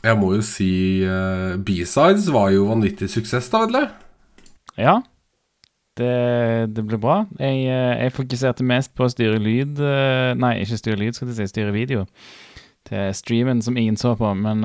Jeg 0.00 0.16
må 0.16 0.32
jo 0.32 0.42
si 0.44 0.72
uh, 1.04 1.60
B-sides 1.60 2.30
var 2.32 2.52
jo 2.54 2.68
vanvittig 2.70 3.10
suksess, 3.12 3.50
da, 3.52 3.64
Vedle. 3.66 3.82
Ja. 4.80 5.00
Det, 6.00 6.12
det 6.72 6.84
ble 6.88 6.96
bra. 7.02 7.24
Jeg, 7.36 7.66
eh, 7.68 8.04
jeg, 8.06 8.14
fokuserte 8.16 8.64
mest 8.64 8.94
på 8.96 9.04
å 9.04 9.10
styre 9.12 9.40
lyd 9.42 9.82
uh, 9.82 10.30
Nei, 10.38 10.54
ikke 10.62 10.78
styre 10.80 11.00
lyd, 11.02 11.18
skal 11.18 11.28
jeg 11.28 11.36
si. 11.42 11.50
Styre 11.50 11.74
video. 11.76 12.06
Til 12.88 13.10
streamen 13.12 13.60
som 13.60 13.76
ingen 13.76 13.98
så 14.00 14.14
på, 14.16 14.30
men 14.32 14.64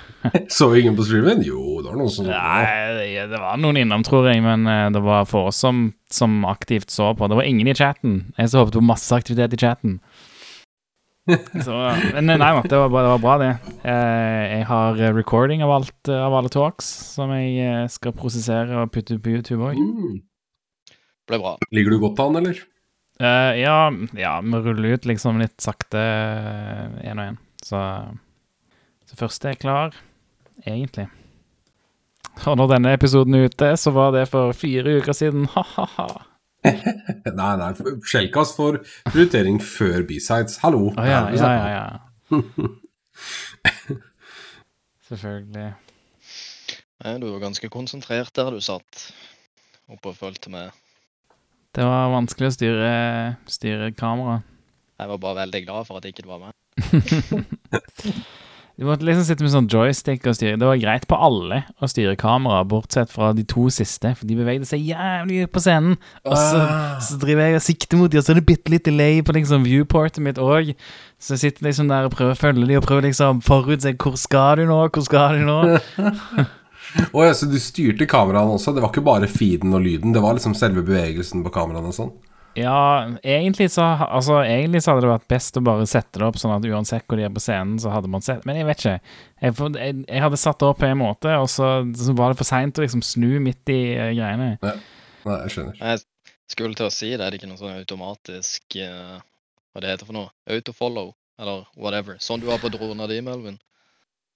Så 0.58 0.68
ingen 0.76 0.98
på 0.98 1.06
streamen? 1.06 1.40
Jo, 1.46 1.78
det 1.80 1.88
var 1.88 1.96
noen 1.96 2.12
som 2.12 2.28
Nei, 2.28 3.14
det 3.30 3.40
var 3.40 3.56
noen 3.62 3.80
innom, 3.80 4.04
tror 4.04 4.28
jeg, 4.28 4.42
men 4.44 4.68
det 4.92 5.00
var 5.00 5.24
få 5.30 5.46
som, 5.56 5.86
som 6.12 6.42
aktivt 6.44 6.92
så 6.92 7.14
på. 7.16 7.30
Det 7.32 7.40
var 7.40 7.48
ingen 7.48 7.72
i 7.72 7.78
chatten. 7.78 8.26
Jeg 8.36 8.52
så 8.52 8.60
håpet 8.60 8.76
på 8.76 8.84
masse 8.84 9.16
aktivitet 9.16 9.56
i 9.56 9.62
chatten. 9.64 9.96
Så, 11.66 11.74
men 12.14 12.28
nei 12.28 12.38
da, 12.38 12.60
det, 12.62 12.70
det, 12.70 12.78
var 12.92 13.18
bra, 13.22 13.34
det. 13.42 13.50
Eh, 13.82 14.42
jeg 14.52 14.66
har 14.68 15.00
recording 15.16 15.64
av, 15.66 15.72
alt, 15.80 16.10
av 16.12 16.36
alle 16.38 16.52
talks 16.52 16.86
som 17.16 17.32
jeg 17.34 17.56
eh, 17.64 17.82
skal 17.90 18.14
prosessere 18.14 18.84
og 18.84 18.92
putte 18.94 19.18
på 19.22 19.34
YouTube 19.34 19.72
òg. 19.72 19.80
Mm. 19.80 20.20
Ble 21.26 21.40
bra. 21.42 21.56
Ligger 21.74 21.96
du 21.96 22.00
godt 22.04 22.22
an, 22.22 22.38
eller? 22.42 22.62
Uh, 23.16 23.56
ja, 23.56 23.90
ja, 24.12 24.36
vi 24.44 24.60
ruller 24.60 24.98
ut 24.98 25.06
liksom 25.08 25.40
litt 25.40 25.56
sakte 25.64 26.00
én 27.02 27.16
og 27.16 27.24
én. 27.24 27.38
Så, 27.64 27.80
så 29.08 29.18
første 29.18 29.50
er 29.50 29.58
klar, 29.58 29.96
egentlig. 30.62 31.08
Og 32.44 32.58
når 32.60 32.74
denne 32.76 32.92
episoden 32.94 33.34
er 33.34 33.48
ute, 33.48 33.72
så 33.80 33.90
var 33.96 34.12
det 34.14 34.28
for 34.30 34.54
fire 34.54 34.98
uker 35.00 35.16
siden. 35.16 35.48
Ha-ha-ha. 35.56 36.35
nei, 37.40 37.52
nei. 37.60 37.70
Skjellkast 38.06 38.56
for 38.58 38.80
prioritering 39.10 39.60
før 39.62 40.02
B-sides. 40.08 40.58
Hallo. 40.64 40.90
Oh, 40.92 41.06
ja, 41.06 41.26
ja, 41.34 41.50
ja, 41.52 41.68
ja. 41.74 42.00
Selvfølgelig. 45.08 45.68
Nei, 47.04 47.14
du 47.22 47.28
var 47.28 47.44
ganske 47.44 47.70
konsentrert 47.70 48.32
der 48.36 48.50
du 48.54 48.60
satt 48.64 49.06
oppe 49.86 50.10
og 50.10 50.18
fulgte 50.18 50.50
med. 50.50 50.74
Det 51.76 51.84
var 51.84 52.10
vanskelig 52.14 52.48
å 52.48 52.56
styre, 52.56 52.92
styre 53.52 53.92
kamera. 53.94 54.40
Jeg 54.96 55.12
var 55.12 55.20
bare 55.20 55.42
veldig 55.42 55.62
glad 55.66 55.88
for 55.88 56.00
at 56.00 56.08
ikke 56.08 56.24
du 56.24 56.32
var 56.32 56.48
med. 56.48 56.54
Du 58.76 58.84
måtte 58.84 59.06
liksom 59.08 59.24
sitte 59.24 59.40
med 59.40 59.52
sånn 59.54 59.68
joystick 59.72 60.26
og 60.28 60.34
styre. 60.36 60.58
Det 60.60 60.66
var 60.68 60.76
greit 60.76 61.06
på 61.08 61.16
alle 61.16 61.62
å 61.80 61.88
styre 61.88 62.12
kamera, 62.20 62.58
bortsett 62.68 63.08
fra 63.08 63.30
de 63.32 63.40
to 63.48 63.70
siste, 63.72 64.10
for 64.18 64.28
de 64.28 64.36
bevegde 64.36 64.68
seg 64.68 64.84
jævlig 64.84 65.46
på 65.48 65.62
scenen. 65.64 65.94
Og 66.28 66.34
så, 66.36 66.60
ah. 66.60 66.98
så 67.00 67.16
driver 67.22 67.48
jeg 67.48 67.56
og 67.56 67.64
sikter 67.64 68.00
mot 68.02 68.12
dem, 68.12 68.20
og 68.20 68.26
så 68.26 68.34
er 68.34 68.40
det 68.42 68.44
bitte 68.50 68.74
litt 68.74 68.84
delay 68.84 69.22
på 69.24 69.32
liksom 69.38 69.64
viewportet 69.64 70.20
mitt 70.26 70.36
òg. 70.36 70.74
Så 71.16 71.38
jeg 71.38 71.44
sitter 71.46 71.70
liksom 71.70 71.88
der 71.88 72.10
og 72.10 72.12
prøver 72.18 72.36
å 72.36 72.40
følge 72.42 72.68
dem, 72.68 72.82
og 72.82 72.84
prøver 72.84 73.08
liksom 73.08 73.40
forutse 73.46 73.94
hvor 73.96 74.20
skal 74.20 74.60
du 74.60 74.66
nå, 74.68 74.82
hvor 74.92 75.08
skal 75.08 75.40
du 75.40 75.48
nå? 75.48 75.58
oh, 77.16 77.24
ja, 77.24 77.32
så 77.32 77.48
du 77.48 77.56
styrte 77.56 78.04
kameraene 78.12 78.58
også? 78.58 78.76
Det 78.76 78.84
var 78.84 78.92
ikke 78.92 79.08
bare 79.08 79.32
feeden 79.32 79.72
og 79.72 79.88
lyden, 79.88 80.12
det 80.12 80.20
var 80.20 80.36
liksom 80.36 80.52
selve 80.58 80.84
bevegelsen 80.84 81.48
på 81.48 81.54
kameraene 81.56 81.94
og 81.94 81.96
sånn? 81.96 82.12
Ja, 82.56 83.04
egentlig 83.20 83.68
så, 83.74 83.84
altså, 83.84 84.38
egentlig 84.40 84.80
så 84.82 84.92
hadde 84.92 85.04
det 85.04 85.12
vært 85.12 85.28
best 85.28 85.58
å 85.58 85.62
bare 85.64 85.86
sette 85.90 86.20
det 86.20 86.26
opp 86.26 86.38
sånn 86.40 86.54
at 86.54 86.64
uansett 86.64 87.04
hvor 87.04 87.20
de 87.20 87.26
er 87.26 87.34
på 87.34 87.42
scenen, 87.44 87.76
så 87.82 87.92
hadde 87.92 88.08
man 88.12 88.24
sett 88.24 88.46
Men 88.48 88.56
jeg 88.56 88.68
vet 88.68 88.82
ikke. 88.82 88.94
Jeg, 89.44 89.56
jeg, 89.76 89.96
jeg 90.08 90.24
hadde 90.24 90.40
satt 90.40 90.60
det 90.62 90.70
opp 90.70 90.80
på 90.80 90.88
en 90.88 91.00
måte, 91.02 91.34
og 91.36 91.50
så, 91.52 91.70
så 92.00 92.16
var 92.16 92.32
det 92.32 92.40
for 92.40 92.48
seint 92.48 92.80
å 92.80 92.84
liksom 92.84 93.04
snu 93.04 93.36
midt 93.44 93.72
i 93.72 93.80
uh, 93.98 94.08
greiene. 94.16 94.50
Nei. 94.64 94.74
Nei, 95.26 95.38
jeg 95.44 95.54
skjønner. 95.56 95.78
Jeg 95.82 96.04
skulle 96.54 96.78
til 96.78 96.88
å 96.88 96.94
si 96.94 97.12
det, 97.12 97.20
er 97.20 97.34
det 97.34 97.40
ikke 97.40 97.50
noe 97.50 97.60
sånn 97.60 97.76
automatisk 97.76 98.78
uh, 98.80 99.16
Hva 99.74 99.82
det 99.82 99.92
heter 99.92 100.08
for 100.08 100.16
noe? 100.16 100.32
Autofollow, 100.56 101.14
eller 101.42 101.64
whatever. 101.76 102.20
Sånn 102.22 102.40
du 102.40 102.48
har 102.52 102.62
på 102.62 102.72
drona 102.72 103.08
di, 103.10 103.20
Melvin. 103.26 103.58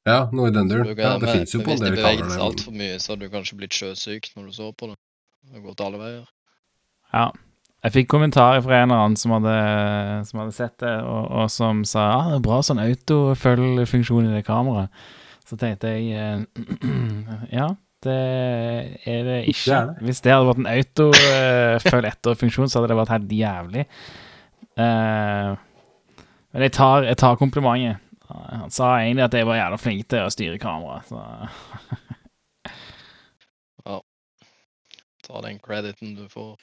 Ja, 0.08 0.24
noe 0.32 0.48
i 0.48 0.54
den 0.54 0.68
duren. 0.68 0.90
Ja, 0.96 1.16
det 1.20 1.32
fins 1.32 1.54
jo 1.54 1.60
på 1.64 1.74
en 1.76 1.80
del 1.80 1.94
kameraer. 1.94 2.16
Hvis 2.16 2.24
det 2.24 2.26
beveget 2.26 2.34
seg 2.34 2.44
altfor 2.44 2.76
mye, 2.76 2.96
så 3.00 3.14
hadde 3.14 3.28
du 3.28 3.32
kanskje 3.32 3.60
blitt 3.60 3.76
sjøsyk 3.76 4.32
når 4.34 4.48
du 4.48 4.56
så 4.56 4.72
på 4.72 4.88
det. 4.90 4.96
Det 5.44 5.56
har 5.56 5.64
gått 5.64 5.84
alle 5.84 6.00
veier. 6.00 6.26
Ja. 7.12 7.30
Jeg 7.80 7.94
fikk 7.94 8.10
kommentarer 8.12 8.60
fra 8.64 8.82
en 8.82 8.90
eller 8.90 9.06
annen 9.06 9.16
som 9.16 9.32
hadde, 9.38 9.54
som 10.28 10.42
hadde 10.42 10.52
sett 10.56 10.74
det, 10.82 10.96
og, 11.00 11.22
og, 11.30 11.46
som 11.52 11.80
sa 11.88 12.02
ah, 12.18 12.26
det 12.28 12.40
er 12.40 12.44
bra 12.44 12.58
sånn 12.64 12.82
autofølgefunksjon 12.82 14.28
i 14.28 14.34
det 14.34 14.42
kameraet. 14.44 14.92
Så 15.48 15.56
tenkte 15.58 15.94
jeg 15.94 16.12
eh, 16.14 16.42
ja, 17.58 17.70
det 18.04 18.18
er 19.08 19.24
det 19.26 19.38
ikke. 19.50 19.80
Hvis 20.04 20.20
det 20.24 20.32
hadde 20.32 20.50
vært 20.50 20.60
en 20.62 20.68
autofølg 20.74 22.10
etter-funksjon, 22.12 22.68
så 22.68 22.78
hadde 22.78 22.92
det 22.92 23.00
vært 23.00 23.14
helt 23.16 23.34
jævlig. 23.34 23.86
Uh, 24.80 25.56
men 26.52 26.64
jeg 26.64 26.72
tar, 26.76 27.04
jeg 27.08 27.18
tar, 27.20 27.40
komplimentet. 27.40 28.00
Han 28.30 28.70
sa 28.72 28.92
egentlig 29.00 29.24
at 29.26 29.34
jeg 29.34 29.48
var 29.48 29.58
jævla 29.58 29.80
flink 29.80 30.06
til 30.12 30.22
å 30.24 30.32
styre 30.32 30.60
kameraet, 30.62 31.10
så 31.10 31.18
Ja. 33.88 33.96
Ta 35.30 35.40
den 35.40 35.58
crediten 35.58 36.16
du 36.16 36.24
får. 36.28 36.56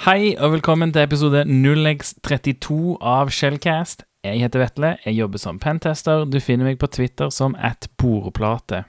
Hei 0.00 0.36
og 0.38 0.52
velkommen 0.54 0.94
til 0.94 1.02
episode 1.02 1.42
0x32 1.44 2.78
av 3.04 3.28
Shellcast. 3.36 4.06
Jeg 4.24 4.40
heter 4.40 4.62
Vetle, 4.62 4.94
jeg 5.04 5.18
jobber 5.18 5.42
som 5.42 5.60
pentester. 5.60 6.24
Du 6.24 6.38
finner 6.40 6.70
meg 6.70 6.80
på 6.80 6.88
Twitter 6.88 7.28
som 7.28 7.52
at 7.60 7.90
boreplate. 8.00 8.86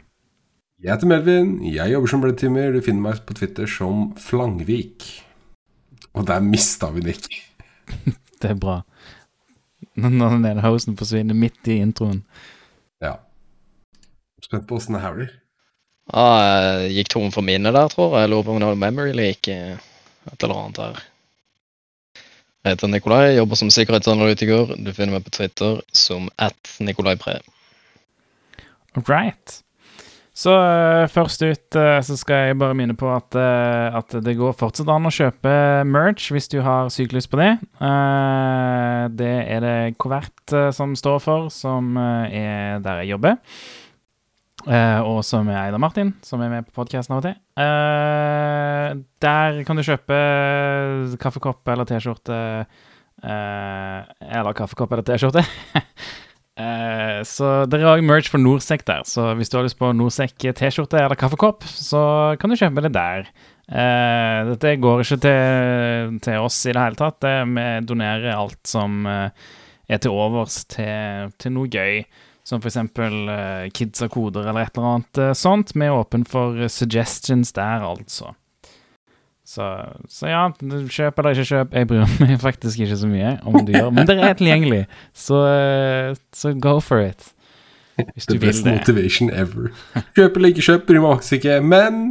Jeg 0.80 0.94
heter 0.94 1.12
Melvin, 1.12 1.58
jeg 1.68 1.92
jobber 1.92 2.14
som 2.14 2.24
bledtimer. 2.24 2.72
Du 2.72 2.80
finner 2.80 3.10
meg 3.10 3.26
på 3.28 3.36
Twitter 3.36 3.68
som 3.68 4.14
Flangvik. 4.16 5.10
Og 6.16 6.32
der 6.32 6.40
mista 6.48 6.94
vi 6.96 7.04
Nick. 7.10 7.28
det 8.40 8.56
er 8.56 8.56
bra. 8.56 8.80
Når 10.00 10.38
den 10.38 10.48
ene 10.48 10.64
hosten 10.64 10.98
forsvinner 11.00 11.36
midt 11.38 11.68
i 11.68 11.82
introen. 11.84 12.22
Ja. 13.04 13.18
Spent 14.42 14.68
på 14.70 14.78
åssen 14.80 14.96
det 14.96 15.04
her 15.04 15.16
blir. 15.18 15.32
Ah, 16.12 16.42
jeg 16.84 16.94
gikk 16.98 17.12
tom 17.14 17.32
for 17.32 17.46
minnet 17.46 17.76
der, 17.76 17.88
tror 17.92 18.16
jeg. 18.16 18.26
Jeg 18.26 18.32
lurer 18.34 18.46
på 18.48 18.56
om 18.56 18.62
det 18.62 18.70
var 18.72 18.80
memory 18.80 19.14
leak. 19.16 19.48
Et 19.48 20.44
eller 20.44 20.62
annet 20.64 20.82
her. 20.82 21.02
Jeg 22.62 22.76
heter 22.76 22.92
Nikolai, 22.94 23.24
jobber 23.36 23.58
som 23.58 23.72
sikkerhetsanalytiker. 23.74 24.76
Du 24.78 24.92
finner 24.94 25.16
meg 25.18 25.26
på 25.26 25.34
Twitter 25.34 25.80
som 25.98 26.28
at 26.38 26.76
Nikolai 26.84 27.16
Pre. 27.18 27.40
Right. 29.08 29.62
Så 30.42 30.54
uh, 30.56 31.06
først 31.12 31.44
ut 31.44 31.78
uh, 31.78 32.00
så 32.02 32.16
skal 32.18 32.48
jeg 32.48 32.58
bare 32.62 32.78
minne 32.78 32.96
på 32.98 33.10
at, 33.14 33.36
uh, 33.38 33.98
at, 34.00 34.16
det 34.26 34.34
går 34.40 34.56
fortsatt 34.58 34.90
an 34.90 35.06
å 35.06 35.14
kjøpe 35.14 35.52
merch 35.86 36.32
hvis 36.34 36.50
du 36.50 36.60
har 36.66 36.90
sykt 36.94 37.14
på 37.30 37.38
det. 37.38 37.52
det 39.20 39.36
er 39.44 39.62
det 39.62 39.76
Covert 40.02 40.54
som 40.74 40.96
står 40.98 41.20
for, 41.22 41.50
som 41.54 41.98
er 41.98 42.80
der 42.82 43.02
jeg 43.02 43.12
jobber. 43.12 43.38
og 45.04 45.20
som 45.26 45.50
er 45.50 45.66
Eida 45.66 45.78
Martin, 45.82 46.14
som 46.24 46.42
er 46.42 46.50
med 46.50 46.66
på 46.66 46.82
podkasten 46.82 47.16
av 47.16 47.20
og 47.20 47.26
til. 47.28 47.36
der 49.22 49.62
kan 49.68 49.76
du 49.76 49.84
kjøpe 49.84 50.22
kaffekopp 51.20 51.68
eller 51.68 51.86
T-skjorte. 51.90 52.66
eller 53.22 54.54
kaffekopp 54.58 54.92
eller 54.92 55.04
T-skjorte. 55.04 55.46
Eh, 56.62 57.22
så 57.28 57.52
det 57.70 57.80
er 57.80 57.90
òg 57.90 58.04
merch 58.06 58.30
for 58.32 58.42
Norsec 58.42 58.84
der, 58.88 59.06
så 59.08 59.32
hvis 59.38 59.52
du 59.52 59.58
har 59.58 59.66
lyst 59.66 59.80
på 59.80 59.92
Norsec 59.96 60.36
T-skjorte 60.42 61.00
eller 61.00 61.20
kaffekopp, 61.20 61.66
så 61.66 62.02
kan 62.42 62.52
du 62.52 62.60
kjøpe 62.60 62.84
det 62.86 62.94
der. 62.98 63.30
Eh, 63.72 64.40
dette 64.52 64.76
går 64.84 65.04
ikke 65.06 65.20
til, 65.24 66.18
til, 66.26 66.42
oss 66.44 66.60
i 66.68 66.74
det 66.76 66.84
hele 66.84 67.00
tatt. 67.00 67.22
Det, 67.24 67.36
vi 67.56 67.68
donerer 67.88 68.34
alt 68.36 68.60
som 68.68 69.06
eh, 69.08 69.48
er 69.92 70.02
til 70.04 70.18
overs 70.18 70.62
til, 70.72 71.32
til, 71.40 71.56
noe 71.56 71.72
gøy. 71.72 72.04
Som 72.48 72.64
eksempel 72.66 73.30
uh, 73.30 73.68
Kids 73.70 74.02
og 74.02 74.16
koder 74.16 74.48
eller 74.50 74.66
et 74.66 74.74
eller 74.74 74.96
annet 74.96 75.38
sånt. 75.38 75.76
Vi 75.78 75.86
er 75.86 75.94
åpne 75.94 76.26
for 76.28 76.58
suggestions 76.74 77.54
der, 77.54 77.86
altså. 77.86 78.32
Så, 79.52 79.66
så, 80.08 80.30
ja, 80.32 80.46
kjøp 80.56 81.18
eller 81.20 81.36
ikke 81.36 81.50
kjøp, 81.50 81.74
jeg 81.76 81.88
bryr 81.90 82.12
meg 82.22 82.38
faktisk 82.48 82.80
ikke 82.86 82.98
så 83.02 83.10
mye 83.12 83.34
om 83.44 83.58
du 83.68 83.74
gjør 83.74 83.90
Men 83.92 84.08
det 84.08 84.16
er 84.24 84.38
tilgjengelig, 84.40 84.86
så, 85.12 85.42
eh, 85.50 86.14
så 86.32 86.54
go 86.56 86.78
for 86.80 87.04
it. 87.04 87.34
Hvis 88.16 88.30
The 88.30 88.40
best 88.42 88.68
motivation 88.68 89.32
ever. 89.34 89.72
Kjøp 90.18 90.38
eller 90.40 90.54
ikke 90.54 90.66
kjøp, 90.66 90.86
bryr 90.88 91.02
meg 91.04 91.18
faktisk 91.20 91.40
ikke, 91.40 91.58
men 91.66 92.02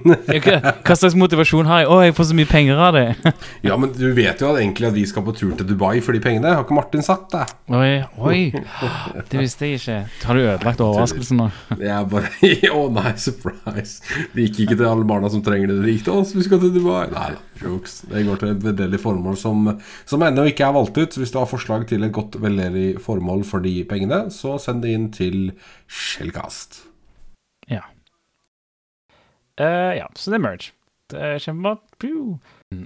Hva 0.86 0.96
slags 0.96 1.16
motivasjon 1.18 1.68
har 1.70 1.84
jeg? 1.84 1.90
Å, 1.90 2.00
jeg 2.06 2.16
får 2.16 2.30
så 2.30 2.36
mye 2.38 2.50
penger 2.50 2.82
av 2.86 2.96
det. 2.96 3.04
ja, 3.68 3.76
men 3.80 3.92
du 3.96 4.06
vet 4.16 4.42
jo 4.42 4.50
at 4.52 4.60
egentlig 4.60 4.90
at 4.90 4.96
vi 4.96 5.06
skal 5.08 5.24
på 5.26 5.34
tur 5.36 5.52
til 5.58 5.68
Dubai 5.68 6.00
for 6.04 6.16
de 6.16 6.22
pengene. 6.22 6.54
Har 6.56 6.66
ikke 6.66 6.76
Martin 6.76 7.04
sagt 7.06 7.34
det? 7.34 7.46
Oi, 7.76 8.00
oi. 8.18 8.40
Det 9.30 9.40
visste 9.40 9.68
jeg 9.68 9.80
ikke. 9.80 9.98
Har 10.26 10.38
du 10.38 10.44
ødelagt 10.44 10.84
overraskelsen 10.84 11.40
nå? 11.40 11.50
jeg 11.80 12.08
bare 12.10 12.30
Å 12.70 12.76
oh, 12.76 12.88
nei, 12.94 13.14
surprise. 13.20 14.00
Det 14.34 14.48
gikk 14.48 14.64
ikke 14.64 14.80
til 14.80 14.88
alle 14.88 15.06
barna 15.08 15.30
som 15.32 15.44
trenger 15.44 15.72
det. 15.72 15.80
Det 15.84 15.96
gikk 15.96 16.08
til 16.08 16.20
oss, 16.20 16.34
vi 16.36 16.46
skal 16.46 16.62
til 16.62 16.74
Dubai. 16.74 17.06
Nei 17.14 17.28
da, 17.34 17.40
jokes. 17.62 18.00
Det 18.10 18.24
går 18.26 18.42
til 18.42 18.52
et 18.54 18.64
veldedig 18.64 19.00
formål 19.02 19.38
som, 19.40 19.72
som 20.08 20.26
ennå 20.26 20.46
ikke 20.50 20.66
er 20.66 20.76
valgt 20.76 21.00
ut. 21.00 21.14
Så 21.14 21.22
hvis 21.22 21.34
du 21.34 21.40
har 21.40 21.50
forslag 21.50 21.86
til 21.90 22.06
et 22.06 22.14
godt 22.14 22.38
veldedig 22.42 22.94
formål 23.02 23.44
for 23.48 23.64
de 23.64 23.74
pengene, 23.88 24.22
så 24.34 24.56
send 24.62 24.84
det 24.84 24.94
inn 24.96 25.08
til 25.14 25.39
Shellcast. 25.90 26.82
Ja. 27.70 27.84
Uh, 29.60 29.92
ja, 29.98 30.06
så 30.16 30.32
det 30.32 30.40
er 30.40 30.46
merge. 30.46 30.72
Det 31.10 31.22
er 31.26 31.42
kjempebra. 31.42 31.76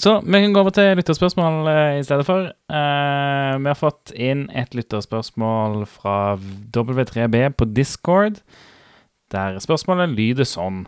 Så 0.00 0.20
vi 0.20 0.40
kan 0.40 0.52
gå 0.52 0.60
over 0.60 0.72
til 0.76 0.98
lytterspørsmål 0.98 1.68
eh, 1.72 1.98
i 2.00 2.04
stedet 2.04 2.26
for. 2.28 2.50
Uh, 2.68 3.54
vi 3.56 3.70
har 3.70 3.78
fått 3.78 4.12
inn 4.12 4.44
et 4.52 4.74
lytterspørsmål 4.76 5.86
fra 5.88 6.36
W3B 6.76 7.54
på 7.56 7.68
Discord, 7.72 8.42
der 9.32 9.56
spørsmålet 9.64 10.12
lyder 10.12 10.44
sånn. 10.48 10.84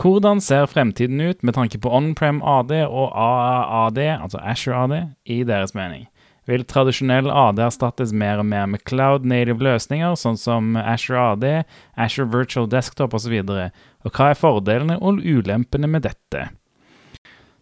Hvordan 0.00 0.42
ser 0.42 0.66
fremtiden 0.66 1.20
ut 1.22 1.44
med 1.46 1.54
tanke 1.54 1.78
på 1.78 1.92
on-prem 1.94 2.42
AD 2.42 2.72
og 2.88 3.14
AAD, 3.14 4.02
altså 4.18 4.42
Asher 4.42 4.74
AD, 4.74 4.96
i 5.30 5.42
deres 5.46 5.74
mening? 5.78 6.08
Vil 6.50 6.64
tradisjonell 6.66 7.30
AD 7.30 7.60
erstattes 7.62 8.10
mer 8.16 8.40
og 8.42 8.48
mer 8.50 8.66
med 8.70 8.82
cloud 8.88 9.26
native 9.28 9.62
løsninger, 9.62 10.16
sånn 10.18 10.38
som 10.40 10.74
Asher 10.80 11.18
AD, 11.20 11.46
Asher 11.94 12.26
Virtual 12.26 12.66
Desktop 12.70 13.14
osv.? 13.14 13.36
Og, 13.44 13.52
så 13.54 14.08
og 14.08 14.16
hva 14.16 14.32
er 14.32 14.40
fordelene 14.40 14.96
og 14.98 15.20
ulempene 15.22 15.90
med 15.90 16.08
dette? 16.08 16.48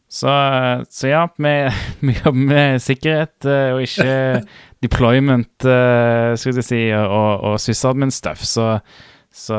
Så, 0.08 0.31
så 0.88 1.11
ja, 1.11 1.26
vi, 1.37 1.52
vi, 2.00 2.14
jobber 2.17 2.46
med 2.49 2.81
sikkerhet 2.81 3.44
uh, 3.44 3.76
og 3.76 3.85
ikke 3.85 4.46
deployment, 4.85 5.52
uh, 5.69 6.32
skal 6.40 6.62
si, 6.64 6.81
og, 6.96 7.44
og 7.44 7.58
sysadmin-stuff. 7.61 8.46
Så, 8.49 8.70
så, 9.29 9.58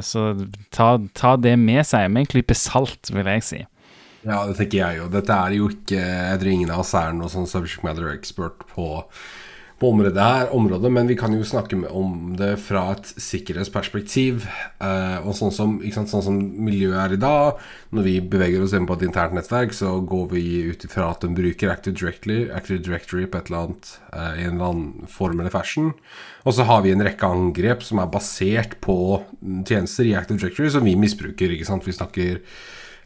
så 0.00 0.24
ta, 0.72 0.94
ta, 1.12 1.34
det 1.36 1.58
med 1.60 1.84
seg 1.84 2.08
med 2.08 2.24
en 2.24 2.32
klype 2.32 2.56
salt, 2.56 3.12
vil 3.12 3.28
jeg 3.34 3.44
si. 3.44 3.60
Ja, 4.22 4.44
det 4.46 4.56
tenker 4.58 4.78
jeg 4.78 5.00
jo. 5.00 5.08
Dette 5.10 5.34
er 5.34 5.54
jo 5.56 5.70
ikke 5.72 5.98
Jeg 5.98 6.40
tror 6.40 6.52
ingen 6.52 6.70
av 6.70 6.84
oss 6.84 6.92
er 6.94 7.14
noen 7.16 7.32
sånn 7.32 7.48
subject 7.50 7.82
matter 7.86 8.12
expert 8.12 8.66
på 8.70 9.02
på 9.82 9.88
området 9.90 10.22
her, 10.22 10.50
området, 10.54 10.90
men 10.94 11.08
vi 11.10 11.16
kan 11.18 11.32
jo 11.34 11.42
snakke 11.42 11.74
om 11.90 12.36
det 12.38 12.52
fra 12.62 12.84
et 12.92 13.08
sikkerhetsperspektiv. 13.18 14.44
Eh, 14.78 15.16
og 15.26 15.34
sånn 15.34 15.50
som, 15.54 15.72
sant, 15.90 16.12
sånn 16.12 16.22
som, 16.22 16.36
miljøet 16.62 17.00
er 17.02 17.14
i 17.16 17.18
dag, 17.18 17.58
når 17.90 18.06
vi 18.06 18.12
beveger 18.34 18.62
oss 18.62 18.76
inn 18.78 18.86
på 18.86 18.94
et 18.94 19.02
internt 19.08 19.34
nettverk, 19.34 19.74
så 19.74 19.96
går 20.06 20.28
vi 20.36 20.44
ut 20.70 20.86
ifra 20.86 21.08
at 21.10 21.26
de 21.26 21.32
bruker 21.34 21.72
Active 21.72 21.98
Directory, 21.98 22.44
Active 22.54 22.78
Directory 22.84 23.26
på 23.26 23.40
et 23.40 23.50
eller 23.50 23.64
annet 23.64 23.90
eh, 24.12 24.28
i 24.36 24.44
en 24.46 24.54
eller 24.54 24.68
annen 24.68 25.10
form 25.10 25.42
eller 25.42 25.54
fashion. 25.54 25.90
Og 26.46 26.54
så 26.54 26.68
har 26.68 26.86
vi 26.86 26.94
en 26.94 27.02
rekke 27.02 27.32
angrep 27.34 27.82
som 27.82 27.98
er 28.04 28.12
basert 28.12 28.78
på 28.86 28.96
tjenester 29.66 30.06
i 30.06 30.14
Active 30.20 30.38
Directory 30.38 30.70
som 30.76 30.86
vi 30.86 30.94
misbruker. 30.94 31.56
ikke 31.56 31.66
sant? 31.66 31.90
Vi 31.90 31.96
snakker 31.98 32.38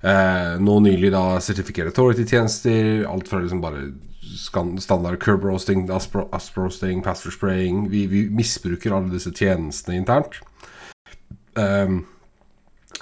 eh, 0.06 0.56
nå 0.62 0.80
nylig 0.84 1.12
da 1.14 1.40
Certificate 1.42 1.90
Authority-tjenester, 1.90 3.06
alt 3.10 3.30
fra 3.30 3.42
liksom 3.42 3.62
bare 3.64 3.88
standard 4.80 5.20
curb 5.22 5.44
roasting, 5.44 5.86
asp 5.90 6.56
roasting, 6.56 7.02
pastor 7.02 7.30
spraying 7.30 7.86
vi, 7.90 8.06
vi, 8.06 8.26
misbruker 8.30 8.92
alle 8.92 9.14
disse 9.14 9.32
tjenestene 9.32 9.96
internt. 10.00 10.40
Um, 11.56 12.04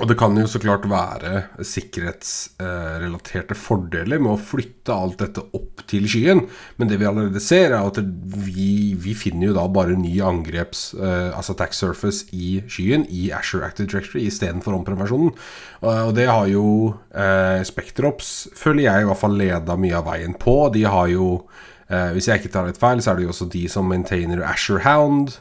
og 0.02 0.08
det 0.10 0.16
kan 0.18 0.34
jo 0.34 0.48
så 0.50 0.58
klart 0.58 0.88
være 0.90 1.44
sikkerhetsrelaterte 1.62 3.54
fordeler 3.54 4.18
med 4.18 4.32
å 4.32 4.40
flytte 4.42 4.90
alt 4.90 5.20
dette 5.22 5.44
opp 5.54 5.84
til 5.90 6.08
skyen, 6.10 6.40
men 6.80 6.90
det 6.90 6.98
vi 6.98 7.06
allerede 7.06 7.38
ser, 7.42 7.70
er 7.70 7.78
at 7.78 8.00
vi, 8.02 8.96
vi 8.98 9.14
finner 9.14 9.52
jo 9.52 9.54
da 9.54 9.68
bare 9.70 9.94
ny 9.94 10.16
angreps, 10.26 10.88
uh, 10.98 11.30
altså 11.36 11.54
attack 11.54 11.78
surface, 11.78 12.26
i 12.34 12.58
skyen, 12.66 13.06
i 13.06 13.28
Asher 13.38 13.62
Active 13.62 13.86
Directory, 13.92 14.24
istedenfor 14.26 14.74
omprevensjonen. 14.80 15.30
Uh, 15.78 16.08
og 16.08 16.12
det 16.18 16.26
har 16.26 16.48
jo 16.50 16.66
eh, 17.14 17.62
Spectrops, 17.66 18.32
føler 18.58 18.88
jeg 18.88 19.04
i 19.04 19.06
hvert 19.08 19.20
fall 19.20 19.38
leda 19.38 19.76
mye 19.78 20.00
av 20.00 20.08
veien 20.08 20.34
på. 20.34 20.56
De 20.74 20.82
har 20.90 21.06
jo, 21.12 21.28
eh, 21.86 22.10
hvis 22.16 22.28
jeg 22.30 22.42
ikke 22.42 22.52
tar 22.56 22.66
litt 22.66 22.82
feil, 22.82 22.98
så 23.04 23.12
er 23.12 23.20
det 23.20 23.28
jo 23.28 23.34
også 23.34 23.46
de 23.52 23.64
som 23.70 23.86
maintainer 23.90 24.42
Asher 24.48 24.82
Hound. 24.88 25.38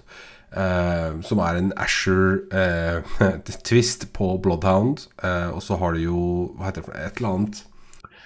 Uh, 0.53 1.17
som 1.25 1.39
er 1.41 1.57
en 1.57 1.73
Asher-twist 1.81 2.43
uh, 4.05 4.09
på 4.13 4.37
Bloodhound. 4.43 4.97
Uh, 5.23 5.49
og 5.55 5.61
så 5.65 5.75
har 5.81 5.91
du 5.95 5.99
jo 6.03 6.53
Hva 6.57 6.65
heter 6.69 6.81
det 6.85 6.93
et 6.99 7.17
eller 7.17 7.29
annet 7.33 7.57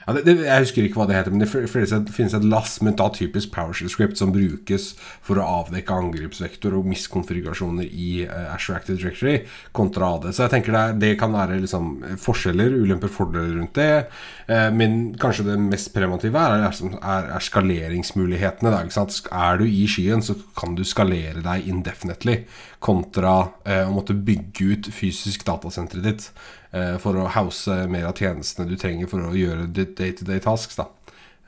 ja, 0.08 0.14
det, 0.16 0.22
det, 0.24 0.36
Jeg 0.46 0.64
husker 0.64 0.86
ikke 0.88 1.02
hva 1.02 1.06
det 1.10 1.18
heter, 1.18 1.34
men 1.36 1.42
det 1.44 1.50
finnes 1.52 1.92
et, 1.92 2.12
finnes 2.16 2.36
et 2.38 2.46
lass 2.48 2.78
med 2.86 2.96
da 3.00 3.10
typisk 3.12 3.52
PowerShell-script 3.52 4.16
som 4.22 4.32
brukes 4.32 4.94
for 5.26 5.42
å 5.42 5.48
avdekke 5.62 5.98
angrepsvektor 6.00 6.78
og 6.80 6.88
miskonfigurasjoner 6.88 7.90
i 7.92 8.24
uh, 8.30 8.54
Asher 8.54 8.78
Active 8.78 8.96
Directory 9.02 9.42
kontra 9.76 10.14
AD. 10.16 10.30
Så 10.32 10.46
jeg 10.46 10.54
tenker 10.56 10.78
det, 10.78 10.86
det 11.04 11.12
kan 11.20 11.36
være 11.36 11.60
liksom 11.60 11.92
forskjeller, 12.24 12.78
ulemper, 12.80 13.12
fordeler 13.12 13.58
rundt 13.58 13.76
det. 13.76 14.08
Uh, 14.48 14.70
men 14.72 15.12
kanskje 15.20 15.50
det 15.50 15.60
mest 15.66 15.92
preventive 15.96 16.40
er, 16.40 16.70
er, 16.70 16.98
er, 17.02 17.30
er 17.36 17.48
skaleringsmulighetene. 17.50 18.72
Da, 18.72 19.06
er 19.44 19.60
du 19.60 19.68
i 19.68 19.84
skyen, 19.92 20.24
så 20.24 20.40
kan 20.56 20.80
du 20.80 20.86
skalere 20.88 21.44
deg 21.44 21.68
indefinitely 21.68 22.46
kontra 22.84 23.36
eh, 23.66 23.84
å 23.88 23.94
måtte 23.96 24.16
bygge 24.16 24.72
ut 24.74 24.90
fysisk 24.94 25.46
datasenteret 25.48 26.06
ditt. 26.06 26.28
Eh, 26.72 26.98
for 27.02 27.18
å 27.18 27.30
house 27.32 27.74
mer 27.90 28.10
av 28.10 28.18
tjenestene 28.20 28.68
du 28.70 28.76
trenger 28.80 29.10
for 29.10 29.24
å 29.24 29.36
gjøre 29.38 29.70
ditt 29.74 29.96
day-to-day 30.00 30.42
tasks. 30.44 30.78
da 30.80 30.88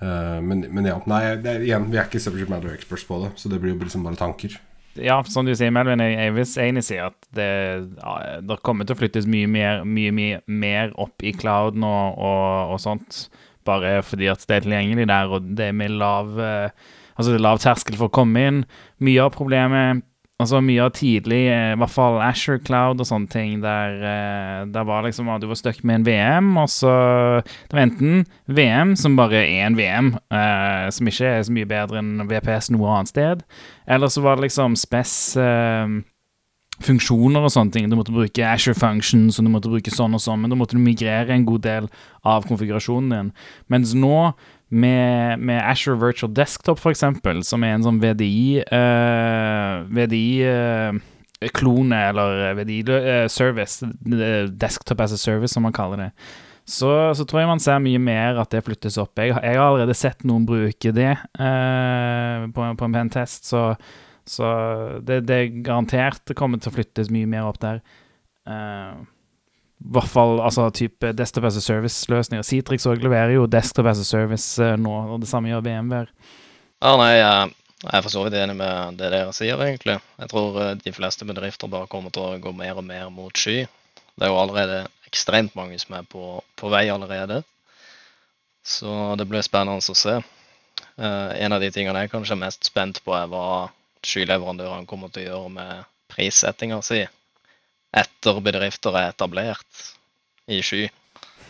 eh, 0.01 0.39
men, 0.41 0.65
men, 0.71 0.87
ja, 0.87 0.97
nei, 1.09 1.23
det, 1.43 1.59
igjen, 1.67 1.89
vi 1.91 1.99
er 1.99 2.09
ikke 2.09 2.23
subject 2.23 2.51
matter 2.51 2.73
experts 2.73 3.05
på 3.07 3.21
det, 3.25 3.33
så 3.39 3.51
det 3.51 3.61
blir 3.61 3.75
jo 3.75 3.83
liksom 3.83 4.07
bare 4.07 4.19
tanker. 4.19 4.57
Ja, 4.99 5.19
som 5.23 5.45
du 5.45 5.53
sier, 5.55 5.71
Melvin, 5.71 6.01
jeg, 6.01 6.33
vil 6.35 6.47
enig 6.63 6.83
si 6.87 6.97
at 6.99 7.15
det, 7.35 7.49
det, 8.43 8.57
kommer 8.65 8.87
til 8.87 8.97
å 8.97 8.99
flyttes 8.99 9.27
mye 9.29 9.47
mer, 9.47 9.83
mye, 9.85 10.11
mye 10.15 10.39
mer 10.49 10.95
opp 10.99 11.23
i 11.23 11.33
clouden 11.35 11.85
og, 11.87 12.17
og, 12.17 12.73
og, 12.73 12.79
sånt, 12.83 13.27
bare 13.67 13.99
fordi 14.03 14.31
at 14.31 14.43
det 14.49 14.57
er 14.57 14.65
tilgjengelig 14.65 15.07
der, 15.11 15.35
og 15.35 15.51
det 15.55 15.69
er 15.69 15.77
med 15.77 15.99
lav 15.99 16.39
eh, 16.41 16.87
Altså 17.19 17.33
det 17.33 17.41
er 17.41 17.43
lav 17.43 17.57
terskel 17.59 17.97
for 17.99 18.07
å 18.07 18.13
komme 18.15 18.41
inn. 18.47 18.59
Mye 19.03 19.25
av 19.25 19.33
problemet 19.35 20.05
Altså 20.39 20.61
Mye 20.63 20.85
av 20.85 20.93
tidlig, 20.95 21.41
eh, 21.51 21.73
i 21.73 21.79
hvert 21.81 21.91
fall 21.91 22.21
Asher 22.23 22.61
Cloud 22.63 23.01
og 23.03 23.07
sånne 23.09 23.27
ting, 23.27 23.57
der, 23.59 23.95
eh, 23.99 24.65
der 24.71 24.85
var 24.87 25.03
liksom 25.03 25.27
at 25.27 25.41
du 25.41 25.47
var 25.47 25.59
stuck 25.59 25.83
med 25.83 25.95
en 25.99 26.05
VM, 26.05 26.57
og 26.57 26.69
så 26.69 27.43
Det 27.43 27.73
var 27.73 27.81
enten 27.81 28.25
VM, 28.47 28.95
som 28.95 29.17
bare 29.17 29.43
er 29.43 29.65
en 29.65 29.75
VM, 29.75 30.17
eh, 30.31 30.89
som 30.89 31.07
ikke 31.07 31.25
er 31.25 31.43
så 31.43 31.51
mye 31.51 31.67
bedre 31.67 31.99
enn 31.99 32.25
VPS 32.25 32.71
noe 32.71 32.87
annet 32.87 33.09
sted, 33.09 33.43
eller 33.85 34.07
så 34.07 34.21
var 34.21 34.37
det 34.37 34.49
liksom 34.49 34.77
spes 34.77 35.35
eh, 35.35 36.03
funksjoner 36.79 37.43
og 37.43 37.51
sånne 37.51 37.73
ting. 37.73 37.89
Du 37.89 37.97
måtte 37.97 38.15
bruke 38.15 38.45
Asher 38.45 38.73
Functions, 38.73 39.37
og 39.37 39.45
du 39.45 39.51
måtte 39.51 39.71
bruke 39.71 39.91
sånn 39.91 40.15
og 40.15 40.21
sånn, 40.23 40.39
men 40.39 40.49
da 40.49 40.55
måtte 40.55 40.77
du 40.77 40.79
migrere 40.79 41.35
en 41.35 41.45
god 41.45 41.61
del 41.61 41.89
av 42.23 42.47
konfigurasjonen 42.47 43.09
din. 43.09 43.33
Mens 43.67 43.93
nå 43.93 44.33
med, 44.69 45.39
med 45.39 45.61
Asher 45.63 45.97
Virtual 45.97 46.33
Desktop, 46.33 46.81
eksempel, 46.91 47.41
som 47.45 47.63
er 47.65 47.75
en 47.75 47.85
sånn 47.85 48.01
VDI 48.01 48.65
uh, 48.69 49.87
VDI 49.89 50.27
uh, 50.45 50.99
klone, 51.55 52.01
eller 52.11 52.53
VDI-service, 52.59 53.87
uh, 53.87 54.45
desktop 54.51 55.01
as 55.01 55.15
a 55.15 55.19
service, 55.19 55.55
som 55.55 55.65
man 55.65 55.75
kaller 55.75 56.05
det. 56.05 56.09
Så, 56.69 56.89
så, 57.17 57.25
tror 57.25 57.41
jeg 57.41 57.49
man 57.49 57.63
ser 57.63 57.79
mye 57.81 58.01
mer 58.03 58.37
at 58.37 58.51
det 58.53 58.61
flyttes 58.67 58.99
opp. 59.01 59.17
Jeg, 59.17 59.33
jeg 59.33 59.57
har 59.57 59.63
allerede 59.65 59.95
sett 59.97 60.21
noen 60.27 60.45
bruke 60.45 60.91
det 60.93 61.15
på, 61.33 62.67
på, 62.77 62.85
en 62.85 62.93
pentest, 62.93 63.49
så, 63.49 63.63
så 64.21 64.51
det, 65.01 65.23
det, 65.25 65.39
er 65.39 65.63
garantert 65.65 66.21
det 66.29 66.37
kommer 66.37 66.61
til 66.61 66.69
å 66.69 66.75
flyttes 66.75 67.09
mye 67.09 67.29
mer 67.31 67.49
opp 67.49 67.57
der. 67.63 67.81
Uh, 68.45 69.01
i 69.79 69.91
hvert 69.95 70.11
fall 70.11 70.41
altså 70.43 70.67
type 70.75 71.13
Desktop 71.15 71.45
as 71.47 71.57
a 71.57 71.63
Service-løsninger. 71.63 72.43
Citrix 72.43 72.87
òg 72.89 73.03
leverer 73.03 73.37
jo 73.37 73.47
Desktop 73.47 73.87
as 73.87 74.01
a 74.01 74.07
Service 74.07 74.59
uh, 74.59 74.75
nå, 74.75 74.91
og 75.13 75.21
det 75.23 75.29
samme 75.31 75.51
gjør 75.51 75.63
BMW-er. 75.63 76.09
Ja, 76.83 76.91
nei, 76.99 77.13
jeg, 77.15 77.53
er 77.87 78.03
for 78.03 78.11
så 78.11 78.25
vidt 78.25 78.35
enig 78.39 78.57
med 78.59 78.99
det 78.99 79.11
dere 79.13 79.31
sier, 79.35 79.61
egentlig. 79.63 79.95
Jeg 80.19 80.31
tror 80.33 80.57
uh, 80.59 80.73
de 80.83 80.93
fleste 80.95 81.27
bedrifter 81.27 81.71
bare 81.71 81.87
kommer 81.91 82.11
til 82.15 82.25
å 82.27 82.41
gå 82.43 82.51
mer 82.55 82.81
og 82.81 82.87
mer 82.89 83.07
mot 83.13 83.39
sky. 83.39 83.61
Det 84.19 84.27
er 84.27 84.33
jo 84.33 84.41
allerede 84.41 84.81
ekstremt 85.07 85.55
mange 85.55 85.79
som 85.79 85.95
er 85.95 86.09
på, 86.11 86.41
på 86.59 86.71
vei 86.73 86.89
allerede. 86.91 87.39
Så 88.67 88.91
det 89.17 89.29
blir 89.31 89.47
spennende 89.47 89.79
å 89.79 89.95
se. 89.95 90.17
Uh, 90.99 91.31
en 91.39 91.55
av 91.55 91.63
de 91.63 91.71
tingene 91.71 92.03
jeg 92.03 92.11
kanskje 92.11 92.35
er 92.35 92.43
mest 92.43 92.67
spent 92.67 92.99
på, 93.05 93.15
er 93.15 93.31
hva 93.31 93.69
skyleverandørene 94.03 94.87
kommer 94.91 95.07
til 95.15 95.23
å 95.23 95.31
gjøre 95.31 95.55
med 95.55 95.87
prissettinga 96.11 96.81
si 96.83 97.05
etter 97.95 98.41
bedrifter 98.45 98.95
er 98.97 99.13
etablert 99.13 99.85
i 100.49 100.61
sky. 100.65 100.87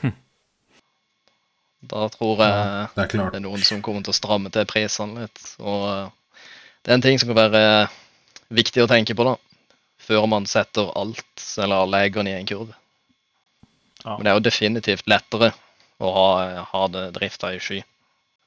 Hm. 0.02 0.16
Da 1.90 2.10
tror 2.12 2.42
jeg 2.44 2.52
ja, 2.52 2.88
det, 2.92 3.04
er 3.06 3.30
det, 3.32 3.40
er 3.40 3.44
noen 3.46 3.62
som 3.64 3.80
kommer 3.84 4.04
til 4.04 4.12
å 4.12 4.18
stramme 4.18 4.52
til 4.52 4.68
prisene 4.68 5.24
litt. 5.24 5.44
Og 5.64 5.86
eh, 5.88 6.50
det 6.84 6.92
er 6.92 6.98
en 6.98 7.06
ting 7.06 7.20
som 7.22 7.32
kan 7.32 7.40
være 7.40 7.62
viktig 8.52 8.84
å 8.84 8.90
tenke 8.92 9.16
på 9.16 9.26
da, 9.28 9.38
før 10.04 10.28
man 10.28 10.48
setter 10.50 10.92
alt 11.00 11.46
eller 11.56 11.86
alle 11.86 12.04
eggene 12.04 12.34
i 12.34 12.40
en 12.42 12.50
kurv. 12.50 12.74
Ja. 14.04 14.16
Men 14.16 14.26
det 14.26 14.32
er 14.32 14.38
jo 14.38 14.46
definitivt 14.48 15.10
lettere 15.12 15.54
å 16.00 16.12
ha, 16.16 16.28
ha 16.72 16.84
det 16.92 17.10
drifta 17.16 17.54
i 17.56 17.62
sky. 17.64 17.82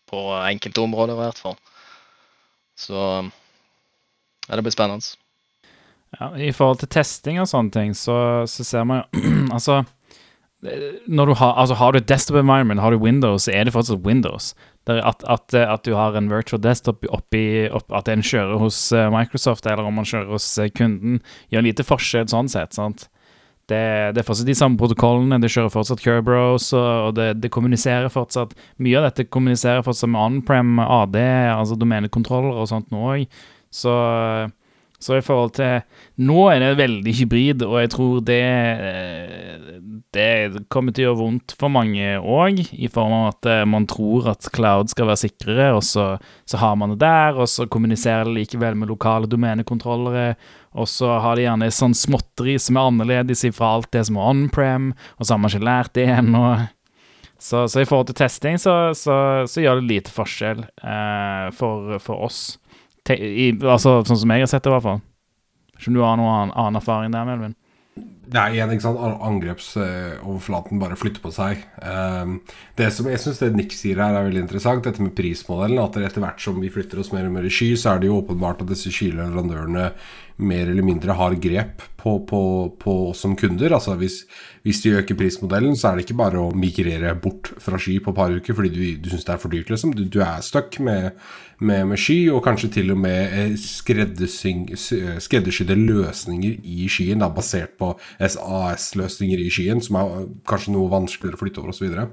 På 0.08 0.26
enkelte 0.42 0.84
områder, 0.84 1.16
i 1.16 1.22
hvert 1.22 1.40
fall. 1.40 1.56
Så 2.76 2.96
ja, 2.99 4.56
det 4.56 4.64
blir 4.64 4.75
spennende. 4.75 5.16
Ja, 6.19 6.31
I 6.37 6.52
forhold 6.52 6.83
til 6.83 6.92
testing 6.92 7.40
og 7.40 7.49
sånne 7.49 7.73
ting, 7.73 7.97
så, 7.97 8.45
så 8.50 8.66
ser 8.66 8.85
man 8.88 9.02
jo 9.02 9.33
Altså 9.57 9.83
når 11.11 11.26
du 11.26 11.35
har, 11.35 11.57
altså 11.59 11.75
har 11.75 11.92
du 11.92 11.99
desktop 11.99 12.37
environment, 12.38 12.81
har 12.81 12.95
du 12.95 13.02
Windows, 13.02 13.42
så 13.42 13.50
er 13.50 13.64
det 13.64 13.73
fortsatt 13.75 14.04
Windows. 14.07 14.52
At, 14.87 15.25
at, 15.26 15.54
at, 15.54 15.85
du 15.85 15.95
har 15.95 16.14
en 16.14 16.31
virtual 16.31 16.62
desktop 16.62 17.04
oppi 17.11 17.69
opp, 17.71 17.90
At 17.95 18.09
en 18.09 18.23
kjører 18.23 18.59
hos 18.59 18.92
eh, 18.92 19.11
Microsoft, 19.11 19.66
eller 19.66 19.87
om 19.87 19.99
man 19.99 20.07
kjører 20.07 20.31
hos 20.31 20.47
eh, 20.59 20.71
kunden, 20.71 21.21
gjør 21.50 21.66
lite 21.66 21.87
forskjell 21.87 22.31
sånn 22.31 22.50
sett. 22.50 22.75
sant? 22.78 23.09
Det, 23.71 24.14
det 24.14 24.23
er 24.23 24.26
fortsatt 24.26 24.47
de 24.47 24.59
samme 24.59 24.78
protokollene, 24.78 25.40
det 25.42 25.50
kjører 25.50 25.71
fortsatt 25.75 26.02
Kerberos, 26.02 26.73
og, 26.75 26.88
og 27.09 27.12
det, 27.19 27.28
det, 27.42 27.50
kommuniserer 27.54 28.11
fortsatt 28.11 28.57
Mye 28.83 28.99
av 28.99 29.07
dette 29.07 29.28
kommuniserer 29.31 29.83
fortsatt 29.87 30.11
med 30.11 30.23
on-prem 30.23 30.83
AD, 30.83 31.19
altså 31.57 31.78
domenekontroller 31.78 32.59
og 32.59 32.71
sånt 32.71 32.90
nå 32.95 33.07
òg. 33.16 33.38
Så 33.73 33.95
så 35.02 35.18
i 35.18 35.25
forhold 35.25 35.54
til 35.59 35.82
Nå 36.23 36.47
er 36.52 36.62
det 36.62 36.71
veldig 36.78 37.14
hybrid, 37.18 37.64
og 37.66 37.78
jeg 37.82 37.90
tror 37.94 38.21
det 38.26 38.42
Det 40.14 40.64
kommer 40.73 40.94
til 40.94 41.06
å 41.06 41.11
gjøre 41.11 41.21
vondt 41.23 41.54
for 41.59 41.73
mange 41.73 42.16
òg, 42.21 42.61
i 42.73 42.90
form 42.92 43.14
av 43.16 43.28
at 43.30 43.49
eh, 43.49 43.62
man 43.68 43.87
tror 43.88 44.28
at 44.35 44.49
cloud 44.52 44.92
skal 44.92 45.09
være 45.09 45.23
sikrere, 45.25 45.71
og 45.76 45.82
så, 45.87 46.06
så 46.49 46.61
har 46.61 46.76
man 46.78 46.92
det 46.92 47.00
der, 47.02 47.38
og 47.40 47.49
så 47.49 47.66
kommuniserer 47.71 48.28
det 48.28 48.37
likevel 48.37 48.76
med 48.78 48.92
lokale 48.92 49.30
domenekontrollere, 49.30 50.37
og 50.76 50.88
så 50.88 51.16
har 51.25 51.37
de 51.37 51.47
gjerne 51.47 51.73
sånn 51.73 51.97
småtteri 51.97 52.59
som 52.61 52.76
er 52.76 52.92
annerledes 52.92 53.47
fra 53.56 53.75
alt 53.78 53.90
det 53.97 54.04
som 54.09 54.21
er 54.21 54.30
on-prem, 54.35 54.92
og 55.16 55.25
så 55.25 55.35
har 55.35 55.42
man 55.42 55.52
ikke 55.52 55.68
lært 55.71 55.97
det 55.97 56.06
ennå. 56.12 56.44
Så, 57.42 57.64
så, 57.66 57.80
i 57.82 57.88
forhold 57.88 58.12
til 58.12 58.21
testing 58.21 58.61
så, 58.61 58.92
så, 58.94 59.14
så 59.50 59.64
gjør 59.64 59.80
det 59.80 59.88
lite 59.88 60.12
forskjell 60.14 60.61
eh, 60.62 61.49
for, 61.59 61.97
for 62.04 62.28
oss 62.28 62.42
i, 63.11 63.49
altså, 63.59 64.00
sånn 64.06 64.21
som 64.23 64.32
jeg 64.35 64.44
har 64.44 64.50
sett 64.50 64.62
det, 64.62 64.71
i 64.71 64.76
hvert 64.76 64.87
fall. 64.87 65.02
Ikke 65.76 65.90
om 65.90 65.97
du 65.97 66.02
har 66.04 66.18
noen 66.21 66.52
annen, 66.54 66.78
erfaring 66.78 67.14
der, 67.14 67.26
Melvin? 67.26 67.56
Det 68.32 68.40
er 68.40 68.54
igjen, 68.54 68.70
ikke 68.72 68.86
sant, 68.86 69.00
angrepsoverflaten 69.28 70.80
bare 70.80 70.96
flytter 70.96 71.20
på 71.20 71.32
seg. 71.34 71.60
Um, 71.84 72.38
det 72.78 72.88
som 72.96 73.08
Jeg 73.10 73.20
syns 73.20 73.42
Nick 73.52 73.74
sier 73.76 74.00
her, 74.00 74.16
er 74.16 74.28
veldig 74.28 74.46
interessant, 74.46 74.84
dette 74.86 75.04
med 75.04 75.12
prismodellen. 75.18 75.82
At 75.82 75.98
etter 76.00 76.24
hvert 76.24 76.40
som 76.40 76.60
vi 76.62 76.72
flytter 76.72 77.02
oss 77.02 77.12
mer 77.12 77.28
og 77.28 77.36
mer 77.36 77.48
i 77.48 77.52
sky, 77.52 77.74
så 77.76 77.92
er 77.92 78.02
det 78.02 78.08
jo 78.08 78.20
åpenbart 78.22 78.64
at 78.64 78.72
disse 78.72 78.92
skyleverandørene 78.94 79.90
mer 80.42 80.66
eller 80.70 80.82
mindre 80.82 81.12
har 81.16 81.34
grep 81.40 81.82
på, 82.02 82.12
oss 82.84 83.20
som 83.22 83.36
kunder. 83.38 83.72
Altså 83.76 83.94
hvis, 84.00 84.16
hvis, 84.64 84.82
de 84.82 84.90
øker 84.98 85.14
prismodellen, 85.18 85.76
så 85.76 85.88
er 85.88 85.94
det 85.96 86.02
ikke 86.06 86.18
bare 86.18 86.38
å 86.40 86.56
migrere 86.56 87.14
bort 87.14 87.52
fra 87.62 87.78
sky 87.80 88.00
på 88.02 88.10
et 88.10 88.18
par 88.18 88.30
uker 88.32 88.54
fordi 88.58 88.70
du, 88.74 88.80
du 89.04 89.08
syns 89.12 89.26
det 89.28 89.34
er 89.34 89.42
for 89.42 89.50
dyrt, 89.52 89.70
liksom. 89.70 89.90
Du, 89.96 90.02
du 90.10 90.20
er 90.24 90.40
stuck 90.44 90.72
med, 90.82 91.02
med, 91.60 91.80
med, 91.92 91.98
sky, 92.00 92.18
og 92.34 92.44
kanskje 92.46 92.68
til 92.78 92.88
og 92.94 92.98
med 93.04 93.20
eh, 93.38 93.52
skreddersydde 93.60 95.76
løsninger 95.78 96.52
i 96.62 96.88
skyen, 96.90 97.22
da, 97.22 97.28
basert 97.32 97.72
på 97.78 97.88
SAS-løsninger 98.22 99.40
i 99.42 99.50
skyen, 99.52 99.82
som 99.82 99.98
er 99.98 100.28
kanskje 100.48 100.76
noe 100.76 100.92
vanskeligere 100.92 101.38
å 101.38 101.42
flytte 101.42 101.62
over 101.62 101.74
osv. 101.74 101.88
Så 101.90 102.10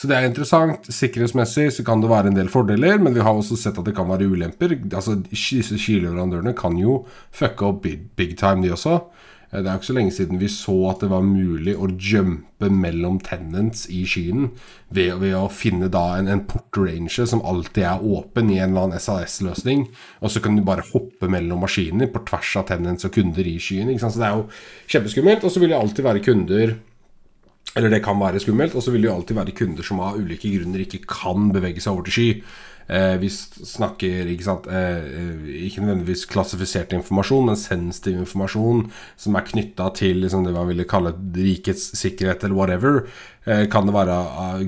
så 0.00 0.08
det 0.08 0.16
er 0.16 0.24
interessant. 0.24 0.86
Sikkerhetsmessig 0.88 1.66
så 1.76 1.82
kan 1.84 2.00
det 2.00 2.08
være 2.08 2.30
en 2.30 2.36
del 2.38 2.48
fordeler, 2.48 2.96
men 3.04 3.12
vi 3.12 3.20
har 3.20 3.36
også 3.36 3.58
sett 3.60 3.76
at 3.76 3.84
det 3.84 3.92
kan 3.98 4.08
være 4.08 4.30
ulemper. 4.32 4.72
Altså, 4.88 5.18
Disse 5.28 5.76
skileverandørene 5.76 6.54
kan 6.56 6.78
jo 6.80 7.02
fucke 7.36 7.66
opp 7.68 7.82
big, 7.84 8.32
time, 8.40 8.64
de 8.64 8.72
også. 8.72 9.02
Eh, 9.50 9.60
det 9.60 9.66
er 9.66 9.74
jo 9.74 9.80
ikke 9.80 9.88
så 9.90 9.96
lenge 9.96 10.14
siden 10.14 10.40
vi 10.40 10.50
så 10.52 10.76
at 10.90 11.02
det 11.02 11.10
var 11.10 11.26
mulig 11.26 11.74
å 11.74 11.88
jumpe 11.90 12.70
mellom 12.70 13.18
tenants 13.24 13.86
i 13.90 14.02
skyen 14.08 14.50
ved, 14.94 15.16
ved 15.22 15.34
å 15.38 15.46
finne 15.52 15.90
da 15.92 16.04
en, 16.18 16.30
en 16.30 16.44
portrange 16.46 17.26
som 17.26 17.42
alltid 17.46 17.86
er 17.88 18.04
åpen 18.04 18.52
i 18.52 18.60
en 18.60 18.72
eller 18.74 18.90
annen 18.90 19.02
SAS-løsning, 19.02 19.88
og 20.20 20.32
så 20.32 20.42
kan 20.44 20.58
du 20.58 20.62
bare 20.66 20.86
hoppe 20.92 21.30
mellom 21.30 21.64
maskiner 21.64 22.10
på 22.12 22.22
tvers 22.28 22.54
av 22.60 22.68
tenants 22.70 23.08
og 23.08 23.14
kunder 23.16 23.46
i 23.46 23.58
skyen. 23.62 23.90
Så 23.98 24.14
det 24.20 24.28
er 24.28 24.38
jo 24.38 24.46
kjempeskummelt. 24.90 25.44
Og 25.44 25.52
så 25.52 25.62
vil 25.62 25.72
det 25.72 25.80
alltid 25.80 26.06
være 26.06 26.24
kunder 26.24 26.78
eller 27.78 27.92
det 27.92 28.02
kan 28.02 28.18
være 28.18 28.40
skummelt. 28.42 28.74
Og 28.74 28.82
så 28.82 28.90
vil 28.90 29.04
det 29.04 29.10
jo 29.10 29.14
alltid 29.14 29.38
være 29.38 29.54
kunder 29.56 29.86
som 29.86 30.02
av 30.02 30.18
ulike 30.18 30.50
grunner 30.50 30.82
ikke 30.84 31.04
kan 31.06 31.50
bevege 31.54 31.82
seg 31.82 31.94
over 31.94 32.08
til 32.08 32.16
sky. 32.16 32.28
Eh, 32.90 33.16
vi 33.22 33.28
snakker 33.30 34.26
ikke, 34.32 34.44
sant, 34.44 34.66
eh, 34.66 35.04
ikke 35.68 35.84
nødvendigvis 35.84 36.24
klassifisert 36.30 36.90
informasjon, 36.96 37.46
men 37.46 37.58
sensitiv 37.58 38.18
informasjon 38.18 38.82
som 39.20 39.38
er 39.38 39.46
knytta 39.46 39.92
til 39.94 40.24
liksom, 40.24 40.42
det 40.46 40.56
man 40.56 40.66
ville 40.66 40.88
kalle 40.90 41.12
rikets 41.36 41.92
sikkerhet, 42.00 42.42
eller 42.42 42.58
whatever. 42.58 43.04
Eh, 43.46 43.68
kan 43.70 43.86
det 43.86 43.94
være 43.94 44.18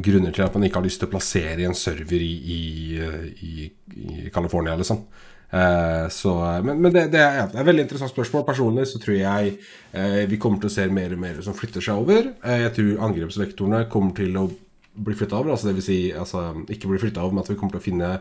grunner 0.07 0.31
til 0.31 0.47
at 0.47 0.55
man 0.55 0.69
ikke 0.69 0.79
har 0.79 0.87
lyst 0.87 1.02
til 1.02 1.11
å 1.11 1.14
plassere 1.17 1.59
i 1.59 1.67
en 1.67 1.75
server 1.75 2.23
i, 2.23 2.33
i, 2.55 3.43
i, 3.43 4.31
California, 4.33 4.79
liksom. 4.79 5.02
Eh, 5.50 6.09
så, 6.09 6.38
men, 6.64 6.79
men 6.79 6.95
det, 6.95 7.09
det, 7.12 7.21
er, 7.21 7.43
et 7.50 7.67
veldig 7.67 7.88
interessant 7.88 8.14
spørsmål. 8.14 8.47
Personlig 8.47 8.87
så 8.88 9.02
tror 9.02 9.19
jeg 9.19 9.57
eh, 9.93 10.23
vi 10.31 10.38
kommer 10.38 10.62
til 10.62 10.71
å 10.71 10.76
se 10.79 10.87
mer 10.95 11.17
og 11.17 11.26
mer 11.26 11.43
som 11.43 11.59
flytter 11.59 11.85
seg 11.85 12.07
over. 12.07 12.37
Eh, 12.38 12.69
jeg 12.69 12.76
tror 12.79 13.09
angrepsvektorene 13.09 13.88
kommer 13.91 14.14
til 14.17 14.38
å 14.38 14.47
bli 14.95 15.17
flytta 15.17 15.39
over. 15.39 15.55
Altså 15.55 15.71
Dvs. 15.71 15.87
Si, 15.87 15.99
altså, 16.13 16.51
ikke 16.73 16.91
bli 16.91 17.01
flytta 17.03 17.25
over, 17.25 17.37
men 17.37 17.45
at 17.45 17.53
vi 17.53 17.59
kommer 17.61 17.77
til 17.77 17.83
å 17.83 17.89
finne 17.89 18.13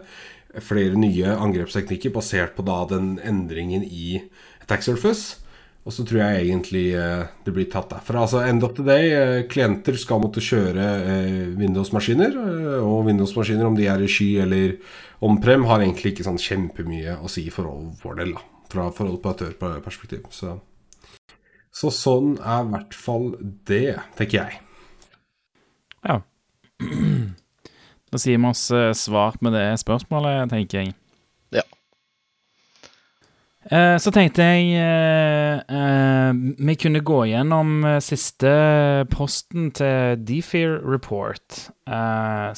flere 0.60 1.00
nye 1.00 1.36
angrepsteknikker 1.40 2.12
basert 2.16 2.58
på 2.58 2.66
da 2.68 2.82
den 2.90 3.14
endringen 3.24 3.86
i 3.88 4.20
attack 4.64 4.84
surface. 4.84 5.42
Og 5.82 5.94
så 5.96 6.04
tror 6.06 6.20
jeg 6.22 6.42
egentlig 6.44 6.84
eh, 6.94 7.24
det 7.42 7.54
blir 7.56 7.66
tatt 7.72 7.90
derfra. 7.90 8.22
Altså 8.28 8.44
End 8.46 8.62
of 8.64 8.76
the 8.78 8.86
day, 8.86 9.08
eh, 9.18 9.44
klienter 9.50 9.98
skal 9.98 10.22
måtte 10.22 10.44
kjøre 10.44 10.88
eh, 11.02 11.48
Windows-maskiner. 11.58 12.38
Og 12.86 13.08
Windows-maskiner, 13.08 13.66
om 13.66 13.78
de 13.78 13.88
er 13.90 14.04
i 14.04 14.10
sky 14.12 14.30
eller 14.46 14.76
Omprem 15.26 15.66
har 15.70 15.82
egentlig 15.82 16.16
ikke 16.16 16.26
sånn 16.26 16.40
kjempemye 16.42 17.18
å 17.22 17.30
si 17.30 17.48
for 17.54 17.70
vår 18.02 18.22
del, 18.22 18.36
da. 18.38 18.46
Fra 18.72 18.88
operatørperspektiv 18.90 20.30
Så. 20.32 20.54
så 21.76 21.90
sånn 21.92 22.38
er 22.40 22.62
i 22.64 22.70
hvert 22.72 22.96
fall 22.96 23.26
det, 23.68 23.98
tenker 24.18 24.38
jeg. 24.38 24.62
Ja. 26.08 26.22
Da 28.12 28.20
sier 28.20 28.38
vi 28.38 28.50
oss 28.50 28.66
svar 28.68 28.96
svart 28.98 29.46
med 29.46 29.56
det 29.56 29.68
spørsmålet, 29.80 30.50
tenker 30.52 30.82
jeg. 30.82 30.96
Eh, 33.70 33.96
så 34.02 34.10
tenkte 34.10 34.42
jeg 34.42 34.72
eh, 34.74 35.60
eh, 35.70 36.32
vi 36.66 36.74
kunne 36.82 37.04
gå 37.06 37.20
gjennom 37.30 37.84
siste 38.02 38.50
posten 39.14 39.70
til 39.78 40.18
Defear 40.26 40.80
Report, 40.82 41.68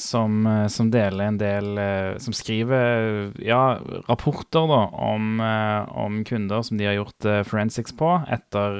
som, 0.00 0.44
som, 0.70 0.90
deler 0.94 1.24
en 1.26 1.38
del 1.40 1.78
Som 2.22 2.36
skriver 2.36 3.32
ja, 3.42 3.80
rapporter 4.06 4.68
da, 4.70 4.80
om, 4.94 5.40
om, 5.42 6.20
kunder 6.28 6.62
som 6.62 6.78
de 6.78 6.86
har 6.86 6.94
gjort 7.00 7.26
forensics 7.48 7.96
på 7.98 8.12
etter 8.30 8.78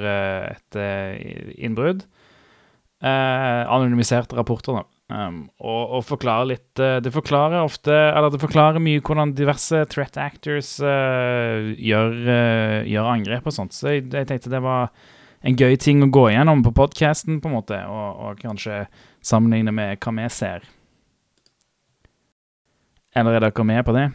et 0.52 0.78
innbrudd. 1.58 2.04
anonymiserte 3.02 4.38
rapporter, 4.38 4.78
da. 4.78 4.93
Um, 5.12 5.42
og, 5.61 5.99
og 5.99 6.04
forklare 6.08 6.46
litt 6.49 6.80
uh, 6.80 6.96
Det 7.04 7.11
forklarer 7.12 7.61
ofte 7.61 7.92
Eller 7.92 8.30
det 8.32 8.38
forklarer 8.40 8.80
mye 8.80 9.02
hvordan 9.04 9.34
diverse 9.37 9.82
threat 9.92 10.16
actors 10.16 10.78
uh, 10.80 11.75
gjør, 11.76 12.14
uh, 12.25 12.78
gjør, 12.88 13.11
angrep 13.12 13.50
og 13.50 13.52
sånt. 13.52 13.76
Så 13.76 13.92
jeg, 13.92 14.06
jeg, 14.08 14.30
tenkte 14.30 14.54
det 14.54 14.62
var 14.64 14.88
en 15.44 15.58
gøy 15.61 15.76
ting 15.76 16.00
å 16.00 16.08
gå 16.08 16.30
gjennom 16.32 16.62
på 16.64 16.73
podkasten, 16.73 17.37
på 17.44 17.50
en 17.50 17.56
måte, 17.58 17.82
og, 17.84 18.23
og, 18.25 18.40
kanskje 18.40 18.87
sammenligne 19.20 19.75
med 19.76 20.00
hva 20.00 20.14
vi 20.16 20.28
ser. 20.32 20.64
Eller 23.12 23.37
er 23.37 23.44
dere 23.44 23.66
med 23.68 23.84
på 23.84 23.92
det? 23.92 24.06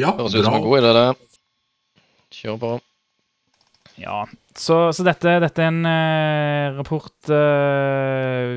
Ja, 0.00 0.14
Høres 0.16 0.32
ut 0.32 0.46
som 0.46 0.56
en 0.56 0.64
god 0.64 0.80
idé, 0.80 0.94
det. 0.96 2.00
Kjør 2.40 2.56
på. 2.62 2.72
Ja, 4.00 4.22
så, 4.60 4.76
så 4.92 5.04
dette, 5.06 5.38
dette, 5.40 5.62
er 5.64 5.70
en 5.70 5.86
uh, 5.88 6.76
rapport 6.76 7.30
uh, 7.32 8.52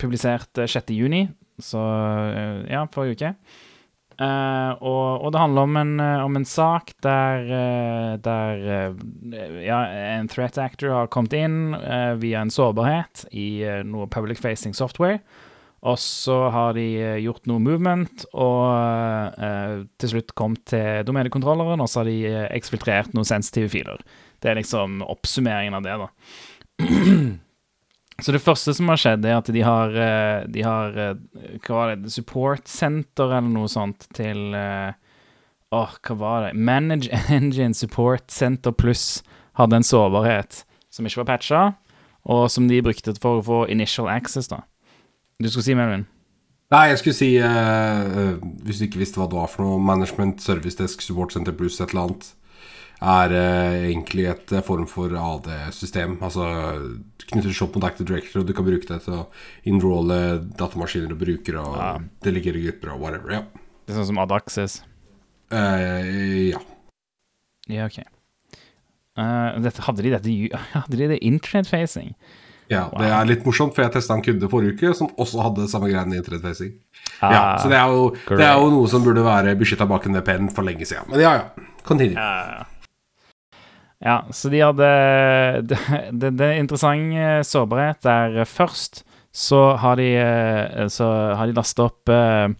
publisert 0.00 0.60
6.6, 0.60 1.30
så 1.64 1.80
uh, 1.80 2.58
ja, 2.68 2.84
forrige 2.92 3.16
uke. 3.16 3.34
Og, 4.22 5.24
og, 5.24 5.32
det 5.34 5.40
handler 5.40 5.64
om 5.66 5.76
en, 5.80 5.92
om 5.98 6.36
en 6.38 6.44
sak 6.46 6.92
der, 7.02 7.48
der 8.22 8.60
ja, 9.64 9.78
en 10.20 10.28
threat 10.30 10.60
actor 10.62 10.92
har 10.94 11.08
kommet 11.10 11.34
inn 11.34 11.72
via 12.22 12.44
en 12.44 12.52
sårbarhet 12.52 13.24
i 13.34 13.64
noe 13.88 14.06
public 14.12 14.38
facing 14.38 14.76
software. 14.78 15.18
Og 15.82 15.98
så 15.98 16.36
har 16.54 16.76
de 16.76 16.84
gjort 17.24 17.48
noe 17.50 17.64
movement, 17.64 18.28
og 18.30 19.34
til 19.98 20.12
slutt 20.12 20.36
kommet 20.38 20.62
til 20.70 21.02
domenekontrolleren, 21.08 21.82
og 21.82 21.90
så 21.90 22.04
har 22.04 22.12
de 22.12 22.20
eksfiltrert 22.52 23.16
noen 23.16 23.26
sensitive 23.26 23.72
filer. 23.74 24.06
Det 24.42 24.50
er 24.50 24.58
liksom 24.58 25.00
oppsummeringen 25.06 25.78
av 25.78 25.86
det, 25.86 25.96
da. 26.02 26.08
Så 28.22 28.34
det 28.34 28.42
første 28.44 28.74
som 28.76 28.90
har 28.92 29.00
skjedd, 29.00 29.24
er 29.26 29.38
at 29.40 29.48
de 29.50 29.62
har, 29.66 29.94
eh, 29.98 30.42
de 30.52 30.62
har 30.62 30.98
eh, 30.98 31.14
Hva 31.64 31.78
var 31.78 31.94
det? 31.94 32.12
Support 32.14 32.68
Center 32.70 33.32
eller 33.32 33.50
noe 33.50 33.70
sånt 33.70 34.06
til 34.14 34.52
Åh, 34.54 34.92
Åh, 35.72 35.94
hva 36.04 36.14
var 36.20 36.46
det? 36.46 36.52
Manage 36.54 37.08
Engine 37.32 37.74
Support 37.74 38.30
Center 38.30 38.74
Pluss 38.76 39.22
hadde 39.58 39.78
en 39.80 39.86
sårbarhet 39.86 40.64
som 40.92 41.06
ikke 41.08 41.22
var 41.22 41.30
patcha, 41.30 41.62
og 42.28 42.50
som 42.52 42.68
de 42.68 42.82
brukte 42.84 43.14
for 43.20 43.40
å 43.40 43.46
få 43.46 43.60
initial 43.72 44.10
access, 44.12 44.50
da. 44.52 44.60
Du 45.40 45.48
skulle 45.48 45.64
si, 45.64 45.76
Melvin? 45.76 46.04
Nei, 46.72 46.86
jeg 46.92 47.00
skulle 47.00 47.16
si 47.16 47.30
uh, 47.40 48.36
Hvis 48.64 48.78
du 48.80 48.86
ikke 48.86 49.00
visste 49.02 49.20
hva 49.20 49.26
det 49.28 49.36
var 49.36 49.50
for 49.52 49.64
noe 49.64 49.80
Management 49.82 50.40
Service 50.44 50.78
Desk 50.78 51.02
Support 51.04 51.34
Center 51.34 51.52
Pluss 51.56 51.80
et 51.80 51.90
eller 51.90 52.06
annet 52.06 52.28
er 53.02 53.34
uh, 53.34 53.76
egentlig 53.88 54.28
et 54.30 54.54
uh, 54.54 54.62
form 54.64 54.86
for 54.90 55.12
AD-system. 55.18 56.18
Altså 56.22 56.46
knytter 57.32 57.54
shop 57.56 57.76
mot 57.76 57.86
Active 57.88 58.06
Director, 58.08 58.42
og 58.42 58.48
du 58.48 58.54
kan 58.56 58.66
bruke 58.66 58.88
det 58.88 59.00
til 59.04 59.18
å 59.18 59.26
innrolle 59.68 60.18
datamaskiner 60.58 61.14
og 61.14 61.22
brukere 61.22 61.62
og 61.62 61.76
ja. 61.80 61.90
delegere 62.26 62.62
grupper 62.66 62.94
og 62.94 63.04
whatever. 63.04 63.36
Ja. 63.40 63.44
Det 63.82 63.94
er 63.94 64.00
sånn 64.00 64.10
som 64.12 64.22
Adaxis? 64.22 64.80
Uh, 65.52 66.52
ja. 66.52 66.62
Ja, 67.70 67.88
ok. 67.88 68.02
Uh, 69.18 69.60
dette, 69.60 69.84
hadde 69.84 70.04
de 70.06 70.14
dette 70.14 70.32
Hadde 70.78 70.96
de 70.96 71.10
det 71.10 71.18
internet-facing? 71.20 72.14
Ja, 72.72 72.86
Det 72.96 73.08
er 73.10 73.26
litt 73.28 73.42
morsomt, 73.44 73.74
for 73.76 73.84
jeg 73.84 73.92
testa 73.92 74.16
en 74.16 74.24
kunde 74.24 74.48
forrige 74.48 74.78
uke 74.78 74.94
som 74.96 75.10
også 75.20 75.42
hadde 75.44 75.68
samme 75.68 75.90
greiene 75.90 76.16
i 76.16 76.20
internettfacing. 76.22 76.72
Ja, 77.20 77.28
Ah, 77.28 77.58
så 77.60 77.68
det 77.68 77.76
er, 77.76 77.92
jo, 77.92 78.06
det 78.32 78.46
er 78.46 78.56
jo 78.58 78.70
noe 78.72 78.88
som 78.90 79.04
burde 79.04 79.22
være 79.22 79.52
beskytta 79.60 79.86
bak 79.90 80.08
en 80.08 80.16
VPN 80.16 80.48
for 80.54 80.66
lenge 80.66 80.88
siden. 80.88 81.10
Men 81.12 81.20
ja, 81.22 81.34
ja. 81.38 81.68
Continue. 81.86 82.16
Ja, 82.16 82.30
ja, 82.62 82.64
så 84.34 84.50
de 84.50 84.60
hadde 84.62 84.90
Det, 86.22 86.32
er 86.42 86.58
interessant 86.58 87.14
eh, 87.14 87.40
sårbarhet 87.46 88.02
der 88.02 88.44
først 88.48 89.04
så 89.32 89.76
har 89.80 89.96
de 89.96 90.10
eh, 90.20 90.88
Så 90.92 91.06
har 91.38 91.48
de 91.48 91.56
lasta 91.56 91.86
opp 91.88 92.10
eh, 92.12 92.52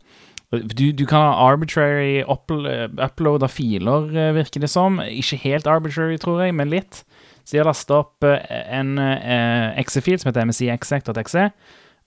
du, 0.53 0.93
du 0.93 1.07
kan 1.09 1.25
ha 1.25 1.49
arbitrary 1.49 2.21
upload 2.29 3.43
av 3.43 3.49
filer, 3.49 4.11
virker 4.37 4.61
det 4.61 4.69
som. 4.69 4.99
Ikke 5.01 5.39
helt 5.41 5.65
arbitrary, 5.65 6.19
tror 6.21 6.43
jeg, 6.45 6.53
men 6.53 6.69
litt. 6.69 6.99
Så 7.41 7.55
de 7.55 7.63
har 7.63 7.71
lasta 7.71 8.03
opp 8.03 8.27
en 8.29 9.01
exe-fil 9.01 10.21
som 10.21 10.29
heter 10.29 10.45
msiexec.exe. 10.51 11.47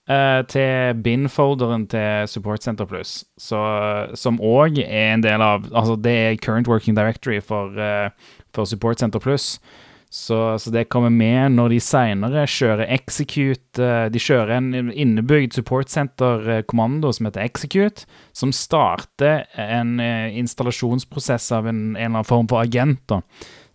eh, 0.08 0.42
til 0.50 1.02
bin-folderen 1.02 1.86
til 1.90 2.28
Support 2.30 2.62
Center 2.66 2.88
Plus, 2.88 3.24
som 3.38 4.40
òg 4.40 4.80
er 4.84 5.14
en 5.14 5.24
del 5.24 5.42
av 5.42 5.66
Altså, 5.72 5.96
det 5.96 6.12
er 6.12 6.38
current 6.42 6.68
working 6.68 6.96
directory 6.96 7.40
for, 7.40 7.76
eh, 7.78 8.10
for 8.54 8.64
Support 8.64 8.98
Center 9.00 9.18
Plus. 9.18 9.58
Så, 10.08 10.58
så 10.58 10.70
det 10.70 10.86
kommer 10.88 11.10
med 11.10 11.56
når 11.56 11.72
de 11.74 11.78
seinere 11.82 12.44
kjører 12.46 12.86
execute 12.94 13.82
eh, 13.82 14.06
De 14.14 14.22
kjører 14.22 14.54
en 14.54 14.92
innebygd 14.94 15.56
Support 15.58 15.90
Center-kommando 15.90 17.10
som 17.12 17.26
heter 17.26 17.42
execute, 17.42 18.06
som 18.32 18.54
starter 18.54 19.44
en 19.58 19.98
eh, 20.00 20.30
installasjonsprosess 20.38 21.50
av 21.58 21.66
en, 21.66 21.80
en 21.90 21.98
eller 21.98 22.12
annen 22.14 22.28
form 22.28 22.48
for 22.48 22.62
agent. 22.62 23.12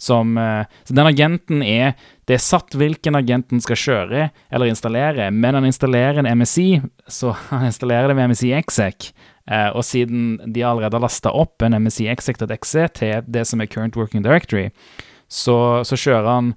Som, 0.01 0.37
eh, 0.39 0.63
så 0.87 0.95
den 0.97 1.11
agenten 1.11 1.61
er 1.67 1.93
Det 2.31 2.37
er 2.37 2.43
satt 2.43 2.77
hvilken 2.79 3.17
agent 3.19 3.49
den 3.51 3.59
skal 3.59 3.75
kjøre 3.75 4.29
eller 4.55 4.69
installere, 4.71 5.25
men 5.35 5.57
han 5.57 5.65
installerer 5.67 6.21
en 6.21 6.29
MSI, 6.39 6.79
så 7.11 7.33
han 7.49 7.65
installerer 7.67 8.07
det 8.07 8.15
med 8.15 8.31
MSI 8.31 8.53
exec. 8.55 9.09
Eh, 9.51 9.67
og 9.75 9.83
siden 9.83 10.37
de 10.47 10.63
allerede 10.63 10.95
har 10.95 11.03
lasta 11.03 11.33
opp 11.35 11.59
en 11.65 11.75
MSI 11.75 12.07
exec.exe 12.07 12.85
til 12.95 13.25
det 13.27 13.43
som 13.49 13.59
er 13.59 13.67
current 13.67 13.99
working 13.99 14.23
directory, 14.23 14.69
så, 15.27 15.83
så 15.83 15.99
kjører 15.99 16.29
han 16.29 16.53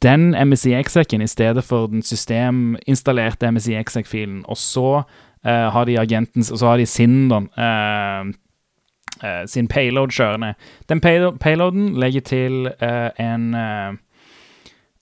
den 0.00 0.30
MSI 0.32 0.72
exec-en 0.78 1.24
i 1.24 1.28
stedet 1.28 1.64
for 1.68 1.92
den 1.92 2.00
systeminstallerte 2.00 3.52
MSI 3.52 3.76
exec-filen, 3.82 4.46
og 4.48 4.60
så 4.60 5.02
Uh, 5.42 5.72
har 5.74 5.88
de 5.88 5.96
agenten, 5.98 6.44
og 6.52 6.58
så 6.60 6.68
har 6.68 6.76
de 6.78 6.84
sin 6.86 7.32
uh, 7.32 8.28
sin 9.50 9.66
payload 9.66 10.12
kjørende. 10.14 10.52
Den 10.86 11.00
payloaden 11.02 11.88
legger 11.98 12.20
til 12.20 12.68
en 13.18 13.48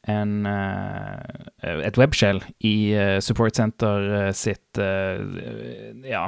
en, 0.09 0.47
eh, 0.47 1.81
et 1.87 1.99
webshell 1.99 2.41
i 2.65 2.93
eh, 2.97 3.19
Support 3.21 3.57
Center 3.57 4.07
eh, 4.29 4.33
sitt 4.33 4.79
Ja, 6.09 6.27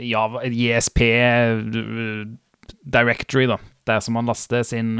Java, 0.00 0.40
JSP 0.48 1.00
directory, 2.84 3.46
da. 3.46 3.58
Der 3.86 4.00
som 4.00 4.14
man 4.16 4.26
laster 4.26 4.62
sin, 4.64 4.96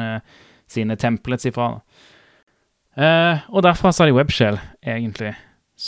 sine 0.68 0.96
templates 1.00 1.46
ifra. 1.48 1.70
da. 2.96 3.40
Og 3.50 3.62
derfra 3.64 3.92
så 3.92 4.04
har 4.04 4.10
de 4.12 4.14
webshell, 4.18 4.58
egentlig. 4.86 5.34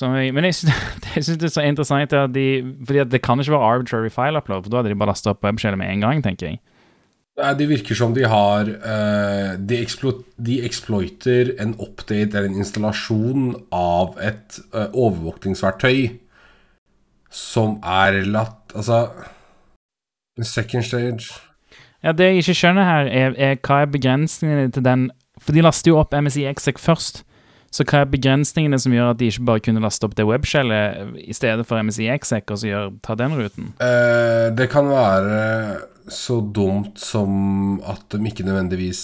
Jeg- 0.01 0.33
men 0.35 0.45
jeg 0.45 0.55
syns, 0.59 1.37
det 1.39 1.45
er 1.45 1.49
så 1.53 1.63
interessant 1.63 2.13
at 2.13 2.33
de 2.35 2.75
Fordi 2.87 3.05
det 3.05 3.23
kan 3.23 3.39
ikke 3.39 3.53
være 3.53 3.63
arbitrary 3.75 4.09
file 4.11 4.37
upload, 4.39 4.63
for 4.65 4.71
da 4.71 4.77
hadde 4.81 4.89
de 4.91 4.99
bare 4.99 5.09
lasta 5.13 5.31
opp 5.31 5.45
webshellet 5.45 5.79
med 5.79 5.93
en 5.93 6.01
gang, 6.01 6.23
tenker 6.25 6.47
jeg. 6.49 6.59
Det 7.37 7.66
virker 7.69 7.95
som 7.95 8.14
de 8.16 8.23
har 8.25 8.64
eh, 8.64 9.50
de, 9.61 9.81
eksplo 9.85 10.14
de 10.40 10.62
exploiter 10.64 11.52
en 11.61 11.75
update 11.76 12.33
eller 12.33 12.49
en 12.49 12.62
installasjon 12.62 13.50
av 13.76 14.16
et 14.25 14.57
eh, 14.73 14.88
overvåkningsverktøy 14.88 16.16
som 17.28 17.76
er 17.85 18.23
latt 18.25 18.73
Altså 18.73 19.11
Second 20.40 20.85
stage 20.88 21.28
Ja, 22.05 22.12
Det 22.12 22.31
jeg 22.31 22.40
ikke 22.40 22.56
skjønner 22.56 22.89
her, 22.89 23.11
er, 23.13 23.37
er 23.37 23.61
hva 23.61 23.82
er 23.82 23.93
begrensningene 23.93 24.73
til 24.73 24.84
den 24.84 25.11
For 25.41 25.52
de 25.52 25.65
laster 25.65 25.93
jo 25.93 25.99
opp 26.00 26.15
MSI 26.17 26.47
Exec 26.49 26.80
først. 26.80 27.21
Så 27.69 27.84
hva 27.84 28.04
er 28.04 28.08
begrensningene 28.08 28.78
som 28.80 28.95
gjør 28.95 29.11
at 29.13 29.21
de 29.21 29.28
ikke 29.28 29.45
bare 29.45 29.61
kunne 29.67 29.82
laste 29.84 30.08
opp 30.08 30.15
det 30.17 30.25
webshellet 30.25 31.19
i 31.21 31.37
stedet 31.37 31.67
for 31.69 31.82
MSI 31.82 32.08
Exec, 32.15 32.47
og 32.49 32.63
så 32.63 32.71
gjør, 32.71 32.95
ta 33.04 33.17
den 33.21 33.37
ruten? 33.37 33.75
Uh, 33.82 34.49
Det 34.56 34.71
kan 34.73 34.89
være 34.89 35.37
så 36.12 36.40
dumt 36.40 37.00
som 37.00 37.80
at 37.86 38.06
de 38.14 38.30
ikke 38.30 38.47
nødvendigvis 38.47 39.02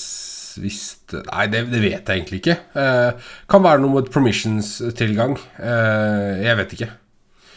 visste 0.60 1.22
Nei, 1.30 1.46
det, 1.52 1.62
det 1.72 1.80
vet 1.80 2.08
jeg 2.08 2.18
egentlig 2.18 2.42
ikke. 2.42 2.56
Eh, 2.76 3.30
kan 3.48 3.62
være 3.64 3.80
noe 3.80 3.94
med 3.96 4.10
permissions-tilgang. 4.12 5.38
Eh, 5.56 6.42
jeg 6.44 6.58
vet 6.58 6.74
ikke. 6.76 6.88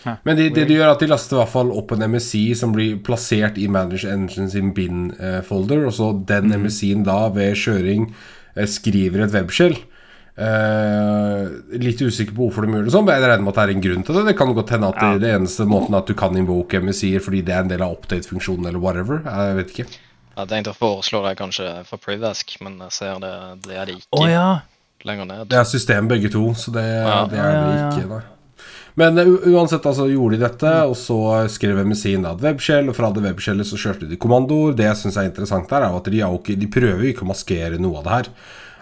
Hæ, 0.05 0.13
Men 0.23 0.37
det 0.37 0.45
de, 0.55 0.63
de 0.69 0.77
gjør, 0.77 0.85
er 0.85 0.93
at 0.93 1.03
de 1.03 1.09
laster 1.09 1.35
i 1.35 1.39
hvert 1.41 1.51
fall 1.51 1.73
opp 1.75 1.91
en 1.95 2.05
MSI 2.13 2.45
som 2.57 2.75
blir 2.75 2.99
plassert 3.03 3.57
i 3.59 3.67
Manage 3.71 4.07
Engine 4.11 4.47
sin 4.53 4.71
bin-folder, 4.77 5.87
og 5.89 5.95
så 5.97 6.11
den 6.29 6.53
MSI-en 6.61 7.03
da 7.07 7.25
ved 7.35 7.57
kjøring 7.59 8.07
eh, 8.55 8.69
skriver 8.69 9.25
et 9.25 9.35
webshell. 9.35 9.77
Eh, 10.35 11.45
litt 11.79 12.01
usikker 12.03 12.35
på 12.35 12.43
hvorfor 12.49 12.65
de 12.65 12.73
gjør 12.75 12.87
det 12.89 12.93
sånn, 12.95 13.05
men 13.07 13.15
jeg 13.15 13.23
regner 13.29 13.45
med 13.45 13.53
at 13.53 13.59
det 13.61 13.63
er 13.65 13.73
en 13.75 13.83
grunn 13.85 14.03
til 14.07 14.17
det. 14.19 14.23
Det 14.29 14.35
kan 14.39 14.51
godt 14.57 14.73
hende 14.75 14.89
at 14.91 14.99
det, 14.99 15.11
det 15.23 15.31
eneste 15.37 15.67
måten 15.69 15.95
at 15.95 16.09
du 16.09 16.13
kan 16.19 16.35
invoke 16.35 16.81
MSI-er 16.83 17.23
fordi 17.23 17.43
det 17.47 17.55
er 17.55 17.63
en 17.63 17.71
del 17.71 17.85
av 17.85 17.95
update-funksjonen 17.95 18.67
eller 18.67 18.83
whatever. 18.83 19.21
Jeg 19.23 19.55
vet 19.61 19.71
ikke. 19.75 19.87
Jeg 20.35 20.49
tenkte 20.51 20.73
å 20.73 20.75
foreslå 20.75 21.21
det 21.23 21.35
kanskje 21.39 21.69
for 21.87 22.01
Privask, 22.03 22.57
men 22.65 22.75
jeg 22.83 22.91
ser 22.97 23.19
det, 23.23 23.33
det 23.69 23.77
er 23.79 23.87
det 23.87 23.99
ikke 24.01 24.19
Oh, 24.19 24.27
ja! 24.27 24.47
lenger 25.05 25.27
ned. 25.29 25.45
Det 25.51 25.59
er 25.61 25.67
system 25.69 26.07
begge 26.11 26.31
to, 26.33 26.49
så 26.57 26.71
det, 26.75 26.83
Ja. 26.83 27.19
det 27.29 27.37
er 27.39 27.51
det 27.53 27.55
Ja, 27.55 27.69
ja, 27.69 27.75
ja. 27.77 27.91
ikke. 27.93 28.07
Nei. 28.09 28.23
Men 28.95 29.19
uh, 29.19 29.47
uansett, 29.53 29.85
altså 29.85 30.07
gjorde 30.09 30.37
de 30.37 30.43
dette, 30.43 30.71
og 30.89 30.95
så 30.99 31.17
skrev 31.51 31.79
MSI-en 31.85 32.23
da 32.27 32.31
et 32.35 32.43
webshell, 32.43 32.89
og 32.89 32.95
fra 32.97 33.11
det 33.15 33.23
webshellet 33.23 33.67
så 33.67 33.79
kjørte 33.79 34.07
de 34.09 34.17
kommandoer. 34.19 34.75
Det 34.75 34.87
jeg 34.87 34.99
syns 35.03 35.17
er 35.19 35.29
interessant 35.29 35.69
der, 35.71 35.83
er 35.87 35.95
at 35.99 36.07
de, 36.11 36.21
er 36.23 36.55
de 36.63 36.67
prøver 36.71 37.09
ikke 37.11 37.23
å 37.23 37.31
maskere 37.31 37.79
noe 37.79 37.99
av 38.01 38.07
det 38.07 38.15
her. 38.17 38.29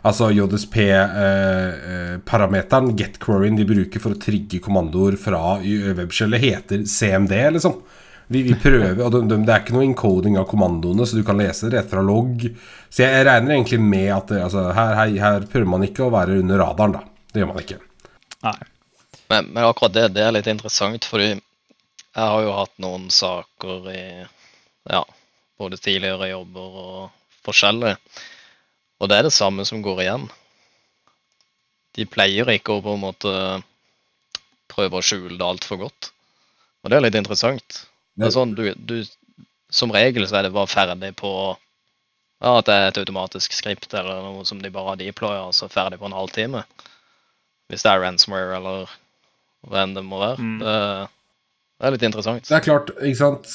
Altså 0.03 0.27
JSP-parameteren, 0.35 2.89
eh, 2.91 2.95
get-queryen 2.99 3.55
de 3.55 3.63
bruker 3.67 3.99
for 4.03 4.11
å 4.15 4.19
trigge 4.19 4.59
kommandoer 4.63 5.15
fra 5.19 5.59
i- 5.63 5.93
webshellet, 5.95 6.41
heter 6.43 6.83
CMD, 6.85 7.31
liksom. 7.55 7.73
Vi, 8.27 8.41
vi 8.47 8.53
prøver, 8.55 8.99
og 9.03 9.11
de, 9.13 9.21
de, 9.29 9.37
Det 9.45 9.53
er 9.53 9.59
ikke 9.63 9.73
noe 9.75 9.85
encoding 9.85 10.37
av 10.39 10.47
kommandoene, 10.49 11.05
så 11.07 11.15
du 11.19 11.23
kan 11.27 11.37
lese 11.39 11.69
det 11.69 11.77
rett 11.77 11.89
fra 11.91 12.01
logg. 12.03 12.43
Så 12.89 12.97
jeg, 13.03 13.11
jeg 13.13 13.25
regner 13.27 13.51
egentlig 13.55 13.79
med 13.83 14.09
at 14.15 14.27
det, 14.31 14.41
altså, 14.43 14.59
her, 14.75 14.93
her, 14.99 15.07
her 15.23 15.39
prøver 15.51 15.69
man 15.69 15.83
ikke 15.87 16.05
å 16.07 16.11
være 16.13 16.39
under 16.41 16.57
radaren, 16.63 16.93
da. 16.97 17.01
Det 17.33 17.39
gjør 17.41 17.51
man 17.53 17.63
ikke. 17.63 17.79
Nei. 18.43 18.59
Men, 19.31 19.43
men 19.55 19.63
akkurat 19.65 19.93
det, 19.95 20.05
det 20.17 20.23
er 20.25 20.35
litt 20.35 20.49
interessant, 20.51 21.03
fordi 21.09 21.29
jeg 21.33 22.25
har 22.29 22.41
jo 22.45 22.51
hatt 22.59 22.75
noen 22.83 23.05
saker 23.13 23.75
i 23.93 24.03
ja, 24.91 25.03
både 25.59 25.75
tidligere 25.81 26.27
jobber 26.33 26.67
og 26.83 26.97
forskjellig. 27.47 27.93
Og 29.03 29.09
det 29.11 29.19
er 29.19 29.27
det 29.27 29.35
samme 29.35 29.65
som 29.67 29.81
går 29.83 30.05
igjen. 30.05 30.29
De 31.93 32.05
pleier 32.07 32.47
ikke 32.53 32.77
å 32.77 32.83
på 32.83 32.95
en 32.95 33.03
måte 33.03 33.33
prøve 34.71 34.97
å 34.99 35.03
skjule 35.03 35.35
det 35.35 35.45
altfor 35.45 35.81
godt. 35.83 36.13
Og 36.83 36.91
det 36.91 36.97
er 36.97 37.05
litt 37.05 37.17
interessant. 37.19 37.83
Det 38.15 38.29
er 38.29 38.33
sånn, 38.33 38.53
du, 38.55 38.63
du, 38.77 39.01
Som 39.73 39.91
regel 39.91 40.25
så 40.29 40.39
er 40.39 40.47
det 40.47 40.53
bare 40.55 40.71
ferdig 40.71 41.11
på 41.19 41.33
ja, 42.43 42.57
at 42.57 42.67
det 42.67 42.75
er 42.75 42.89
et 42.89 42.99
automatisk 42.99 43.53
skript 43.55 43.93
eller 43.95 44.23
noe 44.25 44.43
som 44.47 44.59
de 44.59 44.71
bare 44.73 44.97
deployer, 44.99 45.45
og 45.47 45.55
så 45.55 45.69
ferdig 45.71 45.99
på 46.01 46.09
en 46.09 46.15
halvtime. 46.15 46.63
Hvis 47.71 47.85
det 47.85 47.91
er 47.91 48.01
ransomware 48.03 48.57
eller 48.57 48.95
hva 49.63 49.83
enn 49.83 49.95
det 49.95 50.03
må 50.03 50.19
være. 50.19 50.43
Mm. 50.43 50.57
Det, 50.59 50.73
det 51.79 51.87
er 51.87 51.95
litt 51.95 52.07
interessant. 52.09 52.49
Det 52.49 52.57
er 52.57 52.65
klart, 52.65 52.91
ikke 52.99 53.21
sant 53.21 53.53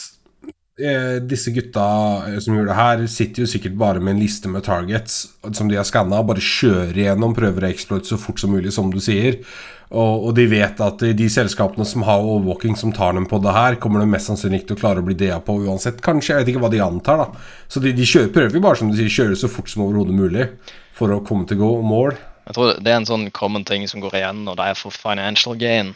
Disse 0.79 1.51
gutta 1.51 1.87
eh, 2.29 2.37
som 2.45 2.55
gjør 2.55 2.69
det 2.71 2.77
her, 2.79 3.01
sitter 3.11 3.43
jo 3.43 3.51
sikkert 3.51 3.79
bare 3.81 4.03
med 4.03 4.15
en 4.15 4.23
liste 4.23 4.51
med 4.51 4.63
targets 4.67 5.25
som 5.57 5.71
de 5.71 5.79
har 5.79 5.87
skanna, 5.89 6.21
bare 6.23 6.45
kjører 6.45 6.95
igjennom, 6.95 7.35
prøver 7.35 7.67
å 7.67 7.73
exploite 7.73 8.11
så 8.11 8.19
fort 8.21 8.39
som 8.39 8.55
mulig, 8.55 8.71
som 8.75 8.93
du 8.93 9.01
sier. 9.03 9.41
Og, 9.89 10.29
og 10.29 10.35
de 10.37 10.45
vet 10.51 10.81
at 10.85 11.03
de 11.17 11.29
selskapene 11.33 11.87
som 11.89 12.05
har 12.05 12.21
overvåking, 12.21 12.77
som 12.77 12.93
tar 12.93 13.15
dem 13.17 13.27
på 13.27 13.41
det 13.41 13.55
her, 13.57 13.79
kommer 13.81 14.05
de 14.05 14.11
mest 14.11 14.29
sannsynlig 14.29 14.61
ikke 14.61 14.73
til 14.73 14.79
å 14.79 14.83
klare 14.83 15.03
å 15.03 15.07
bli 15.07 15.17
DA 15.17 15.39
på 15.43 15.57
uansett. 15.65 16.03
Kanskje, 16.05 16.35
jeg 16.35 16.45
vet 16.45 16.53
ikke 16.53 16.65
hva 16.67 16.73
de 16.75 16.83
antar, 16.85 17.23
da. 17.23 17.47
Så 17.73 17.81
de, 17.83 17.95
de 17.97 18.07
kjører, 18.07 18.35
prøver 18.35 18.59
jo 18.59 18.65
bare, 18.67 18.81
som 18.83 18.93
du 18.93 18.99
sier, 18.99 19.11
kjøre 19.13 19.39
så 19.41 19.51
fort 19.51 19.73
som 19.73 19.87
overhodet 19.87 20.19
mulig 20.19 20.51
for 20.99 21.15
å 21.15 21.23
komme 21.25 21.49
til 21.49 21.61
gå 21.63 21.71
mål. 21.87 22.19
Jeg 22.49 22.57
tror 22.57 22.79
det 22.81 22.93
er 22.93 23.01
en 23.01 23.09
sånn 23.09 23.27
common 23.37 23.65
ting 23.69 23.83
som 23.89 24.01
går 24.05 24.21
igjen 24.21 24.45
når 24.47 24.61
det 24.61 24.69
er 24.71 24.79
for 24.79 24.95
financial 24.95 25.57
gain, 25.61 25.95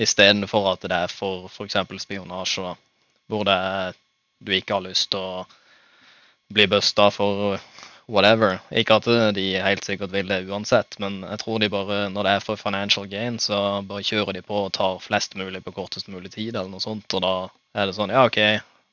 istedenfor 0.00 0.70
at 0.74 0.86
det 0.88 1.00
er 1.08 1.12
for 1.12 1.48
f.eks. 1.50 1.76
spionasje, 2.04 2.64
da, 2.64 2.76
hvor 3.32 3.44
det 3.48 3.56
er, 3.56 3.98
du 4.40 4.52
ikke 4.56 4.78
har 4.78 4.86
lyst 4.86 5.10
til 5.12 5.20
å 5.20 5.44
bli 6.50 6.66
busta 6.70 7.10
for 7.14 7.60
whatever. 8.10 8.58
Ikke 8.74 8.98
at 8.98 9.06
de 9.36 9.46
helt 9.62 9.86
sikkert 9.86 10.12
vil 10.14 10.30
det 10.30 10.42
uansett, 10.50 10.98
men 11.02 11.20
jeg 11.22 11.42
tror 11.42 11.62
de 11.62 11.70
bare, 11.72 12.00
når 12.12 12.26
det 12.26 12.34
er 12.34 12.44
for 12.44 12.60
financial 12.60 13.06
gain, 13.10 13.38
så 13.42 13.80
bare 13.86 14.06
kjører 14.06 14.36
de 14.36 14.42
på 14.46 14.64
og 14.66 14.72
tar 14.76 14.98
flest 15.04 15.36
mulig 15.38 15.62
på 15.64 15.74
kortest 15.76 16.10
mulig 16.10 16.32
tid, 16.34 16.54
eller 16.54 16.70
noe 16.72 16.82
sånt, 16.82 17.06
og 17.14 17.24
da 17.24 17.34
er 17.78 17.86
det 17.86 17.96
sånn, 17.96 18.12
ja 18.14 18.26
ok, 18.26 18.40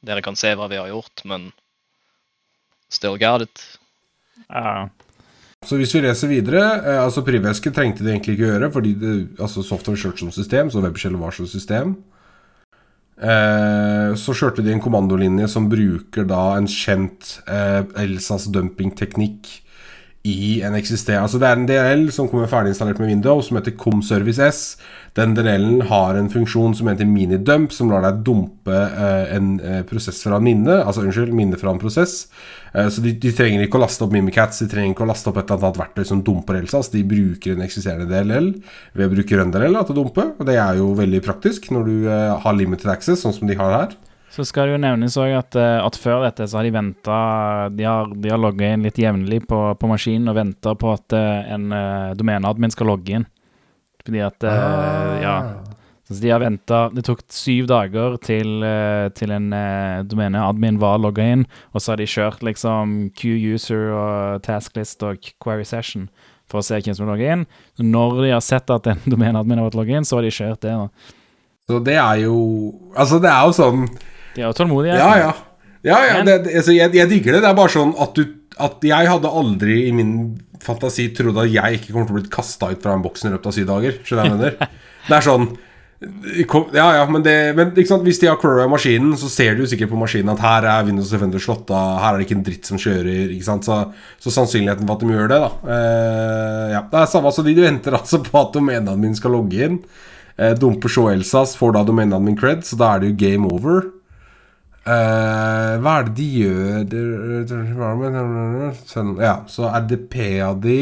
dere 0.05 0.23
kan 0.25 0.37
se 0.37 0.53
hva 0.55 0.69
vi 0.69 0.79
har 0.79 0.91
gjort, 0.91 1.25
men 1.25 1.49
still 2.93 3.17
got 3.19 3.47
it. 3.47 3.65
Ja. 4.53 4.87
så 5.65 5.79
hvis 5.79 5.95
vi 5.95 6.03
leser 6.03 6.29
videre 6.29 6.61
eh, 6.77 6.99
Altså 7.01 7.23
Priveske 7.25 7.71
trengte 7.73 8.03
det 8.05 8.11
egentlig 8.13 8.35
ikke 8.37 8.51
gjøre, 8.51 8.69
fordi 8.71 8.91
det, 9.01 9.13
altså 9.41 9.63
software 9.65 9.97
kjørte 9.97 10.21
som 10.21 10.31
system, 10.35 10.69
så 10.69 10.83
WebShell 10.83 11.17
var 11.17 11.33
som 11.33 11.49
system. 11.49 11.95
Eh, 13.17 14.11
så 14.13 14.33
kjørte 14.37 14.61
de 14.61 14.75
en 14.75 14.81
kommandolinje 14.83 15.47
som 15.49 15.69
bruker 15.71 16.27
da 16.29 16.41
en 16.57 16.67
kjent 16.69 17.39
eh, 17.49 17.81
Elsas 18.03 18.45
dumpingteknikk 18.53 19.49
i 20.27 20.61
en 20.65 20.75
eksisterende 20.75 21.27
Altså 21.27 21.39
det 21.41 21.47
er 21.47 21.57
en 21.57 21.67
DL 21.69 22.07
som 22.13 22.27
kommer 22.29 22.49
ferdiginstallert 22.51 22.99
med 23.01 23.11
Windows, 23.11 23.47
som 23.47 23.59
heter 23.59 23.75
ComService 23.79 24.43
S. 24.43 24.61
Den 25.17 25.35
DL-en 25.37 25.81
har 25.89 26.17
en 26.17 26.29
funksjon 26.31 26.75
som 26.77 26.89
heter 26.91 27.07
minidump, 27.09 27.71
som 27.73 27.91
lar 27.91 28.03
deg 28.05 28.23
dumpe 28.27 28.75
eh, 28.75 29.35
en 29.37 29.55
eh, 29.63 29.81
prosess 29.87 30.19
fra 30.25 30.37
en 30.37 30.45
minne. 30.45 30.79
Altså 30.83 31.05
unnskyld, 31.05 31.33
minne 31.37 31.59
fra 31.59 31.71
en 31.73 31.81
prosess. 31.81 32.27
Eh, 32.73 32.89
så 32.93 33.03
de, 33.05 33.15
de, 33.17 33.33
trenger 33.35 33.65
ikke 33.65 33.79
å 33.79 33.83
laste 33.85 34.05
opp 34.05 34.15
Mimikatz, 34.15 34.61
de 34.63 34.69
trenger 34.71 34.93
ikke 34.93 35.07
å 35.07 35.11
laste 35.11 35.31
opp 35.31 35.39
et 35.41 35.53
eller 35.53 35.69
annet 35.69 35.81
verktøy 35.83 36.09
som 36.11 36.23
dumper 36.25 36.59
Elsas. 36.59 36.91
De 36.93 37.05
bruker 37.07 37.55
en 37.55 37.65
eksisterende 37.65 38.09
DLL 38.11 38.51
ved 38.97 39.07
å 39.07 39.13
bruke 39.15 39.39
RunDLL 39.39 39.79
til 39.79 39.95
å 39.95 39.99
dumpe. 40.01 40.27
Og 40.37 40.49
det 40.49 40.59
er 40.61 40.81
jo 40.81 40.91
veldig 40.97 41.23
praktisk 41.25 41.71
når 41.73 41.87
du 41.87 42.11
har 42.43 42.57
limited 42.57 42.91
access, 42.93 43.23
sånn 43.23 43.35
som 43.37 43.49
de 43.49 43.57
har 43.57 43.73
her. 43.79 43.97
Så 44.33 44.43
skal 44.45 44.67
det 44.67 44.75
jo 44.75 44.81
nevnes 44.83 45.15
òg 45.17 45.31
at, 45.37 45.55
eh, 45.57 45.79
at, 45.81 45.97
før 45.97 46.25
dette 46.25 46.45
så 46.49 46.59
har 46.59 46.67
de 46.67 46.73
venta 46.75 47.17
De 47.73 47.85
har, 47.87 48.11
de 48.11 48.29
har 48.29 48.41
logga 48.41 48.73
inn 48.73 48.83
litt 48.85 48.99
jevnlig 48.99 49.45
på, 49.49 49.61
på 49.79 49.89
maskinen 49.89 50.29
og 50.31 50.37
venta 50.37 50.75
på 50.77 50.91
at 50.93 51.15
uh, 51.15 51.47
en 51.55 51.71
uh, 51.71 52.13
domeneadmin 52.17 52.73
skal 52.73 52.91
logge 52.91 53.17
inn. 53.17 53.27
Fordi 54.03 54.23
at 54.27 54.47
uh, 54.47 54.51
ah. 54.51 55.15
Ja. 55.23 55.37
Så 56.07 56.21
de 56.23 56.29
har 56.31 56.39
venta 56.39 56.85
Det 56.95 57.03
tok 57.03 57.25
syv 57.33 57.65
dager 57.67 58.15
til, 58.23 58.61
uh, 58.63 59.07
til 59.15 59.33
en 59.35 59.49
uh, 59.51 60.03
domeneadmin 60.07 60.79
var 60.79 61.01
logga 61.03 61.25
inn, 61.33 61.47
og 61.73 61.81
så 61.81 61.93
har 61.93 62.01
de 62.01 62.07
kjørt 62.07 62.43
liksom 62.45 62.97
Q-user 63.17 63.91
og 63.95 64.43
tasklist 64.47 65.03
og 65.07 65.31
query 65.43 65.67
session 65.67 66.07
for 66.47 66.61
å 66.61 66.63
se 66.63 66.79
hvem 66.79 66.95
som 66.95 67.09
logger 67.09 67.33
inn. 67.33 67.47
Så 67.75 67.83
når 67.83 68.21
de 68.21 68.35
har 68.35 68.43
sett 68.45 68.71
at 68.71 68.87
en 68.87 69.01
domeneadmin 69.11 69.59
har 69.59 69.67
vært 69.67 69.79
logga 69.81 69.97
inn, 69.99 70.07
så 70.07 70.19
har 70.19 70.27
de 70.27 70.35
kjørt 70.35 70.63
det. 70.63 70.75
Da. 70.77 71.15
Så 71.67 71.81
det 71.83 71.97
er 71.99 72.21
jo 72.23 72.37
Altså, 72.95 73.19
det 73.19 73.33
er 73.33 73.49
jo 73.49 73.57
sånn 73.57 73.89
de 74.37 74.43
er 74.43 74.51
jo 74.51 74.55
tålmodige. 74.57 74.97
Ja, 75.01 75.11
ja. 75.17 75.31
ja, 75.81 76.01
ja 76.05 76.17
det, 76.27 76.39
altså, 76.53 76.75
jeg, 76.75 76.93
jeg, 76.93 77.09
digger 77.09 77.37
det. 77.37 77.43
Det 77.45 77.51
er 77.51 77.57
bare 77.57 77.73
sånn 77.73 77.95
at 77.97 78.17
du 78.17 78.27
At 78.57 78.81
jeg 78.81 79.05
hadde 79.05 79.29
aldri 79.29 79.83
i 79.85 79.93
min 79.93 80.11
fantasi 80.63 81.11
trodd 81.13 81.37
at 81.37 81.51
jeg 81.53 81.77
ikke 81.77 81.91
kommer 81.93 82.07
til 82.07 82.15
å 82.15 82.17
bli 82.17 82.31
kasta 82.33 82.71
ut 82.71 82.81
fra 82.81 82.95
en 82.97 83.03
boksen 83.03 83.29
i 83.29 83.33
løpet 83.35 83.49
av 83.51 83.53
syv 83.53 83.67
dager. 83.69 83.99
Skjønner 84.05 84.29
jeg 84.29 84.37
mener? 84.37 84.77
Det 85.07 85.15
er 85.15 85.23
sånn 85.23 85.45
ja, 85.97 86.85
ja, 86.95 87.05
men, 87.09 87.23
det, 87.25 87.53
men 87.57 87.71
hvis 87.73 88.19
de 88.21 88.27
har 88.29 88.37
crora 88.37 88.67
maskinen, 88.69 89.15
så 89.17 89.29
ser 89.33 89.55
du 89.57 89.63
sikkert 89.65 89.89
på 89.89 89.97
maskinen 89.97 90.29
at 90.35 90.43
her 90.43 90.67
er 90.69 90.83
Windows 90.85 91.09
Defender 91.09 91.41
slått 91.41 91.71
av, 91.73 91.95
her 92.03 92.13
er 92.13 92.19
det 92.19 92.27
ikke 92.27 92.35
en 92.37 92.43
dritt 92.45 92.69
som 92.69 92.81
kjører. 92.81 93.31
Så, 93.41 93.77
så 94.21 94.33
sannsynligheten 94.35 94.85
for 94.85 94.93
at 94.93 95.05
de 95.05 95.15
gjør 95.15 95.31
det, 95.31 95.39
da 95.41 95.49
eh, 95.73 96.67
Ja, 96.75 96.83
Det 96.91 97.01
er 97.01 97.09
samme, 97.09 97.33
som 97.33 97.47
de 97.47 97.55
du 97.57 97.63
venter 97.65 97.97
altså 97.97 98.21
på 98.21 98.37
at 98.43 98.53
domenaen 98.53 99.01
min 99.01 99.17
skal 99.17 99.33
logge 99.33 99.63
inn. 99.69 99.79
Eh, 100.37 100.53
dumper 100.59 100.93
så 100.93 101.07
Elsas, 101.15 101.55
får 101.57 101.73
da 101.79 101.83
domenaen 101.87 102.29
min 102.29 102.37
cred, 102.37 102.61
så 102.67 102.77
da 102.77 102.93
er 102.93 103.01
det 103.01 103.15
jo 103.15 103.19
game 103.23 103.49
over. 103.49 103.87
Uh, 104.87 105.73
hva 105.83 105.97
er 105.99 106.05
det 106.07 106.13
de 106.15 106.25
gjør 106.39 106.85
Ja, 109.19 109.33
så 109.51 109.67
RDP-a 109.67 110.53
de 110.63 110.77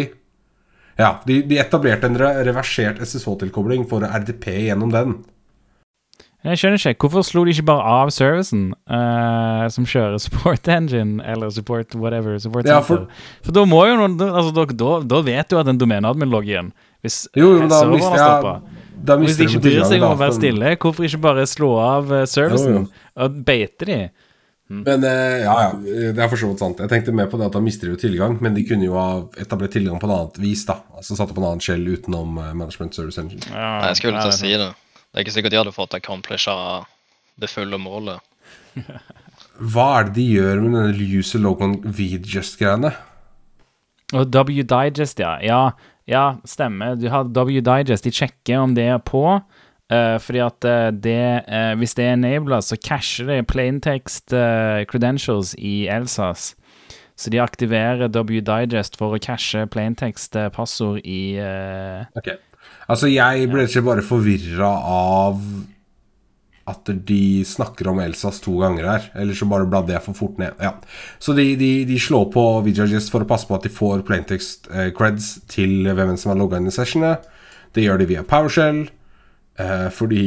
Ja, 0.99 1.07
de, 1.25 1.39
de, 1.49 1.57
etablerte 1.57 2.05
en 2.05 2.19
reversert 2.21 3.01
SSH-tilkobling 3.01 3.87
for 3.89 4.05
RDP 4.05 4.45
gjennom 4.67 4.93
den. 4.93 5.17
Jeg 6.45 6.61
skjønner 6.61 6.77
ikke. 6.77 7.01
Hvorfor 7.01 7.25
slo 7.25 7.41
de 7.47 7.55
ikke 7.55 7.65
bare 7.71 7.89
av 7.89 8.13
servicen 8.13 8.67
uh, 8.85 9.65
som 9.73 9.89
kjører 9.89 10.21
support 10.27 10.69
engine, 10.69 11.17
eller 11.25 11.49
support 11.49 11.97
whatever? 11.97 12.37
Support 12.39 12.69
ja, 12.69 12.79
for, 12.85 13.09
for, 13.41 13.57
da 13.57 13.65
må 13.65 13.81
jo 13.89 13.97
noen 14.03 14.21
altså, 14.21 14.53
da, 14.53 14.91
da, 15.01 15.25
vet 15.25 15.49
du 15.49 15.57
at 15.59 15.73
en 15.73 15.81
domeneadmin 15.81 16.29
logger 16.29 16.53
igjen. 16.53 16.73
Hvis 17.01 17.23
jo, 17.33 17.55
da, 17.65 17.81
serveren 17.81 18.05
har 18.05 18.21
stoppa. 18.21 18.53
Ja, 18.61 18.74
hvis 19.21 19.39
de 19.39 19.47
ikke 19.49 19.63
bryr 19.65 19.84
seg 19.88 20.03
om 20.03 20.13
å 20.13 20.19
være 20.19 20.38
stille, 20.38 20.75
hvorfor 20.81 21.08
ikke 21.08 21.21
bare 21.23 21.47
slå 21.49 21.71
av 21.81 22.13
uh, 22.13 22.21
servicen? 22.29 22.88
Og 23.21 23.41
beite 23.47 23.89
de? 23.89 23.99
Mm. 24.69 24.81
Men 24.81 25.03
uh, 25.05 25.36
ja, 25.43 25.55
ja, 25.67 25.73
det 26.15 26.23
er 26.23 26.29
for 26.31 26.41
så 26.41 26.49
vidt 26.49 26.63
sant. 26.63 26.79
Jeg 26.81 26.89
tenkte 26.89 27.13
mer 27.13 27.29
på 27.29 27.38
det 27.38 27.49
at 27.49 27.58
da 27.58 27.62
mister 27.62 27.89
de 27.89 27.93
jo 27.93 27.99
tilgang, 28.01 28.39
men 28.41 28.55
de 28.58 28.63
kunne 28.65 28.88
jo 28.88 28.95
ha 28.97 29.10
etablert 29.41 29.75
tilgang 29.77 30.01
på 30.01 30.10
et 30.10 30.15
annet 30.15 30.39
vis, 30.41 30.65
da. 30.65 30.79
Altså 30.95 31.17
satt 31.17 31.34
opp 31.34 31.41
en 31.41 31.49
annen 31.51 31.63
skjell 31.63 31.86
utenom 31.86 32.39
uh, 32.41 32.49
Management 32.58 32.97
Service 32.97 33.21
Engine. 33.21 33.45
Ja, 33.51 33.91
jeg 33.91 34.01
skulle 34.01 34.23
til 34.23 34.34
å 34.34 34.39
si 34.39 34.53
det. 34.55 34.71
Det 35.05 35.21
er 35.21 35.27
ikke 35.27 35.36
sikkert 35.38 35.53
de 35.53 35.62
hadde 35.62 35.75
fått 35.75 35.93
accomplisha 35.95 36.55
det 37.39 37.51
fulle 37.51 37.77
målet. 37.79 38.23
Hva 39.71 39.86
er 39.99 40.10
det 40.10 40.17
de 40.17 40.25
gjør 40.34 40.63
med 40.65 40.73
denne 40.75 41.19
user 41.19 41.39
logon 41.43 41.77
VJust-greiene? 41.86 42.91
Og 44.15 44.34
W-Digest, 44.34 45.21
ja. 45.23 45.38
ja. 45.41 45.62
Ja, 46.09 46.37
stemmer. 46.45 46.95
Du 46.95 47.07
har 47.09 47.29
W-Digest. 47.33 48.05
De 48.05 48.13
sjekker 48.13 48.61
om 48.61 48.75
det 48.77 48.85
er 48.93 48.99
på. 49.01 49.23
Uh, 49.85 50.17
fordi 50.17 50.41
at 50.41 50.65
uh, 50.65 50.87
det 50.89 51.45
uh, 51.45 51.75
Hvis 51.77 51.93
det 51.93 52.07
er 52.07 52.15
enabla, 52.15 52.57
så 52.61 52.73
casher 52.81 53.27
det 53.29 53.43
plaintext 53.47 54.33
credentials 54.89 55.53
i 55.57 55.85
Elsas. 55.87 56.55
Så 57.15 57.29
de 57.29 57.39
aktiverer 57.39 58.09
W-Digest 58.09 58.97
for 58.99 59.15
å 59.15 59.21
cashe 59.21 59.67
plaintext 59.71 60.35
passord 60.53 60.99
i 61.05 61.37
Ok. 62.17 62.33
Altså, 62.89 63.07
jeg 63.09 63.47
ble 63.49 63.63
ikke 63.65 63.85
bare 63.85 64.03
forvirra 64.05 64.67
av 64.67 65.39
at 66.65 66.89
de 67.08 67.45
snakker 67.45 67.88
om 67.91 67.99
Elsas 68.01 68.39
to 68.41 68.56
ganger 68.58 68.88
her. 68.89 69.04
Eller 69.21 69.38
så 69.38 69.45
bare 69.49 69.67
bladde 69.69 69.93
jeg 69.93 70.01
for 70.08 70.17
fort 70.17 70.39
ned. 70.41 70.58
Ja. 70.62 70.73
Så 71.21 71.36
de, 71.38 71.51
de, 71.60 71.71
de 71.86 71.99
slår 72.01 72.32
på 72.34 72.45
Vidjagist 72.65 73.13
for 73.13 73.21
å 73.21 73.30
passe 73.30 73.45
på 73.45 73.58
at 73.58 73.67
de 73.67 73.73
får 73.73 74.01
plaintext 74.08 74.71
eh, 74.73 74.89
creds 74.95 75.36
til 75.51 75.86
hvem 75.86 76.15
som 76.17 76.34
har 76.34 76.41
logga 76.41 76.58
inn 76.58 76.71
i 76.71 76.73
sessionene. 76.73 77.19
Det 77.75 77.86
gjør 77.86 78.01
de 78.01 78.10
via 78.10 78.25
PowerShell, 78.25 78.88
eh, 79.62 79.88
fordi 79.93 80.25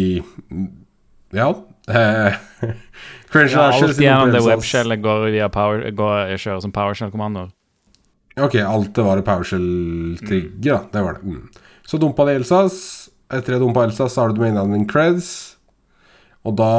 Ja. 1.34 1.50
Eh, 1.88 2.38
ja, 3.34 3.66
alt 3.66 3.98
gjennom 3.98 4.30
det 4.32 4.44
webshellet 4.44 5.02
går 5.02 5.26
via 5.32 5.50
power, 5.50 5.82
går, 5.90 6.36
kjører 6.36 6.62
som 6.62 6.74
PowerShell-kommandoer. 6.76 7.50
Ok, 8.38 8.60
alt 8.62 8.94
det 8.94 9.02
var 9.02 9.18
i 9.18 9.26
PowerShell-trigger, 9.26 10.70
da. 10.70 10.80
Det 10.92 11.02
var 11.02 11.18
det. 11.18 11.34
Mm. 11.34 11.64
Så 11.88 11.98
dumpa 11.98 12.28
de 12.28 12.38
Elsas. 12.38 13.08
Etter 13.26 13.56
jeg 13.56 13.64
dumpa 13.64 13.88
Elsas, 13.88 14.14
så 14.14 14.22
har 14.22 14.30
du 14.30 14.38
domainene 14.38 14.84
creds. 14.86 15.57
Og 16.46 16.56
da 16.58 16.72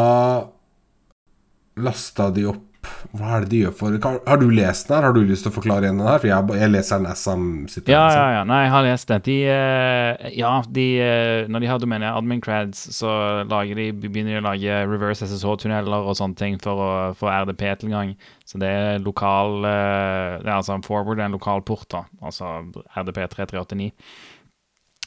lasta 1.79 2.29
de 2.35 2.47
opp 2.49 2.65
Hva 3.11 3.35
er 3.35 3.43
det 3.43 3.51
de 3.51 3.59
gjør 3.65 3.73
for 3.75 3.95
Har 3.99 4.39
du 4.39 4.47
lest 4.55 4.87
den 4.87 4.95
her? 4.95 5.07
Har 5.09 5.15
du 5.15 5.19
lyst 5.27 5.43
til 5.45 5.51
å 5.51 5.55
forklare 5.55 5.87
igjen 5.87 5.99
den 5.99 6.07
her? 6.07 6.21
For 6.21 6.29
jeg, 6.31 6.59
jeg 6.61 6.71
leser 6.71 7.01
den 7.01 7.09
as 7.11 7.25
I'm 7.29 7.45
sitting 7.71 7.93
Ja, 7.93 8.05
ja, 8.15 8.25
ja. 8.37 8.45
Nei, 8.47 8.61
jeg 8.65 8.71
har 8.73 8.85
lest 8.87 9.11
den. 9.11 9.25
De 9.27 9.35
eh, 9.51 10.29
Ja, 10.39 10.53
de 10.77 10.87
eh, 11.03 11.49
Når 11.51 11.63
de 11.63 11.69
har 11.71 11.83
domenet 11.83 12.15
admin 12.15 12.43
creds, 12.43 12.85
så 12.95 13.11
lager 13.51 13.79
de, 13.79 13.89
begynner 13.99 14.37
de 14.37 14.41
å 14.41 14.47
lage 14.47 14.79
reverse 14.89 15.27
SSH-tunneler 15.27 16.07
og 16.07 16.17
sånne 16.19 16.39
ting 16.39 16.59
for 16.63 16.83
å 16.85 16.89
få 17.19 17.29
RDP-tilgang. 17.35 18.15
Så 18.47 18.61
det 18.63 18.71
er 18.71 19.03
lokal 19.03 19.59
eh, 19.67 20.39
Det 20.39 20.47
er 20.47 20.57
altså 20.57 20.77
en 20.77 20.87
forward, 20.87 21.21
en 21.23 21.35
lokal 21.35 21.63
port, 21.67 21.87
da. 21.91 22.05
Altså 22.23 22.61
RDP 22.95 23.25
3389. 23.35 23.91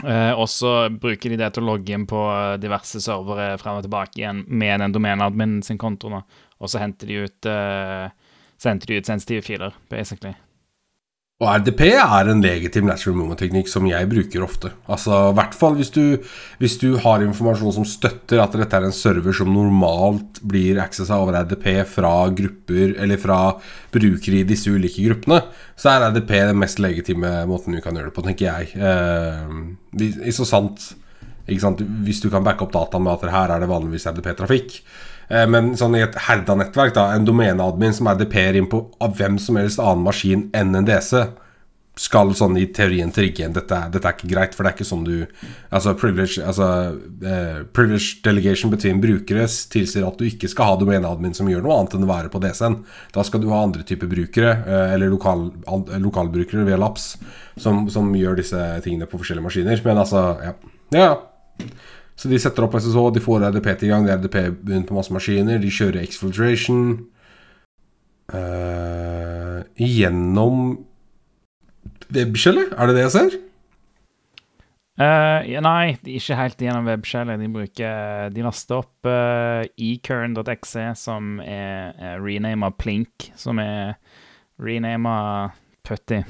Uh, 0.01 0.33
og 0.33 0.49
så 0.49 0.89
bruker 0.89 1.31
de 1.31 1.39
det 1.39 1.51
til 1.53 1.63
å 1.63 1.75
logge 1.75 1.93
inn 1.95 2.07
på 2.09 2.21
diverse 2.63 3.03
servere 3.05 3.59
frem 3.61 3.79
og 3.79 3.85
tilbake 3.85 4.23
igjen 4.23 4.41
med 4.49 4.81
den 4.81 4.95
domenadminen 4.95 5.61
sin 5.67 5.79
konto. 5.79 6.11
Og 6.59 6.73
så 6.73 6.81
henter 6.83 7.11
de 7.11 7.21
ut, 7.27 7.51
uh, 7.51 8.09
de 8.65 8.99
ut 8.99 9.13
sensitive 9.13 9.45
filer, 9.47 9.77
basically. 9.93 10.35
Og 11.43 11.49
RDP 11.51 11.81
er 11.91 12.29
en 12.31 12.43
legitim 12.43 12.87
natural 12.87 13.17
movement-teknikk 13.19 13.67
som 13.67 13.87
jeg 13.89 14.07
bruker 14.07 14.45
ofte. 14.45 14.71
Altså, 14.87 15.17
I 15.33 15.35
hvert 15.35 15.57
fall 15.59 15.75
hvis 15.75 15.91
du, 15.91 16.05
hvis 16.63 16.77
du, 16.79 16.93
har 17.03 17.25
informasjon 17.25 17.75
som 17.75 17.87
støtter 17.89 18.39
at 18.39 18.55
dette 18.55 18.79
er 18.79 18.87
en 18.87 18.95
server 18.95 19.35
som 19.35 19.51
normalt 19.51 20.39
blir 20.47 20.79
accessa 20.85 21.19
over 21.19 21.41
RDP 21.41 21.67
fra 21.91 22.13
grupper, 22.31 22.95
eller 23.03 23.19
fra 23.19 23.41
brukere 23.91 24.39
i 24.39 24.47
disse 24.47 24.71
ulike 24.71 25.03
gruppene, 25.09 25.41
så 25.75 25.97
er 25.97 26.07
RDP 26.13 26.31
den 26.53 26.63
mest 26.63 26.79
legitime 26.83 27.41
måten 27.51 27.75
du 27.75 27.83
kan 27.83 27.99
gjøre 27.99 28.13
det 28.13 28.17
på, 28.21 28.27
tenker 28.29 28.53
jeg. 28.53 28.71
Eh, 28.79 30.31
så 30.31 30.47
sant, 30.47 30.93
sant, 31.59 31.83
Hvis 32.07 32.23
du 32.23 32.31
kan 32.31 32.47
backe 32.47 32.69
opp 32.69 32.77
dataen 32.77 33.03
med 33.03 33.19
at 33.19 33.35
her 33.35 33.57
er 33.57 33.65
det 33.65 33.73
vanligvis 33.73 34.07
RDP-trafikk. 34.13 34.79
Eh, 35.29 35.47
men 35.49 35.73
sånn 35.79 35.97
i 35.99 36.05
et 36.05 36.19
herda-nettverk, 36.27 36.97
da, 36.97 37.11
en 37.15 37.29
domeneadmin 37.29 37.95
som 37.97 38.11
RDP-er 38.13 38.59
inn 38.59 38.71
på 38.73 38.85
av 39.03 39.17
hvem 39.19 39.39
som 39.43 39.61
helst 39.61 39.83
annen 39.83 40.05
maskin 40.07 40.49
enn 40.57 40.75
en 40.79 40.89
DC, 40.89 41.27
skal 41.99 42.31
sånn 42.33 42.55
i 42.57 42.65
teorien 42.73 43.11
trigge 43.13 43.45
en 43.45 43.53
dette, 43.53 43.77
dette, 43.93 44.09
er 44.09 44.17
ikke 44.17 44.31
greit, 44.31 44.55
for 44.57 44.65
det 44.65 44.71
er 44.71 44.77
ikke 44.79 44.89
sånn 44.89 45.03
du 45.05 45.17
Altså, 45.73 45.93
privilege, 46.01 46.41
altså, 46.41 46.69
uh, 46.97 47.59
privilege 47.77 48.23
delegation 48.25 48.73
between 48.73 49.01
brukere 49.03 49.45
tilsier 49.45 50.07
at 50.09 50.17
du 50.17 50.25
ikke 50.25 50.49
skal 50.49 50.71
ha 50.71 50.79
domeneadmin 50.81 51.37
som 51.37 51.51
gjør 51.53 51.65
noe 51.67 51.79
annet 51.79 51.97
enn 51.99 52.07
å 52.07 52.11
være 52.11 52.33
på 52.33 52.41
DC-en. 52.43 52.79
Da 53.13 53.25
skal 53.29 53.45
du 53.45 53.51
ha 53.53 53.61
andre 53.65 53.85
typer 53.89 54.09
brukere, 54.09 54.55
uh, 54.65 54.95
eller 54.95 55.13
lokal, 55.13 55.51
lokalbrukere 56.01 56.65
via 56.69 56.81
Laps, 56.81 57.15
som, 57.61 57.85
som, 57.93 58.09
gjør 58.17 58.41
disse 58.41 58.61
tingene 58.85 59.09
på 59.09 59.21
forskjellige 59.21 59.49
maskiner. 59.49 59.85
Men 59.85 60.05
altså, 60.05 60.25
ja. 60.45 60.57
ja. 60.97 61.11
Så 62.23 62.31
de 62.31 62.39
setter 62.39 62.63
opp 62.63 62.77
SSH, 62.79 63.09
de 63.17 63.21
får 63.23 63.43
RDP 63.49 63.73
til 63.81 63.91
gang, 63.91 64.05
RDP 64.07 64.37
begynner 64.63 64.87
på 64.87 64.95
masse 64.95 65.11
maskiner, 65.11 65.59
de 65.59 65.71
kjører 65.75 66.05
exfiltration 66.05 66.85
uh, 68.31 69.59
Gjennom 69.75 70.61
webskjellet? 72.15 72.77
Er 72.79 72.87
det 72.87 72.95
det 72.95 73.03
jeg 73.09 73.15
ser? 73.17 73.35
Uh, 75.03 75.51
nei, 75.67 75.97
ikke 76.15 76.39
helt 76.39 76.63
gjennom 76.63 76.87
webskjellet. 76.87 77.43
De 77.43 77.51
bruker 77.51 78.31
De 78.31 78.47
laster 78.47 78.79
opp 78.85 79.11
uh, 79.11 79.67
ecurrent.exe, 79.75 80.93
som 81.03 81.43
er, 81.43 81.91
er 81.99 82.23
renama 82.23 82.71
Plink, 82.71 83.33
som 83.35 83.59
er 83.59 83.97
renama 84.63 85.17
Putty, 85.83 86.23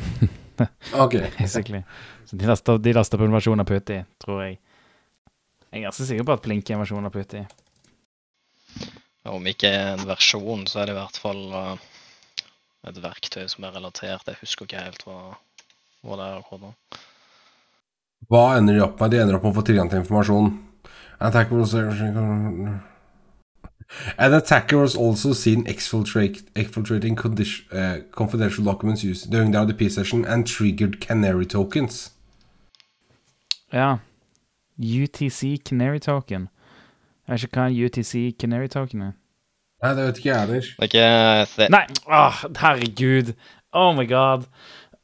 okay. 1.05 1.29
basically. 1.37 1.85
Så 2.25 2.41
de 2.41 2.49
laster, 2.49 2.81
de 2.81 2.97
laster 2.97 3.21
opp 3.21 3.29
en 3.29 3.37
versjon 3.37 3.61
av 3.61 3.69
Putty, 3.69 4.01
tror 4.25 4.47
jeg. 4.47 4.63
Jeg 5.73 5.81
er 5.81 5.87
ganske 5.89 6.05
sikker 6.05 6.27
på 6.29 6.35
at 6.37 6.43
Plink 6.45 6.69
er 6.69 6.77
en 6.77 6.83
versjon 6.83 7.09
av 7.09 7.15
Putty. 7.15 7.41
Om 9.33 9.47
ikke 9.49 9.71
en 9.73 10.03
versjon, 10.05 10.67
så 10.69 10.83
er 10.83 10.91
det 10.91 10.93
i 10.93 10.99
hvert 10.99 11.21
fall 11.23 11.41
eh, 11.57 11.87
et 12.91 12.99
verktøy 13.01 13.47
som 13.49 13.65
er 13.65 13.73
relatert. 13.79 14.29
Jeg 14.29 14.37
husker 14.43 14.69
ikke 14.69 14.83
helt 14.85 15.07
hva, 15.07 15.17
hva 16.05 16.19
det 16.21 16.27
er 16.27 16.43
akkurat 16.43 16.67
nå. 16.67 16.73
Hva 18.29 18.43
ender 18.59 18.77
de 18.77 18.85
opp 18.85 19.01
med? 19.01 19.15
De 19.15 19.23
ender 19.23 19.39
opp 19.39 19.49
med 19.49 19.55
å 19.55 19.59
få 19.63 19.65
tilgang 19.71 19.89
til 19.89 20.03
informasjon. 20.03 20.53
An 21.17 21.31
attacker 21.31 21.57
was, 21.57 21.73
An 24.19 24.37
attacker 24.37 24.77
was 24.85 24.95
also 24.95 25.33
seen 25.33 25.65
exfiltrating 25.67 27.17
condition, 27.17 27.67
uh, 27.73 28.05
confidential 28.13 28.65
documents 28.65 29.03
used 29.03 29.31
during 29.31 29.53
the 29.53 29.59
RDP 29.59 29.89
session 29.91 30.27
and 30.27 30.47
triggered 30.47 31.01
canary 31.01 31.47
tokens. 31.47 32.11
Ja. 33.73 34.03
UTC 34.79 35.59
Canary 35.69 35.99
Token. 35.99 36.49
Jeg 37.29 37.33
vet 37.33 37.43
ikke 37.43 37.61
hva 37.61 37.67
en 37.71 37.85
UTC 37.85 38.13
Canary 38.41 38.69
Token 38.69 39.03
er. 39.03 39.13
Nei, 39.83 39.91
det 39.99 40.07
vet 40.07 40.19
ikke 40.21 40.29
jeg 40.29 40.41
heller. 40.41 40.61
Det 40.61 40.79
er 40.79 40.91
ikke 40.91 41.47
the, 41.57 41.69
Nei, 41.75 41.85
åh, 42.07 42.43
herregud. 42.61 43.33
Oh 43.73 43.95
my 43.97 44.07
god. 44.09 44.45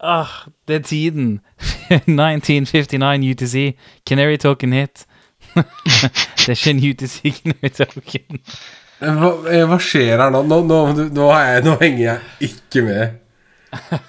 Åh, 0.01 0.35
det 0.69 0.77
er 0.77 0.83
tiden. 0.83 1.41
1959 1.91 3.31
UTC. 3.31 3.77
Canary 4.07 4.37
Token 4.37 4.73
hit. 4.73 5.07
det 5.55 6.49
er 6.49 6.57
ikke 6.57 6.71
en 6.71 6.85
UTC 6.91 7.17
Canary 7.43 7.73
Token. 7.75 8.43
Hva, 8.99 9.33
eh, 9.47 9.65
hva 9.71 9.79
skjer 9.83 10.19
her 10.19 10.31
nå? 10.35 10.43
Nå, 10.47 10.61
nå, 10.67 10.79
nå, 11.15 11.27
jeg, 11.39 11.65
nå 11.67 11.75
henger 11.83 12.05
jeg 12.05 12.51
ikke 12.51 12.83
med. 12.87 13.19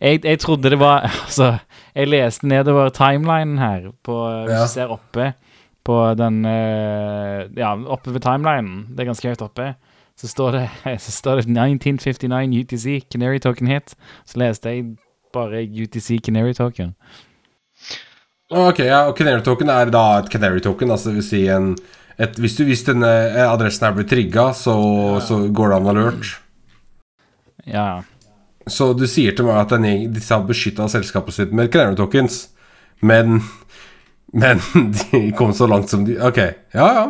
Jeg, 0.00 0.24
jeg 0.24 0.38
trodde 0.42 0.70
det 0.70 0.78
var 0.80 1.04
Altså, 1.06 1.52
jeg 1.94 2.08
leste 2.10 2.46
nedover 2.50 2.90
timelinen 2.90 3.58
her, 3.58 3.90
på, 4.02 4.16
hvis 4.46 4.52
Ja. 4.56 4.62
du 4.64 4.68
ser 4.72 4.90
oppe 4.94 5.34
på 5.84 5.98
den 6.18 6.44
eh, 6.48 7.44
Ja, 7.56 7.74
oppe 7.76 8.12
ved 8.14 8.22
timelinen, 8.24 8.86
det 8.90 9.04
er 9.04 9.10
ganske 9.12 9.28
høyt 9.28 9.42
oppe, 9.44 9.74
så 10.16 10.28
står 10.30 10.52
det, 10.58 10.64
så 11.06 11.12
står 11.12 11.42
det 11.42 11.46
1959 11.50 12.60
UTC 12.64 13.04
Canary 13.12 13.38
Token 13.38 13.66
hit. 13.70 13.94
Så 14.26 14.38
leste 14.38 14.70
jeg 14.70 14.96
bare 15.34 15.62
UTC 15.66 16.20
Canary 16.24 16.52
Token. 16.54 16.94
Ok, 18.54 18.78
ja, 18.84 19.06
og 19.08 19.16
Canary 19.18 19.40
token 19.42 19.70
er 19.72 19.88
da 19.90 20.18
et 20.20 20.28
canary 20.30 20.60
token, 20.62 20.90
altså 20.92 21.10
det 21.10 21.16
vil 21.16 21.26
si 21.26 21.46
en 21.50 21.72
et, 22.20 22.36
hvis, 22.38 22.54
du, 22.54 22.62
hvis 22.68 22.84
denne 22.86 23.08
adressen 23.42 23.88
er 23.88 23.94
blitt 23.96 24.12
trigga, 24.12 24.52
så, 24.54 24.74
så 25.24 25.40
går 25.50 25.72
det 25.72 25.78
an 25.80 25.88
alert. 25.90 26.28
Ja. 27.66 27.86
Så 28.70 28.92
du 28.96 29.04
sier 29.10 29.34
til 29.36 29.44
meg 29.44 29.58
at 29.60 29.74
gjeng- 29.76 30.12
disse 30.14 30.32
har 30.32 30.44
beskytta 30.48 30.86
selskapet 30.88 31.34
sitt 31.36 31.52
med 31.52 31.70
Canary 31.72 31.96
tokens, 32.00 32.48
men 33.02 33.42
Men 34.32 34.58
de 35.12 35.30
kom 35.36 35.52
så 35.54 35.66
langt 35.70 35.88
som 35.92 36.04
de 36.04 36.16
Ok, 36.18 36.38
ja, 36.74 36.88
ja. 36.94 37.04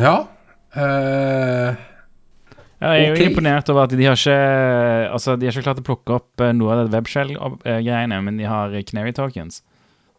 Ja. 0.00 0.16
Uh, 0.76 1.76
Ja, 2.80 2.94
jeg 2.96 3.10
er 3.10 3.10
jo 3.10 3.16
jo 3.20 3.28
imponert 3.28 3.68
over 3.68 3.82
at 3.84 3.92
de 3.92 4.04
har 4.08 4.16
ikke 4.16 4.36
Altså, 5.12 5.34
de 5.36 5.46
har 5.46 5.52
ikke 5.52 5.66
klart 5.66 5.80
å 5.82 5.84
plukke 5.84 6.14
opp 6.16 6.40
eh, 6.40 6.52
noe 6.56 6.72
av 6.72 6.86
det 6.88 6.94
webshell-greiene, 6.96 8.20
men 8.24 8.38
de 8.40 8.46
har 8.48 8.72
Canary 8.88 9.12
Tokens. 9.12 9.60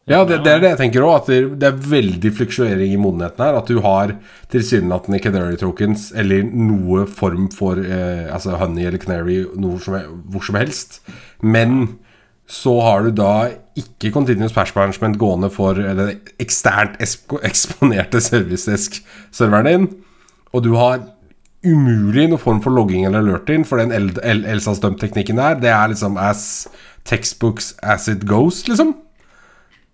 Ja, 0.09 0.23
det, 0.25 0.39
det 0.43 0.51
er 0.51 0.61
det 0.63 0.69
jeg 0.71 0.79
tenker 0.79 1.03
òg, 1.05 1.27
det, 1.29 1.67
er 1.67 1.81
veldig 1.91 2.31
fluksuering 2.33 2.93
i 2.93 2.99
modenheten 2.99 3.43
her. 3.45 3.57
At 3.59 3.69
du 3.69 3.77
har 3.85 4.15
tilsynelatende 4.51 5.19
Canary 5.21 5.59
tokens 5.61 6.09
eller 6.17 6.43
noe 6.47 7.05
form 7.05 7.49
for 7.53 7.77
eh, 7.83 8.25
Altså 8.33 8.57
honey 8.57 8.87
eller 8.89 8.97
canary 9.01 9.43
som 9.83 9.99
hvor 10.33 10.43
som 10.47 10.57
helst. 10.57 11.01
Men 11.41 11.99
så 12.51 12.73
har 12.83 13.05
du 13.05 13.11
da 13.15 13.51
ikke 13.79 14.11
Continuous 14.11 14.51
Patch 14.51 14.73
Management 14.75 15.15
gående 15.21 15.47
for 15.53 15.77
den 15.77 16.17
eksternt 16.41 16.97
eksponerte 16.99 18.19
servicedesk-serveren 18.19 19.69
din. 19.69 19.85
Og 20.51 20.65
du 20.65 20.73
har 20.75 21.05
umulig 21.63 22.25
noen 22.27 22.41
form 22.41 22.59
for 22.63 22.73
logging 22.73 23.05
eller 23.05 23.21
alerting, 23.21 23.63
for 23.69 23.77
den 23.79 23.93
El- 23.95 24.17
El- 24.25 24.43
Elsas 24.49 24.81
dump-teknikken 24.83 25.37
der, 25.39 25.59
det 25.61 25.69
er 25.71 25.93
liksom 25.93 26.17
as 26.19 26.67
textbooks 27.07 27.75
as 27.83 28.09
it 28.11 28.25
goes, 28.27 28.65
liksom. 28.67 28.95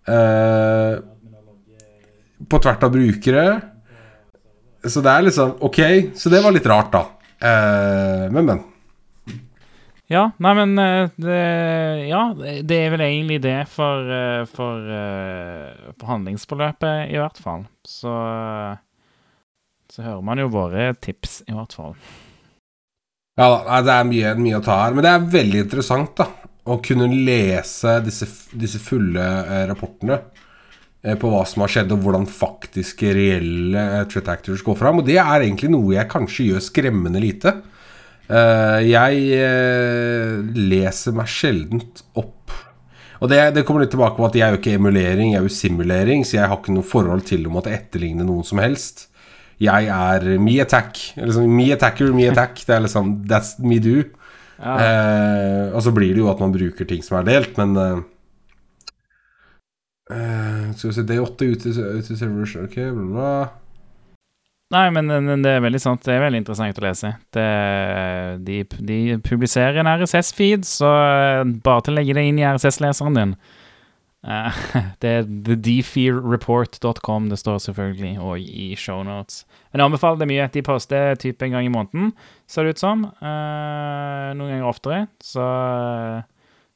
Eh, 0.08 1.00
på 2.48 2.60
tvert 2.64 2.84
av 2.84 2.92
brukere. 2.94 3.46
Så 4.88 5.02
det 5.04 5.12
er 5.12 5.26
liksom 5.26 5.58
Ok, 5.66 5.80
så 6.16 6.32
det 6.32 6.40
var 6.44 6.54
litt 6.56 6.68
rart, 6.70 6.94
da. 6.94 7.04
Eh, 7.44 8.26
men, 8.32 8.46
men. 8.48 8.62
Ja, 10.08 10.30
nei, 10.40 10.54
men 10.56 10.78
eh, 10.80 11.10
det, 11.20 11.40
Ja, 12.08 12.22
det 12.38 12.78
er 12.78 12.94
vel 12.94 13.04
egentlig 13.10 13.42
det 13.44 13.58
for, 13.74 14.08
for 14.54 14.88
forhandlingsforløpet, 16.00 17.10
i 17.12 17.20
hvert 17.20 17.42
fall. 17.44 17.68
Så 17.84 18.14
Så 19.92 20.04
hører 20.04 20.24
man 20.24 20.40
jo 20.40 20.48
våre 20.52 20.94
tips, 21.02 21.42
i 21.48 21.56
hvert 21.56 21.74
fall. 21.76 21.96
Ja 23.38 23.52
da, 23.54 23.82
det 23.86 23.94
er 23.94 24.08
mye, 24.10 24.32
mye 24.40 24.60
å 24.60 24.64
ta 24.66 24.80
her. 24.86 24.96
Men 24.96 25.06
det 25.06 25.12
er 25.12 25.32
veldig 25.36 25.60
interessant, 25.68 26.16
da. 26.18 26.47
Å 26.68 26.80
kunne 26.84 27.08
lese 27.12 27.98
disse, 28.04 28.28
disse 28.52 28.82
fulle 28.84 29.24
eh, 29.24 29.64
rapportene 29.70 30.18
eh, 30.20 31.16
på 31.20 31.32
hva 31.32 31.46
som 31.48 31.64
har 31.64 31.72
skjedd, 31.72 31.94
og 31.96 32.04
hvordan 32.04 32.28
faktiske, 32.28 33.14
reelle 33.16 33.84
eh, 34.02 34.06
threat 34.12 34.34
actors 34.36 34.66
går 34.66 34.78
fram. 34.80 35.00
Og 35.00 35.08
det 35.08 35.20
er 35.22 35.46
egentlig 35.46 35.72
noe 35.72 35.96
jeg 35.96 36.12
kanskje 36.12 36.50
gjør 36.52 36.66
skremmende 36.68 37.24
lite. 37.24 37.60
Jeg 38.28 39.20
leser 40.68 41.14
meg 41.16 41.30
sjeldent 41.32 42.02
opp. 42.20 42.52
Og 43.24 43.32
det, 43.32 43.40
det 43.56 43.64
kommer 43.64 43.86
litt 43.86 43.94
tilbake 43.96 44.20
på 44.20 44.26
at 44.28 44.36
jeg 44.36 44.44
er 44.44 44.52
jo 44.52 44.60
ikke 44.60 44.74
emulering, 44.76 45.32
jeg 45.32 45.40
er 45.40 45.46
jo 45.48 45.54
simulering, 45.56 46.26
så 46.28 46.42
jeg 46.42 46.50
har 46.52 46.60
ikke 46.60 46.76
noe 46.76 46.90
forhold 46.92 47.24
til 47.30 47.48
å 47.48 47.54
måtte 47.56 47.72
etterligne 47.72 48.28
noen 48.28 48.44
som 48.44 48.60
helst. 48.60 49.08
Jeg 49.64 49.88
er 49.90 50.28
me 50.44 50.60
attack. 50.62 51.00
Liksom, 51.16 51.48
me 51.50 51.72
attacker, 51.74 52.12
me 52.14 52.28
attack. 52.30 52.60
Det 52.68 52.76
er 52.76 52.84
liksom 52.84 53.16
That's 53.30 53.56
me 53.64 53.80
do. 53.82 54.04
Ja. 54.58 54.76
Eh, 54.82 55.66
og 55.76 55.84
så 55.86 55.94
blir 55.94 56.16
det 56.16 56.24
jo 56.24 56.32
at 56.32 56.42
man 56.42 56.54
bruker 56.56 56.88
ting 56.90 57.04
som 57.06 57.20
er 57.20 57.28
delt, 57.28 57.58
men 57.60 57.78
eh, 57.78 58.00
eh, 60.16 60.64
Skal 60.74 60.90
vi 60.90 60.96
se 60.98 61.06
D8 61.06 61.52
ute 61.54 61.74
til 62.08 62.18
servers 62.18 62.56
Ok, 62.64 62.80
bla, 62.82 63.08
bla. 63.14 63.32
Nei, 64.74 64.88
men, 64.92 65.08
men 65.24 65.44
det 65.46 65.54
er 65.56 65.62
veldig 65.64 65.80
sant. 65.80 66.02
Det 66.04 66.12
er 66.12 66.26
veldig 66.26 66.42
interessant 66.42 66.80
å 66.82 66.84
lese. 66.84 67.14
Det, 67.32 67.46
de, 68.44 68.58
de 68.90 68.98
publiserer 69.24 69.80
en 69.80 69.88
RSS-feed, 69.94 70.68
så 70.68 70.90
eh, 70.92 71.46
bare 71.64 71.86
til 71.86 71.96
å 71.96 72.02
legge 72.02 72.18
det 72.18 72.26
inn 72.28 72.42
i 72.42 72.44
RSS-leseren 72.50 73.16
din. 73.16 73.32
Eh, 74.28 74.60
det 75.06 75.14
er 75.22 75.30
thedefearreport.com. 75.48 77.30
Det 77.32 77.40
står 77.40 77.64
selvfølgelig 77.70 78.18
og 78.20 78.44
i 78.44 78.74
shownotes. 78.76 79.46
Men 79.78 79.84
jeg 79.84 79.92
anbefaler 79.92 80.24
det 80.24 80.28
mye. 80.32 80.46
De 80.50 80.62
poster 80.66 81.20
type 81.22 81.46
en 81.46 81.54
gang 81.54 81.68
i 81.68 81.70
måneden, 81.70 82.08
ser 82.50 82.66
det 82.66 82.74
ut 82.74 82.82
som. 82.82 83.04
Uh, 83.22 84.34
noen 84.34 84.56
ganger 84.56 84.66
oftere. 84.66 85.04
Så, 85.22 85.46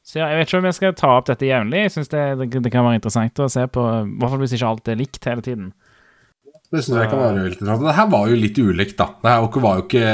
så 0.06 0.20
ja, 0.22 0.28
jeg 0.30 0.38
vet 0.38 0.52
ikke 0.52 0.60
om 0.62 0.68
jeg 0.70 0.78
skal 0.78 0.94
ta 1.00 1.16
opp 1.16 1.32
dette 1.32 1.50
jevnlig. 1.50 1.88
Jeg 1.88 1.96
syns 1.96 2.14
det, 2.14 2.26
det, 2.44 2.52
det 2.62 2.74
kan 2.74 2.86
være 2.86 3.00
interessant 3.02 3.42
å 3.42 3.50
se 3.50 3.66
på, 3.74 3.82
i 3.82 4.14
hvert 4.22 4.36
fall 4.36 4.44
hvis 4.46 4.54
ikke 4.60 4.70
alt 4.70 4.94
er 4.94 5.02
likt 5.02 5.26
hele 5.32 5.42
tiden. 5.50 5.72
Det 6.70 6.86
syns 6.86 7.02
jeg 7.02 7.10
kan 7.10 7.20
være 7.20 7.34
veldig 7.40 7.50
interessant. 7.58 7.82
Det 7.90 7.98
her 7.98 8.08
var 8.14 8.30
jo 8.30 8.36
litt 8.46 8.60
ulikt, 8.62 8.96
da. 9.02 9.10
Det 9.18 9.28
her 9.34 9.42
var 9.66 9.82
jo 9.82 9.84
ikke 9.90 10.08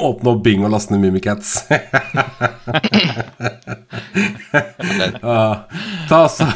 Åpne 0.08 0.32
opp 0.32 0.40
Bing 0.48 0.64
og 0.64 0.72
laste 0.72 0.96
ned 0.96 1.04
Mimikats. 1.04 1.50
ta 6.08 6.24
så 6.32 6.46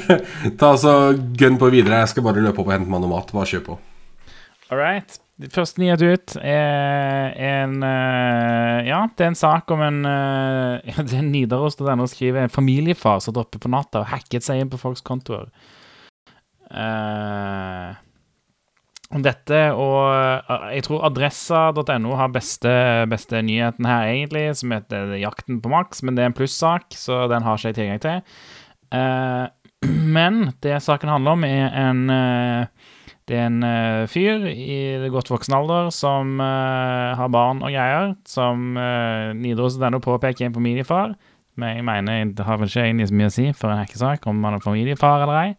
Ta 0.64 0.72
så 0.80 1.12
gønn 1.12 1.60
på 1.60 1.70
videre. 1.76 2.00
Jeg 2.02 2.16
skal 2.16 2.26
bare 2.26 2.42
løpe 2.42 2.64
opp 2.64 2.72
og 2.72 2.74
hente 2.80 2.90
meg 2.90 3.04
noe 3.04 3.12
mat. 3.12 3.30
Bare 3.36 3.52
kjør 3.52 3.68
på. 3.68 3.82
All 4.74 4.80
right. 4.82 5.20
Første 5.54 5.78
nyhet 5.78 6.02
ut 6.02 6.32
er 6.42 7.34
en 7.38 7.76
eh, 7.86 8.88
Ja, 8.88 9.04
det 9.14 9.22
er 9.22 9.30
en 9.30 9.38
sak 9.38 9.70
om 9.70 9.82
en 9.86 10.00
uh, 10.02 10.82
ja, 10.90 11.04
Det 11.06 11.18
er 11.18 11.26
Nidaros.no 11.26 12.06
skriver 12.10 12.42
en 12.42 12.50
familiefar 12.50 13.22
som 13.22 13.36
dropper 13.36 13.62
på 13.62 13.70
natta 13.70 14.02
og 14.02 14.10
hacket 14.10 14.46
seg 14.46 14.62
inn 14.62 14.72
på 14.72 14.80
folks 14.82 15.04
kontoer. 15.06 15.46
Eh, 16.74 17.90
om 19.14 19.22
dette 19.22 19.60
og 19.78 19.98
eh, 20.10 20.70
Jeg 20.80 20.86
tror 20.88 21.06
adressa.no 21.06 22.16
har 22.18 22.34
beste, 22.34 22.72
beste 23.12 23.42
nyheten 23.46 23.86
her, 23.86 24.08
egentlig, 24.10 24.48
som 24.58 24.74
heter 24.74 25.14
Jakten 25.20 25.62
på 25.62 25.70
maks, 25.70 26.02
men 26.02 26.18
det 26.18 26.24
er 26.24 26.32
en 26.32 26.38
plussak, 26.40 26.90
så 26.98 27.28
den 27.30 27.46
har 27.46 27.60
ikke 27.60 27.70
jeg 27.70 27.78
tilgang 27.78 28.02
til. 28.02 28.40
Uh, 28.90 29.46
men 30.18 30.48
det 30.64 30.82
saken 30.82 31.12
handler 31.12 31.38
om, 31.38 31.46
er 31.46 31.70
en 31.84 32.10
eh, 32.10 32.66
Det 33.28 33.38
er 33.40 33.46
en 33.48 33.62
uh, 33.64 34.04
fyr 34.10 34.42
i 34.50 35.08
godt 35.12 35.30
voksen 35.32 35.54
alder 35.56 35.88
som 35.94 36.36
uh, 36.42 37.14
har 37.16 37.30
barn 37.32 37.62
og 37.64 37.72
greier, 37.72 38.12
som 38.28 38.74
uh, 38.76 39.32
Nidaros.no 39.38 40.02
påpeker 40.04 40.48
en 40.48 40.56
familiefar. 40.56 41.14
Men 41.56 41.78
jeg 41.78 41.86
mener 41.86 42.34
det 42.34 42.46
har 42.46 42.58
vel 42.58 42.68
ikke 42.68 42.84
egentlig 42.88 43.08
så 43.08 43.16
mye 43.18 43.30
å 43.30 43.34
si 43.34 43.46
for 43.56 43.70
en 43.72 43.80
hekkesak 43.80 44.26
om 44.30 44.38
man 44.42 44.56
er 44.56 44.64
familiefar 44.64 45.24
eller 45.24 45.40
ei. 45.40 45.50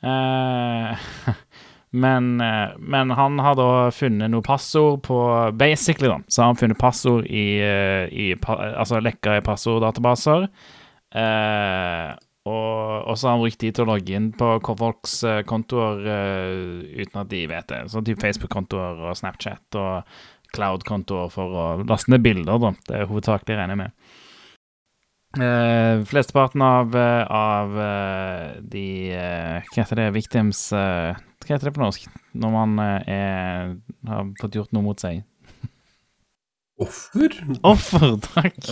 Uh, 0.00 1.34
men, 2.04 2.40
eh, 2.40 2.76
men 2.78 3.10
han 3.10 3.38
har 3.42 3.56
da 3.58 3.90
funnet 3.94 4.30
noe 4.32 4.44
passord 4.46 5.02
på 5.06 5.18
Basically, 5.58 6.08
da, 6.10 6.20
så 6.26 6.42
har 6.42 6.52
han 6.52 6.60
funnet 6.60 6.78
passord 6.80 7.26
i, 7.26 7.60
eh, 7.62 8.06
i 8.10 8.32
pa, 8.40 8.56
Altså 8.80 9.00
lekka 9.02 9.38
i 9.38 9.44
passorddatabaser. 9.44 10.48
Eh, 11.10 12.10
og, 12.48 13.04
og 13.04 13.18
så 13.18 13.28
har 13.28 13.36
han 13.36 13.42
brukt 13.42 13.60
de 13.60 13.68
til 13.74 13.84
å 13.84 13.90
logge 13.90 14.16
inn 14.16 14.30
på 14.32 14.48
folks 14.64 15.18
eh, 15.28 15.42
kontoer 15.48 15.98
uh, 16.06 16.80
uten 16.96 17.20
at 17.20 17.28
de 17.28 17.42
vet 17.50 17.68
det. 17.68 17.82
Sånn 17.92 18.06
type 18.06 18.22
Facebook-kontoer 18.24 19.02
og 19.10 19.18
Snapchat 19.18 19.76
og 19.76 20.14
Cloud-kontoer 20.56 21.28
for 21.32 21.60
å 21.60 21.66
laste 21.84 22.14
ned 22.14 22.24
bilder, 22.24 22.56
da. 22.62 22.72
Det 22.88 22.96
er 22.96 23.10
hovedsakelig 23.10 23.58
regner 23.58 23.76
jeg 23.76 23.82
med. 23.82 24.16
Uh, 25.36 26.00
flesteparten 26.10 26.64
av, 26.64 26.96
uh, 26.96 27.22
av 27.30 27.76
uh, 27.76 28.56
de 28.66 28.86
Hva 29.12 29.76
heter 29.76 30.00
det? 30.00 30.08
Victims 30.16 30.64
Hva 30.74 31.14
heter 31.44 31.68
det 31.68 31.74
på 31.76 31.84
norsk? 31.84 32.08
Når 32.34 32.54
man 32.56 32.74
er, 32.82 33.76
har 34.08 34.32
fått 34.40 34.58
gjort 34.58 34.74
noe 34.74 34.88
mot 34.88 35.02
seg. 35.02 35.22
Offer? 36.80 37.36
Offer, 37.68 38.16
takk. 38.32 38.64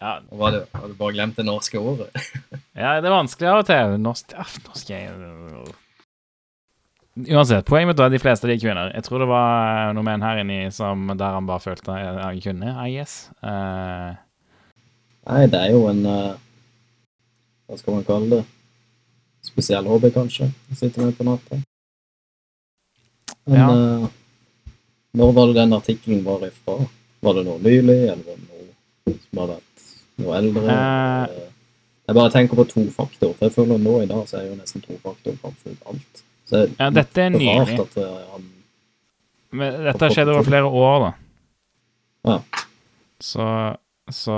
Ja, 0.00 0.14
Og 0.32 0.38
var 0.40 0.54
det, 0.54 0.62
har 0.72 0.88
du 0.88 0.94
bare 0.96 1.12
glemt 1.12 1.36
det 1.36 1.44
norske 1.44 1.76
ordet? 1.78 2.08
ja, 2.82 2.96
det 3.00 3.08
er 3.10 3.12
vanskelig 3.12 3.48
av 3.50 3.60
og 3.60 3.68
til. 3.68 3.94
Norsk, 4.00 4.32
norsk 4.64 4.92
Uansett, 7.20 7.66
poenget 7.66 7.90
mitt 7.90 7.98
var 7.98 8.08
at 8.08 8.14
de 8.14 8.22
fleste 8.22 8.48
de 8.48 8.54
er 8.54 8.62
kvinner. 8.62 8.92
Jeg 8.94 9.04
tror 9.04 9.20
det 9.20 9.28
var 9.28 9.90
noen 9.92 10.06
menn 10.06 10.22
her 10.24 10.40
inne 10.40 10.70
som, 10.72 11.02
der 11.10 11.34
han 11.36 11.48
bare 11.48 11.60
følte 11.60 11.92
han 11.92 12.38
kunne, 12.40 12.70
I 12.86 12.94
guess. 12.94 13.26
Uh, 13.44 14.14
Nei, 15.28 15.42
det 15.52 15.58
er 15.58 15.74
jo 15.74 15.82
en 15.90 16.00
uh, 16.06 16.38
Hva 17.68 17.76
skal 17.76 17.98
man 17.98 18.06
kalle 18.08 18.38
det? 18.38 18.44
Spesiell 19.44 19.88
hobby, 19.90 20.12
kanskje. 20.14 20.48
Å 20.48 20.78
sitte 20.78 21.02
med 21.04 21.18
på 21.18 21.26
natta. 21.28 21.60
Men 23.50 23.58
Ja. 23.58 23.68
uh, 23.68 24.08
når 25.18 25.32
var 25.34 25.50
det 25.50 25.58
den 25.58 25.74
artikkelen 25.74 26.24
var 26.24 26.46
ifra? 26.46 26.78
Var 27.20 27.36
det 27.36 27.44
noe 27.50 27.58
nylig, 27.58 27.98
eller 28.06 28.24
var 28.24 28.38
det 28.38 28.46
noe 28.46 29.18
som 29.18 29.42
har 29.42 29.52
vært 29.56 29.69
noe 30.22 30.38
eldre? 30.38 30.76
Eh. 30.76 31.36
jeg 32.08 32.18
bare 32.18 32.32
tenker 32.34 32.60
på 32.60 32.66
tofaktor. 32.70 33.34
For 33.36 33.46
jeg 33.48 33.56
føler 33.56 33.82
nå 33.82 34.00
i 34.04 34.08
dag 34.10 34.24
så 34.28 34.40
er 34.40 34.48
jo 34.48 34.56
nesten 34.58 34.84
tofaktor 34.84 35.36
på 35.40 35.52
absolutt 35.52 35.92
alt. 35.92 36.24
Så 36.50 36.64
jeg, 36.64 36.72
ja, 36.78 36.90
dette 36.94 37.22
er 37.22 37.30
er 37.30 37.36
nylig. 37.36 37.78
at 37.84 38.00
eh, 38.02 38.16
han 38.32 38.48
Men 39.54 39.84
dette 39.86 40.06
har 40.06 40.16
skjedd 40.16 40.32
over 40.32 40.46
flere 40.46 40.72
år, 40.86 41.06
da. 41.06 41.12
Ja. 42.30 42.66
Så, 43.20 43.46
så, 44.10 44.36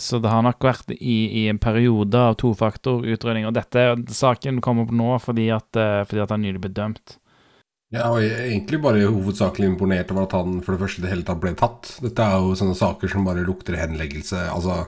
så 0.00 0.20
det 0.22 0.30
har 0.32 0.44
nok 0.44 0.64
vært 0.64 0.92
i, 0.96 1.16
i 1.42 1.46
en 1.52 1.60
periode 1.62 2.18
av 2.18 2.36
tofaktorutredning. 2.40 3.48
Og 3.48 3.56
dette 3.56 3.86
saken 4.12 4.60
kommer 4.64 4.86
opp 4.86 4.94
nå 4.96 5.16
fordi 5.22 5.50
at, 5.54 5.68
eh, 5.78 6.02
fordi 6.08 6.24
at 6.24 6.34
han 6.34 6.44
nylig 6.46 6.62
ble 6.64 6.72
dømt. 6.76 7.18
Ja, 7.92 8.06
og 8.08 8.22
jeg 8.24 8.32
er 8.32 8.46
egentlig 8.48 8.80
bare 8.80 9.04
hovedsakelig 9.04 9.68
imponert 9.68 10.10
over 10.14 10.24
at 10.24 10.34
han 10.38 10.62
for 10.64 10.72
det 10.72 10.80
første 10.80 11.02
i 11.02 11.04
det 11.04 11.10
hele 11.12 11.26
tatt 11.28 11.42
ble 11.42 11.52
tatt. 11.58 11.90
Dette 12.00 12.24
er 12.24 12.40
jo 12.40 12.54
sånne 12.56 12.76
saker 12.78 13.10
som 13.12 13.26
bare 13.26 13.44
lukter 13.44 13.76
henleggelse. 13.76 14.46
Altså 14.48 14.78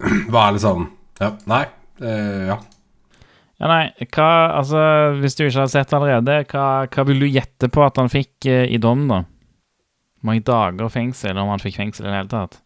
Hva 0.32 0.48
er 0.48 0.56
liksom 0.56 0.86
Ja, 1.20 1.34
nei. 1.50 1.64
Uh, 2.00 2.46
ja. 2.52 2.58
Ja, 3.60 3.68
nei, 3.68 4.06
hva 4.08 4.30
Altså, 4.56 4.80
hvis 5.20 5.36
du 5.36 5.44
ikke 5.44 5.66
har 5.66 5.68
sett 5.72 5.90
det 5.90 5.98
allerede, 5.98 6.38
hva, 6.48 6.86
hva 6.88 7.04
vil 7.10 7.20
du 7.20 7.28
gjette 7.28 7.68
på 7.68 7.84
at 7.84 8.00
han 8.00 8.08
fikk 8.08 8.48
eh, 8.48 8.64
i 8.72 8.80
dom, 8.80 9.04
da? 9.10 9.20
Hvor 10.20 10.30
mange 10.30 10.44
dager 10.48 10.88
fengsel, 10.92 11.36
om 11.36 11.52
han 11.52 11.60
fikk 11.60 11.76
fengsel 11.76 12.06
i 12.06 12.08
det 12.08 12.16
hele 12.22 12.32
tatt? 12.32 12.60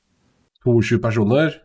22 0.64 1.00
personer. 1.02 1.58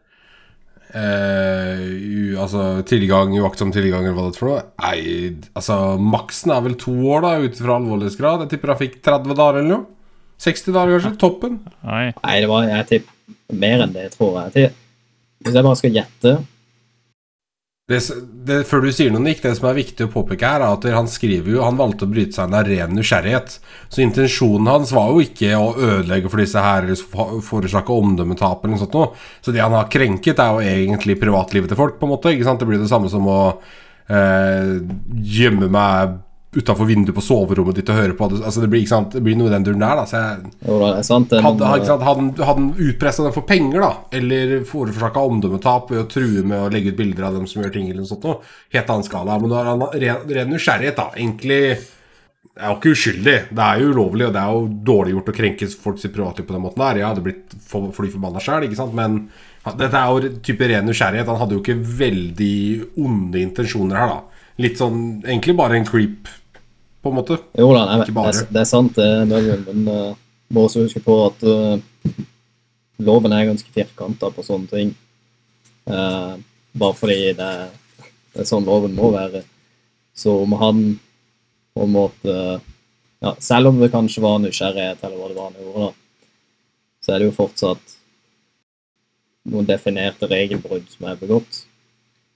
Eh, 0.89 1.83
u, 1.85 2.33
altså 2.41 2.81
tilgang, 2.89 3.35
uaktsom 3.37 3.69
tilgang, 3.73 4.07
eller 4.07 4.17
hva 4.17 4.25
det 4.25 4.33
er 4.33 4.41
for 4.41 4.49
noe. 4.49 4.65
Nei, 4.81 4.99
altså 5.53 5.77
maksen 6.01 6.55
er 6.55 6.65
vel 6.65 6.77
to 6.81 6.95
år, 7.13 7.25
da, 7.27 7.35
ut 7.45 7.61
fra 7.61 7.77
alvorlighetsgrad. 7.77 8.45
Jeg 8.45 8.55
tipper 8.55 8.73
han 8.73 8.81
fikk 8.81 8.99
30 9.05 9.37
dager 9.37 9.61
eller 9.61 9.73
noe. 9.75 9.87
60 10.41 10.73
dager, 10.73 10.97
kanskje. 10.97 11.15
Toppen. 11.21 11.61
Oi. 11.85 12.05
Nei, 12.17 12.35
det 12.41 12.49
var 12.49 12.65
jeg 12.65 12.89
tipper 12.95 13.57
mer 13.61 13.85
enn 13.85 13.93
det, 13.93 14.07
tror 14.15 14.39
jeg. 14.41 14.71
Hvis 15.39 15.55
jeg 15.55 15.65
bare 15.65 15.79
skal 15.79 15.93
gjette 15.95 16.31
Det, 17.89 17.99
det, 18.45 18.57
før 18.69 18.83
du 18.83 18.89
sier 18.93 19.13
noe, 19.13 19.23
Nick, 19.23 19.39
det 19.41 19.55
som 19.57 19.69
er 19.69 19.77
viktig 19.79 20.05
å 20.05 20.11
påpeke 20.13 20.45
her, 20.45 20.61
er 20.61 20.75
at 20.75 20.87
han 20.93 21.09
skriver 21.09 21.55
jo 21.55 21.63
Han 21.65 21.79
valgte 21.79 22.05
å 22.05 22.11
bryte 22.11 22.35
seg 22.35 22.49
inn 22.49 22.57
av 22.59 22.67
ren 22.67 22.93
nysgjerrighet. 22.97 23.55
Så 23.89 24.03
intensjonen 24.03 24.69
hans 24.69 24.93
var 24.93 25.09
jo 25.13 25.23
ikke 25.23 25.55
å 25.57 25.71
ødelegge 25.73 26.29
for 26.29 26.43
disse 26.43 26.61
her 26.63 26.85
eller 26.85 27.41
forårsake 27.47 27.95
omdømmetap 27.95 28.63
eller 28.63 28.75
noe 28.75 28.83
sånt 28.83 28.97
noe. 28.99 29.11
Så 29.41 29.55
det 29.55 29.63
han 29.63 29.77
har 29.77 29.89
krenket, 29.91 30.43
er 30.43 30.53
jo 30.53 30.73
egentlig 30.75 31.17
privatlivet 31.23 31.71
til 31.71 31.79
folk, 31.79 31.97
på 31.97 32.09
en 32.09 32.13
måte. 32.13 32.35
Ikke 32.35 32.49
sant? 32.49 32.61
Det 32.61 32.69
blir 32.69 32.83
det 32.83 32.91
samme 32.91 33.09
som 33.11 33.25
å 33.31 33.41
eh, 34.11 34.75
gjemme 35.39 35.71
meg 35.71 36.19
utafor 36.55 36.87
vinduet 36.89 37.13
på 37.13 37.21
soverommet 37.21 37.75
ditt 37.77 37.89
og 37.93 37.99
hører 37.99 38.15
på 38.17 38.27
det. 38.31 38.39
Altså, 38.41 38.61
det 38.63 38.69
blir, 38.71 38.81
ikke 38.81 38.89
sant? 38.95 39.11
Det 39.13 39.21
blir 39.21 39.35
noe 39.37 39.51
i 39.51 39.53
den 39.53 39.65
duren 39.67 39.83
der, 39.83 39.99
da. 39.99 40.05
Så 40.09 40.17
jeg 40.17 40.51
Jo 40.65 40.79
det 40.81 40.87
er 40.97 41.03
sant. 41.05 41.29
den, 41.29 41.43
hadde, 41.45 41.85
sant, 41.85 42.01
han- 42.07 42.31
hadde 42.33 42.45
han 42.49 42.71
utpressa 42.73 43.23
dem 43.27 43.35
for 43.35 43.45
penger, 43.45 43.81
da, 43.85 43.91
eller 44.17 44.55
forårsaka 44.65 45.21
omdømmetap 45.29 45.91
ved 45.91 46.01
å 46.01 46.09
true 46.09 46.41
med 46.41 46.57
å 46.57 46.71
legge 46.73 46.89
ut 46.89 46.97
bilder 46.97 47.27
av 47.27 47.33
dem 47.37 47.45
som 47.47 47.61
gjør 47.61 47.73
ting, 47.73 47.85
eller 47.89 48.01
noe 48.01 48.09
sånt 48.09 48.23
noe, 48.25 48.39
helt 48.73 48.89
annen 48.89 49.03
skala. 49.05 49.37
Men 49.39 49.49
nå 49.53 49.59
er 49.61 49.69
han 49.69 49.85
ren, 49.93 50.27
ren 50.39 50.49
nysgjerrighet, 50.55 50.95
da. 50.97 51.11
Egentlig 51.15 51.61
jeg 52.59 52.65
er 52.65 52.73
jo 52.73 52.79
ikke 52.79 52.91
uskyldig. 52.95 53.37
Det 53.55 53.63
er 53.63 53.79
jo 53.79 53.91
ulovlig, 53.93 54.25
og 54.27 54.33
det 54.33 54.41
er 54.41 54.51
jo 54.57 54.65
dårlig 54.89 55.13
gjort 55.13 55.29
å 55.31 55.35
krenke 55.37 55.69
folks 55.79 56.07
privatliv 56.11 56.47
på 56.49 56.55
den 56.57 56.63
måten 56.65 56.81
der. 56.81 56.97
Jeg 56.99 57.07
hadde 57.07 57.23
blitt 57.23 57.53
for, 57.61 57.91
fly 57.95 58.09
forbanna 58.11 58.41
sjæl, 58.43 58.65
ikke 58.67 58.75
sant, 58.81 58.93
men 58.97 59.29
dette 59.77 59.93
er 59.93 60.09
jo 60.09 60.33
type 60.43 60.67
ren 60.67 60.85
nysgjerrighet. 60.89 61.29
Han 61.29 61.39
hadde 61.39 61.55
jo 61.55 61.61
ikke 61.61 61.77
veldig 62.01 62.57
onde 63.05 63.39
intensjoner 63.45 63.95
her, 64.01 64.07
da. 64.17 64.19
Litt 64.59 64.75
sånn 64.75 65.21
Egentlig 65.23 65.55
bare 65.55 65.77
en 65.79 65.85
creep, 65.87 66.27
på 67.03 67.11
en 67.11 67.15
måte. 67.19 67.37
Jo 67.57 67.69
da, 67.75 67.85
nei, 67.89 68.05
det, 68.05 68.15
er- 68.31 68.49
det 68.53 68.61
er 68.63 68.67
sant, 68.69 68.95
det, 68.97 69.07
Mølven, 69.29 69.61
men 69.67 69.85
uh, 69.87 70.15
må 70.53 70.65
også 70.67 70.83
huske 70.83 71.01
på 71.05 71.15
at 71.27 71.43
uh, 71.47 71.77
loven 72.99 73.31
er 73.35 73.47
ganske 73.47 73.71
firkanta 73.75 74.31
på 74.35 74.43
sånne 74.45 74.67
ting. 74.71 74.91
Uh, 75.89 76.35
bare 76.79 76.97
fordi 76.99 77.31
det, 77.37 77.45
er- 77.63 78.09
det 78.35 78.43
er 78.43 78.49
sånn 78.49 78.67
loven 78.67 78.97
må 78.97 79.11
være. 79.15 79.43
Så 80.19 80.33
om 80.43 80.57
han 80.59 80.83
på 81.77 81.85
en 81.85 81.93
måte 81.93 82.33
ja, 83.23 83.31
Selv 83.43 83.69
om 83.69 83.77
det 83.79 83.89
kanskje 83.93 84.21
var 84.23 84.37
nysgjerrighet, 84.43 85.01
eller 85.03 85.15
hva 85.19 85.27
det 85.29 85.35
var 85.37 85.49
han 85.49 85.57
gjorde, 85.63 85.87
da, 85.89 86.27
så 87.03 87.13
er 87.13 87.19
det 87.19 87.25
jo 87.29 87.33
fortsatt 87.35 87.95
noen 89.49 89.67
definerte 89.67 90.27
regelbrudd 90.29 90.85
som 90.91 91.07
er 91.09 91.17
begått. 91.19 91.61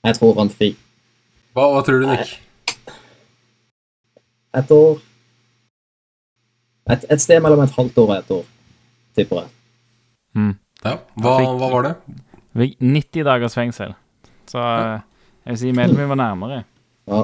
Jeg 0.03 0.17
tror 0.19 0.35
han 0.39 0.49
fikk 0.51 0.79
Hva, 1.55 1.67
hva 1.71 1.83
tror 1.85 2.01
du, 2.03 2.07
Nick? 2.09 2.33
Et 4.59 4.71
år 4.71 4.99
et, 6.91 7.05
et 7.11 7.21
sted 7.23 7.39
mellom 7.43 7.61
et 7.63 7.71
halvt 7.77 7.97
år 8.03 8.09
og 8.11 8.17
et 8.17 8.31
år, 8.35 8.43
tipper 9.15 9.43
jeg. 9.43 9.51
Ja, 10.83 10.97
hva, 11.15 11.35
fikk- 11.39 11.57
hva 11.61 11.69
var 11.71 11.85
det? 11.87 11.93
Fikk 12.59 12.73
90 12.83 13.23
dagers 13.29 13.55
fengsel. 13.57 13.93
Så 14.51 14.59
ja. 14.59 14.97
jeg 15.45 15.53
vil 15.55 15.61
si 15.61 15.71
Melvin 15.77 16.09
var 16.11 16.19
nærmere. 16.19 16.63
Ja. 17.07 17.21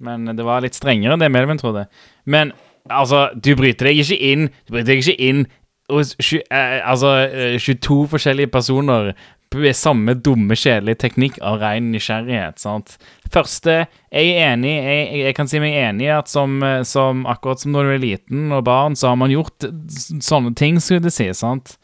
Men 0.00 0.30
det 0.36 0.44
var 0.46 0.62
litt 0.64 0.78
strengere 0.78 1.16
enn 1.16 1.20
det 1.24 1.32
Melvin 1.34 1.58
trodde. 1.60 1.86
Men 2.30 2.52
altså, 2.88 3.26
du 3.34 3.50
bryter 3.58 3.90
deg 3.90 3.98
ikke 4.00 4.16
inn 4.30 4.46
Du 4.64 4.72
bryter 4.76 4.94
deg 4.94 5.02
ikke 5.02 5.18
inn 5.28 5.42
hos 5.90 6.14
tju- 6.22 6.44
eh, 6.46 6.78
altså, 6.86 7.10
eh, 7.26 7.58
22 7.58 8.06
forskjellige 8.14 8.52
personer 8.54 9.10
med 9.50 9.74
samme 9.74 10.14
dumme, 10.14 10.54
kjedelige 10.54 11.00
teknikk 11.02 11.40
av 11.42 11.58
ren 11.58 11.90
nysgjerrighet. 11.90 12.60
sant? 12.62 12.94
Første 13.30 13.74
Jeg 14.10 14.30
er 14.34 14.52
enig 14.52 14.72
jeg, 14.74 15.02
jeg 15.22 15.34
kan 15.38 15.50
si 15.50 15.60
meg 15.62 15.76
enig 15.78 16.08
i 16.08 16.12
at 16.14 16.30
som, 16.30 16.58
eh, 16.66 16.82
som 16.88 17.24
akkurat 17.30 17.62
som 17.62 17.74
når 17.74 17.86
du 17.86 17.94
er 17.94 18.04
liten 18.04 18.54
og 18.56 18.64
barn, 18.66 18.96
så 18.98 19.12
har 19.12 19.18
man 19.20 19.30
gjort 19.30 19.68
sånne 20.18 20.54
ting, 20.58 20.80
skulle 20.82 21.04
det 21.06 21.14
si. 21.14 21.28
sant? 21.36 21.76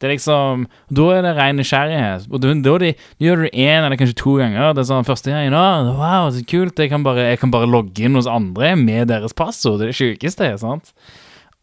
Det 0.00 0.08
er 0.08 0.14
liksom 0.16 0.64
Da 0.92 1.04
er 1.14 1.22
det 1.24 1.34
ren 1.38 1.56
nysgjerrighet. 1.60 2.26
Og 2.28 2.42
da, 2.42 2.54
da 2.66 2.74
de, 2.82 2.90
gjør 3.22 3.44
du 3.44 3.46
én 3.52 3.84
eller 3.84 3.96
kanskje 4.00 4.18
to 4.20 4.36
ganger. 4.40 4.74
Det 4.74 4.82
er 4.84 4.90
sånn 4.90 5.06
første 5.06 5.32
gangen 5.32 5.56
å, 5.56 5.66
Wow, 5.96 6.30
så 6.34 6.42
kult. 6.48 6.80
Jeg 6.80 6.92
kan, 6.92 7.04
bare, 7.06 7.30
jeg 7.30 7.40
kan 7.40 7.52
bare 7.54 7.70
logge 7.70 8.04
inn 8.04 8.18
hos 8.18 8.28
andre 8.28 8.74
med 8.80 9.08
deres 9.12 9.36
passord. 9.36 9.80
Det 9.80 9.88
er 9.88 9.92
det 9.94 10.00
sjukeste. 10.00 10.50
sant? 10.60 10.92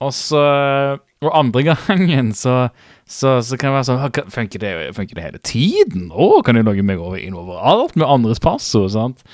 Og 0.01 0.13
så 0.17 0.41
Og 1.21 1.29
andre 1.37 1.61
gangen 1.69 2.31
så, 2.33 2.71
så, 3.11 3.37
så 3.43 3.57
kan 3.59 3.71
det 3.71 3.79
være 3.79 3.87
sånn 3.89 4.29
Funker 4.31 4.61
det, 4.63 4.73
funker 4.95 5.17
det 5.17 5.25
hele 5.25 5.41
tiden? 5.43 6.09
Å, 6.15 6.37
kan 6.45 6.55
jeg 6.55 6.67
logge 6.67 6.85
meg 6.87 7.01
over 7.01 7.19
inn 7.19 7.35
overalt 7.37 7.97
med 7.99 8.07
andres 8.07 8.39
passord? 8.43 8.93
sant? 8.93 9.25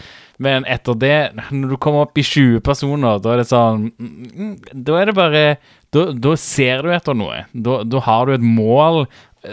Men 0.41 0.65
etter 0.69 0.97
det, 1.01 1.17
når 1.49 1.73
du 1.73 1.77
kommer 1.81 2.05
opp 2.05 2.17
i 2.17 2.25
20 2.25 2.61
personer, 2.65 3.21
da 3.21 3.33
er 3.33 3.41
det 3.41 3.47
sånn 3.49 3.87
mm, 3.89 4.11
mm, 4.27 4.51
Da 4.85 4.99
er 4.99 5.09
det 5.09 5.15
bare 5.17 5.43
Da, 5.93 6.09
da 6.13 6.35
ser 6.41 6.85
du 6.85 6.91
etter 6.93 7.17
noe. 7.17 7.43
Da, 7.53 7.79
da 7.87 8.01
har 8.05 8.27
du 8.27 8.35
et 8.35 8.45
mål. 8.45 9.05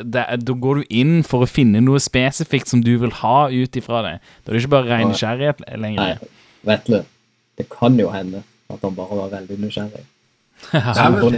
Da 0.03 0.27
går 0.37 0.83
du 0.83 0.97
inn 1.03 1.19
for 1.27 1.45
å 1.45 1.49
finne 1.49 1.83
noe 1.85 2.01
spesifikt 2.03 2.73
som 2.73 2.83
du 2.85 2.95
vil 3.01 3.13
ha 3.21 3.37
ut 3.53 3.79
ifra 3.79 4.03
det. 4.05 4.17
Da 4.43 4.51
er 4.51 4.57
det 4.57 4.65
ikke 4.65 4.75
bare 4.75 4.91
ren 4.91 5.13
nysgjerrighet 5.13 5.63
lenger. 5.79 6.01
Nei, 6.01 6.33
vet 6.65 6.83
Vetle, 6.89 7.05
det 7.61 7.69
kan 7.71 7.97
jo 8.01 8.09
hende 8.13 8.43
At 8.73 8.81
han 8.81 8.97
bare 8.97 9.21
var 9.21 9.33
veldig 9.37 9.61
nysgjerrig. 9.61 10.05
Ja, 10.73 11.11
men- 11.11 11.35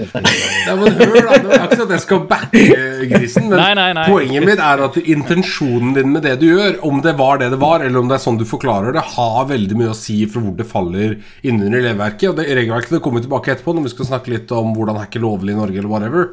Ja, 0.66 0.74
men 0.76 0.92
hør 0.96 1.16
da, 1.26 1.38
Det 1.42 1.52
er 1.52 1.64
ikke 1.66 1.76
sånn 1.76 1.86
at 1.86 1.94
jeg 1.96 2.00
skal 2.04 2.20
backe 2.30 2.62
grisen, 3.10 3.48
men 3.50 3.58
Nei, 3.60 3.72
nei, 3.74 3.92
nei. 3.98 4.04
poenget 4.08 4.46
mitt 4.46 4.58
er 4.62 4.82
at 4.86 4.96
intensjonen 5.02 5.94
din 5.96 6.12
med 6.14 6.22
det 6.26 6.36
du 6.40 6.46
gjør, 6.48 6.78
om 6.88 7.00
det 7.04 7.16
var 7.18 7.38
det 7.42 7.50
det 7.52 7.58
var, 7.60 7.80
eller 7.84 7.98
om 8.00 8.08
det 8.08 8.16
er 8.18 8.24
sånn 8.24 8.38
du 8.40 8.44
forklarer 8.48 8.92
det, 8.96 9.02
har 9.16 9.46
veldig 9.50 9.76
mye 9.76 9.92
å 9.92 9.98
si 9.98 10.18
for 10.26 10.40
hvor 10.46 10.56
det 10.56 10.66
faller 10.70 11.16
innunder 11.44 11.82
regelverket. 11.84 12.28
Og 12.30 12.36
det 12.40 12.48
regelverket 12.56 12.96
det 12.96 13.02
kommer 13.04 13.20
vi 13.20 13.26
tilbake 13.28 13.52
etterpå 13.56 13.74
når 13.76 13.88
vi 13.88 13.94
skal 13.94 14.10
snakke 14.12 14.32
litt 14.34 14.52
om 14.56 14.74
hvordan 14.76 14.96
hacke 15.00 15.20
lovlig 15.22 15.52
i 15.56 15.60
Norge, 15.60 15.78
eller 15.82 15.92
whatever. 15.92 16.28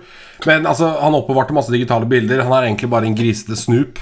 Men 0.45 0.65
altså, 0.69 0.89
han 1.01 1.13
oppbevarte 1.17 1.53
masse 1.55 1.71
digitale 1.73 2.05
bilder. 2.09 2.43
Han 2.43 2.53
er 2.57 2.67
egentlig 2.69 2.89
bare 2.89 3.05
en 3.09 3.15
grisete 3.15 3.55
snoop. 3.59 3.99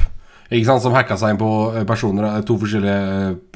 Ikke 0.52 0.68
sant, 0.68 0.84
Som 0.84 0.96
hacka 0.96 1.16
seg 1.20 1.34
inn 1.34 1.40
på 1.40 1.52
eh, 1.72 1.86
personer 1.88 2.28
eh, 2.28 2.40
to 2.48 2.58
forskjellige, 2.60 2.96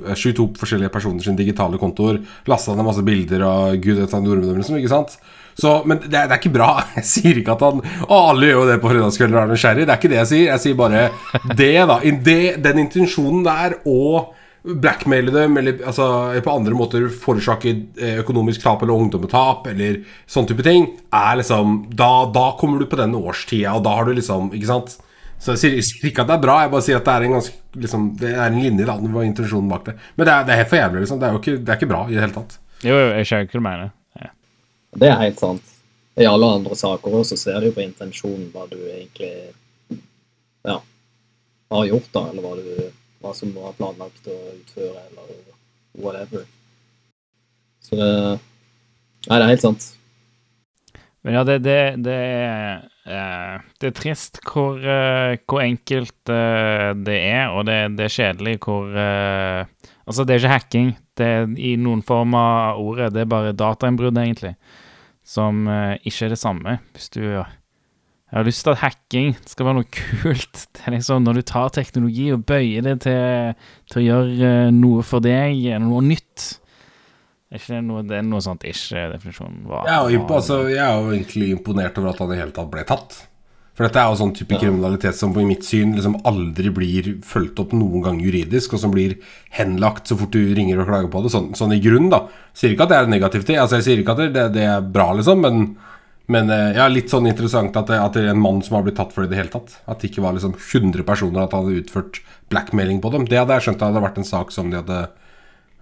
eh, 0.06 0.14
22 0.16 0.46
forskjellige 0.62 0.94
personer 0.94 1.26
sin 1.26 1.36
digitale 1.36 1.80
kontoer. 1.82 2.22
Lasta 2.48 2.76
ned 2.76 2.88
masse 2.88 3.04
bilder 3.04 3.44
av 3.44 3.76
gud 3.84 4.00
vet 4.00 4.16
nordmenn 4.16 4.62
liksom, 4.62 4.80
ikke 4.80 4.94
sant? 4.94 5.18
Så, 5.56 5.72
men 5.88 6.02
det 6.04 6.16
er, 6.16 6.30
det 6.30 6.38
er 6.38 6.40
ikke 6.40 6.56
bra. 6.56 6.70
Jeg 7.00 7.10
sier 7.10 7.42
ikke 7.42 7.56
at 7.56 7.66
han 7.68 7.84
Å, 7.84 8.22
alle 8.32 8.50
gjør 8.50 8.62
jo 8.62 8.70
det 8.72 8.80
på 8.84 8.94
fredagskvelder 8.94 9.38
og 9.38 9.44
er 9.44 9.54
nysgjerrig. 9.54 9.86
Det 9.86 9.94
er 9.94 10.02
ikke 10.02 10.14
det 10.14 10.22
jeg 10.22 10.32
sier. 10.32 10.48
Jeg 10.50 10.64
sier 10.64 10.80
bare 10.80 11.04
det, 11.52 11.70
da. 11.92 12.00
Det, 12.30 12.40
den 12.64 12.82
intensjonen 12.86 13.46
der 13.48 13.78
og 13.84 14.34
blackmaile 14.66 15.30
dem, 15.30 15.58
eller 15.60 15.84
altså, 15.86 16.06
på 16.42 16.54
andre 16.58 16.74
måter 16.78 17.06
forårsake 17.22 17.74
eh, 18.02 18.20
økonomisk 18.24 18.64
tap 18.64 18.82
eller 18.82 18.98
ungdommetap, 18.98 19.68
eller 19.70 20.00
sånn 20.32 20.48
type 20.50 20.66
ting, 20.66 20.88
er 21.14 21.38
liksom 21.38 21.84
da, 21.94 22.26
da 22.34 22.48
kommer 22.60 22.82
du 22.82 22.90
på 22.90 22.98
den 23.00 23.14
årstida, 23.20 23.76
og 23.78 23.86
da 23.86 23.94
har 24.00 24.10
du 24.10 24.16
liksom 24.18 24.50
Ikke 24.56 24.72
sant? 24.72 24.98
Så 25.40 25.54
jeg 25.54 25.62
sier, 25.62 25.76
jeg 25.78 25.86
sier 25.88 26.10
ikke 26.10 26.24
at 26.24 26.32
det 26.32 26.36
er 26.38 26.44
bra, 26.46 26.56
jeg 26.64 26.72
bare 26.74 26.86
sier 26.86 27.00
at 27.00 27.08
det 27.08 27.14
er 27.14 27.26
en 27.28 27.36
ganske 27.36 27.82
liksom, 27.86 28.06
Det 28.20 28.32
er 28.32 28.46
en 28.46 28.62
linje, 28.62 28.88
da. 28.88 28.96
Var 29.18 29.28
intensjonen 29.28 29.70
bak 29.70 29.86
det. 29.90 29.96
Men 30.16 30.28
det 30.28 30.34
er, 30.34 30.48
det 30.48 30.54
er 30.54 30.62
helt 30.62 30.72
for 30.72 30.80
jævlig, 30.80 31.04
liksom. 31.04 31.22
Det 31.22 31.28
er 31.28 31.36
jo 31.36 31.42
ikke, 31.44 31.58
det 31.60 31.74
er 31.74 31.80
ikke 31.80 31.92
bra 31.92 32.02
i 32.08 32.16
det 32.16 32.24
hele 32.24 32.38
tatt. 32.38 32.58
Jo, 32.86 32.96
jo, 32.96 33.08
jeg 33.20 33.30
skjønner 33.30 33.50
hva 33.50 33.60
du 33.60 33.66
mener. 33.68 33.94
Ja. 34.24 34.32
Det 35.04 35.12
er 35.12 35.22
helt 35.22 35.44
sant. 35.44 35.72
I 36.16 36.28
alle 36.30 36.50
andre 36.58 36.78
saker 36.80 37.20
også 37.20 37.38
ser 37.40 37.60
du 37.60 37.70
jo 37.70 37.76
på 37.76 37.84
intensjonen 37.84 38.48
hva 38.54 38.64
du 38.72 38.78
egentlig 38.80 39.34
ja, 40.66 40.80
har 41.76 41.90
gjort, 41.92 42.10
da, 42.16 42.24
eller 42.32 42.46
hva, 42.46 42.54
du, 42.56 42.92
hva 43.24 43.34
som 43.36 43.52
var 43.58 43.76
planlagt 43.76 44.30
å 44.32 44.38
utføre, 44.54 45.04
eller 45.10 45.36
whatever. 46.00 46.48
Så 47.84 48.00
det 48.00 48.12
Nei, 49.26 49.40
det 49.40 49.46
er 49.46 49.52
helt 49.56 49.64
sant. 49.64 49.86
Men 51.26 51.40
ja, 51.40 51.42
det, 51.48 51.56
det, 51.66 51.78
det, 52.06 52.14
er, 52.14 52.84
eh, 53.06 53.64
det 53.82 53.90
er 53.90 53.96
trist 53.98 54.40
hvor, 54.46 54.80
uh, 54.82 55.36
hvor 55.46 55.64
enkelt 55.64 56.32
uh, 56.32 56.92
det 56.98 57.18
er, 57.20 57.54
og 57.54 57.66
det, 57.70 57.80
det 58.00 58.08
er 58.08 58.16
kjedelig 58.20 58.60
hvor 58.66 58.94
Altså, 60.06 60.22
det 60.22 60.36
er 60.36 60.38
ikke 60.44 60.50
hacking. 60.52 60.90
Det 61.18 61.26
er 61.26 61.48
i 61.58 61.72
noen 61.82 62.04
form 62.06 62.36
av 62.38 62.78
ordet. 62.78 63.08
Det 63.16 63.24
er 63.24 63.30
bare 63.32 63.56
datainnbrudd, 63.58 64.20
egentlig. 64.22 64.52
Som 65.26 65.64
ikke 66.06 66.28
er 66.28 66.36
det 66.36 66.38
samme. 66.38 66.76
Hvis 66.94 67.10
du 67.10 67.24
Jeg 67.26 68.38
har 68.38 68.46
lyst 68.46 68.62
til 68.68 68.76
at 68.76 68.84
hacking 68.84 69.34
skal 69.50 69.66
være 69.66 69.80
noe 69.80 69.90
kult. 69.90 70.62
Det 70.78 70.86
er 70.86 70.94
liksom 70.94 71.26
når 71.26 71.40
du 71.40 71.42
tar 71.42 71.74
teknologi 71.74 72.28
og 72.36 72.46
bøyer 72.46 72.86
det 72.86 73.00
til, 73.08 73.58
til 73.90 74.04
å 74.04 74.06
gjøre 74.06 74.54
noe 74.78 75.02
for 75.02 75.26
deg, 75.26 75.66
noe 75.82 76.06
nytt. 76.06 76.60
Ikke 77.56 77.78
det 77.78 77.84
noe, 77.88 78.04
det 78.06 78.20
er 78.20 78.28
noe 78.28 78.44
sånt 78.44 78.66
ish-definisjonen 78.68 79.64
var? 79.70 79.88
Jeg 79.88 79.96
er, 79.96 80.12
jo, 80.16 80.26
altså, 80.38 80.60
jeg 80.72 80.84
er 80.84 81.00
jo 81.00 81.16
egentlig 81.16 81.54
imponert 81.56 81.98
over 82.02 82.12
at 82.12 82.22
han 82.24 82.36
i 82.36 82.42
hele 82.42 82.56
tatt 82.56 82.72
ble 82.74 82.84
tatt. 82.88 83.18
For 83.76 83.84
dette 83.84 84.00
er 84.00 84.08
jo 84.08 84.20
sånn 84.22 84.32
type 84.38 84.56
kriminalitet 84.56 85.18
som 85.18 85.34
på 85.36 85.44
mitt 85.44 85.66
syn 85.68 85.98
liksom 85.98 86.16
aldri 86.28 86.70
blir 86.72 87.10
fulgt 87.28 87.60
opp 87.60 87.74
noen 87.76 88.06
gang 88.06 88.22
juridisk, 88.24 88.78
og 88.78 88.80
som 88.86 88.94
blir 88.94 89.18
henlagt 89.58 90.08
så 90.08 90.16
fort 90.20 90.32
du 90.32 90.54
ringer 90.56 90.80
og 90.80 90.88
klager 90.88 91.12
på 91.12 91.26
det. 91.26 91.32
Sånn, 91.34 91.50
sånn 91.60 91.76
i 91.76 91.82
grunnen, 91.84 92.08
da. 92.14 92.22
Sier 92.56 92.72
ikke 92.72 92.88
at 92.88 92.94
det 92.94 93.02
er 93.02 93.12
negativt, 93.12 93.50
det. 93.50 93.60
altså 93.60 93.82
jeg 93.82 93.88
sier 93.90 94.04
ikke 94.04 94.16
at 94.16 94.24
det, 94.32 94.46
det 94.56 94.64
er 94.64 94.88
bra, 94.96 95.10
liksom, 95.20 95.44
men, 95.44 95.68
men 96.32 96.54
eh, 96.56 96.80
ja, 96.80 96.88
litt 96.88 97.12
sånn 97.12 97.28
interessant 97.28 97.76
at 97.76 97.92
det, 97.92 98.00
at 98.00 98.16
det 98.16 98.24
er 98.24 98.32
en 98.32 98.46
mann 98.46 98.64
som 98.64 98.80
har 98.80 98.88
blitt 98.88 98.96
tatt 99.02 99.12
for 99.12 99.26
det 99.26 99.34
i 99.34 99.36
det 99.36 99.42
hele 99.44 99.56
tatt. 99.58 99.76
At 99.92 100.00
det 100.00 100.14
ikke 100.14 100.24
var 100.24 100.40
liksom 100.40 100.56
100 100.56 101.04
personer 101.12 101.44
at 101.44 101.58
han 101.58 101.68
hadde 101.68 101.84
utført 101.84 102.24
blackmailing 102.54 103.04
på 103.04 103.12
dem. 103.12 103.28
Det 103.28 103.42
hadde 103.42 103.60
jeg 103.60 103.68
skjønt 103.68 103.84
hadde 103.90 104.08
vært 104.08 104.24
en 104.24 104.32
sak 104.32 104.56
som 104.56 104.72
de 104.72 104.80
hadde 104.80 105.04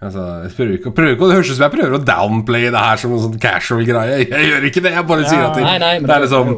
Altså, 0.04 0.22
jeg 0.44 0.54
prøver 0.56 0.78
ikke, 0.78 0.90
prøver 0.94 1.14
ikke, 1.14 1.28
Det 1.30 1.36
høres 1.38 1.50
ut 1.50 1.56
som 1.56 1.64
jeg 1.64 1.74
prøver 1.74 1.96
å 1.96 2.04
downplay 2.04 2.70
det 2.70 2.80
her 2.86 3.00
som 3.00 3.12
en 3.16 3.22
sånn 3.22 3.36
casual 3.40 3.84
greie. 3.88 4.22
Jeg 4.24 4.48
gjør 4.50 4.66
ikke 4.68 4.82
det. 4.84 4.92
Jeg 4.98 5.06
bare 5.08 5.28
sier 5.28 5.44
at 5.46 5.56
det, 5.56 5.64
Nei, 5.64 5.76
nei, 5.80 5.94
det 6.04 6.16
er 6.16 6.26
liksom 6.26 6.56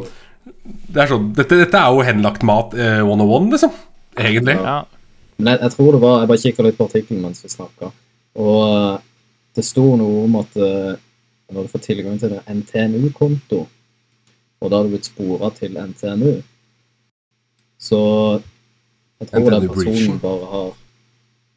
det 0.66 1.02
er 1.02 1.10
sånn, 1.10 1.30
dette, 1.36 1.58
dette 1.60 1.80
er 1.80 1.94
jo 1.94 2.04
henlagt 2.06 2.44
mat 2.46 2.74
eh, 2.78 3.02
101, 3.02 3.50
liksom. 3.54 3.74
Egentlig. 4.16 4.56
Ja, 4.56 4.78
Men 5.36 5.52
jeg, 5.52 5.60
jeg 5.66 5.74
tror 5.74 5.90
det 5.92 6.00
var 6.00 6.20
Jeg 6.22 6.28
bare 6.30 6.40
kikka 6.40 6.64
litt 6.64 6.78
på 6.78 6.86
artikkelen 6.88 7.24
mens 7.26 7.42
vi 7.44 7.50
snakka, 7.52 7.90
og 8.40 8.62
eh, 8.64 8.94
det 9.56 9.64
sto 9.66 9.84
noe 10.00 10.22
om 10.24 10.38
at 10.40 10.56
eh, 10.60 10.94
når 11.52 11.66
du 11.66 11.72
får 11.72 11.84
tilgang 11.84 12.16
til 12.20 12.34
en 12.36 12.62
NTNU-konto, 12.62 13.60
og 14.56 14.70
da 14.72 14.78
har 14.78 14.86
du 14.86 14.94
blitt 14.94 15.08
spora 15.08 15.52
til 15.54 15.76
NTNU, 15.76 16.32
så 17.78 18.00
jeg 19.20 19.30
tror 19.30 19.50
den 19.52 19.66
NTNU 19.66 19.74
personen 19.76 20.18
bare 20.22 20.50
har 20.54 20.72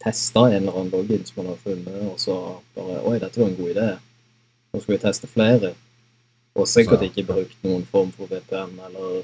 testa 0.04 0.48
en 0.48 0.62
eller 0.62 0.78
annen 0.78 0.94
login 0.94 1.26
som 1.26 1.42
man 1.42 1.52
har 1.54 1.60
funnet, 1.64 2.00
og 2.08 2.20
så 2.22 2.36
bare 2.76 3.02
Oi, 3.08 3.18
dette 3.20 3.42
var 3.42 3.50
en 3.50 3.58
god 3.60 3.74
idé. 3.74 3.90
Nå 4.74 4.82
skal 4.84 4.96
vi 4.96 5.02
teste 5.02 5.28
flere. 5.28 5.74
Og 6.60 6.68
sikkert 6.68 7.04
ikke 7.08 7.26
brukt 7.28 7.66
noen 7.66 7.84
form 7.88 8.12
for 8.16 8.30
VPN 8.32 8.78
eller 8.88 9.20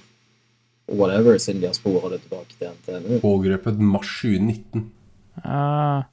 whatever, 0.92 1.38
siden 1.42 1.62
de 1.62 1.70
har 1.70 1.78
spora 1.78 2.12
det 2.14 2.22
tilbake 2.26 2.58
til 2.58 2.74
NTNU. 2.74 3.20
Pågrepet 3.24 3.80
mars 3.80 4.12
2019. 4.22 4.86
Uh, 5.44 6.06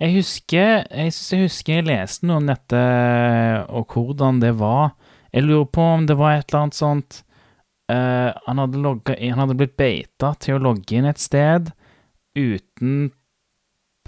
jeg 0.00 0.14
husker 0.14 0.86
Jeg 0.88 1.12
jeg 1.12 1.42
husker 1.44 1.74
jeg 1.74 1.88
leste 1.88 2.26
noe 2.26 2.40
om 2.40 2.46
dette, 2.48 2.84
og 3.68 3.92
hvordan 3.92 4.40
det 4.40 4.54
var. 4.58 4.94
Jeg 5.32 5.44
lurer 5.46 5.68
på 5.68 5.82
om 5.82 6.06
det 6.06 6.16
var 6.18 6.38
et 6.38 6.48
eller 6.48 6.62
annet 6.62 6.78
sånt 6.78 7.22
uh, 7.92 8.30
han, 8.46 8.58
hadde 8.58 8.82
logget, 8.82 9.20
han 9.20 9.42
hadde 9.42 9.58
blitt 9.58 9.76
beita 9.78 10.34
til 10.40 10.56
å 10.56 10.64
logge 10.70 10.96
inn 10.96 11.08
et 11.10 11.20
sted 11.20 11.70
uten 12.38 13.10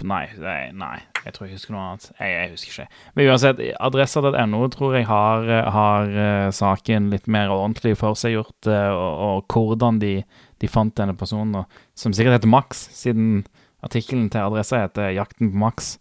Nei, 0.01 0.25
nei, 0.73 0.95
jeg 1.21 1.35
tror 1.35 1.45
jeg 1.47 1.55
husker 1.55 1.75
noe 1.75 1.83
annet. 1.85 2.07
Jeg, 2.17 2.31
jeg 2.33 2.51
husker 2.51 2.71
ikke. 2.71 3.01
Men 3.13 3.27
uansett, 3.29 3.59
adresser.no 3.87 4.61
tror 4.73 4.95
jeg 4.97 5.05
har, 5.07 5.51
har 5.75 6.15
eh, 6.23 6.47
saken 6.55 7.11
litt 7.13 7.29
mer 7.31 7.53
ordentlig 7.53 7.93
for 7.99 8.17
seg 8.19 8.33
gjort, 8.35 8.57
eh, 8.67 8.89
og, 8.89 9.45
og 9.45 9.53
hvordan 9.53 10.01
de, 10.01 10.15
de 10.59 10.71
fant 10.71 10.95
denne 10.97 11.15
personen, 11.15 11.61
og, 11.61 11.83
som 11.95 12.15
sikkert 12.15 12.39
heter 12.39 12.51
Max, 12.51 12.87
siden 12.97 13.45
artikkelen 13.83 14.31
til 14.33 14.43
adressa 14.43 14.81
heter 14.81 15.13
'Jakten 15.13 15.53
på 15.53 15.61
Max'. 15.61 15.97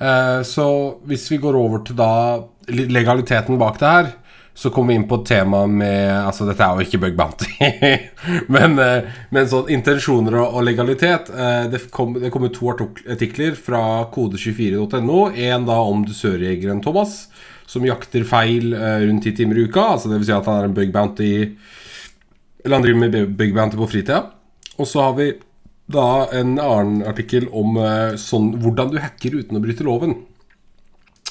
Eh, 0.00 0.42
så 0.42 0.66
hvis 1.08 1.30
vi 1.30 1.40
går 1.42 1.56
over 1.58 1.82
til 1.86 1.96
da 1.98 2.42
legaliteten 2.68 3.58
bak 3.58 3.80
det 3.80 3.88
her, 3.88 4.12
så 4.54 4.70
kommer 4.70 4.92
vi 4.92 4.94
inn 4.94 5.08
på 5.08 5.16
et 5.20 5.26
tema 5.26 5.62
med 5.66 6.10
Altså, 6.12 6.44
dette 6.44 6.64
er 6.64 6.76
jo 6.76 6.84
ikke 6.84 7.00
bug 7.06 7.14
bounty, 7.16 7.48
men, 8.54 8.76
eh, 8.82 9.08
men 9.32 9.48
sånn 9.48 9.70
intensjoner 9.72 10.36
og, 10.42 10.58
legalitet. 10.66 11.30
Eh, 11.32 11.68
det, 11.72 11.86
kom, 11.94 12.12
det 12.20 12.30
kommer 12.34 12.52
to 12.52 12.68
artikler 12.72 13.56
fra 13.56 14.04
kode24.no. 14.12 15.22
En 15.32 15.68
da 15.68 15.78
om 15.80 16.04
dusørjegeren 16.06 16.82
Thomas, 16.84 17.24
som 17.66 17.86
jakter 17.88 18.26
feil 18.28 18.76
eh, 18.76 19.06
rundt 19.06 19.24
ti 19.24 19.32
timer 19.38 19.58
i 19.62 19.64
uka. 19.70 19.86
Altså 19.94 20.12
vil 20.12 20.26
si 20.28 20.36
at 20.36 20.50
han 20.50 20.60
er 20.60 20.68
en 20.68 20.76
bug 20.76 20.92
bounty 20.92 21.32
Eller 22.62 22.76
han 22.76 22.84
driver 22.84 23.06
med 23.06 23.38
bug 23.38 23.56
bounty 23.56 23.80
på 23.80 23.88
fritida. 23.94 24.26
Og 24.76 24.88
så 24.88 25.08
har 25.08 25.16
vi 25.16 25.32
da 25.92 26.28
en 26.32 26.54
annen 26.60 27.00
artikkel 27.08 27.48
om 27.52 27.74
sånn, 28.16 28.52
hvordan 28.62 28.92
du 28.92 29.00
hacker 29.02 29.34
uten 29.34 29.58
å 29.58 29.60
bryte 29.64 29.84
loven. 29.84 30.14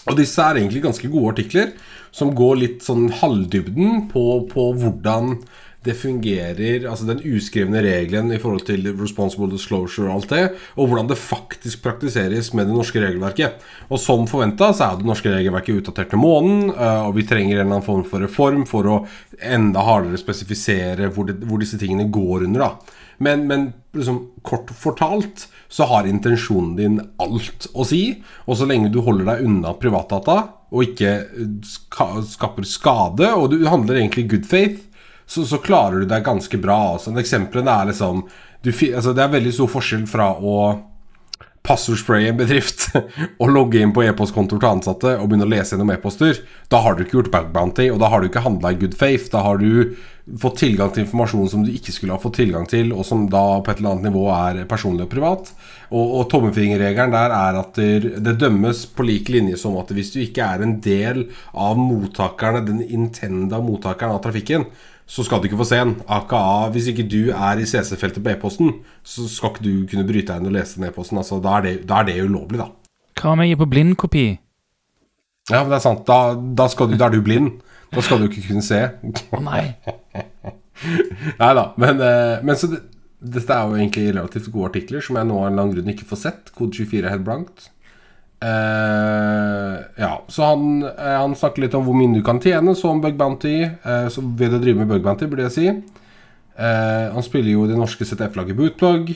Og 0.10 0.18
disse 0.18 0.44
er 0.44 0.60
egentlig 0.60 0.84
ganske 0.84 1.10
gode 1.10 1.34
artikler, 1.36 1.72
som 2.16 2.36
går 2.36 2.59
litt 2.59 2.86
sånn 2.86 3.09
halvdybden 3.22 4.07
på, 4.12 4.26
på 4.51 4.72
hvordan 4.80 5.38
det 5.82 5.95
fungerer, 5.97 6.84
altså 6.86 7.07
den 7.07 7.24
uskrevne 7.26 7.82
regelen 7.82 8.30
i 8.36 8.38
forhold 8.41 8.68
til 8.68 8.86
responsible 8.99 9.49
disclosure 9.49 10.12
og 10.12 10.20
alt 10.20 10.34
det, 10.36 10.41
og 10.78 10.91
hvordan 10.91 11.09
det 11.09 11.18
faktisk 11.18 11.82
praktiseres 11.82 12.51
med 12.53 12.70
det 12.70 12.76
norske 12.76 13.01
regelverket. 13.01 13.64
Og 13.89 13.97
som 14.01 14.28
forventa 14.30 14.70
så 14.78 14.91
er 14.91 14.99
det 14.99 15.09
norske 15.09 15.34
regelverket 15.34 15.82
utdatert 15.82 16.14
til 16.14 16.22
måneden, 16.22 16.70
eh, 16.76 17.01
og 17.07 17.16
vi 17.18 17.26
trenger 17.26 17.55
en 17.55 17.64
eller 17.64 17.80
annen 17.80 17.88
form 17.88 18.05
for 18.05 18.22
reform 18.22 18.68
for 18.70 18.91
å 18.91 18.99
enda 19.41 19.82
hardere 19.88 20.22
spesifisere 20.22 21.09
hvor, 21.16 21.32
det, 21.32 21.39
hvor 21.49 21.62
disse 21.64 21.82
tingene 21.82 22.12
går 22.14 22.45
under. 22.45 22.68
da. 22.68 22.99
Men, 23.22 23.46
men 23.48 23.68
liksom, 23.94 24.32
kort 24.42 24.72
fortalt 24.74 25.48
så 25.70 25.86
har 25.92 26.10
intensjonen 26.10 26.76
din 26.76 26.98
alt 27.22 27.68
å 27.74 27.86
si. 27.86 28.22
Og 28.48 28.58
så 28.58 28.68
lenge 28.70 28.90
du 28.92 29.02
holder 29.06 29.30
deg 29.30 29.46
unna 29.48 29.76
privatdata 29.78 30.38
og 30.72 30.88
ikke 30.88 31.12
eh, 31.12 31.52
ska, 31.68 32.14
skaper 32.26 32.68
skade, 32.68 33.34
og 33.36 33.52
du 33.54 33.66
handler 33.68 34.00
egentlig 34.00 34.30
good 34.32 34.48
faith, 34.48 34.88
så, 35.28 35.44
så 35.48 35.60
klarer 35.64 36.02
du 36.02 36.10
deg 36.10 36.26
ganske 36.26 36.60
bra. 36.64 36.80
Altså, 36.96 37.14
eksemplene 37.20 37.76
er 37.76 37.92
liksom 37.92 38.26
du, 38.62 38.70
altså, 38.70 39.14
Det 39.18 39.24
er 39.24 39.36
veldig 39.36 39.54
stor 39.56 39.70
forskjell 39.74 40.04
fra 40.10 40.32
å 40.38 40.56
passordspraye 41.66 42.32
en 42.32 42.39
bedrift 42.39 42.88
og 43.41 43.51
logge 43.53 43.82
inn 43.82 43.93
på 43.93 44.03
e-postkontoer 44.07 44.62
til 44.62 44.72
ansatte 44.72 45.12
og 45.18 45.28
begynne 45.30 45.45
å 45.45 45.51
lese 45.51 45.76
gjennom 45.76 45.93
e-poster. 45.93 46.39
Da 46.72 46.82
har 46.82 46.95
du 46.95 47.03
ikke 47.03 47.20
gjort 47.20 47.34
bug 47.34 47.51
bounty, 47.53 47.89
og 47.93 47.99
da 48.01 48.09
har 48.12 48.22
du 48.22 48.30
ikke 48.32 48.43
handla 48.45 48.74
i 48.74 48.80
good 48.82 48.97
faith. 48.97 49.30
Da 49.34 49.43
har 49.45 49.62
du 49.62 49.93
fått 50.41 50.62
tilgang 50.62 50.91
til 50.93 51.03
informasjon 51.05 51.49
som 51.51 51.66
du 51.66 51.72
ikke 51.74 51.93
skulle 51.93 52.16
ha 52.16 52.22
fått 52.22 52.39
tilgang 52.39 52.66
til, 52.70 52.93
og 52.95 53.05
som 53.05 53.28
da 53.30 53.43
på 53.62 53.74
et 53.74 53.82
eller 53.82 53.95
annet 53.95 54.09
nivå 54.09 54.26
er 54.34 54.62
personlig 54.70 55.05
og 55.05 55.14
privat. 55.14 55.51
Og, 55.91 56.05
og 56.22 56.30
tommefingerregelen 56.32 57.14
der 57.14 57.36
er 57.36 57.59
at 57.62 57.78
det 57.78 58.38
dømmes 58.41 58.86
på 58.95 59.05
lik 59.05 59.30
linje 59.34 59.59
som 59.62 59.78
at 59.82 59.91
hvis 59.93 60.14
du 60.16 60.22
ikke 60.24 60.47
er 60.55 60.66
en 60.66 60.80
del 60.82 61.28
av 61.51 61.78
mottakerne, 61.78 62.64
den 62.66 62.82
intenda 62.88 63.62
mottakeren 63.64 64.18
av 64.18 64.24
trafikken, 64.26 64.70
så 65.12 65.26
skal 65.28 65.41
du 65.41 65.49
ikke 65.49 65.59
få 65.59 65.68
se 65.68 65.80
den. 65.82 65.97
AKA, 66.07 66.70
hvis 66.72 66.88
ikke 66.91 67.03
du 67.12 67.34
er 67.36 67.59
i 67.59 67.66
CC-feltet 67.68 68.24
på 68.24 68.32
e-posten, 68.32 68.70
så 69.03 69.26
skal 69.28 69.51
ikke 69.51 69.66
du 69.66 69.74
kunne 69.91 70.05
bryte 70.07 70.32
deg 70.32 70.39
inn 70.39 70.47
og 70.47 70.55
lese 70.55 70.80
den 70.80 70.88
e-posten. 70.88 71.20
Altså, 71.20 71.41
da, 71.43 71.57
er 71.57 71.66
det, 71.66 71.74
da 71.89 71.99
er 71.99 72.07
det 72.07 72.22
ulovlig, 72.24 72.62
da. 72.62 72.70
Hva 73.20 73.34
om 73.34 73.43
jeg 73.43 73.57
er 73.57 73.59
på 73.59 73.68
blindkopi? 73.74 74.24
Ja, 75.51 75.59
men 75.59 75.74
det 75.74 75.82
er 75.82 75.84
sant. 75.84 76.05
Da, 76.07 76.38
da, 76.38 76.70
skal 76.72 76.88
du, 76.91 76.95
da 76.95 77.09
er 77.09 77.18
du 77.18 77.26
blind. 77.26 77.59
Da 77.91 78.03
skal 78.05 78.22
du 78.22 78.30
ikke 78.30 78.45
kunne 78.47 78.64
se. 78.64 78.80
Å 79.36 79.41
nei. 79.43 79.66
Nei 81.41 81.51
da. 81.59 81.66
Men, 81.82 81.99
eh, 82.01 82.39
men 82.47 82.57
så 82.57 82.72
det, 82.72 82.80
dette 83.22 83.53
er 83.53 83.68
jo 83.68 83.78
egentlig 83.78 84.07
relativt 84.16 84.47
gode 84.53 84.72
artikler 84.72 85.03
som 85.05 85.20
jeg 85.20 85.28
nå 85.28 85.36
av 85.38 85.49
en 85.49 85.51
eller 85.51 85.66
annen 85.66 85.76
grunn 85.76 85.91
ikke 85.93 86.07
får 86.09 86.22
sett. 86.24 86.53
Kode 86.55 86.80
24 86.80 87.03
er 87.03 87.14
helt 87.18 87.28
blankt. 87.28 87.68
Eh, 88.42 89.76
ja, 90.02 90.12
så 90.28 90.44
han, 90.44 90.84
uh, 90.84 91.18
han 91.22 91.36
snakker 91.38 91.62
litt 91.62 91.76
om 91.78 91.86
hvor 91.86 91.94
mye 91.94 92.10
du 92.16 92.24
kan 92.26 92.39
tjene 92.42 92.74
som 92.78 93.02
bug 93.04 93.14
bounty 93.20 93.60
Uh, 93.62 94.08
så 94.10 94.24
ved 94.24 94.56
å 94.56 94.62
drive 94.62 94.82
med 94.82 94.89
bug 94.89 95.04
bounty, 95.06 95.28
burde 95.30 95.46
jeg 95.50 95.58
si. 95.58 95.68
Han 96.62 97.24
spiller 97.26 97.56
jo 97.56 97.64
det 97.66 97.78
norske 97.80 98.06
ZF-laget 98.06 98.54
Bootplug. 98.54 99.08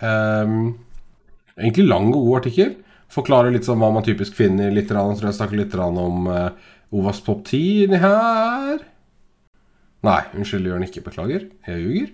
Egentlig 0.00 1.84
lang 1.84 2.06
og 2.14 2.30
god 2.30 2.38
artikkel. 2.38 2.70
Forklarer 3.12 3.52
litt 3.52 3.66
sånn 3.66 3.82
hva 3.82 3.90
man 3.92 4.06
typisk 4.06 4.36
finner. 4.38 4.72
Litt, 4.72 4.92
rann, 4.94 5.12
tror 5.18 5.28
jeg 5.28 5.36
snakker 5.36 5.58
litt 5.58 5.74
rann 5.76 5.98
om 6.00 6.30
uh, 6.30 6.48
Ovas 6.94 7.20
Pop 7.26 7.42
10 7.44 7.84
inni 7.84 8.00
her. 8.00 8.80
Nei, 10.06 10.20
unnskyld, 10.38 10.70
gjør 10.70 10.80
den 10.80 10.88
ikke. 10.88 11.04
Beklager. 11.10 11.48
Jeg 11.68 11.82
ljuger. 11.82 12.08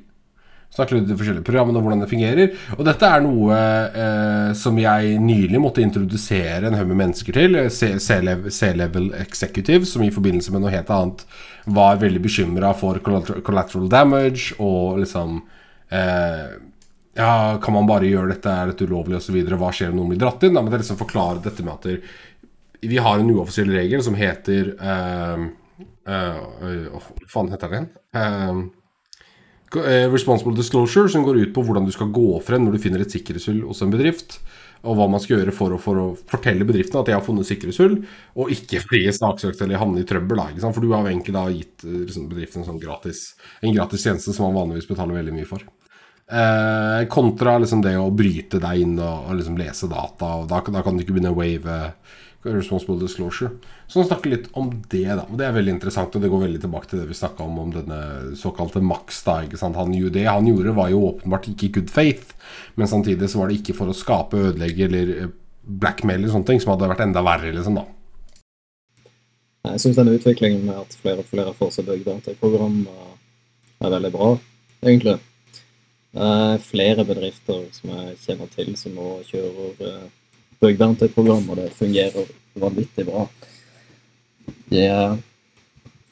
Snakker 0.70 0.94
litt 0.94 1.08
om 1.08 1.10
de 1.10 1.18
forskjellige 1.18 1.46
programmene 1.46 1.80
og 1.80 1.86
hvordan 1.86 2.04
det 2.04 2.10
fungerer. 2.12 2.52
Og 2.76 2.84
dette 2.86 3.08
er 3.10 3.24
noe 3.24 3.56
eh, 3.58 4.50
som 4.54 4.78
jeg 4.78 5.16
nylig 5.18 5.58
måtte 5.62 5.82
introdusere 5.82 6.68
en 6.68 6.78
haug 6.78 6.92
med 6.92 7.00
mennesker 7.02 7.34
til. 7.34 7.58
C-level 7.74 9.10
executive, 9.18 9.88
som 9.90 10.04
i 10.06 10.12
forbindelse 10.14 10.54
med 10.54 10.62
noe 10.62 10.74
helt 10.74 10.92
annet 10.94 11.26
var 11.66 11.98
veldig 12.00 12.22
bekymra 12.22 12.70
for 12.78 13.02
collateral 13.02 13.90
damage 13.90 14.54
og 14.62 15.02
liksom 15.02 15.40
eh, 15.90 16.54
ja, 17.18 17.58
kan 17.62 17.74
man 17.74 17.88
bare 17.90 18.08
gjøre 18.08 18.36
dette, 18.36 18.54
er 18.54 18.70
dette 18.70 18.86
ulovlig 18.86 19.18
osv., 19.18 19.36
hva 19.50 19.72
skjer 19.74 19.90
om 19.90 19.98
noen 19.98 20.14
blir 20.14 20.22
dratt 20.22 20.46
inn? 20.46 20.54
Da 20.54 20.62
må 20.62 20.70
jeg 20.70 20.84
liksom 20.84 21.00
forklare 21.00 21.42
dette 21.44 21.66
med 21.66 21.74
at 21.74 22.12
vi 22.80 23.00
har 23.02 23.18
en 23.18 23.30
uoffisiell 23.34 23.74
regel 23.74 24.02
som 24.06 24.14
heter 24.16 24.70
uh, 24.80 25.42
uh, 26.08 26.38
Hva 26.94 27.00
faen 27.28 27.50
heter 27.52 27.74
den? 27.74 27.88
Uh, 28.16 28.62
responsible 30.10 30.56
disclosure, 30.56 31.10
som 31.12 31.22
går 31.22 31.44
ut 31.44 31.52
på 31.54 31.62
hvordan 31.62 31.86
du 31.86 31.92
skal 31.94 32.10
gå 32.10 32.40
frem 32.42 32.64
når 32.64 32.74
du 32.74 32.82
finner 32.82 33.04
et 33.04 33.12
sikkerhetshull 33.12 33.62
hos 33.68 33.84
en 33.84 33.92
bedrift. 33.92 34.40
Og 34.80 34.96
hva 34.96 35.06
man 35.12 35.20
skal 35.20 35.36
gjøre 35.36 35.52
for 35.52 35.76
å, 35.76 35.78
for 35.80 36.00
å 36.00 36.06
fortelle 36.30 36.64
bedriften 36.64 37.02
at 37.02 37.10
de 37.10 37.12
har 37.12 37.24
funnet 37.24 37.44
sikkerhetshull, 37.48 37.98
og 38.40 38.54
ikke 38.54 38.80
bli 38.88 39.02
saksøkt 39.12 39.60
eller 39.60 39.80
havne 39.80 40.00
i 40.00 40.08
trøbbel. 40.08 40.40
Da, 40.40 40.70
For 40.70 40.80
du 40.80 40.94
har 40.94 41.04
egentlig 41.04 41.36
da 41.36 41.44
gitt 41.52 41.84
liksom, 41.84 42.30
bedriften 42.32 42.62
en, 42.62 42.70
sånn 42.70 42.80
gratis, 42.80 43.34
en 43.60 43.76
gratis 43.76 44.06
tjeneste 44.06 44.32
som 44.32 44.48
man 44.48 44.56
vanligvis 44.62 44.88
betaler 44.88 45.20
veldig 45.20 45.36
mye 45.36 45.50
for. 45.50 45.66
Eh, 46.30 47.06
kontra 47.12 47.58
liksom 47.58 47.82
det 47.82 47.96
å 47.98 48.10
bryte 48.14 48.60
deg 48.62 48.84
inn 48.84 48.94
og, 49.02 49.28
og 49.28 49.38
liksom 49.40 49.56
lese 49.58 49.90
data. 49.90 50.36
Og 50.40 50.48
da, 50.50 50.62
da, 50.62 50.82
kan 50.86 50.96
du 50.96 51.04
ikke 51.04 51.16
begynne 51.16 51.34
å 51.34 51.40
wave 51.40 51.78
responsible 52.42 52.96
disclosure. 53.00 53.50
Så 53.86 54.00
han 54.00 54.08
snakker 54.08 54.30
litt 54.32 54.48
om 54.56 54.70
det, 54.88 55.04
da. 55.04 55.26
Og 55.26 55.36
det 55.36 55.46
er 55.46 55.54
veldig 55.56 55.74
interessant, 55.76 56.14
og 56.16 56.22
det 56.22 56.30
går 56.32 56.44
veldig 56.46 56.62
tilbake 56.62 56.88
til 56.88 57.02
det 57.02 57.08
vi 57.10 57.18
snakka 57.18 57.44
om 57.44 57.58
om 57.60 57.72
denne 57.74 58.00
såkalte 58.38 58.80
Max. 58.80 59.22
da, 59.26 59.40
ikke 59.44 59.60
sant? 59.60 59.76
Han, 59.76 59.92
det 59.92 60.24
han 60.24 60.48
gjorde, 60.48 60.74
var 60.76 60.90
jo 60.92 61.04
åpenbart 61.10 61.50
ikke 61.52 61.72
good 61.76 61.90
faith, 61.92 62.34
men 62.76 62.88
samtidig 62.88 63.28
så 63.28 63.42
var 63.42 63.50
det 63.50 63.60
ikke 63.60 63.76
for 63.76 63.92
å 63.92 63.96
skape, 63.96 64.40
ødelegge 64.50 64.86
eller 64.88 65.16
eh, 65.16 65.32
blackmail 65.60 66.22
eller 66.22 66.32
sånne 66.32 66.48
ting, 66.48 66.62
som 66.62 66.72
hadde 66.74 66.88
vært 66.90 67.04
enda 67.04 67.24
verre, 67.26 67.52
liksom, 67.52 67.80
da. 67.80 67.86
Jeg 69.70 69.82
syns 69.82 69.98
denne 69.98 70.14
utviklingen 70.16 70.62
med 70.64 70.78
at 70.80 70.94
flere 70.96 71.20
og 71.20 71.28
flere 71.28 71.52
får 71.58 71.74
seg 71.74 71.90
bygd 71.90 72.06
bugdata-program, 72.06 72.78
er 73.80 73.92
veldig 73.92 74.12
bra, 74.14 74.30
egentlig. 74.80 75.18
Det 76.10 76.30
er 76.30 76.64
flere 76.64 77.04
bedrifter 77.06 77.68
som 77.76 77.92
jeg 77.92 78.16
kjenner 78.24 78.48
til 78.50 78.72
som 78.80 78.96
nå 78.96 79.10
kjører 79.28 80.08
uh, 80.60 80.66
bugdata-program, 80.66 81.48
og 81.50 81.56
det 81.56 81.72
fungerer 81.78 82.28
vanvittig 82.60 83.06
bra. 83.08 83.26
De 84.70 84.84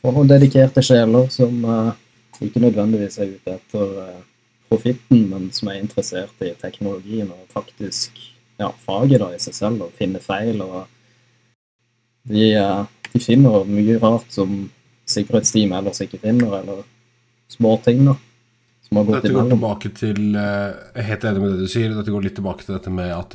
får 0.02 0.14
noen 0.14 0.30
dedikerte 0.30 0.82
sjeler 0.84 1.28
som 1.32 1.64
uh, 1.64 1.92
ikke 2.40 2.62
nødvendigvis 2.62 3.18
er 3.18 3.34
ute 3.34 3.56
etter 3.58 3.94
uh, 4.02 4.20
profitten, 4.68 5.28
men 5.30 5.48
som 5.52 5.70
er 5.72 5.82
interessert 5.82 6.44
i 6.44 6.54
teknologien 6.60 7.30
og 7.32 7.46
faktisk 7.52 8.18
ja, 8.58 8.72
faget 8.84 9.22
da 9.22 9.32
i 9.34 9.40
seg 9.42 9.56
selv, 9.56 9.86
og 9.86 9.96
finner 9.98 10.24
feil. 10.24 10.62
og 10.62 10.86
de, 12.28 12.52
de 13.12 13.20
finner 13.22 13.64
mye 13.68 13.98
rart 14.02 14.28
som 14.34 14.66
sikkerhetsteam 15.08 15.72
ellers 15.72 16.02
ikke 16.04 16.20
finner, 16.20 16.58
eller 16.60 16.82
småting. 17.48 18.04
da. 18.10 18.18
Dette 18.88 19.28
går 19.34 19.50
tilbake 19.52 19.90
til 19.92 20.20
Jeg 20.32 20.94
er 21.02 21.08
helt 21.10 21.24
enig 21.28 21.40
med 21.42 21.50
det 21.52 21.66
du 21.66 21.68
sier. 21.68 21.92
Dette 21.92 22.12
går 22.14 22.22
litt 22.24 22.36
tilbake 22.38 22.64
til 22.64 22.74
dette 22.78 22.90
med 22.94 23.10
at 23.12 23.34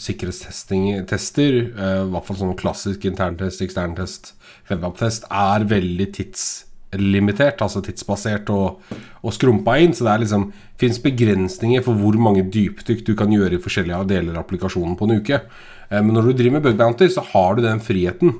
sikkerhetstester, 0.00 1.58
eh, 1.76 1.98
i 2.06 2.10
hvert 2.12 2.24
fall 2.28 2.38
sånn 2.40 2.56
klassisk 2.56 3.04
interntest, 3.10 3.60
eksterntest, 3.64 4.32
webapp-test, 4.70 5.26
er 5.28 5.66
veldig 5.68 6.06
tidslimitert, 6.16 7.60
altså 7.64 7.82
tidsbasert 7.84 8.48
og, 8.54 8.80
og 9.20 9.36
skrumpa 9.36 9.76
inn. 9.82 9.92
Så 9.96 10.06
det 10.06 10.14
er 10.14 10.24
liksom 10.24 10.48
fins 10.80 11.00
begrensninger 11.04 11.84
for 11.84 12.00
hvor 12.00 12.16
mange 12.20 12.46
dypdykk 12.54 13.04
du 13.06 13.14
kan 13.18 13.32
gjøre 13.34 13.58
i 13.58 13.62
forskjellige 13.62 14.06
deler 14.10 14.38
av 14.38 14.46
applikasjonen 14.46 14.96
på 14.96 15.08
en 15.10 15.20
uke. 15.20 15.42
Eh, 15.90 16.00
Men 16.00 16.14
når 16.16 16.30
du 16.30 16.38
driver 16.40 16.58
med 16.58 16.68
bug 16.70 16.80
bounty, 16.80 17.10
så 17.12 17.24
har 17.34 17.56
du 17.56 17.62
den 17.66 17.80
friheten. 17.84 18.38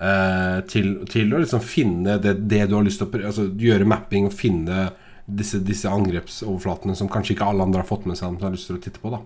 eh, 0.00 0.60
Til, 0.70 1.06
til 1.10 1.34
å 1.34 1.42
liksom 1.42 1.60
finne 1.62 2.18
det, 2.22 2.38
det 2.48 2.68
du 2.70 2.76
har 2.78 2.84
lyst 2.86 3.02
til 3.02 3.08
å 3.10 3.26
Altså 3.26 3.48
gjøre 3.50 3.86
mapping 3.86 4.26
og 4.30 4.32
finne 4.38 4.92
disse, 5.26 5.60
disse 5.64 5.88
angrepsoverflatene 5.88 6.96
som 6.96 7.08
kanskje 7.08 7.34
ikke 7.36 7.46
alle 7.48 7.64
andre 7.64 7.82
har 7.82 7.88
fått 7.88 8.06
med 8.06 8.18
seg, 8.18 8.36
De 8.38 8.44
har 8.44 8.52
lyst 8.54 8.68
til 8.68 8.76
å 8.76 8.82
titte 8.82 9.00
på. 9.00 9.10
da 9.14 9.22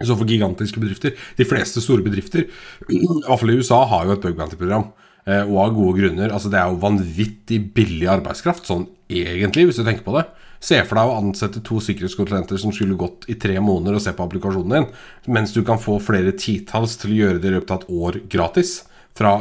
så 0.00 0.16
for 0.16 0.24
gigantiske 0.24 0.80
bedrifter 0.80 1.12
De 1.36 1.44
fleste 1.44 1.80
store 1.84 2.00
bedrifter, 2.00 2.46
i 2.88 3.00
hvert 3.04 3.40
fall 3.40 3.52
i 3.52 3.58
USA, 3.60 3.84
har 3.84 4.06
jo 4.06 4.14
et 4.16 4.22
bug 4.24 4.36
bounty-program. 4.38 4.86
eh, 5.26 5.42
Og 5.44 5.58
av 5.60 5.74
gode 5.76 5.98
grunner. 6.00 6.32
Altså 6.32 6.48
Det 6.48 6.56
er 6.60 6.70
jo 6.70 6.80
vanvittig 6.80 7.58
billig 7.76 8.08
arbeidskraft, 8.08 8.64
sånn 8.64 8.86
egentlig, 9.10 9.66
hvis 9.68 9.80
du 9.80 9.84
tenker 9.84 10.06
på 10.06 10.16
det. 10.16 10.24
Se 10.60 10.76
for 10.84 10.96
deg 10.96 11.08
å 11.08 11.18
ansette 11.18 11.62
to 11.64 11.80
sikkerhetskonsulenter 11.80 12.60
som 12.60 12.72
skulle 12.72 12.96
gått 12.96 13.24
i 13.32 13.36
tre 13.40 13.56
måneder 13.60 13.96
og 13.96 14.02
se 14.04 14.12
på 14.12 14.24
applikasjonen 14.26 14.74
din, 14.74 14.88
mens 15.32 15.52
du 15.52 15.62
kan 15.64 15.80
få 15.80 15.96
flere 16.04 16.32
titalls 16.36 16.98
til 17.00 17.12
å 17.12 17.20
gjøre 17.20 17.40
det 17.40 17.48
i 17.48 17.54
løpet 17.58 17.70
av 17.72 17.80
et 17.80 17.92
år 17.96 18.18
gratis. 18.28 18.74
Fra 19.16 19.32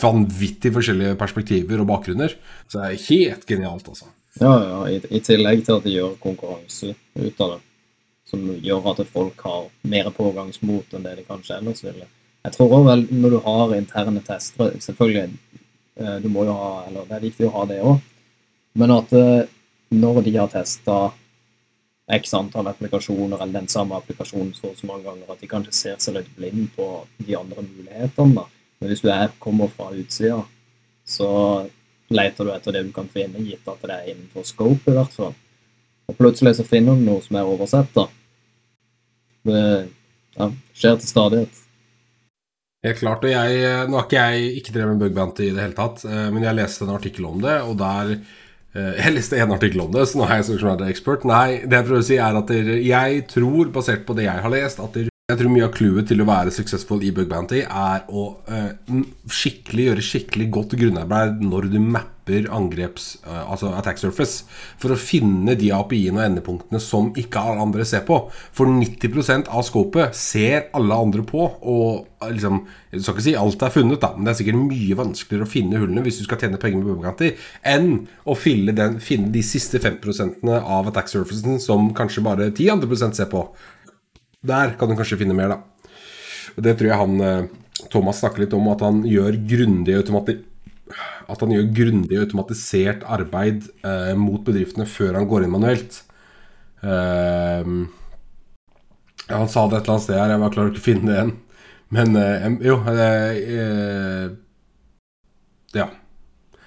vanvittig 0.00 0.72
forskjellige 0.72 1.16
perspektiver 1.20 1.80
og 1.82 1.88
bakgrunner. 1.88 2.36
Så 2.68 2.80
det 2.80 2.88
er 2.88 3.06
helt 3.10 3.48
genialt, 3.48 3.88
altså. 3.88 4.06
Ja, 4.40 4.52
ja, 4.64 4.88
i, 4.88 5.00
i 5.10 5.20
tillegg 5.20 5.64
til 5.66 5.76
at 5.76 5.86
de 5.86 5.92
gjør 5.92 6.16
konkurranse 6.22 6.94
ut 7.14 7.40
av 7.44 7.54
det. 7.54 7.60
Som 8.32 8.46
gjør 8.64 8.90
at 8.92 9.02
folk 9.12 9.40
har 9.44 9.66
mer 9.84 10.08
pågangsmot 10.16 10.94
enn 10.96 11.04
det 11.04 11.18
de 11.18 11.24
kanskje 11.26 11.58
ellers 11.58 11.82
ville. 11.84 12.06
Jeg 12.42 12.54
tror 12.56 12.72
også 12.78 12.88
vel 12.88 13.02
når 13.12 13.34
du 13.34 13.40
har 13.44 13.74
interne 13.76 14.22
tester 14.26 14.72
Selvfølgelig, 14.82 15.36
eh, 16.00 16.16
du 16.22 16.26
må 16.32 16.42
jo 16.48 16.54
ha 16.58 16.70
Eller 16.88 17.04
det 17.06 17.14
er 17.14 17.26
viktig 17.28 17.46
å 17.46 17.52
ha 17.54 17.66
det 17.70 17.82
òg. 17.86 18.00
Men 18.74 18.94
at 18.96 19.12
eh, 19.14 19.50
når 19.92 20.22
de 20.24 20.32
har 20.38 20.48
testa 20.50 20.96
x 22.12 22.34
antall 22.34 22.66
applikasjoner 22.72 23.38
eller 23.38 23.60
den 23.60 23.68
samme 23.68 23.96
applikasjonen 23.96 24.54
så 24.56 24.72
så 24.76 24.88
mange 24.88 25.04
ganger, 25.04 25.28
at 25.30 25.40
de 25.40 25.48
kanskje 25.48 25.76
ser 25.76 26.00
seg 26.02 26.16
litt 26.16 26.32
blind 26.36 26.72
på 26.76 26.88
de 27.18 27.36
andre 27.36 27.62
mulighetene. 27.62 28.34
da. 28.34 28.46
Men 28.80 28.90
hvis 28.90 29.04
du 29.04 29.08
er, 29.12 29.30
kommer 29.38 29.70
fra 29.70 29.92
utsida, 29.94 30.40
så 31.06 31.28
leter 32.14 32.46
du 32.46 32.52
etter 32.54 32.76
det 32.76 32.84
du 32.88 32.92
kan 32.94 33.08
finne, 33.12 33.42
gitt 33.46 33.68
at 33.68 33.82
det 33.86 33.96
er 33.96 34.12
innenfor 34.12 34.46
scope, 34.46 34.90
i 34.90 34.96
hvert 34.96 35.16
fall. 35.16 35.34
Og 36.10 36.18
plutselig 36.18 36.56
så 36.58 36.66
finner 36.66 36.98
du 36.98 37.06
noe 37.06 37.22
som 37.24 37.38
er 37.38 37.48
oversett, 37.48 37.92
da. 37.96 38.06
Det 39.48 39.64
ja, 40.38 40.48
skjer 40.78 40.98
til 41.00 41.10
stadighet. 41.10 41.62
Helt 42.82 42.98
klart. 42.98 43.24
og 43.24 43.30
jeg, 43.30 43.88
Nå 43.88 43.98
har 43.98 44.08
ikke 44.08 44.22
jeg 44.22 44.54
ikke 44.58 44.74
drevet 44.74 44.98
med 44.98 45.14
bug 45.14 45.40
i 45.42 45.50
det 45.54 45.66
hele 45.66 45.78
tatt, 45.78 46.02
eh, 46.08 46.28
men 46.34 46.46
jeg 46.46 46.58
leste 46.58 46.86
en 46.86 46.96
artikkel 46.96 47.28
om 47.28 47.42
det, 47.42 47.60
og 47.62 47.76
der 47.78 48.16
eh, 48.16 48.92
Jeg 48.98 49.14
leste 49.14 49.38
en 49.38 49.54
artikkel 49.54 49.84
om 49.84 49.92
det, 49.94 50.08
så 50.08 50.18
nå 50.18 50.26
er 50.26 50.40
jeg 50.40 50.58
sånn 50.58 50.88
expert. 50.88 51.26
Nei, 51.28 51.62
det 51.62 51.78
jeg 51.78 51.88
prøver 51.88 52.02
å 52.02 52.10
si, 52.10 52.18
er 52.18 52.42
at 52.42 52.52
jeg 52.82 53.24
tror, 53.30 53.70
basert 53.74 54.06
på 54.08 54.18
det 54.18 54.26
jeg 54.26 54.46
har 54.46 54.54
lest, 54.54 54.82
at 54.82 55.11
jeg 55.32 55.40
tror 55.40 55.52
mye 55.52 55.64
av 55.64 55.72
clouet 55.72 56.08
til 56.10 56.20
å 56.20 56.28
være 56.28 56.52
successful 56.52 57.02
i 57.04 57.12
bug 57.14 57.28
bounty 57.30 57.62
er 57.64 58.02
å 58.12 58.24
uh, 58.44 58.72
skikkelig 59.32 59.88
gjøre 59.88 60.04
skikkelig 60.04 60.48
godt 60.52 60.74
grunnarbeid 60.76 61.40
når 61.46 61.70
du 61.72 61.78
mapper 61.80 62.48
angreps... 62.52 63.14
uh, 63.24 63.46
altså 63.46 63.70
attack 63.78 64.00
surface. 64.02 64.44
For 64.82 64.92
å 64.92 64.98
finne 65.00 65.56
de 65.58 65.70
API-ene 65.72 66.20
og 66.20 66.26
endepunktene 66.26 66.82
som 66.84 67.10
ikke 67.18 67.40
alle 67.40 67.64
andre 67.64 67.86
ser 67.88 68.04
på. 68.08 68.18
For 68.52 68.68
90% 68.68 69.48
av 69.48 69.64
skopet 69.64 70.18
ser 70.18 70.68
alle 70.76 71.00
andre 71.06 71.24
på. 71.24 71.48
Og 71.72 72.04
eh, 72.20 72.34
liksom 72.36 72.60
Du 72.92 73.00
skal 73.00 73.16
ikke 73.16 73.24
si 73.24 73.36
alt 73.40 73.64
er 73.64 73.72
funnet, 73.72 74.02
da, 74.02 74.12
men 74.12 74.28
det 74.28 74.34
er 74.34 74.40
sikkert 74.42 74.60
mye 74.66 74.96
vanskeligere 74.98 75.48
å 75.48 75.52
finne 75.54 75.78
hullene 75.80 76.02
hvis 76.04 76.18
du 76.20 76.26
skal 76.26 76.42
tjene 76.42 76.60
penger 76.60 76.82
med 76.82 76.90
Bug 76.90 77.06
Bounty, 77.06 77.30
enn 77.64 78.02
å 78.28 78.36
den, 78.36 78.98
finne 79.00 79.32
de 79.32 79.40
siste 79.40 79.80
5% 79.80 80.44
av 80.60 80.90
attack 80.90 81.08
surfacen 81.08 81.56
som 81.62 81.88
kanskje 81.96 82.26
bare 82.26 82.50
10 82.50 82.74
andre 82.74 82.90
prosent 82.90 83.16
ser 83.16 83.32
på. 83.32 83.46
Der 84.42 84.76
kan 84.78 84.90
du 84.90 84.96
kanskje 84.98 85.20
finne 85.20 85.36
mer, 85.38 85.54
da. 85.54 85.58
Og 86.56 86.62
Det 86.66 86.76
tror 86.78 86.90
jeg 86.90 86.98
han 87.00 87.20
eh, 87.26 87.50
Thomas 87.92 88.20
snakker 88.22 88.42
litt 88.44 88.56
om, 88.56 88.66
at 88.72 88.82
han 88.84 89.04
gjør 89.06 89.38
grundig 89.48 89.94
automati 89.98 90.40
at 91.30 91.40
han 91.40 91.52
gjør 91.54 91.70
grundig 91.76 92.18
automatisert 92.20 93.04
arbeid 93.08 93.68
eh, 93.86 94.12
mot 94.18 94.42
bedriftene 94.44 94.86
før 94.88 95.16
han 95.18 95.28
går 95.30 95.46
inn 95.46 95.54
manuelt. 95.54 96.02
Eh, 96.82 97.70
han 99.32 99.48
sa 99.48 99.64
det 99.68 99.78
et 99.78 99.86
eller 99.86 99.94
annet 99.94 100.04
sted 100.04 100.18
her, 100.18 100.34
jeg 100.34 100.42
bare 100.42 100.54
klarer 100.56 100.72
ikke 100.72 100.82
å 100.82 100.88
finne 100.88 101.08
det 101.08 101.16
igjen. 101.16 101.32
Men 101.92 102.18
eh, 102.18 102.46
jo 102.68 102.78
eh, 102.92 103.42
eh, 103.58 104.26
Ja. 105.76 105.88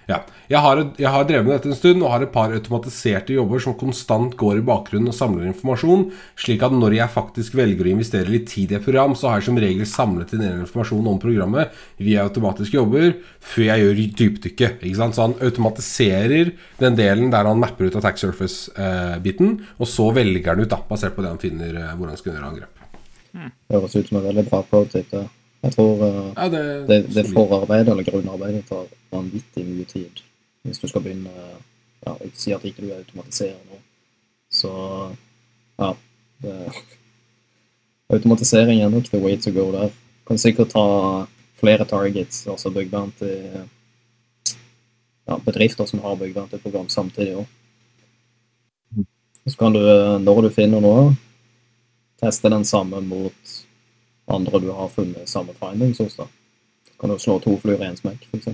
ja. 0.09 0.23
Jeg, 0.45 0.61
har, 0.61 0.79
jeg 1.01 1.09
har 1.09 1.25
drevet 1.25 1.47
med 1.47 1.55
dette 1.55 1.69
en 1.71 1.77
stund 1.77 2.03
og 2.03 2.11
har 2.13 2.23
et 2.25 2.33
par 2.33 2.53
automatiserte 2.53 3.33
jobber 3.33 3.61
som 3.63 3.73
konstant 3.79 4.35
går 4.37 4.59
i 4.59 4.65
bakgrunnen 4.65 5.09
og 5.09 5.17
samler 5.17 5.47
informasjon, 5.49 6.03
slik 6.37 6.65
at 6.65 6.75
når 6.75 6.97
jeg 6.99 7.13
faktisk 7.15 7.55
velger 7.57 7.87
å 7.87 7.93
investere 7.95 8.29
litt 8.29 8.45
tid 8.51 8.73
i 8.73 8.77
et 8.77 8.85
program, 8.85 9.15
så 9.17 9.31
har 9.31 9.41
jeg 9.41 9.47
som 9.49 9.57
regel 9.61 9.89
samlet 9.89 10.35
inn 10.35 10.45
informasjon 10.51 11.09
om 11.09 11.17
programmet 11.21 11.73
via 11.97 12.27
automatiske 12.27 12.77
jobber 12.77 13.15
før 13.41 13.65
jeg 13.71 13.85
gjør 13.85 14.03
dypdykket. 14.21 14.85
Ikke 14.85 14.99
sant? 14.99 15.17
Så 15.17 15.25
han 15.25 15.37
automatiserer 15.41 16.53
den 16.81 16.99
delen 16.99 17.33
der 17.33 17.49
han 17.49 17.63
mapper 17.63 17.89
ut 17.89 17.97
attack 17.97 18.21
surface-biten, 18.21 19.57
og 19.79 19.89
så 19.89 20.11
velger 20.13 20.53
han 20.53 20.61
ut, 20.61 20.69
da, 20.69 20.81
basert 20.85 21.17
på 21.17 21.25
det 21.25 21.33
han 21.33 21.41
finner 21.41 21.73
eh, 21.73 21.95
hvor 21.97 22.11
han 22.11 22.21
skal 22.21 22.35
gjøre 22.35 22.51
angrep. 22.51 22.85
Høres 23.73 23.97
ut 23.97 24.07
som 24.11 24.21
en 24.21 24.29
veldig 24.29 24.45
bra 24.51 24.61
pro-tip. 24.69 25.17
Jeg 25.65 25.73
tror 25.73 25.97
uh, 26.05 26.29
Ja, 26.35 26.45
det, 26.53 26.63
det, 26.87 27.01
det 27.15 27.25
forarbeidet 27.33 27.89
eller 27.89 28.05
grunnarbeidet 28.05 28.63
tar 28.69 28.85
vanvittig 29.09 29.65
mye 29.65 29.89
tid 29.89 30.21
hvis 30.65 30.81
du 30.81 30.87
skal 30.89 31.03
begynne 31.05 31.31
ja, 32.05 32.13
Jeg 32.21 32.31
si 32.37 32.53
at 32.53 32.65
ikke 32.65 32.83
du 32.85 32.91
automatiserer 32.93 33.61
nå. 33.69 33.79
Så 34.51 34.71
ja 35.79 35.93
det, 36.43 36.57
Automatisering 38.13 38.81
er 38.81 38.89
nok 38.89 39.07
the 39.09 39.21
way 39.21 39.37
to 39.41 39.51
go 39.51 39.71
der. 39.73 39.89
Kan 40.27 40.37
sikkert 40.37 40.69
ta 40.73 41.25
flere 41.57 41.85
targets, 41.85 42.47
altså 42.47 42.69
byggvern 42.69 43.11
til 43.17 43.65
ja, 45.25 45.37
bedrifter 45.45 45.85
som 45.85 46.03
har 46.03 46.15
byggvern 46.15 46.49
til 46.49 46.61
program 46.61 46.89
samtidig 46.89 47.35
òg. 47.41 47.47
Så 49.47 49.57
kan 49.57 49.73
du, 49.73 49.81
når 50.19 50.41
du 50.41 50.49
finner 50.49 50.81
noe, 50.81 51.15
teste 52.21 52.49
den 52.49 52.65
samme 52.65 53.01
mot 53.01 53.57
andre 54.27 54.61
du 54.61 54.71
har 54.73 54.89
funnet 54.89 55.29
samme 55.29 55.53
findings 55.53 55.97
hos. 56.01 56.15
da. 56.15 56.25
Kan 56.99 57.09
du 57.09 57.19
slå 57.19 57.39
to 57.39 57.57
fluer 57.61 57.81
i 57.83 57.89
en 57.89 57.97
smekk, 57.97 58.25
f.eks. 58.31 58.47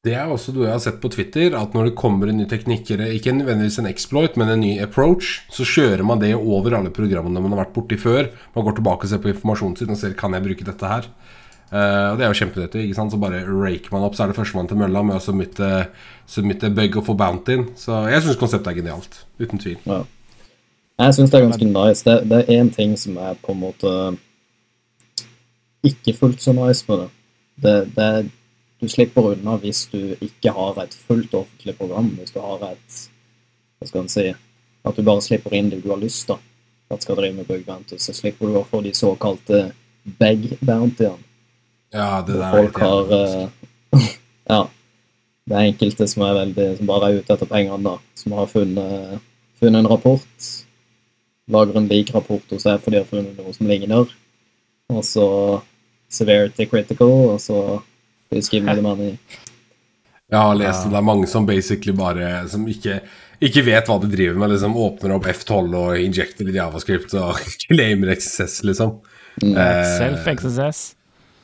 Det 0.00 0.14
er 0.16 0.30
også 0.32 0.54
noe 0.56 0.64
jeg 0.64 0.72
har 0.72 0.80
sett 0.80 1.00
på 1.02 1.10
Twitter, 1.12 1.52
at 1.58 1.74
når 1.76 1.90
det 1.90 1.98
kommer 2.00 2.30
en 2.30 2.38
ny 2.40 2.46
teknikk, 2.48 2.88
ikke 2.88 3.34
nødvendigvis 3.36 3.82
en 3.82 3.88
exploit, 3.90 4.38
men 4.40 4.48
en 4.48 4.62
ny 4.62 4.70
approach, 4.80 5.42
så 5.52 5.66
kjører 5.68 6.00
man 6.08 6.22
det 6.22 6.30
over 6.38 6.72
alle 6.78 6.92
programmene 6.96 7.42
man 7.44 7.52
har 7.52 7.66
vært 7.66 7.74
borti 7.74 7.98
før. 8.00 8.30
Man 8.54 8.64
går 8.64 8.78
tilbake 8.78 9.04
og 9.04 9.12
ser 9.12 9.20
på 9.20 9.28
informasjonen 9.34 9.76
sin 9.76 9.92
og 9.92 10.00
ser 10.00 10.16
kan 10.16 10.32
jeg 10.32 10.46
bruke 10.46 10.64
dette 10.64 10.94
her. 10.94 11.10
Uh, 11.68 12.14
og 12.14 12.16
Det 12.16 12.24
er 12.24 12.32
jo 12.32 12.38
kjempenyttig. 12.40 12.86
ikke 12.86 12.96
sant? 12.96 13.12
Så 13.12 13.20
bare 13.20 13.42
raker 13.44 13.92
man 13.92 14.08
opp, 14.08 14.16
så 14.16 14.24
er 14.24 14.32
det 14.32 14.38
førstemann 14.40 14.72
til 14.72 14.80
mølla 14.80 15.04
med 15.04 15.18
å 15.18 15.22
submitte, 15.26 15.68
submitte 16.24 16.72
bug 16.80 16.96
og 16.96 17.06
få 17.10 17.18
bounty-en. 17.20 17.68
Så 17.76 18.00
jeg 18.08 18.24
syns 18.24 18.40
konseptet 18.40 18.72
er 18.72 18.80
genialt. 18.80 19.20
Uten 19.36 19.60
tvil. 19.60 19.78
Ja. 19.84 20.00
Jeg 21.04 21.20
syns 21.20 21.28
det 21.28 21.42
er 21.42 21.48
ganske 21.50 21.72
nice. 21.76 22.08
Det, 22.08 22.18
det 22.32 22.40
er 22.40 22.56
én 22.56 22.72
ting 22.72 22.96
som 22.96 23.20
er 23.20 23.36
på 23.44 23.52
en 23.52 23.62
måte 23.68 23.96
ikke 25.84 26.16
fullt 26.16 26.40
så 26.40 26.56
nice 26.56 26.88
med 26.88 27.04
det. 27.04 27.14
det, 27.60 27.80
det 28.00 28.12
du 28.80 28.88
slipper 28.88 29.32
unna 29.34 29.56
hvis 29.60 29.86
du 29.92 30.14
ikke 30.24 30.52
har 30.56 30.78
et 30.82 30.94
fullt 30.94 31.34
offentlig 31.36 31.76
program. 31.78 32.08
Hvis 32.18 32.32
du 32.32 32.40
har 32.40 32.62
et 32.72 33.00
Hva 33.80 33.88
skal 33.88 34.02
en 34.02 34.12
si 34.12 34.26
At 34.84 34.96
du 34.96 35.04
bare 35.04 35.24
slipper 35.24 35.54
inn 35.56 35.68
det 35.72 35.82
du 35.84 35.90
har 35.92 36.00
lyst 36.00 36.26
til 36.28 36.38
at 36.90 37.02
skal 37.04 37.16
drive 37.16 37.36
med 37.36 37.46
bug 37.46 37.64
bounty. 37.66 37.98
Så 37.98 38.14
slipper 38.16 38.48
du 38.48 38.56
å 38.58 38.66
få 38.66 38.80
de 38.82 38.90
såkalte 38.96 39.70
bag 40.18 40.48
bountyene. 40.60 41.20
Ja, 41.92 42.22
det 42.22 42.34
der 42.38 42.46
er 42.46 42.54
folk 42.54 42.78
har 42.78 43.12
eh, 43.14 44.06
Ja. 44.50 44.60
Det 45.50 45.56
er 45.56 45.66
enkelte 45.66 46.06
som 46.06 46.22
er 46.22 46.36
veldig 46.36 46.66
Som 46.78 46.86
bare 46.86 47.08
er 47.08 47.20
ute 47.20 47.34
etter 47.34 47.48
pengene, 47.50 47.82
da. 47.84 47.96
Som 48.18 48.34
har 48.38 48.50
funnet, 48.50 49.20
funnet 49.60 49.84
en 49.84 49.90
rapport. 49.90 50.50
Lager 51.50 51.78
en 51.78 51.88
lik 51.90 52.14
rapport 52.14 52.54
hos 52.54 52.66
deg 52.66 52.82
fordi 52.82 52.96
de 52.96 53.02
har 53.04 53.10
funnet 53.10 53.38
noe 53.38 53.54
som 53.54 53.70
ligner. 53.70 54.10
Og 54.90 55.04
så 55.06 55.26
severity 56.10 56.66
critical, 56.66 57.12
og 57.34 57.38
så 57.42 57.58
please 58.30 58.48
give 58.48 58.64
me 58.64 58.74
the 58.74 58.82
money. 58.84 59.16
Jeg 60.30 60.38
har 60.38 60.54
lest 60.54 60.84
det. 60.84 60.92
Det 60.92 60.98
er 61.00 61.06
mange 61.06 61.26
som 61.26 61.46
basically 61.46 61.92
bare 61.96 62.48
Som 62.48 62.68
ikke, 62.70 63.00
ikke 63.42 63.64
vet 63.66 63.88
hva 63.90 63.96
de 63.98 64.10
driver 64.12 64.38
med. 64.38 64.52
Liksom 64.54 64.76
Åpner 64.78 65.16
opp 65.16 65.26
F12 65.26 65.74
og 65.74 65.98
injecter 65.98 66.46
litt 66.46 66.58
javascript 66.60 67.16
og 67.18 67.40
claimer 67.66 68.14
XSS, 68.14 68.60
liksom. 68.70 69.00
Eh, 69.42 69.82
Self-XSS. 69.98 70.84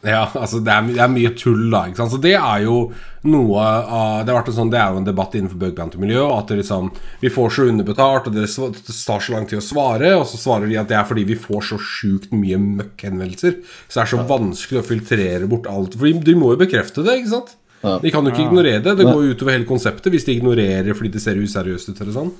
Ja, 0.05 0.27
altså 0.37 0.61
det 0.63 0.71
er, 0.71 0.89
det 0.93 1.03
er 1.03 1.11
mye 1.11 1.31
tull, 1.35 1.65
da. 1.73 1.87
ikke 1.89 1.99
sant? 2.03 2.13
Så 2.13 2.21
det 2.23 2.35
er 2.37 2.65
jo 2.67 2.93
noe 3.27 3.63
av 3.65 4.21
Det 4.23 4.31
har 4.31 4.37
vært 4.39 4.53
sånn, 4.55 4.71
det 4.71 4.79
er 4.79 4.93
jo 4.95 5.01
en 5.01 5.07
debatt 5.09 5.33
innenfor 5.35 5.59
bug 5.59 5.75
bounty-miljøet. 5.75 6.35
At 6.37 6.53
det 6.53 6.61
liksom, 6.61 6.91
vi 7.23 7.33
får 7.33 7.55
så 7.57 7.67
underbetalt, 7.73 8.29
og 8.29 8.37
det 8.37 8.47
tar 8.53 9.25
så 9.25 9.35
lang 9.35 9.49
tid 9.51 9.59
å 9.59 9.65
svare. 9.65 10.13
Og 10.21 10.27
så 10.31 10.39
svarer 10.39 10.71
de 10.71 10.79
at 10.79 10.91
det 10.93 10.99
er 11.01 11.09
fordi 11.09 11.25
vi 11.27 11.39
får 11.41 11.71
så 11.73 11.79
sjukt 11.83 12.35
mye 12.37 12.61
møkkhenvendelser. 12.63 13.57
Så 13.89 13.99
det 13.99 14.05
er 14.05 14.13
så 14.13 14.27
vanskelig 14.29 14.83
å 14.83 14.87
filtrere 14.87 15.51
bort 15.51 15.71
alt. 15.73 15.97
For 15.99 16.07
de, 16.07 16.21
de 16.29 16.37
må 16.39 16.53
jo 16.55 16.61
bekrefte 16.61 17.03
det, 17.07 17.23
ikke 17.23 17.33
sant? 17.35 17.57
Ja. 17.83 17.97
De 18.03 18.13
kan 18.13 18.25
jo 18.25 18.33
ikke 18.35 18.47
ignorere 18.47 18.83
det. 18.85 18.95
Det 19.01 19.07
går 19.09 19.25
jo 19.25 19.35
utover 19.35 19.57
hele 19.57 19.69
konseptet 19.69 20.13
hvis 20.15 20.27
de 20.27 20.37
ignorerer 20.37 20.97
fordi 20.97 21.13
det 21.17 21.23
ser 21.23 21.41
useriøst 21.41 21.91
ut. 21.91 22.01
eller 22.01 22.15
sånn 22.15 22.31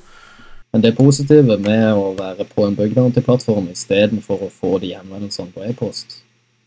Men 0.75 0.85
det 0.85 0.95
positive 0.97 1.59
med 1.63 1.89
å 1.95 2.13
være 2.19 2.47
på 2.51 2.67
en 2.67 2.79
bug 2.79 2.95
bounty-plattform 2.95 3.69
istedenfor 3.73 4.47
å 4.47 4.53
få 4.53 4.77
de 4.83 4.95
henvendelsene 4.97 5.53
på 5.55 5.67
e-post, 5.67 6.21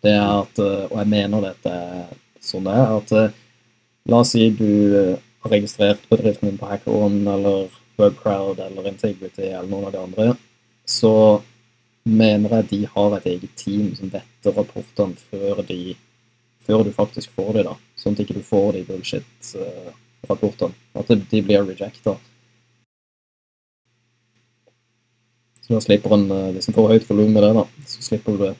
det 0.03 0.15
er 0.15 0.25
at 0.41 0.59
eh, 0.63 0.85
Og 0.89 0.97
jeg 1.01 1.11
mener 1.11 1.45
dette 1.49 1.75
sånn 2.43 2.67
det 2.67 2.75
er. 2.75 2.95
at 2.99 3.13
eh, 3.15 3.37
La 4.09 4.21
oss 4.23 4.33
si 4.33 4.47
du 4.55 4.69
eh, 4.95 5.15
har 5.43 5.53
registrert 5.53 6.05
bedriften 6.09 6.49
din 6.49 6.59
på 6.59 6.69
HackerOn 6.69 7.21
eller 7.27 7.69
Bugcrowd 7.99 8.61
eller 8.63 8.87
Integrity 8.89 9.49
eller 9.49 9.69
noen 9.69 9.89
av 9.89 9.95
de 9.95 10.01
andre. 10.01 10.27
Så 10.87 11.13
mener 12.07 12.55
jeg 12.57 12.69
de 12.71 12.79
har 12.93 13.17
et 13.17 13.27
eget 13.33 13.55
team 13.59 13.91
som 13.95 14.11
vetter 14.11 14.55
rapportene 14.55 15.19
før, 15.29 15.61
de, 15.67 15.95
før 16.65 16.85
du 16.87 16.93
faktisk 16.95 17.35
får 17.35 17.59
de 17.59 17.65
da. 17.67 17.75
Sånn 17.99 18.15
at 18.15 18.23
ikke 18.23 18.39
du 18.39 18.47
får 18.47 18.71
de 18.77 18.85
bullshit-rapportene. 18.87 20.73
at 20.95 21.11
de, 21.11 21.43
blir 21.43 21.67
rejecta. 21.67 22.15
Så 25.61 25.75
da 25.75 25.83
slipper 25.83 26.15
en, 26.15 26.25
Hvis 26.55 26.71
en 26.71 26.79
får 26.79 26.95
høyt 26.95 27.09
volum 27.11 27.35
med 27.35 27.43
det, 27.45 27.53
da, 27.59 27.67
så 27.85 28.07
slipper 28.09 28.39
du 28.39 28.47
det. 28.47 28.55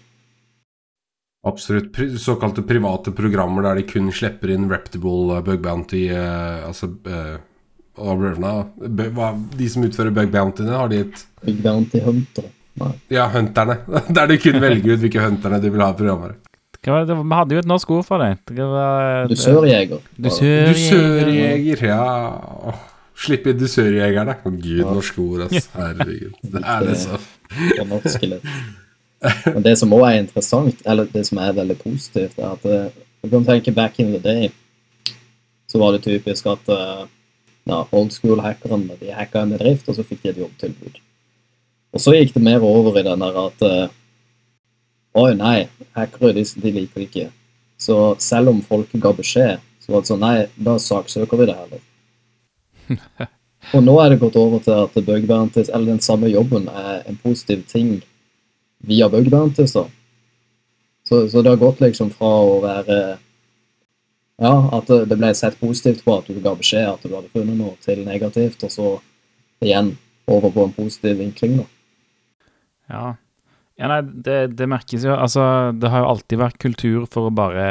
Absolutt. 1.48 1.96
Såkalte 2.20 2.62
private 2.68 3.12
programmer 3.16 3.64
der 3.64 3.76
de 3.80 3.84
kun 3.88 4.10
slipper 4.12 4.52
inn 4.52 4.66
reputable 4.72 5.38
eh, 5.38 5.44
bug 5.46 5.62
bounty 5.64 6.02
eh, 6.12 6.66
Altså 6.68 6.90
eh, 7.08 7.38
hva- 8.00 9.32
De 9.58 9.70
som 9.72 9.84
utfører 9.88 10.12
bug 10.16 10.32
bountyene, 10.34 10.76
har 10.76 10.90
de 10.92 11.00
et 11.06 11.26
Bug 11.46 11.62
Bounty 11.64 12.00
Hunter. 12.04 12.44
Nei. 12.80 12.92
Ja, 13.12 13.30
hunterne. 13.32 13.78
Der 14.16 14.28
de 14.28 14.38
kun 14.40 14.60
velger 14.62 14.94
ut 14.96 15.00
hvilke 15.04 15.24
hunterne 15.24 15.60
de 15.64 15.72
vil 15.72 15.82
ha 15.84 15.90
i 15.92 15.98
programmet. 16.00 16.36
Vi 16.80 16.92
hadde 16.96 17.56
jo 17.58 17.60
et 17.60 17.68
norsk 17.68 17.90
ord 17.92 18.06
for 18.08 18.22
det. 18.24 18.38
det 18.56 18.64
var, 18.64 19.28
Dusørjeger. 19.28 20.00
Dusør- 20.16 20.70
Dusørjeger, 20.72 21.84
ja. 21.90 22.76
Slipp 23.20 23.48
inn 23.52 23.60
dusørjegerne. 23.60 24.38
Å 24.48 24.52
gud, 24.54 24.86
norske 24.88 25.20
ord, 25.24 25.48
altså. 25.50 25.68
Herregud. 25.76 26.36
Det 26.56 26.64
er 26.64 26.80
det 26.88 28.30
Men 29.54 29.64
det 29.66 29.76
som 29.80 29.94
òg 29.96 30.06
er 30.08 30.18
interessant, 30.22 30.82
eller 30.88 31.10
det 31.12 31.26
som 31.28 31.42
er 31.44 31.56
veldig 31.58 31.78
positivt, 31.82 32.40
er 32.40 32.54
at 32.54 32.66
eh, 32.66 33.06
du 33.24 33.30
kan 33.34 33.48
tenke 33.48 33.76
back 33.76 34.00
in 34.00 34.14
the 34.16 34.22
day, 34.24 34.52
så 35.70 35.82
var 35.82 35.94
det 35.94 36.06
typisk 36.06 36.48
at 36.50 36.72
eh, 36.74 37.06
ja, 37.70 37.84
old 37.92 38.14
school-hackerne 38.16 38.96
de 39.00 39.14
hacka 39.14 39.44
en 39.44 39.56
bedrift, 39.58 39.90
og 39.90 39.98
så 39.98 40.06
fikk 40.08 40.24
de 40.24 40.34
et 40.34 40.44
jobbtilbud. 40.44 41.02
Og 41.94 42.04
så 42.04 42.14
gikk 42.16 42.36
det 42.36 42.46
mer 42.46 42.64
over 42.64 43.00
i 43.00 43.06
den 43.06 43.26
der 43.26 43.42
at 43.48 43.66
Å 45.10 45.24
Oi, 45.26 45.34
nei, 45.34 45.66
hackere 45.98 46.36
de, 46.38 46.44
de 46.62 46.72
liker 46.72 47.02
det 47.02 47.08
ikke. 47.08 47.30
Så 47.82 47.96
selv 48.22 48.52
om 48.52 48.60
folk 48.62 48.92
ga 49.02 49.12
beskjed, 49.18 49.64
så 49.82 49.94
var 49.94 50.04
det 50.04 50.12
sånn 50.12 50.22
Nei, 50.22 50.36
da 50.56 50.76
saksøker 50.78 51.40
vi 51.40 51.48
det 51.50 51.56
heller. 51.58 51.82
Og 53.76 53.84
nå 53.84 53.96
er 54.02 54.14
det 54.14 54.20
gått 54.22 54.38
over 54.40 54.62
til 54.64 54.86
at 54.86 54.96
eller 55.02 55.86
den 55.90 56.00
samme 56.04 56.30
jobben, 56.30 56.70
er 56.70 57.04
en 57.10 57.18
positiv 57.24 57.66
ting 57.70 57.98
via 58.88 59.10
bug 59.10 59.30
bounties. 59.32 59.74
da. 59.74 59.86
Så, 61.08 61.24
så 61.30 61.42
det 61.42 61.50
har 61.50 61.62
gått 61.62 61.82
liksom 61.82 62.12
fra 62.14 62.30
å 62.46 62.60
være 62.64 63.00
Ja, 64.40 64.54
at 64.78 64.88
det 64.88 65.18
ble 65.20 65.34
sett 65.36 65.58
positivt 65.60 66.06
på 66.06 66.14
at 66.16 66.30
du 66.32 66.38
ga 66.40 66.54
beskjed 66.56 66.86
at 66.88 67.02
du 67.04 67.12
hadde 67.12 67.32
funnet 67.34 67.58
noe, 67.60 67.74
til 67.84 68.06
negativt, 68.08 68.62
og 68.64 68.72
så 68.72 68.92
igjen 69.60 69.98
over 70.32 70.54
på 70.54 70.64
en 70.64 70.76
positiv 70.78 71.18
vinkling, 71.20 71.58
da. 71.60 71.66
Ja. 72.90 73.04
ja 73.82 73.90
nei, 73.92 74.00
det, 74.08 74.38
det 74.56 74.70
merkes 74.72 75.04
jo. 75.04 75.12
Altså, 75.12 75.44
det 75.76 75.92
har 75.92 76.06
jo 76.06 76.14
alltid 76.14 76.40
vært 76.40 76.62
kultur 76.62 77.04
for 77.12 77.28
å 77.28 77.36
bare 77.36 77.68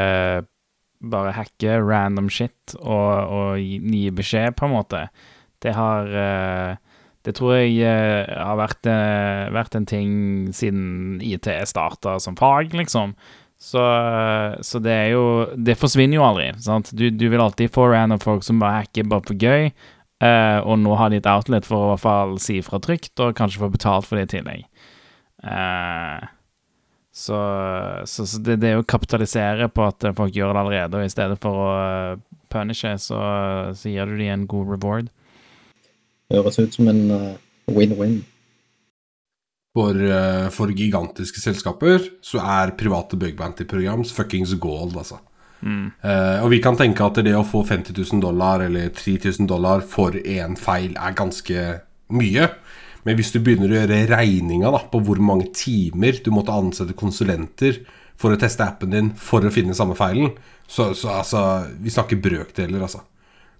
bare 0.98 1.34
hacke 1.36 1.78
random 1.78 2.28
shit 2.30 2.74
og, 2.78 3.12
og 3.30 3.58
gi, 3.62 3.78
gi 3.78 4.10
beskjed, 4.14 4.56
på 4.58 4.66
en 4.66 4.74
måte. 4.74 5.04
Det 5.62 5.74
har 5.76 6.10
eh, 6.22 6.78
Det 7.28 7.34
tror 7.36 7.58
jeg 7.58 7.74
eh, 7.84 8.24
har 8.24 8.56
vært, 8.56 8.86
eh, 8.88 9.50
vært 9.52 9.74
en 9.76 9.86
ting 9.88 10.12
siden 10.56 11.18
IT 11.20 11.50
starta 11.68 12.14
som 12.24 12.38
fag, 12.38 12.72
liksom. 12.72 13.12
Så, 13.58 13.82
så 14.62 14.78
det 14.78 14.92
er 14.94 15.08
jo 15.16 15.22
Det 15.58 15.74
forsvinner 15.74 16.14
jo 16.14 16.22
aldri. 16.22 16.52
sant? 16.62 16.92
Du, 16.94 17.08
du 17.10 17.26
vil 17.28 17.42
alltid 17.42 17.72
få 17.74 17.88
random 17.90 18.22
folk 18.22 18.46
som 18.46 18.62
bare 18.62 18.84
hacker 18.84 19.08
bare 19.10 19.26
for 19.26 19.34
gøy, 19.34 19.72
uh, 20.22 20.60
og 20.62 20.78
nå 20.78 20.94
har 20.96 21.10
de 21.10 21.18
et 21.18 21.26
outlet 21.26 21.66
for 21.66 21.82
å 21.82 21.88
i 21.88 21.90
hvert 21.90 22.04
fall 22.04 22.36
si 22.40 22.60
fra 22.62 22.78
trygt, 22.78 23.12
og 23.18 23.34
kanskje 23.36 23.64
få 23.64 23.72
betalt 23.74 24.06
for 24.06 24.16
det 24.16 24.28
i 24.28 24.32
tillegg. 24.38 24.64
Uh, 25.42 26.22
så, 27.10 27.42
så, 28.06 28.28
så 28.30 28.40
det, 28.46 28.60
det 28.62 28.70
er 28.70 28.78
jo 28.78 28.86
å 28.86 28.88
kapitalisere 28.94 29.66
på 29.74 29.88
at 29.90 30.06
folk 30.16 30.38
gjør 30.38 30.54
det 30.54 30.62
allerede, 30.62 31.02
og 31.02 31.10
i 31.10 31.12
stedet 31.12 31.40
for 31.42 31.64
å 31.66 31.70
punishe, 32.54 32.94
så, 33.02 33.18
så 33.74 33.90
gir 33.90 34.06
du 34.06 34.16
dem 34.22 34.32
en 34.36 34.48
god 34.48 34.76
reward. 34.76 35.10
Høres 36.32 36.58
ut 36.60 36.74
som 36.76 36.90
en 36.90 37.04
eh, 37.14 37.38
win-win. 37.72 38.18
For, 39.76 39.94
eh, 39.94 40.48
for 40.52 40.72
gigantiske 40.74 41.40
selskaper 41.40 42.04
så 42.24 42.42
er 42.42 42.76
private 42.78 43.18
bug 43.20 43.36
bounty-programs 43.38 44.12
fuckings 44.16 44.54
gold, 44.60 44.96
altså. 44.96 45.20
Mm. 45.58 45.88
Uh, 46.04 46.38
og 46.44 46.52
vi 46.52 46.60
kan 46.62 46.76
tenke 46.78 47.02
at 47.02 47.16
det 47.26 47.32
å 47.34 47.42
få 47.42 47.64
50 47.66 47.90
000 47.96 48.20
dollar 48.22 48.62
eller 48.62 48.92
3000 48.94 49.48
dollar 49.50 49.82
for 49.82 50.14
én 50.14 50.54
feil 50.54 50.92
er 50.94 51.16
ganske 51.18 51.64
mye. 52.14 52.44
Men 53.02 53.18
hvis 53.18 53.32
du 53.34 53.40
begynner 53.42 53.72
å 53.72 53.80
gjøre 53.80 54.04
regninga 54.10 54.70
da, 54.74 54.84
på 54.86 55.00
hvor 55.02 55.18
mange 55.22 55.48
timer 55.56 56.20
du 56.22 56.30
måtte 56.34 56.54
ansette 56.54 56.94
konsulenter 56.98 57.80
for 58.18 58.34
å 58.34 58.38
teste 58.38 58.66
appen 58.66 58.94
din 58.94 59.10
for 59.18 59.42
å 59.42 59.52
finne 59.54 59.74
samme 59.74 59.96
feilen, 59.98 60.34
så, 60.68 60.92
så 60.94 61.16
altså 61.20 61.42
Vi 61.82 61.90
snakker 61.90 62.20
brøkdeler, 62.22 62.82
altså. 62.84 63.02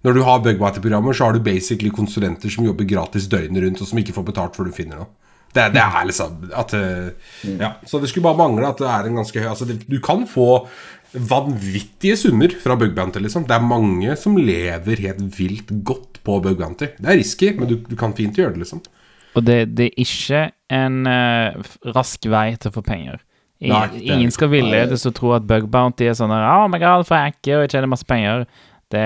Når 0.05 0.15
du 0.15 0.21
har 0.23 0.43
bugbounty-programmer, 0.43 1.13
så 1.13 1.27
har 1.27 1.35
du 1.35 1.43
basically 1.43 1.91
konsulenter 1.91 2.51
som 2.53 2.63
jobber 2.63 2.87
gratis 2.87 3.27
døgnet 3.31 3.65
rundt, 3.65 3.81
og 3.83 3.89
som 3.89 3.99
ikke 3.99 4.15
får 4.15 4.29
betalt 4.29 4.55
før 4.55 4.69
du 4.69 4.75
finner 4.75 5.01
noe. 5.01 5.09
Det, 5.49 5.65
det 5.73 5.81
er 5.81 6.05
liksom 6.05 6.43
at, 6.53 6.73
eh, 6.77 7.33
ja. 7.57 7.71
Så 7.89 7.99
det 7.99 8.11
skulle 8.11 8.27
bare 8.27 8.37
mangle 8.37 8.67
at 8.69 8.79
det 8.79 8.85
er 8.85 9.07
en 9.09 9.17
ganske 9.17 9.41
høy 9.41 9.47
altså 9.49 9.65
det, 9.65 9.79
Du 9.89 9.97
kan 10.05 10.27
få 10.29 10.67
vanvittige 11.09 12.13
summer 12.21 12.53
fra 12.61 12.77
bugbounty, 12.77 13.19
liksom. 13.25 13.47
Det 13.49 13.55
er 13.57 13.65
mange 13.65 14.13
som 14.21 14.37
lever 14.37 15.01
helt 15.07 15.23
vilt 15.39 15.73
godt 15.83 16.21
på 16.23 16.37
bugbounty. 16.45 16.91
Det 16.99 17.09
er 17.09 17.17
risky, 17.17 17.49
men 17.57 17.71
du, 17.71 17.79
du 17.81 17.95
kan 17.97 18.13
fint 18.13 18.37
gjøre 18.37 18.53
det, 18.53 18.63
liksom. 18.65 18.83
Og 19.37 19.45
det, 19.45 19.57
det 19.77 19.89
er 19.89 20.03
ikke 20.05 20.43
en 20.73 21.01
uh, 21.09 21.73
rask 21.95 22.29
vei 22.29 22.53
til 22.61 22.69
å 22.69 22.75
få 22.77 22.85
penger. 22.85 23.17
I, 23.59 23.71
Nei, 23.73 23.83
det 23.91 24.03
er 24.05 24.15
ingen 24.15 24.29
det. 24.29 24.37
skal 24.37 24.51
villedes 24.53 25.03
og 25.09 25.17
tro 25.17 25.33
at 25.35 25.47
bug 25.49 25.65
bounty 25.73 26.07
er 26.07 26.15
sånn 26.17 26.31
her, 26.31 26.45
Oh 26.45 26.69
my 26.71 26.79
god, 26.81 27.07
for 27.09 27.17
jeg 27.17 27.33
hacker 27.33 27.57
og 27.57 27.65
jeg 27.65 27.73
tjener 27.73 27.91
masse 27.91 28.07
penger. 28.07 28.45
Det, 28.93 29.05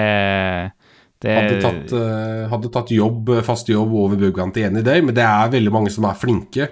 det 1.23 1.33
Hadde 1.39 1.59
tatt, 1.63 1.93
eh, 1.97 2.45
hadde 2.51 2.69
tatt 2.73 2.91
jobb, 2.93 3.29
fast 3.47 3.69
jobb 3.71 3.93
over 3.95 4.19
Bugant 4.19 4.57
igjen 4.59 4.77
i 4.77 4.83
day, 4.85 5.01
men 5.01 5.15
det 5.15 5.23
er 5.25 5.49
veldig 5.53 5.71
mange 5.73 5.91
som 5.93 6.05
er 6.09 6.17
flinke, 6.19 6.67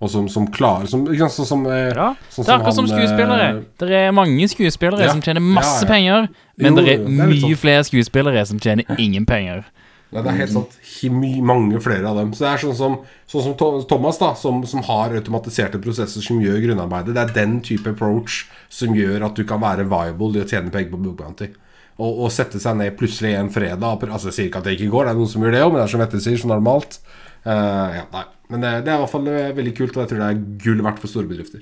og 0.00 0.08
som, 0.08 0.28
som 0.32 0.46
klarer 0.48 0.88
som, 0.88 1.02
sant, 1.04 1.34
så, 1.36 1.44
som 1.44 1.66
eh, 1.68 1.90
Ja, 1.92 2.14
sånn 2.32 2.46
det 2.46 2.54
er 2.54 2.56
akkurat 2.56 2.78
som 2.78 2.86
han, 2.88 2.94
skuespillere. 2.96 3.48
eh, 3.50 3.60
Det 3.84 3.98
er 4.00 4.14
mange 4.16 4.48
skuespillere 4.48 5.04
Ja. 5.04 5.12
som 5.12 5.20
tjener 5.20 5.44
masse 5.44 5.84
ja. 5.84 5.90
penger, 5.92 6.30
men 6.56 6.72
Jo, 6.72 6.80
det 6.80 6.86
er 6.94 7.04
det 7.04 7.12
er 7.20 7.28
mye 7.28 7.42
sånn. 7.44 7.60
flere 7.60 7.84
skuespillere 7.84 8.46
som 8.48 8.58
tjener 8.64 8.88
ingen 8.98 9.26
penger. 9.28 9.66
Nei, 10.10 10.22
det 10.24 10.30
er 10.32 10.38
helt 10.40 10.50
sant. 10.56 10.72
Himi, 10.82 11.36
Mange 11.40 11.78
flere 11.84 12.08
av 12.08 12.16
dem. 12.18 12.32
Så 12.34 12.42
det 12.42 12.48
er 12.50 12.62
sånn 12.64 12.74
som, 12.74 12.96
sånn 13.30 13.44
som 13.44 13.84
Thomas, 13.86 14.16
da, 14.18 14.32
som, 14.34 14.64
som 14.66 14.82
har 14.88 15.12
automatiserte 15.14 15.78
prosesser 15.78 16.24
som 16.24 16.40
gjør 16.42 16.56
grunnarbeidet. 16.64 17.14
Det 17.14 17.22
er 17.28 17.34
den 17.36 17.60
type 17.62 17.92
approach 17.92 18.40
som 18.68 18.96
gjør 18.96 19.28
at 19.28 19.36
du 19.38 19.44
kan 19.46 19.60
være 19.62 19.84
viable 19.86 20.40
i 20.40 20.42
å 20.42 20.48
tjene 20.50 20.72
penger 20.74 20.90
på 20.96 20.98
Book 21.04 21.20
Bounty. 21.20 21.52
Og 22.00 22.30
sette 22.32 22.60
seg 22.62 22.78
ned 22.78 22.94
plutselig 22.96 23.34
en 23.36 23.50
fredag 23.52 24.04
Altså 24.06 24.30
Jeg 24.30 24.36
sier 24.36 24.46
ikke 24.48 24.62
at 24.62 24.68
det 24.68 24.76
ikke 24.78 24.92
går, 24.94 25.04
det 25.04 25.12
er 25.12 25.18
noen 25.18 25.32
som 25.32 25.42
gjør 25.44 25.56
det 25.56 25.64
òg, 25.64 25.72
men 25.72 25.80
det 25.80 25.86
er 25.86 25.92
som 25.92 26.00
Vette 26.00 26.20
sier, 26.24 26.38
så 26.40 26.48
normalt. 26.48 27.00
Uh, 27.44 27.88
ja, 27.98 28.04
nei. 28.14 28.22
Men 28.50 28.64
det, 28.64 28.70
det 28.86 28.92
er 28.92 28.96
i 28.96 29.02
hvert 29.04 29.12
fall 29.12 29.28
eh, 29.30 29.52
veldig 29.54 29.72
kult, 29.78 29.94
og 29.94 30.02
jeg 30.02 30.10
tror 30.10 30.22
det 30.22 30.28
er 30.28 30.40
gull 30.64 30.80
verdt 30.82 31.02
for 31.02 31.12
store 31.12 31.28
bedrifter. 31.30 31.60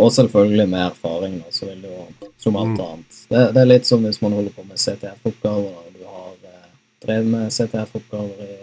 Og 0.00 0.12
selvfølgelig 0.12 0.68
med 0.68 0.84
erfaring, 0.86 1.34
så 1.52 1.68
vil 1.68 1.82
du 1.84 2.28
som 2.40 2.56
alt 2.60 2.80
annet. 2.80 3.18
Det, 3.28 3.42
det 3.56 3.60
er 3.62 3.68
litt 3.68 3.88
som 3.88 4.04
hvis 4.04 4.20
man 4.22 4.36
holder 4.36 4.54
på 4.56 4.64
med 4.64 4.80
CTF-oppgaver. 4.80 5.74
og 5.76 5.96
Du 5.96 6.06
har 6.08 6.52
eh, 6.52 6.70
drevet 7.04 7.28
med 7.32 7.52
CTF-oppgaver 7.52 8.46
i 8.46 8.54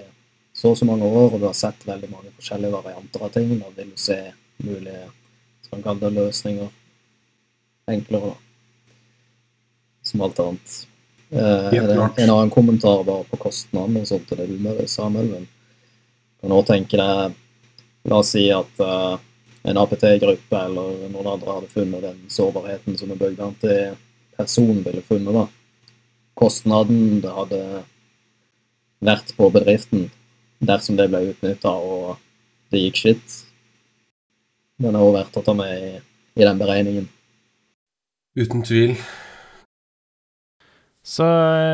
så 0.53 0.71
og 0.73 0.77
så 0.77 0.85
mange 0.85 1.05
år, 1.05 1.33
og 1.33 1.39
du 1.41 1.45
har 1.49 1.57
sett 1.57 1.85
veldig 1.87 2.09
mange 2.11 2.31
forskjellige 2.37 2.73
varianter 2.73 3.25
av 3.25 3.33
ting. 3.33 3.53
Da 3.59 3.69
vil 3.77 3.91
du 3.93 3.99
se 4.01 4.17
mulige 4.63 5.03
skal 5.65 5.77
man 5.77 5.85
kalle 5.87 6.03
det 6.05 6.13
løsninger 6.21 6.73
enklere, 7.93 8.33
da. 8.33 8.95
Som 10.03 10.21
alt 10.25 10.39
annet. 10.39 10.75
Eh, 11.33 11.69
klart. 11.69 12.19
en 12.19 12.29
annen 12.29 12.49
kommentar 12.53 13.03
bare 13.03 13.23
på 13.31 13.37
kostnaden 13.47 13.97
og 13.97 14.07
sånt 14.07 14.27
til 14.29 14.37
det 14.37 14.47
du 14.51 14.57
med- 14.61 14.89
sa, 14.89 15.09
men 15.09 15.47
nå 16.43 16.59
tenker 16.67 16.97
jeg 17.01 17.33
La 18.05 18.17
oss 18.19 18.33
si 18.35 18.49
at 18.51 18.81
uh, 18.83 19.15
en 19.63 19.77
APT-gruppe 19.79 20.59
eller 20.59 21.07
noen 21.07 21.29
andre 21.31 21.53
hadde 21.55 21.69
funnet 21.71 22.03
den 22.03 22.17
sårbarheten 22.27 22.97
som 22.99 23.11
en 23.13 23.17
bugbounty 23.17 23.77
personen 24.35 24.83
ville 24.83 25.01
funnet. 25.07 25.33
da. 25.33 25.45
Kostnaden 26.35 27.21
det 27.23 27.31
hadde 27.31 27.61
vært 28.99 29.31
på 29.37 29.49
bedriften 29.55 30.09
dersom 30.59 30.97
det 30.99 31.07
ble 31.11 31.29
utnytta 31.31 31.71
og 31.71 32.17
det 32.71 32.83
gikk 32.83 32.99
skitt. 32.99 33.39
Den 34.83 34.95
er 34.97 34.99
også 34.99 35.15
verdt 35.15 35.39
å 35.39 35.45
ta 35.47 35.55
med 35.55 35.73
i, 35.79 35.91
i 36.41 36.43
den 36.43 36.59
beregningen. 36.59 37.07
Uten 38.35 38.65
tvil. 38.67 38.97
Så 41.03 41.25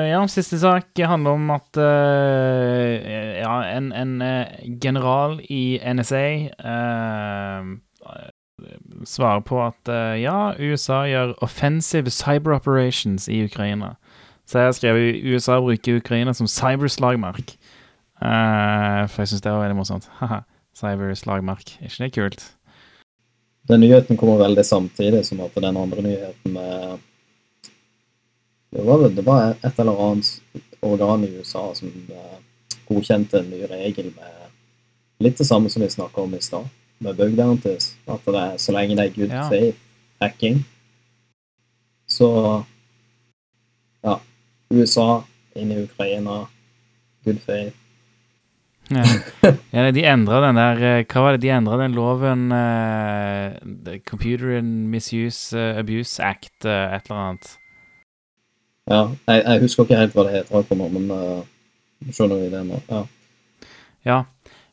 ja, 0.09 0.23
siste 0.27 0.57
sak 0.57 0.97
handler 1.05 1.37
om 1.37 1.51
at 1.53 1.77
uh, 1.77 2.95
ja, 3.37 3.55
en, 3.75 3.91
en 3.93 4.21
eh, 4.25 4.55
general 4.81 5.37
i 5.45 5.77
NSA 5.85 6.25
uh, 6.65 7.69
svarer 9.05 9.43
på 9.45 9.61
at 9.67 9.91
uh, 9.93 10.17
ja, 10.17 10.53
USA 10.57 11.03
gjør 11.05 11.35
offensive 11.45 12.09
cyber 12.09 12.57
operations 12.57 13.29
i 13.29 13.43
Ukraina. 13.45 13.93
Så 14.49 14.57
jeg 14.57 14.65
har 14.65 14.71
skrevet 14.79 15.21
USA 15.29 15.59
bruker 15.61 16.01
Ukraina 16.01 16.33
som 16.33 16.49
cyberslagmark. 16.49 17.53
Eh, 18.19 19.03
for 19.07 19.21
jeg 19.23 19.31
syns 19.31 19.43
det 19.45 19.51
var 19.51 19.61
veldig 19.63 19.77
morsomt. 19.77 20.07
Cyberslagmark. 20.79 21.75
Er 21.79 21.91
ikke 21.91 22.03
det 22.03 22.15
kult? 22.15 22.45
Den 23.69 23.83
nyheten 23.83 24.17
kommer 24.17 24.41
veldig 24.41 24.65
samtidig 24.65 25.21
som 25.27 25.43
at 25.45 25.55
den 25.55 25.77
andre 25.77 26.01
nyheten 26.01 26.55
med 26.55 27.05
Det 28.69 28.83
var, 28.85 29.09
det 29.09 29.25
var 29.25 29.55
et 29.65 29.79
eller 29.79 30.01
annet 30.11 30.41
organ 30.85 31.23
i 31.25 31.31
USA 31.39 31.71
som 31.75 31.89
eh, 31.89 32.37
godkjente 32.89 33.39
en 33.39 33.49
ny 33.49 33.63
regel 33.69 34.11
med 34.15 35.25
litt 35.25 35.39
det 35.41 35.47
samme 35.49 35.69
som 35.69 35.81
vi 35.83 35.89
snakka 35.89 36.21
om 36.21 36.35
i 36.37 36.41
stad, 36.41 36.67
med 37.03 37.17
bug 37.17 37.33
bounties. 37.35 37.95
At 38.07 38.23
det 38.25 38.37
er, 38.39 38.57
så 38.61 38.75
lenge 38.75 38.95
det 38.95 39.07
er 39.09 39.15
good 39.15 39.33
Ja. 39.33 39.49
faith 39.49 39.77
hacking, 40.21 40.63
så 42.07 42.63
Ja. 44.03 44.19
USA 44.71 45.23
inn 45.55 45.71
i 45.71 45.83
Ukraina, 45.83 46.45
good 47.25 47.39
faith. 47.41 47.75
Ja, 48.89 49.03
ja 49.71 49.91
de 49.91 50.03
endra 50.05 50.41
den 50.41 50.55
der 50.57 50.79
eh, 50.81 51.05
Hva 51.05 51.21
var 51.21 51.31
det 51.35 51.41
de 51.41 51.49
endra 51.53 51.77
den 51.77 51.93
loven 51.93 52.51
uh, 52.51 53.99
Computer 54.05 54.57
and 54.57 54.89
Misuse 54.89 55.53
Abuse 55.53 56.23
Act, 56.23 56.65
uh, 56.65 56.93
et 56.95 57.05
eller 57.09 57.19
annet. 57.19 57.57
Ja, 58.89 59.03
jeg, 59.29 59.43
jeg 59.45 59.63
husker 59.63 59.85
ikke 59.85 59.99
helt 59.99 60.17
hva 60.17 60.25
det 60.25 60.35
heter 60.39 60.59
akkurat 60.59 60.81
nå, 60.81 60.89
men 60.95 61.13
uh, 61.13 62.09
skjønner 62.09 62.41
vi 62.41 62.49
det 62.53 62.63
nå. 62.65 62.81
Ja. 62.89 63.03
Ja. 64.07 64.17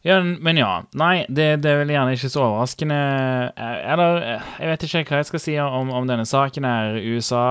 ja, 0.07 0.17
men 0.23 0.61
ja. 0.61 0.71
Nei, 0.97 1.27
det, 1.29 1.51
det 1.65 1.73
er 1.73 1.81
vel 1.83 1.93
gjerne 1.93 2.17
ikke 2.17 2.31
så 2.33 2.45
overraskende 2.47 2.99
eh, 3.51 3.79
Eller, 3.93 4.21
eh, 4.23 4.51
jeg 4.63 4.71
vet 4.71 4.87
ikke 4.87 5.03
hva 5.11 5.21
jeg 5.21 5.29
skal 5.33 5.43
si 5.43 5.57
om, 5.61 5.91
om 5.91 6.07
denne 6.09 6.27
saken 6.29 6.69
her. 6.69 7.01
USA 7.03 7.47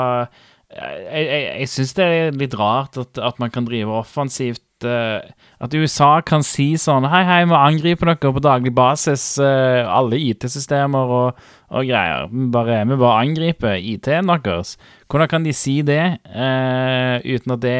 Jeg, 0.71 1.01
jeg, 1.11 1.41
jeg 1.61 1.71
syns 1.73 1.93
det 1.99 2.05
er 2.05 2.39
litt 2.39 2.55
rart 2.57 2.97
at, 2.97 3.19
at 3.21 3.41
man 3.43 3.51
kan 3.53 3.67
drive 3.67 3.93
offensivt 3.93 4.64
eh, 4.87 5.31
At 5.63 5.73
USA 5.75 6.19
kan 6.25 6.43
si 6.45 6.73
sånn 6.79 7.07
Hei, 7.11 7.23
hei, 7.27 7.41
vi 7.49 7.57
angriper 7.57 8.11
dere 8.11 8.33
på 8.35 8.43
daglig 8.43 8.73
basis. 8.75 9.25
eh, 9.41 9.83
alle 9.85 10.19
IT-systemer 10.31 11.13
og, 11.19 11.45
og 11.69 11.87
greier. 11.89 12.29
Vi 12.31 12.47
bare, 12.53 12.81
vi 12.87 12.99
bare 13.01 13.25
angriper 13.25 13.75
IT-en 13.79 14.31
deres. 14.31 14.75
Hvordan 15.09 15.31
kan 15.31 15.45
de 15.45 15.53
si 15.55 15.79
det 15.85 16.01
uh, 16.29 17.17
uten 17.25 17.57
at 17.57 17.61
det 17.65 17.79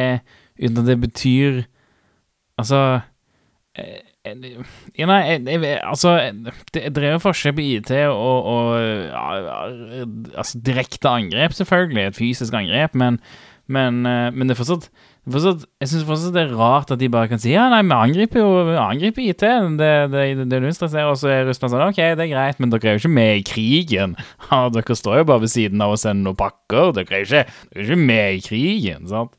Uten 0.56 0.78
at 0.80 0.86
det 0.88 1.00
betyr 1.02 1.64
Altså 2.56 3.00
ja, 4.96 5.06
nei, 5.06 5.18
jeg, 5.28 5.42
jeg, 5.46 5.80
altså 5.84 6.14
Det 6.72 6.86
er 6.96 7.12
jo 7.12 7.20
forskjell 7.22 7.54
på 7.58 7.62
IT 7.62 7.90
og, 8.08 8.48
og 8.48 8.70
ja, 8.80 9.26
altså 10.34 10.62
direkte 10.64 11.12
angrep, 11.12 11.52
selvfølgelig, 11.52 12.06
et 12.06 12.16
fysisk 12.16 12.56
angrep, 12.56 12.94
men, 12.94 13.20
Men, 13.66 14.02
men 14.02 14.46
det 14.46 14.54
er 14.54 14.58
fortsatt, 14.60 14.88
fortsatt 15.34 15.64
Jeg 15.82 15.90
syns 15.90 16.06
fortsatt 16.06 16.34
det 16.36 16.42
er 16.44 16.54
rart 16.58 16.92
at 16.94 17.00
de 17.00 17.08
bare 17.12 17.30
kan 17.30 17.40
si 17.42 17.50
ja, 17.54 17.66
nei, 17.72 17.82
vi 17.86 17.96
angriper 17.96 18.42
jo 18.42 18.50
vi 18.68 18.78
angriper 18.78 19.24
IT. 19.24 19.42
Det, 19.42 19.52
det, 19.80 20.22
det, 20.38 20.46
det 20.46 20.58
er 20.60 20.68
interesserer, 20.68 21.10
og 21.10 21.18
så 21.20 21.32
er 21.32 21.46
Russland 21.48 21.74
sånn 21.74 21.86
OK, 21.88 22.00
det 22.18 22.26
er 22.26 22.32
greit, 22.32 22.62
men 22.62 22.72
dere 22.72 22.92
er 22.92 22.96
jo 22.96 23.04
ikke 23.04 23.16
med 23.18 23.42
i 23.42 23.44
krigen. 23.46 24.16
Dere 24.76 24.98
står 25.02 25.22
jo 25.22 25.28
bare 25.32 25.44
ved 25.44 25.52
siden 25.52 25.82
av 25.84 25.96
og 25.96 26.02
sender 26.02 26.28
noen 26.28 26.38
pakker. 26.40 26.94
Dere 26.96 27.18
er 27.18 27.24
jo 27.24 27.28
ikke, 27.28 27.60
ikke 27.84 28.00
med 28.06 28.38
i 28.38 28.42
krigen, 28.46 29.08
sant? 29.10 29.34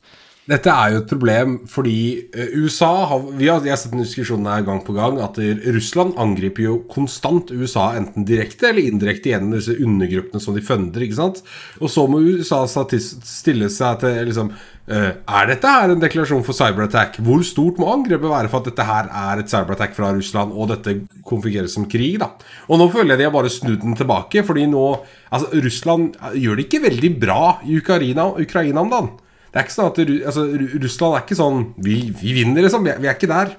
Dette 0.48 0.72
er 0.72 0.94
jo 0.94 1.00
et 1.02 1.10
problem 1.10 1.56
fordi 1.68 1.98
eh, 2.32 2.54
USA 2.56 2.88
har, 3.10 3.24
Vi 3.36 3.50
har, 3.50 3.60
har 3.60 3.76
sett 3.76 3.92
en 3.92 4.00
diskusjon 4.00 4.46
her 4.48 4.64
gang 4.64 4.80
på 4.86 4.94
gang 4.96 5.18
at 5.20 5.36
eh, 5.42 5.60
Russland 5.74 6.16
angriper 6.20 6.64
jo 6.64 6.78
konstant 6.88 7.52
USA 7.52 7.90
enten 7.98 8.24
direkte 8.28 8.70
eller 8.70 8.88
indirekte 8.88 9.34
gjennom 9.34 9.58
disse 9.58 9.76
undergruppene 9.76 10.40
som 10.40 10.56
de 10.56 10.64
funder. 10.64 11.04
ikke 11.04 11.18
sant? 11.18 11.42
Og 11.82 11.92
så 11.92 12.06
må 12.08 12.22
USA 12.24 12.62
stille 12.70 13.68
seg 13.74 14.00
til 14.00 14.16
liksom 14.30 14.54
eh, 14.88 15.20
Er 15.20 15.52
dette 15.52 15.74
her 15.74 15.92
en 15.92 16.00
deklarasjon 16.00 16.46
for 16.48 16.56
cyberattack? 16.56 17.20
Hvor 17.28 17.44
stort 17.44 17.76
må 17.82 17.92
angrepet 17.92 18.32
være 18.32 18.48
for 18.48 18.62
at 18.64 18.72
dette 18.72 18.88
her 18.88 19.12
er 19.28 19.44
et 19.44 19.52
cyberattack 19.52 19.92
fra 20.00 20.14
Russland, 20.16 20.56
og 20.56 20.72
dette 20.72 20.96
konfigureres 21.28 21.76
som 21.76 21.84
krig? 21.92 22.16
da? 22.24 22.32
Og 22.72 22.80
nå 22.80 22.88
føler 22.96 23.18
jeg 23.18 23.26
de 23.26 23.28
har 23.28 23.36
bare 23.36 23.52
snudd 23.52 23.84
den 23.84 24.00
tilbake, 24.00 24.48
fordi 24.48 24.64
nå 24.72 24.88
altså 25.28 25.52
Russland 25.68 26.16
gjør 26.40 26.56
det 26.56 26.70
ikke 26.70 26.86
veldig 26.88 27.16
bra 27.20 27.42
i 27.68 27.82
Ukraina, 27.84 28.30
Ukraina 28.32 28.80
om 28.80 28.94
dagen. 28.96 29.16
Det 29.58 29.64
er 29.64 29.66
ikke 29.66 29.74
sånn 29.74 29.88
at 29.90 30.28
altså, 30.30 30.42
Russland 30.84 31.14
er 31.16 31.22
ikke 31.24 31.36
sånn 31.38 31.62
Vi, 31.82 31.94
vi 32.14 32.34
vinner, 32.36 32.62
liksom. 32.62 32.84
Vi 32.86 32.92
vi 33.02 33.08
er 33.10 33.16
ikke 33.16 33.30
der. 33.30 33.56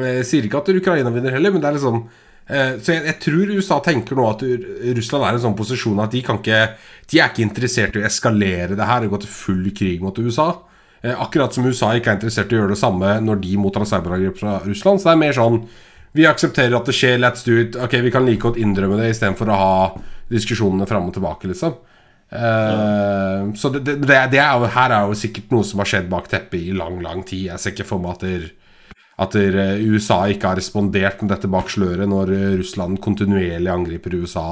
Jeg 0.00 0.22
sier 0.24 0.46
ikke 0.46 0.62
at 0.62 0.70
Ukraina 0.72 1.12
vinner 1.12 1.34
heller, 1.36 1.52
men 1.52 1.60
det 1.60 1.68
er 1.68 1.76
liksom 1.76 1.98
eh, 2.48 2.70
Så 2.80 2.94
jeg, 2.94 3.02
jeg 3.10 3.18
tror 3.26 3.52
USA 3.52 3.78
tenker 3.84 4.16
nå 4.16 4.24
at 4.30 4.44
Russland 4.96 5.26
er 5.26 5.36
i 5.36 5.38
en 5.38 5.44
sånn 5.44 5.58
posisjon 5.58 6.00
at 6.00 6.16
de 6.16 6.22
kan 6.24 6.40
ikke 6.40 6.62
De 7.12 7.20
er 7.20 7.28
ikke 7.28 7.44
interessert 7.44 7.98
i 7.98 8.00
å 8.00 8.06
eskalere 8.08 8.78
det 8.78 8.88
her 8.88 9.04
og 9.04 9.12
gå 9.18 9.20
til 9.26 9.34
full 9.34 9.68
krig 9.76 10.00
mot 10.00 10.16
USA. 10.16 10.48
Eh, 11.04 11.12
akkurat 11.12 11.52
som 11.52 11.68
USA 11.68 11.92
ikke 11.92 12.14
er 12.14 12.18
interessert 12.22 12.48
i 12.48 12.56
å 12.56 12.62
gjøre 12.62 12.72
det 12.72 12.80
samme 12.80 13.18
når 13.28 13.44
de 13.44 13.60
mottar 13.60 13.84
cyberangrep 13.90 14.40
fra 14.40 14.58
Russland. 14.64 15.02
Så 15.02 15.10
det 15.10 15.16
er 15.18 15.24
mer 15.26 15.36
sånn 15.36 15.64
Vi 16.16 16.24
aksepterer 16.30 16.78
at 16.78 16.88
det 16.88 16.96
skjer, 16.96 17.18
let's 17.20 17.44
do 17.44 17.58
it. 17.60 17.76
Ok, 17.76 17.98
vi 18.00 18.14
kan 18.14 18.24
like 18.24 18.40
godt 18.40 18.56
innrømme 18.62 18.96
det 19.02 19.12
istedenfor 19.12 19.50
å 19.50 19.60
ha 19.60 19.78
diskusjonene 20.30 20.86
fram 20.88 21.10
og 21.10 21.16
tilbake, 21.18 21.50
liksom. 21.50 21.74
Eh, 22.32 23.52
så 23.60 23.70
det, 23.74 23.84
det, 23.84 23.98
det 24.06 24.38
er- 24.40 24.58
jo, 24.58 24.66
her 24.74 24.90
er 24.90 25.06
jo 25.08 25.14
sikkert 25.18 25.50
noe 25.54 25.64
som 25.64 25.78
har 25.82 25.86
skjedd 25.90 26.08
bak 26.10 26.28
teppet 26.28 26.60
i 26.60 26.72
lang, 26.76 27.00
lang 27.02 27.22
tid. 27.26 27.46
Jeg 27.50 27.58
ser 27.62 27.74
ikke 27.76 27.86
for 27.86 27.98
meg 28.02 28.16
at, 28.16 28.24
der, 28.26 28.48
at 29.24 29.36
der, 29.36 29.58
eh, 29.62 29.84
USA 29.92 30.24
ikke 30.32 30.48
har 30.50 30.56
respondert 30.58 31.22
med 31.22 31.30
dette 31.34 31.50
bak 31.50 31.70
sløret 31.70 32.08
når 32.10 32.32
eh, 32.34 32.48
Russland 32.62 32.98
kontinuerlig 33.04 33.70
angriper 33.70 34.16
USA. 34.22 34.48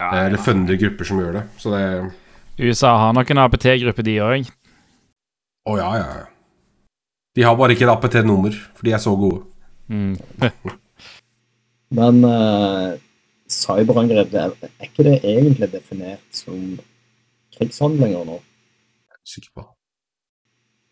eh, 0.00 0.22
Eller 0.26 0.38
funder 0.38 0.76
grupper 0.78 1.04
som 1.08 1.18
gjør 1.22 1.40
det. 1.40 1.44
Så 1.58 1.72
det 1.74 2.12
USA 2.70 2.94
har 2.96 3.12
nok 3.12 3.30
en 3.30 3.38
APT-gruppe, 3.42 4.02
de 4.06 4.14
òg. 4.24 4.46
Å 5.68 5.74
ja, 5.76 5.90
ja, 5.98 6.06
ja. 6.22 6.26
De 7.36 7.42
har 7.44 7.56
bare 7.58 7.74
ikke 7.74 7.84
et 7.84 7.92
APT-nummer, 7.92 8.54
for 8.72 8.86
de 8.86 8.92
er 8.96 9.02
så 9.02 9.12
gode. 9.18 9.42
Mm. 9.92 10.14
Men 11.98 12.22
uh, 12.24 12.94
cyberangrep, 13.52 14.32
er, 14.34 14.54
er 14.64 14.88
ikke 14.88 15.04
det 15.04 15.18
egentlig 15.20 15.68
definert 15.74 16.24
som 16.34 16.78
krigshandlinger 17.58 18.26
nå? 18.28 18.40
Sikker 19.26 19.50
på. 19.54 19.68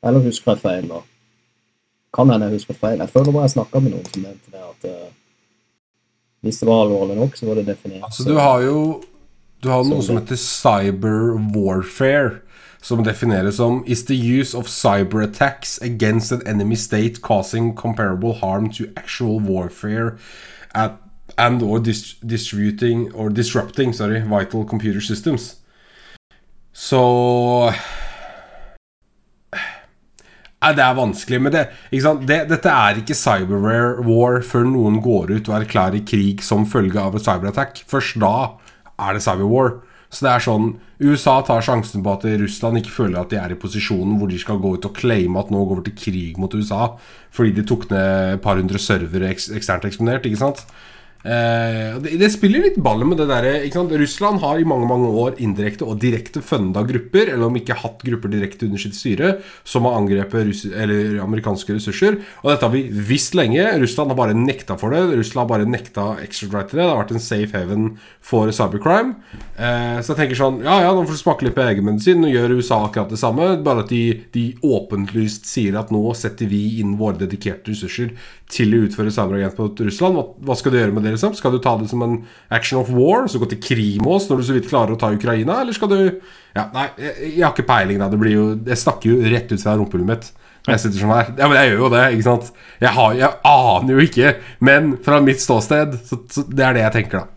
Eller 0.05 0.25
husker 0.25 0.55
jeg 0.55 0.63
feil 0.65 0.89
nå? 0.89 1.03
Kan 2.15 2.31
hende 2.31 2.49
jeg 2.49 2.61
husker 2.61 2.79
feil. 2.79 3.01
Jeg 3.01 3.11
føler 3.11 3.33
bare 3.33 3.49
jeg 3.49 3.57
snakka 3.57 3.83
med 3.83 3.95
noen 3.95 4.09
som 4.11 4.27
mente 4.27 4.53
det 4.53 4.63
at 4.63 4.89
uh, 4.91 5.13
hvis 6.45 6.61
det 6.61 6.69
var 6.69 6.85
alvorlig 6.85 7.17
nok, 7.17 7.37
så 7.37 7.47
var 7.47 7.55
det 7.55 7.67
definert 7.67 8.05
Altså, 8.05 8.25
du 8.29 8.35
har 8.39 8.61
jo 8.61 9.03
Du 9.63 9.69
har 9.69 9.85
noe 9.85 10.03
Som 10.03 10.03
som 10.03 10.17
heter 10.21 10.37
cyber 10.37 11.39
warfare, 11.57 12.41
som 12.83 13.05
defineres 13.05 13.57
som 13.57 13.83
is 13.87 14.05
the 14.05 14.15
use 14.15 14.59
of 14.59 14.69
cyber 14.69 15.23
attacks 15.23 15.79
against 15.83 16.33
an 16.33 16.43
enemy 16.47 16.77
state 16.77 17.23
causing 17.23 17.75
comparable 17.75 18.35
harm 18.35 18.71
to 18.71 18.85
actual 18.97 19.41
warfare 19.41 20.19
at, 20.75 20.91
and 21.39 21.63
or 21.63 21.79
dis 21.79 22.15
distributing 22.27 23.11
or 23.15 23.31
disrupting 23.31 23.95
sorry, 23.95 24.21
vital 24.21 24.65
computer 24.65 25.01
systems. 25.01 25.64
Så 26.75 27.01
Nei, 30.65 30.73
det 30.73 30.81
er 30.81 30.95
vanskelig, 30.97 31.39
men 31.45 31.53
det? 31.53 31.67
Det, 31.93 32.39
dette 32.49 32.73
er 32.73 33.01
ikke 33.03 33.17
cyberware 33.19 34.05
war 34.07 34.39
før 34.49 34.65
noen 34.71 34.97
går 35.05 35.35
ut 35.37 35.51
og 35.51 35.59
erklærer 35.59 36.07
krig 36.09 36.41
som 36.43 36.65
følge 36.65 36.97
av 37.03 37.19
et 37.19 37.27
cyberattack. 37.27 37.83
Først 37.91 38.17
da 38.23 38.33
er 38.97 39.19
det 39.19 39.25
cyberwar. 39.27 39.77
Så 40.09 40.25
det 40.25 40.31
er 40.31 40.45
sånn 40.47 40.71
USA 41.03 41.35
tar 41.45 41.65
sjansen 41.67 42.05
på 42.05 42.15
at 42.15 42.25
Russland 42.41 42.81
ikke 42.81 42.95
føler 42.95 43.21
at 43.21 43.33
de 43.35 43.39
er 43.43 43.53
i 43.53 43.59
posisjonen 43.61 44.17
hvor 44.21 44.31
de 44.31 44.39
skal 44.41 44.61
gå 44.63 44.77
ut 44.79 44.89
og 44.89 44.97
claime 44.97 45.41
at 45.41 45.51
nå 45.53 45.65
går 45.69 45.83
vi 45.83 45.91
til 45.91 45.99
krig 46.01 46.41
mot 46.41 46.55
USA 46.55 46.95
fordi 47.35 47.57
de 47.57 47.65
tok 47.67 47.89
ned 47.91 48.37
et 48.37 48.45
par 48.45 48.61
hundre 48.61 48.79
servere 48.81 49.33
eksternt 49.35 49.89
eksponert, 49.89 50.29
ikke 50.31 50.41
sant? 50.41 50.63
Eh, 51.25 51.95
det, 52.05 52.19
det 52.21 52.29
spiller 52.35 52.67
litt 52.67 52.77
ball 52.85 53.01
med 53.09 53.17
det 53.17 53.27
derre? 53.31 53.55
Russland 53.97 54.43
har 54.43 54.59
i 54.61 54.67
mange 54.69 54.89
mange 54.91 55.09
år 55.09 55.39
indirekte 55.41 55.87
og 55.89 55.97
direkte 56.03 56.43
funda 56.45 56.83
grupper, 56.85 57.31
eller 57.33 57.49
om 57.49 57.57
ikke 57.57 57.79
hatt 57.81 58.05
grupper 58.05 58.33
direkte 58.33 58.69
under 58.69 58.83
sitt 58.83 58.99
styre, 58.99 59.39
som 59.65 59.89
har 59.89 59.97
angrepet 59.97 60.51
russ 60.51 60.65
amerikanske 61.25 61.79
ressurser. 61.79 62.19
Og 62.43 62.51
dette 62.53 62.69
har 62.69 62.75
vi 62.75 62.85
visst 62.93 63.37
lenge. 63.39 63.65
Russland 63.81 64.13
har 64.13 64.21
bare 64.21 64.37
nekta 64.37 64.77
for 64.81 64.93
det. 64.93 65.01
Russland 65.17 65.47
har 65.47 65.53
bare 65.55 65.71
nekta 65.71 66.07
extratrite 66.25 66.77
det. 66.77 66.83
Det 66.83 66.91
har 66.91 67.01
vært 67.01 67.17
en 67.17 67.25
safe 67.25 67.57
haven 67.57 67.89
for 68.25 68.53
cybercrime. 68.53 69.17
Eh, 69.57 69.99
så 70.05 70.13
jeg 70.13 70.21
tenker 70.21 70.39
sånn 70.39 70.61
Ja, 70.65 70.81
ja, 70.85 70.93
nå 70.93 71.07
får 71.07 71.17
du 71.17 71.23
smake 71.23 71.49
litt 71.49 71.57
på 71.57 71.65
egenmedisin. 71.65 72.21
Nå 72.21 72.35
gjør 72.35 72.59
USA 72.59 72.83
akkurat 72.85 73.13
det 73.13 73.23
samme, 73.23 73.55
bare 73.65 73.87
at 73.87 73.93
de, 73.95 74.05
de 74.37 74.47
åpenlyst 74.61 75.49
sier 75.49 75.81
at 75.81 75.93
nå 75.95 76.05
setter 76.19 76.53
vi 76.53 76.83
inn 76.83 76.99
våre 77.01 77.17
dedikerte 77.25 77.73
ressurser 77.73 78.13
til 78.53 78.77
å 78.77 78.85
utføre 78.85 79.13
cyberagent 79.15 79.59
mot 79.59 79.85
Russland. 79.89 80.19
Hva, 80.19 80.29
hva 80.45 80.59
skal 80.59 80.75
du 80.75 80.81
gjøre 80.83 80.95
med 80.95 81.07
det? 81.09 81.14
Liksom? 81.15 81.35
Skal 81.39 81.55
du 81.55 81.61
ta 81.63 81.75
det 81.81 81.89
som 81.91 82.03
en 82.05 82.21
action 82.55 82.81
of 82.81 82.93
war, 82.95 83.29
så 83.31 83.41
gå 83.43 83.49
til 83.51 83.63
krig 83.63 84.01
med 84.03 84.17
oss 84.17 84.31
når 84.31 84.41
du 84.41 84.49
så 84.49 84.57
vidt 84.57 84.71
klarer 84.71 84.95
å 84.95 85.01
ta 85.01 85.13
Ukraina, 85.15 85.61
eller 85.63 85.77
skal 85.77 85.93
du 85.93 85.99
Ja, 86.55 86.69
nei, 86.75 86.89
jeg, 87.01 87.15
jeg 87.33 87.43
har 87.43 87.55
ikke 87.55 87.67
peiling, 87.67 87.99
da. 88.03 88.11
Det 88.13 88.21
blir 88.21 88.35
jo 88.37 88.47
Jeg 88.63 88.79
snakker 88.79 89.11
jo 89.11 89.31
rett 89.33 89.51
ut 89.51 89.63
fra 89.63 89.79
rumpehullet 89.79 90.11
mitt. 90.11 90.33
Jeg 90.65 90.81
sitter 90.81 91.03
sånn 91.03 91.13
her. 91.13 91.31
Ja, 91.37 91.49
men 91.51 91.59
jeg 91.61 91.73
gjør 91.73 91.83
jo 91.83 91.93
det, 91.93 92.05
ikke 92.15 92.27
sant? 92.29 92.51
Jeg, 92.81 92.93
har, 92.97 93.17
jeg 93.19 93.41
aner 93.51 93.93
jo 93.93 94.05
ikke. 94.07 94.31
Men 94.65 94.95
fra 95.05 95.19
mitt 95.21 95.43
ståsted, 95.43 95.99
så, 96.09 96.21
så 96.33 96.45
det 96.49 96.65
er 96.65 96.77
det 96.79 96.85
jeg 96.87 96.95
tenker, 96.95 97.25
da. 97.25 97.35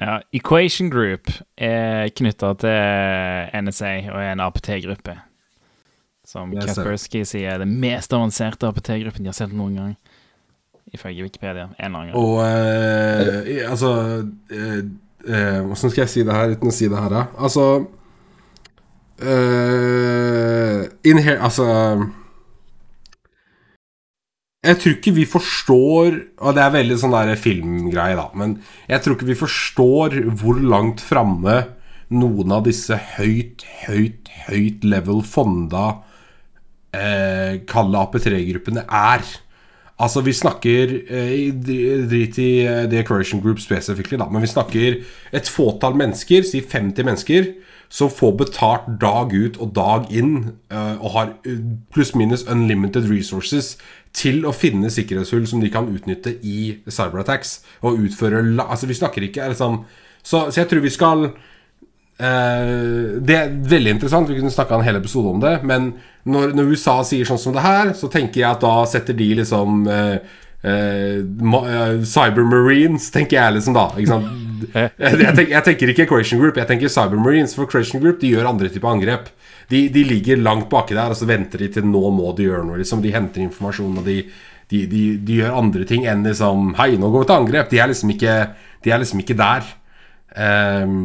Ja, 0.00 0.20
Equation 0.32 0.88
Group 0.92 1.32
er 1.60 2.08
knytta 2.16 2.52
til 2.60 3.64
NSA 3.66 3.94
og 4.12 4.20
er 4.20 4.30
en 4.34 4.44
APT-gruppe. 4.44 5.16
Som. 6.28 6.52
Kaspersky 6.54 7.24
sier 7.26 7.56
er 7.56 7.62
den 7.64 7.74
mest 7.82 8.12
avanserte 8.14 8.68
APT-gruppen 8.68 9.24
de 9.24 9.32
har 9.32 9.36
sett 9.36 9.52
noen 9.56 9.76
gang. 9.80 9.94
Ifølge 10.92 11.22
Wikipedia. 11.22 11.68
En 11.78 11.86
eller 11.86 11.98
annen 11.98 12.12
gang. 12.12 12.18
Og 12.18 12.40
eh, 12.44 13.70
altså 13.70 13.90
eh, 14.50 14.80
eh, 15.26 15.60
Hvordan 15.62 15.90
skal 15.92 16.02
jeg 16.02 16.12
si 16.14 16.24
det 16.26 16.34
her 16.34 16.54
uten 16.56 16.70
å 16.70 16.74
si 16.74 16.88
det 16.90 17.02
her, 17.02 17.12
da? 17.12 17.26
Altså 17.38 17.66
in 19.20 21.18
here, 21.20 21.36
Altså 21.44 21.66
Jeg 24.64 24.78
tror 24.80 24.94
ikke 24.94 25.12
vi 25.12 25.26
forstår 25.28 26.14
Og 26.40 26.54
det 26.56 26.62
er 26.64 26.72
veldig 26.72 26.96
sånn 27.02 27.12
der 27.12 27.34
filmgreie, 27.36 28.16
da. 28.16 28.30
Men 28.32 28.56
jeg 28.88 29.04
tror 29.04 29.18
ikke 29.18 29.28
vi 29.28 29.36
forstår 29.36 30.16
hvor 30.40 30.62
langt 30.64 31.04
framme 31.04 31.58
noen 32.10 32.54
av 32.56 32.64
disse 32.66 32.96
høyt, 33.18 33.62
høyt, 33.84 34.30
høyt 34.48 34.86
level 34.88 35.20
fonda 35.26 36.00
eh, 36.96 37.60
Kalle 37.70 38.02
AP3-gruppene 38.02 38.82
er. 38.88 39.22
Altså, 40.00 40.22
vi 40.24 40.32
snakker 40.32 40.94
eh, 41.12 41.50
Drit 41.52 42.38
i 42.40 42.50
eh, 42.64 42.86
The 42.88 43.02
Accuration 43.02 43.42
Group 43.44 43.60
spesifikt, 43.60 44.16
da. 44.16 44.28
Men 44.30 44.44
vi 44.44 44.48
snakker 44.48 45.00
et 45.36 45.50
fåtall 45.50 45.98
mennesker, 46.00 46.46
si 46.48 46.62
50 46.64 47.04
mennesker, 47.04 47.50
som 47.90 48.10
får 48.10 48.36
betalt 48.38 48.86
dag 49.02 49.34
ut 49.34 49.58
og 49.60 49.74
dag 49.76 50.10
inn, 50.14 50.54
eh, 50.72 50.94
og 51.02 51.16
har 51.16 51.32
pluss-minus 51.92 52.46
unlimited 52.48 53.10
resources 53.10 53.74
til 54.16 54.46
å 54.46 54.54
finne 54.56 54.90
sikkerhetshull 54.90 55.46
som 55.46 55.60
de 55.62 55.70
kan 55.72 55.90
utnytte 55.90 56.38
i 56.42 56.78
cyberattacks. 56.88 57.60
Og 57.82 58.06
utføre 58.06 58.40
Altså, 58.64 58.86
vi 58.86 58.96
snakker 58.96 59.26
ikke 59.26 59.52
liksom 59.52 59.84
så, 60.22 60.50
så 60.50 60.60
jeg 60.60 60.68
tror 60.68 60.84
vi 60.84 60.92
skal 60.92 61.30
det 62.20 63.36
er 63.36 63.52
veldig 63.70 63.94
interessant, 63.94 64.28
vi 64.28 64.36
kunne 64.36 64.52
snakka 64.52 64.76
en 64.76 64.84
hel 64.84 64.98
episode 64.98 65.30
om 65.32 65.40
det. 65.40 65.54
Men 65.64 65.92
når, 66.28 66.52
når 66.56 66.74
USA 66.74 66.98
sier 67.06 67.28
sånn 67.28 67.40
som 67.40 67.56
det 67.56 67.64
her, 67.64 67.94
så 67.96 68.10
tenker 68.12 68.42
jeg 68.42 68.50
at 68.50 68.62
da 68.64 68.74
setter 68.88 69.16
de 69.16 69.28
liksom 69.38 69.86
eh, 69.88 70.36
eh, 70.68 71.20
eh, 71.22 71.94
Cybermarines, 72.04 73.08
tenker 73.14 73.38
jeg 73.38 73.56
liksom 73.56 73.76
da. 73.76 73.86
Jeg, 73.96 74.90
tenker, 75.00 75.54
jeg 75.54 75.64
tenker 75.70 75.92
ikke 75.94 76.08
Creation 76.10 76.42
Group, 76.42 76.60
jeg 76.60 76.68
tenker 76.68 76.92
Cybermarines. 76.92 77.56
For 77.56 77.70
Creation 77.70 78.02
Group 78.02 78.20
de 78.20 78.34
gjør 78.34 78.50
andre 78.52 78.68
typer 78.72 78.92
angrep. 78.92 79.32
De, 79.72 79.86
de 79.92 80.04
ligger 80.04 80.42
langt 80.42 80.68
baki 80.72 80.98
der, 80.98 81.14
og 81.14 81.16
så 81.16 81.28
venter 81.30 81.64
de 81.64 81.70
til 81.72 81.88
nå 81.88 82.02
må 82.12 82.34
de 82.36 82.50
gjøre 82.50 82.66
noe. 82.68 82.80
Liksom. 82.82 83.00
De 83.04 83.14
henter 83.14 83.46
informasjon, 83.46 83.96
og 84.02 84.06
de, 84.06 84.18
de, 84.70 84.84
de, 84.90 85.40
gjør 85.40 85.56
andre 85.62 85.86
ting 85.88 86.04
enn 86.10 86.26
liksom 86.26 86.74
Hei, 86.78 86.92
nå 87.00 87.08
går 87.08 87.24
vi 87.24 87.30
til 87.30 87.38
angrep. 87.38 87.72
De 87.72 87.80
er 87.80 87.90
liksom 87.94 88.12
ikke, 88.12 88.36
de 88.84 88.92
er 88.92 89.00
liksom 89.00 89.24
ikke 89.24 89.38
der. 89.40 89.74
Ehm, 90.36 91.04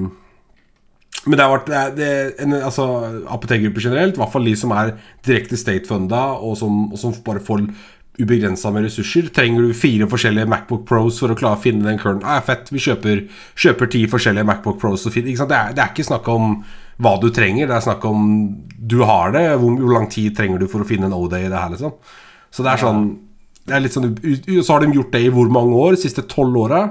Men 1.26 1.40
det 1.40 1.46
har 1.46 1.56
vært 1.56 1.98
det, 1.98 2.06
er 2.06 2.32
en, 2.44 2.54
altså, 2.60 2.86
Apotekgrupper 3.34 3.82
generelt, 3.88 4.18
i 4.18 4.22
hvert 4.22 4.34
fall 4.34 4.46
de 4.46 4.56
som 4.60 4.74
er 4.78 4.94
direkte 5.26 5.58
state-funda, 5.58 6.22
og 6.38 6.54
som, 6.60 6.86
og 6.92 7.02
som 7.02 7.16
bare 7.26 7.42
får 7.44 7.66
ubegrensa 8.22 8.72
med 8.72 8.86
ressurser. 8.86 9.28
Trenger 9.36 9.66
du 9.66 9.76
fire 9.76 10.08
forskjellige 10.12 10.48
Macbook 10.52 10.86
Pros 10.88 11.18
for 11.20 11.34
å 11.34 11.38
klare 11.38 11.58
å 11.58 11.64
finne 11.64 11.88
den 11.88 12.00
curlen? 12.00 12.24
Ah, 12.24 12.40
fett, 12.46 12.70
vi 12.72 12.82
kjøper, 12.84 13.26
kjøper 13.60 13.92
ti 13.92 14.06
forskjellige 14.12 14.48
Macbook 14.48 14.80
Pros. 14.82 15.04
Det, 15.10 15.26
er, 15.26 15.74
det 15.76 15.84
er 15.84 15.90
ikke 15.92 16.08
snakk 16.08 16.30
om 16.32 16.60
hva 17.04 17.18
du 17.20 17.28
trenger, 17.36 17.68
det 17.68 17.76
er 17.76 17.84
snakk 17.90 18.06
om 18.08 18.30
du 18.78 19.02
har 19.04 19.36
det. 19.36 19.48
Hvor, 19.60 19.76
hvor 19.82 19.98
lang 19.98 20.08
tid 20.14 20.38
trenger 20.38 20.62
du 20.62 20.70
for 20.72 20.86
å 20.86 20.88
finne 20.88 21.10
en 21.10 21.18
O-day 21.18 21.50
i 21.50 21.52
det 21.52 21.60
her, 21.60 21.74
liksom? 21.76 21.98
Så 22.56 22.64
det 22.64 22.72
er 22.72 22.86
sånn 22.86 23.06
det 23.66 23.74
er 23.74 23.88
sånn, 23.90 24.12
Så 24.62 24.76
har 24.76 24.84
de 24.84 24.94
gjort 24.94 25.12
det 25.16 25.24
i 25.26 25.32
hvor 25.34 25.50
mange 25.50 25.74
år? 25.74 25.96
De 25.96 26.04
siste 26.06 26.24
tolv 26.30 26.60
åra? 26.68 26.84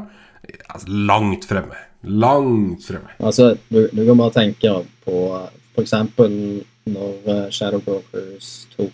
Altså, 0.68 0.88
langt 0.88 1.44
fremme. 1.48 1.80
Langt 2.02 2.86
fremme. 2.86 3.14
Altså, 3.18 3.56
du, 3.68 3.88
du 3.92 4.04
kan 4.06 4.18
bare 4.18 4.34
tenke 4.34 4.74
på 5.04 5.18
f.eks. 5.74 5.94
når 6.84 7.30
eh, 7.32 7.46
Shadow 7.50 7.80
Brokers 7.80 8.68
tok 8.76 8.92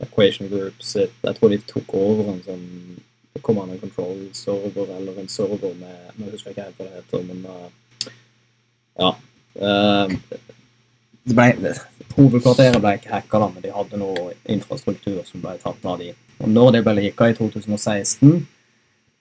Equation 0.00 0.48
Group 0.48 0.82
sitt 0.82 1.12
Jeg 1.26 1.36
tror 1.36 1.50
de 1.52 1.58
tok 1.68 1.94
over 1.98 2.30
en 2.32 2.42
sånn 2.46 2.68
Command 3.42 3.74
and 3.74 3.82
Control-server 3.82 4.94
eller 4.96 5.18
en 5.20 5.28
server 5.28 5.74
med 5.80 6.14
Nå 6.16 6.30
husker 6.30 6.54
ikke 6.54 6.68
hva 6.78 6.86
det 6.86 7.00
heter, 7.00 7.26
men 7.26 7.44
eh, 7.44 8.12
Ja. 9.00 9.10
Uh, 9.60 10.12
det 11.26 11.34
ble, 11.36 11.72
hovedkvarteret 12.16 12.80
ble 12.80 12.94
ikke 12.96 13.12
hacka, 13.12 13.40
da, 13.42 13.48
men 13.52 13.64
de 13.64 13.72
hadde 13.74 13.98
noe 14.00 14.30
infrastruktur 14.50 15.20
som 15.26 15.42
ble 15.42 15.56
tatt 15.60 15.84
av 15.86 15.98
de. 16.00 16.12
Og 16.40 16.48
når 16.48 16.76
det 16.76 16.82
ble 16.86 16.94
lika 16.96 17.28
i 17.30 17.34
2016, 17.36 18.46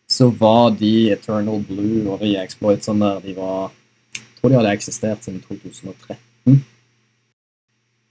så 0.09 0.29
var 0.29 0.71
de 0.79 1.11
Eternal 1.13 1.63
Blue 1.67 2.09
og 2.09 2.23
de 2.23 2.33
exploitsene 2.41 3.05
der, 3.05 3.19
de 3.19 3.35
var 3.37 3.71
Jeg 4.15 4.41
tror 4.41 4.49
de 4.49 4.55
hadde 4.55 4.71
eksistert 4.71 5.23
siden 5.23 5.41
2013. 5.41 6.65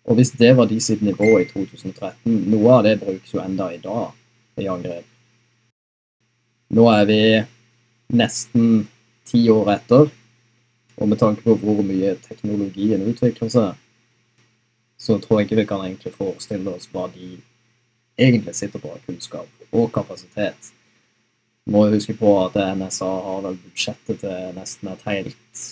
Og 0.05 0.15
hvis 0.15 0.31
det 0.31 0.57
var 0.57 0.69
de 0.69 0.81
sitt 0.81 1.03
nivå 1.03 1.39
i 1.41 1.47
2013, 1.49 2.35
noe 2.53 2.75
av 2.77 2.85
det 2.85 2.99
brukes 3.01 3.33
jo 3.33 3.41
enda 3.41 3.71
i 3.73 3.81
dag 3.81 4.13
i 4.61 4.69
angrep. 4.69 5.07
Nå 6.77 6.85
er 6.93 7.05
vi 7.09 7.21
nesten 8.13 8.87
ti 9.29 9.47
år 9.49 9.73
etter, 9.73 10.09
og 10.97 11.09
med 11.09 11.21
tanke 11.21 11.45
på 11.45 11.57
hvor 11.61 11.81
mye 11.81 12.15
teknologien 12.25 13.05
utvikler 13.09 13.53
seg, 13.53 13.77
så 14.99 15.19
tror 15.19 15.41
jeg 15.41 15.49
ikke 15.49 15.61
vi 15.63 15.69
kan 15.73 15.85
egentlig 15.85 16.13
forestille 16.17 16.77
oss 16.77 16.89
hva 16.93 17.07
de 17.13 17.39
egentlig 18.19 18.57
sitter 18.57 18.83
på 18.83 18.93
av 18.93 19.01
kunnskap 19.07 19.73
og 19.73 19.93
kapasitet. 19.95 20.73
Må 21.69 21.89
huske 21.93 22.17
på 22.17 22.33
at 22.47 22.57
NSA 22.79 23.09
har 23.27 23.43
vel 23.45 23.59
budsjettet 23.61 24.23
til 24.23 24.55
nesten 24.57 24.93
et 24.93 25.05
helt 25.09 25.65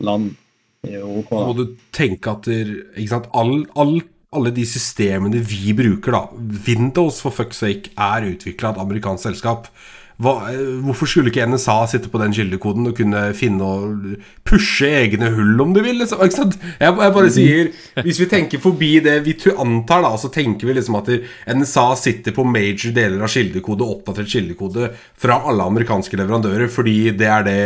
land 0.00 0.30
i 0.88 0.94
Europa. 0.96 1.42
må 1.50 1.56
du 1.58 1.76
tenke 1.92 2.32
at 2.32 2.48
all, 3.36 3.66
all, 3.76 4.00
alle 4.32 4.52
de 4.56 4.64
systemene 4.64 5.42
vi 5.44 5.74
bruker, 5.76 6.16
da 6.16 6.22
Windows 6.66 7.20
for 7.20 7.34
fuck's 7.36 7.60
sake 7.60 7.92
er 7.96 8.30
utvikla 8.32 8.72
av 8.72 8.78
et 8.78 8.84
amerikansk 8.86 9.28
selskap. 9.28 9.68
Hva, 10.20 10.34
hvorfor 10.84 11.08
skulle 11.08 11.30
ikke 11.32 11.46
NSA 11.48 11.78
sitte 11.94 12.10
på 12.12 12.20
den 12.20 12.34
kildekoden 12.36 12.90
og 12.90 12.96
kunne 12.98 13.22
finne 13.36 13.64
og 13.64 14.10
pushe 14.44 14.88
egne 15.00 15.30
hull, 15.32 15.54
om 15.64 15.72
du 15.72 15.80
vil? 15.80 15.96
Liksom? 16.02 16.20
Ikke 16.26 16.36
sant? 16.36 16.58
Jeg, 16.80 16.92
jeg 16.92 17.14
bare 17.16 17.30
sier 17.32 17.70
Hvis 18.04 18.20
vi 18.20 18.28
tenker 18.28 18.60
forbi 18.60 18.90
det 19.04 19.16
vi 19.24 19.36
antar, 19.50 20.04
da, 20.04 20.12
så 20.20 20.28
tenker 20.32 20.68
vi 20.68 20.76
liksom 20.76 20.98
at 21.00 21.08
NSA 21.56 21.86
sitter 22.00 22.36
på 22.36 22.44
major 22.44 22.92
deler 22.96 23.24
av 23.24 23.32
kildekode, 23.32 23.88
oppdatert 23.96 24.28
kildekode 24.34 24.90
fra 25.20 25.40
alle 25.48 25.70
amerikanske 25.72 26.20
leverandører, 26.20 26.68
fordi 26.72 26.98
det 27.16 27.30
er 27.30 27.48
det 27.48 27.60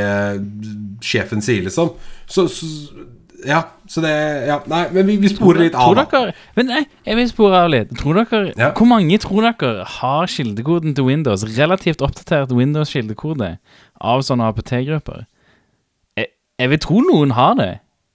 sjefen 1.05 1.42
sier, 1.44 1.66
liksom. 1.66 1.90
Så, 2.30 2.46
så 2.48 2.70
Ja, 3.47 3.61
så 3.90 4.01
det 4.05 4.12
Ja, 4.49 4.59
nei, 4.70 4.82
men 4.95 5.07
vi, 5.07 5.16
vi 5.20 5.28
sporer 5.32 5.66
litt 5.66 5.74
av. 5.76 5.92
Tror 5.95 6.01
dere 6.11 6.34
Men 6.57 6.66
nei, 6.72 6.82
jeg 7.07 7.16
vil 7.20 7.28
spore 7.30 7.62
av 7.64 7.70
litt. 7.72 7.92
Tror 8.01 8.20
dere 8.22 8.53
Ja. 8.57 8.72
Hvor 8.72 8.88
mange 8.88 9.18
tror 9.22 9.45
dere 9.45 9.84
har 9.99 10.26
kildekoden 10.32 10.95
til 10.97 11.05
Windows, 11.11 11.45
relativt 11.59 12.01
oppdatert 12.05 12.53
Windows-kildekode, 12.57 13.57
av 14.01 14.20
sånne 14.26 14.49
APT-grupper? 14.53 15.26
Jeg, 16.16 16.32
jeg 16.61 16.70
vil 16.74 16.78
tro 16.84 17.01
noen 17.05 17.32
har 17.36 17.55
det. 17.61 17.72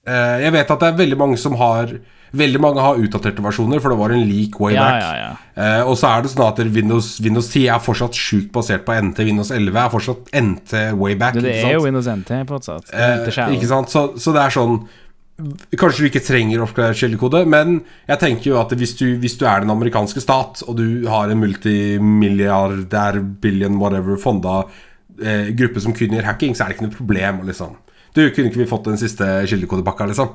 Eh, 0.08 0.40
Jeg 0.46 0.52
vet 0.56 0.72
at 0.72 0.80
det 0.80 0.88
er 0.94 0.98
veldig 1.06 1.18
mange 1.20 1.38
som 1.38 1.56
har 1.60 2.00
Veldig 2.30 2.60
mange 2.62 2.78
har 2.78 2.94
utdaterte 3.02 3.42
versjoner, 3.42 3.80
for 3.82 3.90
det 3.90 3.98
var 3.98 4.12
en 4.14 4.22
leak 4.30 4.60
way 4.62 4.76
back. 4.78 5.02
ja, 5.02 5.14
ja. 5.18 5.30
Eh, 5.58 5.82
og 5.90 5.96
så 5.98 6.12
er 6.14 6.22
det 6.22 6.30
sånn 6.30 6.44
at 6.46 6.60
Windows, 6.76 7.08
Windows 7.26 7.48
10 7.50 7.64
er 7.74 7.80
fortsatt 7.82 8.14
sjukt 8.14 8.52
basert 8.54 8.84
på 8.86 8.94
NT. 8.94 9.24
Windows 9.26 9.50
11 9.50 9.80
er 9.82 9.90
fortsatt 9.90 10.30
NT 10.38 10.76
way 11.02 11.16
back. 11.18 11.34
Det, 11.34 11.42
det 11.48 11.56
er 11.66 11.74
jo? 11.74 11.82
Windows 11.88 12.06
NT 12.06 12.30
fortsatt. 12.52 12.94
Eh, 12.94 13.26
ikke 13.32 13.48
ikke 13.58 13.72
sant? 13.72 13.90
Så, 13.90 14.04
så 14.22 14.30
det 14.38 14.44
er 14.44 14.54
sånn 14.54 14.78
Kanskje 15.80 16.04
du 16.04 16.10
ikke 16.10 16.24
trenger 16.26 16.64
oppgradert 16.66 17.00
kildekode, 17.00 17.46
men 17.48 17.80
jeg 18.10 18.20
tenker 18.20 18.52
jo 18.52 18.60
at 18.60 18.74
hvis 18.76 18.96
du, 19.00 19.06
hvis 19.22 19.38
du 19.40 19.46
er 19.48 19.64
den 19.64 19.72
amerikanske 19.72 20.24
stat, 20.24 20.64
og 20.68 20.76
du 20.80 21.08
har 21.08 21.32
en 21.32 21.40
multimilliardær, 21.40 23.22
billion, 23.44 23.80
whatever, 23.80 24.20
fonda 24.20 24.64
eh, 25.24 25.52
gruppe 25.56 25.84
som 25.84 25.96
kun 25.96 26.16
gjør 26.18 26.28
hacking, 26.28 26.56
så 26.56 26.66
er 26.66 26.72
det 26.72 26.80
ikke 26.80 26.90
noe 26.90 26.98
problem. 26.98 27.44
Liksom. 27.48 27.78
Du, 28.16 28.24
kunne 28.34 28.52
ikke 28.52 28.64
vi 28.64 28.70
fått 28.70 28.90
den 28.90 29.00
siste 29.00 29.28
kildekodepakka, 29.48 30.10
liksom? 30.12 30.34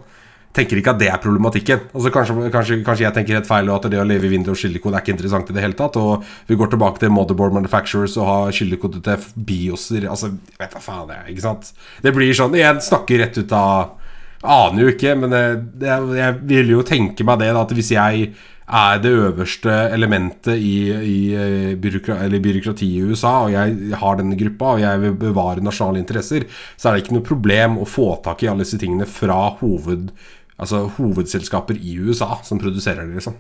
Tenker 0.55 0.79
ikke 0.79 0.93
at 0.95 1.01
det 1.01 1.09
er 1.11 1.19
problematikken. 1.19 1.89
Altså 1.91 2.13
Kanskje, 2.15 2.51
kanskje, 2.55 2.77
kanskje 2.87 3.05
jeg 3.09 3.17
tenker 3.17 3.41
helt 3.41 3.49
feil, 3.49 3.69
og 3.69 3.81
at 3.81 3.91
det 3.91 3.99
å 3.99 4.07
leve 4.07 4.29
i 4.29 4.31
Windows 4.37 4.63
kildekode 4.63 4.95
er 4.95 5.03
ikke 5.03 5.17
interessant 5.17 5.51
i 5.51 5.57
det 5.57 5.65
hele 5.65 5.77
tatt. 5.79 5.99
Og 5.99 6.23
vi 6.47 6.57
går 6.61 6.71
tilbake 6.73 7.03
til 7.03 7.11
motherboard 7.13 7.57
manufacturers 7.57 8.15
og 8.21 8.29
har 8.31 8.55
kildekode 8.55 9.03
til 9.03 9.27
bioser. 9.35 10.07
Altså, 10.07 10.31
jeg 10.55 10.63
vet 10.63 10.77
da 10.79 10.83
faen, 10.85 11.11
jeg, 11.11 11.35
ikke 11.35 11.47
sant? 11.49 11.73
Det 12.07 12.15
blir 12.15 12.31
sånn 12.39 12.55
Jeg 12.55 12.87
snakker 12.87 13.25
rett 13.25 13.43
ut 13.43 13.57
av 13.59 13.99
Aner 14.45 14.85
jo 14.85 14.91
ikke, 14.93 15.15
men 15.17 15.33
jeg, 15.33 16.09
jeg 16.19 16.41
vil 16.51 16.75
jo 16.75 16.83
tenke 16.85 17.25
meg 17.25 17.41
det, 17.41 17.53
da, 17.57 17.63
at 17.65 17.73
hvis 17.73 17.95
jeg 17.95 18.27
er 18.65 19.01
det 19.01 19.13
øverste 19.13 19.73
elementet 19.93 20.57
i, 20.57 20.77
i 20.89 21.17
eh, 21.37 21.73
byråkra 21.81 22.29
byråkratiet 22.33 22.83
i 22.97 23.03
USA, 23.05 23.33
og 23.45 23.53
jeg 23.53 23.99
har 24.01 24.21
denne 24.21 24.39
gruppa, 24.41 24.75
og 24.75 24.81
jeg 24.81 25.01
vil 25.03 25.19
bevare 25.21 25.65
nasjonale 25.65 26.01
interesser, 26.01 26.47
så 26.77 26.89
er 26.89 26.95
det 26.95 27.05
ikke 27.05 27.19
noe 27.19 27.29
problem 27.29 27.79
å 27.81 27.89
få 27.89 28.15
tak 28.25 28.43
i 28.43 28.49
alle 28.49 28.65
disse 28.65 28.81
tingene 28.81 29.09
fra 29.09 29.57
hoved, 29.61 30.11
altså, 30.57 30.87
hovedselskaper 30.97 31.81
i 31.81 31.99
USA 32.01 32.39
som 32.45 32.61
produserer 32.61 33.05
det, 33.05 33.21
liksom. 33.21 33.37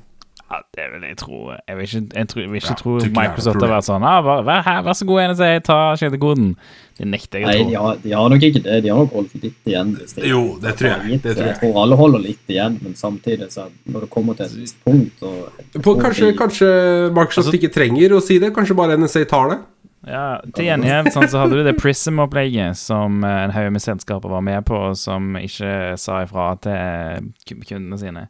Ja, 0.50 0.58
det 0.76 0.84
vil 0.92 1.02
jeg 1.08 1.16
tro. 1.18 1.38
Jeg 1.66 1.76
vil 1.76 1.86
ikke, 1.88 2.00
jeg 2.14 2.28
tror, 2.28 2.40
jeg 2.42 2.50
vil 2.50 2.58
ikke 2.60 2.68
Ja, 2.74 2.74
tro 2.78 2.92
det 3.00 3.08
Microsoft 3.16 3.62
har 3.64 3.70
vært 3.72 3.86
sånn 3.88 4.04
ah, 4.06 4.18
vær, 4.22 4.42
vær, 4.46 4.60
her, 4.66 4.82
vær 4.86 4.92
så 4.98 5.06
god, 5.08 5.20
NSA, 5.32 5.48
ta 5.66 5.78
kildekoden. 5.98 6.50
Det 6.98 7.06
nekter 7.10 7.40
jeg 7.42 7.48
Nei, 7.48 7.54
å 7.56 7.64
de 7.64 7.72
tro. 7.74 7.82
har, 7.86 7.96
de 8.04 8.12
har 8.14 8.28
nok 8.34 8.44
ikke 8.48 8.62
det. 8.62 8.76
De 8.84 8.92
har 8.92 8.98
nok 9.00 9.14
holdt 9.16 9.34
litt 9.42 9.70
igjen. 9.72 9.94
Hvis 9.98 10.14
de, 10.14 10.28
Jo, 10.30 10.42
det 10.62 10.74
tror 10.78 10.90
jeg. 10.92 11.18
Det 11.24 11.32
tror 11.34 11.40
jeg. 11.46 11.48
jeg 11.48 11.58
tror 11.62 11.80
alle 11.82 11.96
holder 11.98 12.22
litt 12.28 12.52
igjen, 12.54 12.76
men 12.84 12.94
samtidig, 12.94 13.48
så 13.56 13.64
når 13.88 14.04
det 14.06 14.10
kommer 14.14 14.36
til 14.38 14.46
et 14.46 14.54
visst 14.60 14.78
punkt 14.84 15.24
og 15.26 15.80
På, 15.82 15.96
kanskje, 15.98 16.28
de- 16.30 16.38
kanskje 16.38 16.68
Microsoft 17.16 17.46
Altså- 17.48 17.56
ikke 17.58 17.72
trenger 17.74 18.14
å 18.14 18.22
si 18.22 18.38
det, 18.38 18.52
kanskje 18.54 18.76
bare 18.76 18.98
NSA 19.00 19.24
tar 19.32 19.48
det? 19.54 19.58
Ja, 20.06 20.38
til 20.54 20.66
gjengjeld 20.68 21.08
sånn, 21.16 21.26
så 21.32 21.40
hadde 21.40 21.56
du 21.56 21.64
det 21.64 21.78
Prism-opplegget 21.80 22.76
som 22.76 23.24
eh, 23.24 23.44
en 23.48 23.50
haug 23.56 23.72
med 23.72 23.80
selskaper 23.80 24.28
var 24.28 24.42
med 24.44 24.62
på, 24.68 24.76
og 24.90 24.96
som 25.00 25.32
ikke 25.40 25.96
sa 25.98 26.20
ifra 26.22 26.50
til 26.60 26.72
eh, 26.76 27.20
kundene 27.64 27.98
sine. 27.98 28.28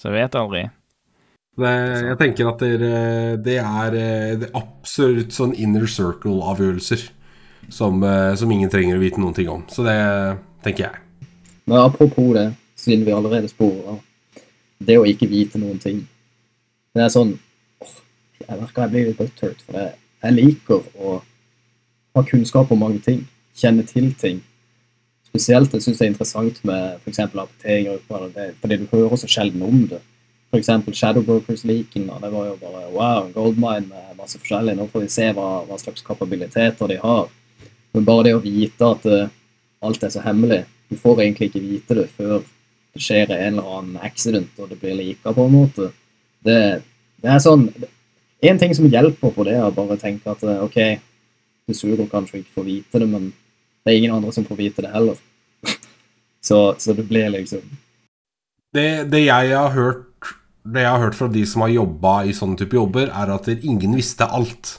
Så 0.00 0.08
jeg 0.08 0.16
vet 0.16 0.34
aldri. 0.40 0.62
Det, 1.60 1.70
jeg 2.06 2.18
tenker 2.20 2.50
at 2.50 2.62
det, 2.62 2.90
det 3.44 3.56
er 3.60 3.96
eh, 3.98 4.36
det 4.40 4.50
absolutt 4.56 5.34
sånn 5.36 5.54
inner 5.58 5.86
circle-avgjørelser 5.90 7.08
som, 7.68 8.02
eh, 8.02 8.34
som 8.40 8.52
ingen 8.52 8.70
trenger 8.72 8.96
å 8.96 9.02
vite 9.02 9.20
noen 9.20 9.36
ting 9.36 9.50
om. 9.52 9.64
Så 9.68 9.84
det 9.86 9.96
tenker 10.64 10.88
jeg. 10.88 11.26
Men 11.68 11.82
apropos 11.84 12.32
det, 12.34 12.46
siden 12.80 13.04
vi 13.06 13.14
allerede 13.14 13.50
sporer 13.50 14.00
det 14.80 14.96
å 14.98 15.06
ikke 15.08 15.28
vite 15.28 15.60
noen 15.60 15.80
ting. 15.80 16.04
Det 16.96 17.04
er 17.04 17.12
sånn 17.12 17.34
åh, 17.84 17.96
Jeg 18.40 18.60
merker 18.60 18.86
jeg 18.86 18.92
blir 18.94 19.10
litt 19.10 19.18
butthurt, 19.20 19.60
for 19.66 19.76
jeg, 19.78 19.98
jeg 20.24 20.36
liker 20.38 20.86
å 20.96 21.18
ha 22.16 22.22
kunnskap 22.26 22.72
om 22.72 22.80
mange 22.80 23.02
ting. 23.04 23.26
Kjenne 23.56 23.84
til 23.86 24.08
ting. 24.18 24.40
Spesielt 25.28 25.74
jeg 25.76 25.84
syns 25.84 26.00
er 26.00 26.10
interessant 26.10 26.56
med 26.66 26.96
f.eks. 27.04 27.20
APT-grupper, 27.28 28.30
fordi 28.62 28.80
du 28.80 28.88
hører 28.90 29.20
så 29.20 29.28
sjelden 29.30 29.62
om 29.62 29.84
det. 29.92 30.00
F.eks. 30.50 30.70
Shadowbrokers-leaken. 30.92 32.10
Det 32.22 32.30
var 32.30 32.46
jo 32.46 32.56
bare 32.60 32.86
wow, 32.90 33.28
goldmine 33.34 33.86
med 33.86 34.16
masse 34.18 34.38
forskjellig. 34.38 34.74
Nå 34.76 34.88
får 34.90 35.04
vi 35.04 35.12
se 35.12 35.28
hva, 35.36 35.50
hva 35.68 35.78
slags 35.78 36.02
kapabiliteter 36.06 36.90
de 36.90 36.98
har. 37.02 37.28
Men 37.94 38.06
bare 38.06 38.28
det 38.28 38.34
å 38.38 38.42
vite 38.42 38.86
at 38.86 39.06
uh, 39.06 39.30
alt 39.80 40.02
er 40.04 40.12
så 40.12 40.22
hemmelig 40.22 40.64
Du 40.90 40.96
får 40.98 41.22
egentlig 41.22 41.50
ikke 41.50 41.62
vite 41.62 41.96
det 41.98 42.08
før 42.14 42.40
det 42.90 43.02
skjer 43.02 43.30
en 43.30 43.58
eller 43.60 43.74
annen 43.78 43.98
accident 44.02 44.56
og 44.58 44.70
det 44.70 44.80
blir 44.80 44.96
lika, 44.98 45.30
på 45.30 45.44
en 45.46 45.52
måte. 45.54 45.92
Det, 46.42 46.82
det 47.22 47.30
er 47.30 47.42
sånn 47.42 47.68
En 48.42 48.58
ting 48.58 48.74
som 48.74 48.88
hjelper 48.90 49.30
på 49.30 49.44
det, 49.46 49.54
er 49.54 49.68
å 49.68 49.74
bare 49.74 49.98
tenke 50.00 50.32
at 50.32 50.42
eh, 50.48 50.62
OK, 50.64 50.78
du 51.68 51.74
suger 51.76 52.08
kanskje 52.10 52.40
ikke 52.40 52.54
får 52.56 52.64
vite 52.66 53.02
det, 53.02 53.06
men 53.06 53.26
det 53.84 53.92
er 53.92 53.98
ingen 54.00 54.14
andre 54.16 54.32
som 54.32 54.46
får 54.48 54.56
vite 54.56 54.82
det 54.82 54.90
heller. 54.94 55.18
så, 56.48 56.72
så 56.80 56.96
det 56.96 57.04
blir 57.10 57.28
liksom 57.36 57.60
Det, 58.74 59.10
det 59.12 59.26
jeg 59.26 59.52
har 59.52 59.74
hørt 59.76 60.09
Det 60.64 60.84
jeg 60.84 60.92
har 60.92 61.02
hørt 61.02 61.16
fra 61.16 61.28
de 61.32 61.42
som 61.48 61.64
har 61.64 61.72
jobba 61.72 62.14
i 62.28 62.36
sånne 62.36 62.58
type 62.60 62.76
jobber, 62.76 63.08
er 63.08 63.32
at 63.32 63.48
ingen 63.48 63.96
visste 63.96 64.28
alt. 64.28 64.78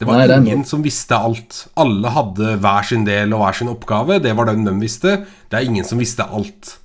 Det 0.00 0.08
var 0.08 0.18
Nei, 0.18 0.26
det 0.26 0.38
ingen 0.40 0.64
som 0.66 0.82
visste 0.82 1.14
alt. 1.14 1.66
Alle 1.78 2.10
hadde 2.10 2.56
hver 2.62 2.86
sin 2.88 3.04
del 3.06 3.34
og 3.36 3.44
hver 3.44 3.58
sin 3.60 3.70
oppgave. 3.70 4.16
Det 4.24 4.32
var 4.34 4.48
den 4.48 4.64
de 4.66 4.72
visste. 4.80 5.20
Det 5.46 5.58
er 5.58 5.68
ingen 5.68 5.86
som 5.86 6.00
visste 6.00 6.26
alt. 6.26 6.78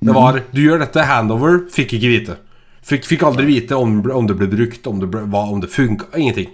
Det 0.00 0.12
var 0.16 0.42
Du 0.52 0.60
gjør 0.62 0.82
dette, 0.82 1.04
handover, 1.08 1.62
fikk 1.72 1.94
ikke 1.96 2.10
vite. 2.10 2.36
Fikk, 2.84 3.06
fikk 3.08 3.24
aldri 3.28 3.46
vite 3.48 3.76
om, 3.76 4.00
om 4.12 4.26
det 4.28 4.36
ble 4.36 4.48
brukt, 4.50 4.86
om 4.88 5.00
det, 5.00 5.08
ble, 5.12 5.22
hva, 5.28 5.44
om 5.52 5.60
det 5.60 5.70
funka. 5.72 6.10
Ingenting. 6.16 6.50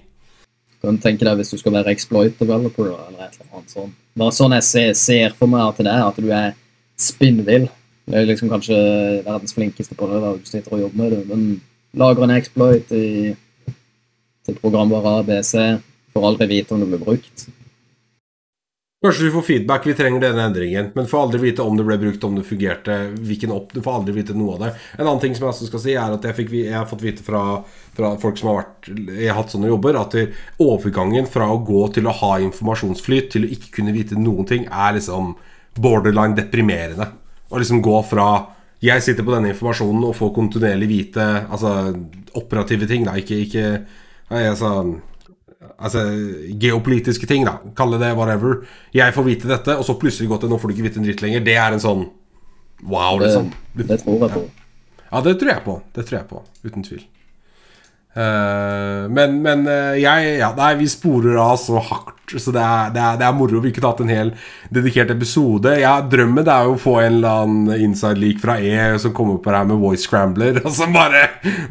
Kan 0.82 0.98
du 0.98 1.02
tenke 1.02 1.26
deg 1.26 1.40
hvis 1.40 1.54
du 1.54 1.58
skal 1.58 1.74
være 1.78 1.94
exploit 1.94 2.38
developer 2.38 2.90
eller 2.90 3.26
et 3.26 3.38
eller 3.38 3.50
annet 3.54 3.72
sånt. 3.74 3.94
Bare 4.18 4.34
sånn 4.34 4.54
jeg 4.58 4.66
ser, 4.66 4.94
ser 4.98 5.34
for 5.38 5.50
meg 5.50 5.64
at 5.64 5.82
det 5.82 5.92
er, 5.92 6.02
at 6.06 6.18
du 6.22 6.30
er 6.34 6.54
spinnvill. 7.00 7.68
Du 8.06 8.14
er 8.14 8.26
liksom 8.28 8.50
kanskje 8.52 8.76
verdens 9.26 9.54
flinkeste 9.54 9.96
på 9.98 10.06
det, 10.10 10.22
du 10.22 10.46
sitter 10.46 10.76
og 10.76 10.84
jobber 10.84 11.02
med 11.02 11.12
det, 11.12 11.22
men 11.26 11.46
lager 11.98 12.22
en 12.22 12.36
exploit 12.36 12.92
i, 12.94 13.34
til 14.46 14.58
programvare 14.62 15.18
ABC, 15.24 15.54
får 16.14 16.26
aldri 16.28 16.46
vite 16.52 16.74
om 16.74 16.84
det 16.84 16.90
blir 16.92 17.02
brukt. 17.02 17.48
Kanskje 19.04 19.26
vi 19.26 19.32
får 19.34 19.42
feedback, 19.42 19.86
vi 19.86 19.94
trenger 19.94 20.22
denne 20.22 20.44
endringen, 20.48 20.92
men 20.94 21.08
får 21.10 21.24
aldri 21.26 21.40
vite 21.42 21.66
om 21.66 21.74
det 21.76 21.84
ble 21.86 21.98
brukt, 22.00 22.22
om 22.24 22.38
det 22.38 22.46
fungerte, 22.46 22.94
hvilken 23.26 23.52
opp, 23.52 23.74
du 23.74 23.82
får 23.82 23.98
aldri 23.98 24.14
vite 24.20 24.38
noe 24.38 24.54
av 24.54 24.62
det. 24.64 24.70
En 24.96 25.04
annen 25.04 25.20
ting 25.26 25.34
som 25.36 25.44
jeg 25.44 25.52
også 25.52 25.68
skal 25.68 25.82
si, 25.82 25.92
er 25.98 26.14
at 26.14 26.30
jeg, 26.30 26.38
fikk, 26.38 26.54
jeg 26.62 26.78
har 26.78 26.88
fått 26.88 27.04
vite 27.04 27.26
fra, 27.26 27.42
fra 27.98 28.14
folk 28.22 28.38
som 28.40 28.52
har 28.52 28.62
vært 28.62 28.88
Jeg 28.94 29.28
har 29.28 29.38
hatt 29.40 29.52
sånne 29.52 29.74
jobber, 29.74 29.98
at 30.00 30.16
overgangen 30.62 31.26
fra 31.30 31.50
å 31.50 31.60
gå 31.66 31.84
til 31.98 32.06
å 32.06 32.16
ha 32.22 32.32
informasjonsflyt 32.46 33.30
til 33.34 33.44
å 33.46 33.52
ikke 33.58 33.76
kunne 33.80 33.94
vite 33.98 34.18
noen 34.18 34.48
ting, 34.48 34.66
er 34.70 34.96
liksom 34.96 35.34
borderline 35.74 36.38
deprimerende. 36.38 37.10
Å 37.50 37.60
liksom 37.62 37.82
gå 37.84 37.96
fra 38.08 38.28
jeg 38.84 39.02
sitter 39.02 39.24
på 39.24 39.32
denne 39.32 39.52
informasjonen 39.54 40.04
og 40.04 40.16
får 40.18 40.34
kontinuerlig 40.36 40.88
vite 40.90 41.24
altså 41.24 41.72
operative 42.36 42.88
ting, 42.90 43.06
da, 43.08 43.14
ikke, 43.16 43.38
ikke 43.46 43.64
altså, 44.28 44.72
altså 45.78 46.02
geopolitiske 46.60 47.28
ting, 47.30 47.46
da. 47.48 47.56
Kalle 47.78 48.00
det 48.02 48.12
whatever. 48.18 48.60
Jeg 48.94 49.14
får 49.16 49.26
vite 49.30 49.48
dette, 49.48 49.78
og 49.78 49.86
så 49.86 49.96
plutselig 49.96 50.28
til 50.28 50.52
nå 50.52 50.60
får 50.60 50.68
du 50.68 50.76
ikke 50.76 50.88
vite 50.90 51.00
en 51.00 51.08
dritt 51.08 51.24
lenger. 51.24 51.44
Det 51.46 51.56
er 51.56 51.72
en 51.72 51.82
sånn 51.82 52.04
wow, 52.84 53.16
Det, 53.16 53.30
liksom. 53.30 53.50
det 53.80 54.00
tror 54.04 54.20
jeg 54.20 54.34
på. 54.36 54.46
Ja, 55.06 55.22
det 55.24 55.36
tror 55.40 55.52
jeg 55.54 55.64
på. 55.64 55.78
Det 55.96 56.04
tror 56.04 56.18
jeg 56.20 56.28
på, 56.34 56.42
uten 56.66 56.86
tvil. 56.90 57.04
Eh, 58.16 59.06
men 59.12 59.40
men 59.44 59.66
eh, 59.68 59.98
jeg 60.00 60.36
Ja, 60.40 60.52
nei, 60.56 60.74
vi 60.80 60.88
sporer 60.88 61.36
av 61.36 61.58
så 61.60 61.80
hardt, 61.84 62.32
så 62.32 62.52
det 62.54 62.62
er, 62.62 62.92
det 62.94 63.00
er, 63.02 63.18
det 63.20 63.26
er 63.26 63.34
moro. 63.36 63.60
Vi 63.62 63.72
kunne 63.76 63.90
hatt 63.92 64.00
en 64.02 64.10
hel 64.12 64.30
dedikert 64.72 65.12
episode. 65.12 65.74
Ja, 65.82 65.98
drømmen 66.00 66.48
er 66.48 66.64
jo 66.66 66.74
å 66.74 66.80
få 66.80 66.96
en 67.02 67.18
eller 67.18 67.42
annen 67.44 67.84
inside 67.84 68.18
leak 68.22 68.40
fra 68.42 68.56
E 68.56 68.96
som 69.02 69.12
kommer 69.16 69.36
på 69.42 69.52
det 69.52 69.60
her 69.60 69.68
med 69.68 69.82
voice 69.82 70.08
scrambler, 70.08 70.60
og 70.64 70.72
så 70.74 70.88
bare, 70.94 71.26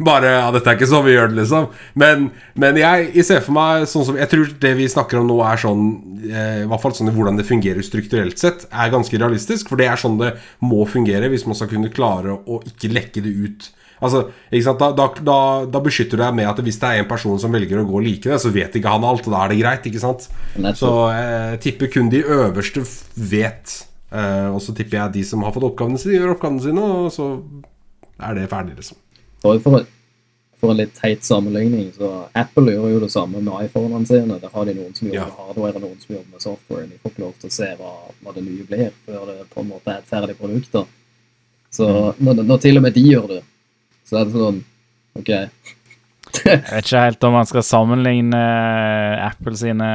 bare 0.05 0.35
Ja, 0.35 0.51
dette 0.53 0.69
er 0.69 0.77
ikke 0.77 0.89
sånn 0.91 1.07
vi 1.07 1.15
gjør 1.15 1.33
det, 1.33 1.39
liksom. 1.41 1.69
Men, 1.97 2.27
men 2.61 2.79
jeg, 2.79 3.09
jeg 3.17 3.27
ser 3.27 3.41
for 3.45 3.57
meg 3.57 3.87
sånn 3.89 4.05
som 4.07 4.19
Jeg 4.19 4.29
tror 4.31 4.51
det 4.61 4.73
vi 4.77 4.89
snakker 4.91 5.21
om 5.21 5.29
nå, 5.31 5.39
er 5.47 5.61
sånn 5.61 5.87
eh, 6.29 6.61
I 6.61 6.67
hvert 6.69 6.83
fall 6.83 6.93
sånn 6.97 7.13
hvordan 7.15 7.39
det 7.41 7.47
fungerer 7.49 7.85
strukturelt 7.85 8.37
sett, 8.41 8.67
er 8.69 8.93
ganske 8.93 9.17
realistisk. 9.17 9.71
For 9.71 9.81
det 9.81 9.89
er 9.89 9.99
sånn 9.99 10.21
det 10.21 10.35
må 10.61 10.85
fungere 10.89 11.31
hvis 11.31 11.47
man 11.49 11.57
skal 11.57 11.73
kunne 11.73 11.91
klare 11.93 12.37
å 12.37 12.61
ikke 12.69 12.93
lekke 12.93 13.25
det 13.25 13.33
ut. 13.33 13.71
Altså? 14.05 14.21
Da, 14.79 14.91
da, 14.97 15.07
da, 15.27 15.37
da 15.75 15.81
beskytter 15.83 16.17
du 16.17 16.23
deg 16.23 16.35
med 16.37 16.47
at 16.49 16.61
hvis 16.63 16.79
det 16.81 16.91
er 16.91 17.01
en 17.03 17.09
person 17.09 17.39
som 17.41 17.51
velger 17.55 17.81
å 17.81 17.87
gå 17.89 18.01
like 18.05 18.29
det, 18.31 18.39
så 18.41 18.51
vet 18.55 18.77
ikke 18.79 18.93
han 18.93 19.03
alt, 19.03 19.25
og 19.27 19.33
da 19.35 19.43
er 19.45 19.53
det 19.55 19.59
greit. 19.63 19.89
ikke 19.89 20.03
sant? 20.03 20.29
Så 20.79 20.93
jeg 21.17 21.59
tipper 21.65 21.91
kun 21.97 22.09
de 22.13 22.21
øverste 22.23 22.85
vet. 23.17 23.75
Eh, 24.15 24.47
og 24.53 24.61
så 24.63 24.71
tipper 24.77 25.01
jeg 25.01 25.13
de 25.17 25.23
som 25.27 25.41
har 25.43 25.51
fått 25.51 25.65
oppgavene 25.67 25.99
sine, 25.99 26.15
gjør 26.21 26.35
oppgavene 26.37 26.61
sine, 26.63 26.85
og 27.01 27.11
så 27.11 27.25
er 28.23 28.37
det 28.37 28.49
ferdig, 28.53 28.77
liksom. 28.79 28.97
For, 29.43 29.59
for, 29.59 29.79
en- 29.81 29.87
for 30.61 30.71
en 30.71 30.77
litt 30.79 30.93
teit 30.95 31.25
sammenligning, 31.27 31.89
så 31.97 32.11
Apple 32.33 32.71
gjør 32.71 32.93
jo 32.93 32.99
det 33.03 33.09
samme 33.11 33.41
med 33.43 33.65
iPhonene 33.67 34.07
sine. 34.07 34.37
Der 34.39 34.53
har 34.53 34.65
de 34.69 34.73
noen 34.77 34.93
som 34.95 35.09
jobber 35.09 35.19
Ja. 35.19 35.25
med 35.25 35.41
hardware, 35.49 35.81
noen 35.83 35.99
som 35.99 36.15
jobber 36.15 36.31
med 36.31 36.41
software. 36.45 36.85
De 36.87 36.97
får 37.03 37.11
ikke 37.11 37.23
lov 37.25 37.33
til 37.41 37.49
å 37.49 37.55
se 37.57 37.67
hva, 37.81 37.91
hva 38.23 38.33
det 38.37 38.45
nye 38.45 38.63
blir, 38.69 38.93
før 39.05 39.25
det 39.33 39.35
på 39.51 39.61
en 39.65 39.67
måte 39.73 39.91
er 39.91 39.99
et 39.99 40.07
ferdig 40.13 40.37
produkt. 40.39 40.71
da. 40.71 40.85
Så 41.75 41.89
når, 42.23 42.39
når 42.47 42.61
til 42.63 42.77
og 42.79 42.83
med 42.87 42.93
de 42.95 43.03
gjør 43.03 43.27
det, 43.33 43.41
så 44.05 44.19
er 44.21 44.25
det 44.29 44.35
sånn 44.35 44.61
OK. 45.19 45.29
Jeg 46.35 46.61
vet 46.67 46.85
ikke 46.89 47.01
helt 47.05 47.23
om 47.23 47.35
man 47.37 47.47
skal 47.47 47.63
sammenligne 47.63 48.37
eh, 48.39 49.25
Apple 49.29 49.55
sine 49.57 49.89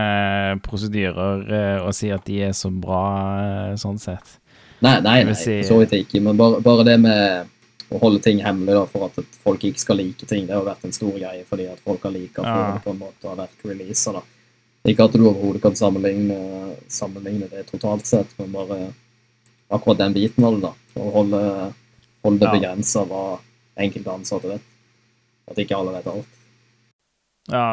prosedyrer 0.65 1.43
eh, 1.53 1.79
og 1.85 1.93
si 1.97 2.09
at 2.15 2.25
de 2.27 2.39
er 2.49 2.55
så 2.57 2.71
bra 2.73 3.03
eh, 3.43 3.75
sånn 3.81 3.99
sett. 4.01 4.37
Nei, 4.81 4.95
nei, 5.05 5.19
nei 5.25 5.35
for 5.35 5.67
så 5.69 5.81
vidt 5.83 5.93
ikke. 5.99 6.23
Men 6.25 6.39
bare, 6.41 6.63
bare 6.65 6.87
det 6.89 6.97
med 7.03 7.51
å 7.93 7.99
holde 8.01 8.23
ting 8.25 8.41
hemmelig 8.41 8.79
da, 8.79 8.85
for 8.89 9.09
at 9.11 9.19
folk 9.45 9.65
ikke 9.67 9.83
skal 9.83 9.99
like 10.01 10.27
ting, 10.31 10.47
det 10.49 10.55
har 10.57 10.65
vært 10.65 10.87
en 10.87 10.95
stor 10.95 11.11
greie 11.19 11.43
fordi 11.49 11.67
at 11.69 11.81
folk 11.85 12.07
har 12.07 12.15
likt 12.15 12.39
Ja. 12.39 12.55
det 12.77 12.85
på 12.87 12.95
en 12.95 13.01
måte 13.03 13.29
har 13.29 13.37
vært 13.43 13.67
releaser. 13.67 14.17
da. 14.21 14.23
Ikke 14.89 15.05
at 15.05 15.13
du 15.13 15.27
overhodet 15.27 15.61
kan 15.67 15.75
sammenligne, 15.77 16.39
sammenligne 16.89 17.51
det 17.51 17.67
totalt 17.69 18.07
sett, 18.09 18.31
men 18.39 18.53
bare 18.55 18.79
akkurat 19.71 19.99
den 19.99 20.15
biten 20.17 20.47
av 20.47 20.55
det. 20.57 20.63
da. 20.71 20.73
Å 21.03 21.13
holde, 21.19 21.43
holde 22.25 22.39
det 22.41 22.49
Ja. 22.49 22.55
begrensa 22.57 23.05
hva 23.11 23.25
enkelte 23.85 24.13
ansatte 24.13 24.53
vet. 24.53 24.69
At 25.51 25.59
ikke 25.59 25.79
alle 25.79 25.97
vet 25.97 26.11
alt. 26.11 26.37
Ja. 27.51 27.67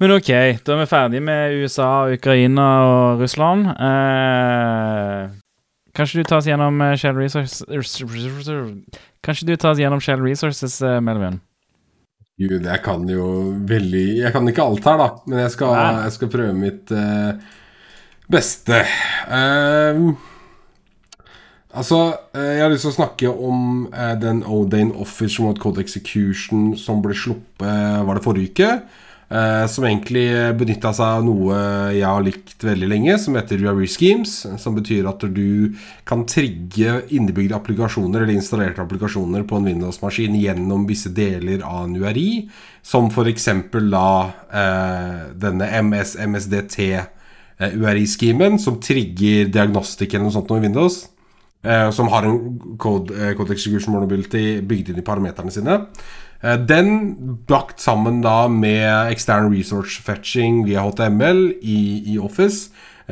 Men 0.00 0.14
OK, 0.16 0.30
da 0.64 0.72
er 0.72 0.80
vi 0.80 0.88
ferdige 0.88 1.24
med 1.24 1.58
USA, 1.60 1.90
Ukraina 2.08 2.68
og 2.88 3.20
Russland. 3.20 3.68
Eh, 3.68 5.36
kanskje 5.96 6.22
du 6.22 6.24
tar 6.30 6.40
oss 6.40 6.48
gjennom 6.48 6.80
eh, 6.86 6.96
Shell 6.96 7.18
Resources 7.20 7.66
Kanskje 9.20 9.50
du 9.50 9.56
tar 9.60 9.74
oss 9.74 9.82
gjennom 9.82 10.00
Shell 10.00 10.22
Resources, 10.24 10.78
eh, 10.80 11.02
Melvin? 11.04 11.36
Gud, 12.40 12.64
jeg 12.64 12.80
kan 12.80 13.02
jo 13.04 13.26
veldig 13.68 14.04
Jeg 14.22 14.32
kan 14.32 14.48
ikke 14.48 14.64
alt 14.64 14.86
her, 14.88 14.96
da, 15.02 15.08
men 15.28 15.42
jeg 15.42 15.52
skal, 15.52 15.74
jeg 16.06 16.14
skal 16.16 16.30
prøve 16.32 16.56
mitt 16.56 16.92
eh, 16.96 17.58
beste. 18.30 18.78
Ehm, 19.28 20.14
altså, 21.72 22.00
eh, 22.34 22.56
jeg 22.56 22.64
har 22.64 22.72
lyst 22.72 22.86
til 22.86 22.92
å 22.92 22.98
snakke 22.98 23.30
om 23.30 23.86
eh, 23.92 24.16
den 24.20 24.42
Odane 24.44 24.96
Office 25.00 25.40
Remote 25.40 25.62
Code 25.62 25.82
Execution 25.82 26.74
som 26.78 27.02
ble 27.04 27.14
sluppet 27.14 28.06
Var 28.06 28.18
det 28.18 28.24
forrige 28.24 28.52
uke? 28.52 28.72
Eh, 29.30 29.64
som 29.70 29.84
egentlig 29.86 30.24
benytta 30.58 30.90
seg 30.90 31.06
av 31.06 31.22
noe 31.22 31.58
jeg 31.94 32.02
har 32.02 32.24
likt 32.26 32.64
veldig 32.66 32.88
lenge, 32.90 33.14
som 33.22 33.36
heter 33.38 33.62
URI 33.62 33.86
Schemes. 33.86 34.32
Som 34.58 34.74
betyr 34.74 35.06
at 35.06 35.22
du 35.30 35.76
kan 36.08 36.24
trigge 36.26 36.96
innebygde 37.14 37.54
applikasjoner 37.54 38.24
eller 38.24 38.34
installerte 38.34 38.82
applikasjoner 38.82 39.46
på 39.46 39.60
en 39.60 39.70
Windows-maskin 39.70 40.34
gjennom 40.40 40.88
visse 40.88 41.14
deler 41.14 41.62
av 41.62 41.86
en 41.86 41.94
URI. 42.00 42.48
Som 42.82 43.06
f.eks. 43.12 43.46
da 43.92 44.10
eh, 44.50 45.22
denne 45.46 45.70
MS-MSDT 45.78 46.82
eh, 46.90 47.78
URI-schemen, 47.78 48.58
som 48.58 48.82
trigger 48.82 49.46
diagnostikk 49.46 50.16
eller 50.16 50.26
noe 50.26 50.38
sånt 50.40 50.50
noe 50.50 50.58
i 50.58 50.66
Windows. 50.66 51.04
Eh, 51.62 51.90
som 51.92 52.08
har 52.08 52.24
en 52.24 52.36
eh, 52.56 52.76
code 53.36 53.52
execution 53.52 53.92
vulnerability 53.92 54.60
bygd 54.64 54.88
inn 54.94 55.00
i 55.02 55.04
parameterne 55.04 55.52
sine. 55.52 55.74
Eh, 56.40 56.56
Den 56.56 56.94
bakt 57.50 57.82
sammen 57.84 58.22
da 58.24 58.46
med 58.48 59.10
extern 59.12 59.50
resource 59.52 60.00
fetching 60.00 60.62
via 60.64 60.80
HTML 60.86 61.50
i, 61.60 61.80
i 62.14 62.18
Office, 62.18 62.70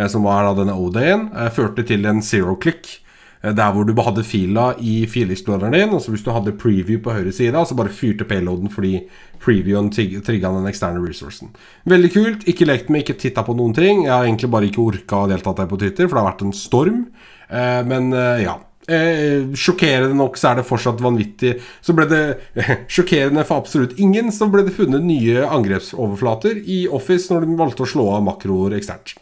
som 0.08 0.22
var 0.24 0.44
da 0.46 0.54
denne 0.60 0.76
OD-en, 0.78 1.24
førte 1.50 1.82
til 1.82 2.04
en 2.06 2.20
zero 2.22 2.54
click. 2.56 3.00
Der 3.42 3.72
hvor 3.74 3.84
du 3.86 3.92
hadde 4.02 4.22
fila 4.26 4.68
i 4.78 5.00
filexploreren 5.10 5.74
din, 5.74 5.90
og 5.94 6.00
så 6.02 6.10
hvis 6.14 6.22
du 6.26 6.30
hadde 6.34 6.52
preview 6.58 6.98
på 7.02 7.12
høyre 7.14 7.32
side, 7.34 7.58
så 7.66 7.74
bare 7.78 7.90
fyrte 7.94 8.24
payloaden 8.26 8.70
fordi 8.70 9.00
previewen 9.42 9.90
trig- 9.94 10.16
trigga 10.26 10.50
den 10.54 10.66
eksterne 10.70 11.02
resourcen. 11.04 11.50
Veldig 11.86 12.10
kult. 12.14 12.46
Ikke 12.50 12.66
lekt 12.66 12.90
med, 12.90 13.02
ikke 13.04 13.18
titta 13.18 13.42
på 13.46 13.54
noen 13.58 13.74
ting. 13.76 14.04
Jeg 14.06 14.14
har 14.14 14.24
egentlig 14.26 14.50
bare 14.54 14.70
ikke 14.70 14.82
orka 14.86 15.20
å 15.24 15.28
delta 15.30 15.54
på 15.66 15.78
Twitter, 15.82 16.06
for 16.08 16.14
det 16.18 16.22
har 16.24 16.30
vært 16.32 16.46
en 16.48 16.56
storm. 16.62 17.04
Eh, 17.48 17.82
Men 17.88 18.12
eh, 18.12 18.44
ja. 18.44 18.58
Eh, 18.88 19.50
sjokkerende 19.52 20.16
nok 20.16 20.38
så 20.40 20.48
er 20.48 20.60
det 20.62 20.62
fortsatt 20.64 21.02
vanvittig 21.04 21.58
Så 21.84 21.92
ble 21.92 22.06
det 22.08 22.22
sjokkerende 22.94 23.44
for 23.44 23.60
absolutt 23.60 23.98
ingen, 24.00 24.30
så 24.32 24.48
ble 24.48 24.64
det 24.64 24.72
funnet 24.78 25.04
nye 25.04 25.42
angrepsoverflater 25.44 26.62
i 26.64 26.86
Office 26.88 27.28
når 27.28 27.44
de 27.44 27.58
valgte 27.58 27.84
å 27.84 27.90
slå 27.90 28.06
av 28.16 28.24
makroer 28.24 28.78
eksternt. 28.78 29.18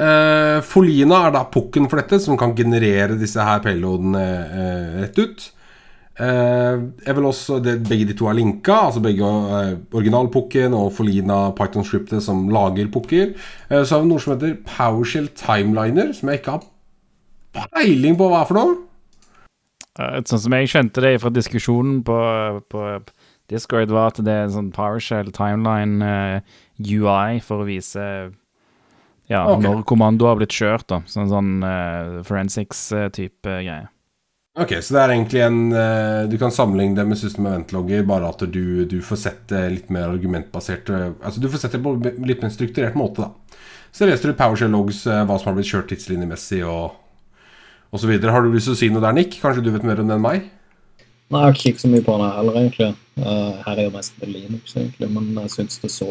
Eh, 0.00 0.58
Folina 0.64 1.26
er 1.26 1.34
da 1.34 1.44
pukken 1.52 1.90
for 1.90 2.00
dette, 2.00 2.22
som 2.24 2.38
kan 2.40 2.54
generere 2.56 3.18
disse 3.20 3.44
her 3.44 3.60
payloadene 3.64 4.22
eh, 4.24 5.00
rett 5.02 5.20
ut. 5.20 5.50
Eh, 6.20 6.80
jeg 7.06 7.16
vil 7.16 7.26
også, 7.30 7.58
det, 7.64 7.78
Begge 7.88 8.10
de 8.10 8.16
to 8.18 8.26
er 8.28 8.36
linka, 8.36 8.74
altså 8.90 9.00
begge 9.00 9.24
eh, 9.24 9.70
originalpukken 9.96 10.74
og 10.76 10.92
Folina 10.92 11.46
Python-scriptet 11.56 12.20
som 12.24 12.48
lager 12.52 12.90
pukker. 12.92 13.32
Eh, 13.70 13.84
så 13.84 13.96
har 13.96 14.04
vi 14.04 14.10
noe 14.10 14.20
som 14.20 14.34
heter 14.34 14.58
PowerShell 14.66 15.30
Timeliner, 15.38 16.12
som 16.16 16.28
jeg 16.28 16.42
ikke 16.42 16.58
har 16.58 16.66
peiling 17.56 18.18
på 18.20 18.28
hva 18.28 18.42
er 18.42 18.50
for 18.50 18.60
noe. 18.60 18.74
Eh, 19.96 20.18
Sånn 20.28 20.42
som 20.44 20.56
jeg 20.58 20.68
skjønte 20.72 21.04
det 21.06 21.14
fra 21.22 21.32
diskusjonen 21.32 22.02
på, 22.04 22.18
på 22.68 22.84
Discord, 23.50 23.94
var 23.94 24.12
at 24.12 24.20
det 24.26 24.34
er 24.34 24.44
en 24.48 24.56
sånn 24.58 24.74
PowerShell 24.76 25.32
timeline 25.34 26.04
uh, 26.04 26.58
UI 26.78 27.40
for 27.42 27.64
å 27.64 27.66
vise 27.66 28.04
ja, 29.30 29.40
okay. 29.42 29.64
når 29.64 29.82
kommandoer 29.88 30.34
har 30.34 30.38
blitt 30.38 30.54
kjørt, 30.54 30.86
da. 30.90 31.00
Sånn 31.10 31.32
sånn 31.32 31.50
uh, 31.64 32.20
forensics-type 32.26 33.56
greie. 33.64 33.88
Ok, 34.58 34.72
så 34.82 34.96
det 34.96 35.02
er 35.02 35.12
egentlig 35.14 35.42
en 35.44 35.58
eh, 35.78 36.24
Du 36.26 36.34
kan 36.40 36.50
sammenligne 36.50 36.96
det 36.98 37.04
med 37.06 37.18
System 37.18 37.46
Event-logger, 37.46 38.02
bare 38.08 38.32
at 38.32 38.40
du, 38.50 38.82
du 38.90 38.96
får 39.06 39.20
sett 39.22 39.44
det 39.52 39.60
litt 39.76 39.92
mer 39.94 40.08
argumentbasert 40.10 40.90
eh, 40.90 41.12
Altså 41.22 41.42
du 41.42 41.46
får 41.52 41.62
sett 41.62 41.76
det 41.76 41.82
på 41.84 41.92
litt 42.26 42.42
mer 42.42 42.50
strukturert 42.50 42.98
måte, 42.98 43.28
da. 43.28 43.60
Så 43.94 44.06
leser 44.06 44.30
du 44.30 44.38
PowerShell 44.38 44.74
logs, 44.74 45.04
eh, 45.06 45.22
hva 45.26 45.38
som 45.38 45.52
har 45.52 45.58
blitt 45.58 45.70
kjørt 45.70 45.88
tidslinjemessig, 45.90 46.64
og, 46.66 46.98
osv. 47.94 48.10
Har 48.26 48.42
du 48.42 48.50
lyst 48.50 48.70
til 48.70 48.74
å 48.74 48.80
si 48.82 48.90
noe 48.90 49.02
der, 49.06 49.14
Nick? 49.14 49.38
Kanskje 49.42 49.64
du 49.66 49.70
vet 49.74 49.86
mer 49.86 50.02
om 50.02 50.10
det 50.10 50.18
enn 50.18 50.26
meg? 50.26 50.50
Nei, 51.30 51.38
jeg 51.38 51.46
har 51.46 51.54
ikke 51.54 51.64
kikket 51.68 51.84
så 51.84 51.90
mye 51.94 52.06
på 52.06 52.18
det 52.18 52.28
heller, 52.34 52.60
egentlig. 52.60 52.92
Eh, 53.22 53.64
her 53.66 53.76
er 53.76 53.86
jo 53.86 53.94
mest 53.94 54.22
Linux, 54.26 54.74
egentlig, 54.74 55.10
men 55.14 55.32
jeg 55.44 55.54
syns 55.54 55.82
det 55.82 55.92
så 55.94 56.10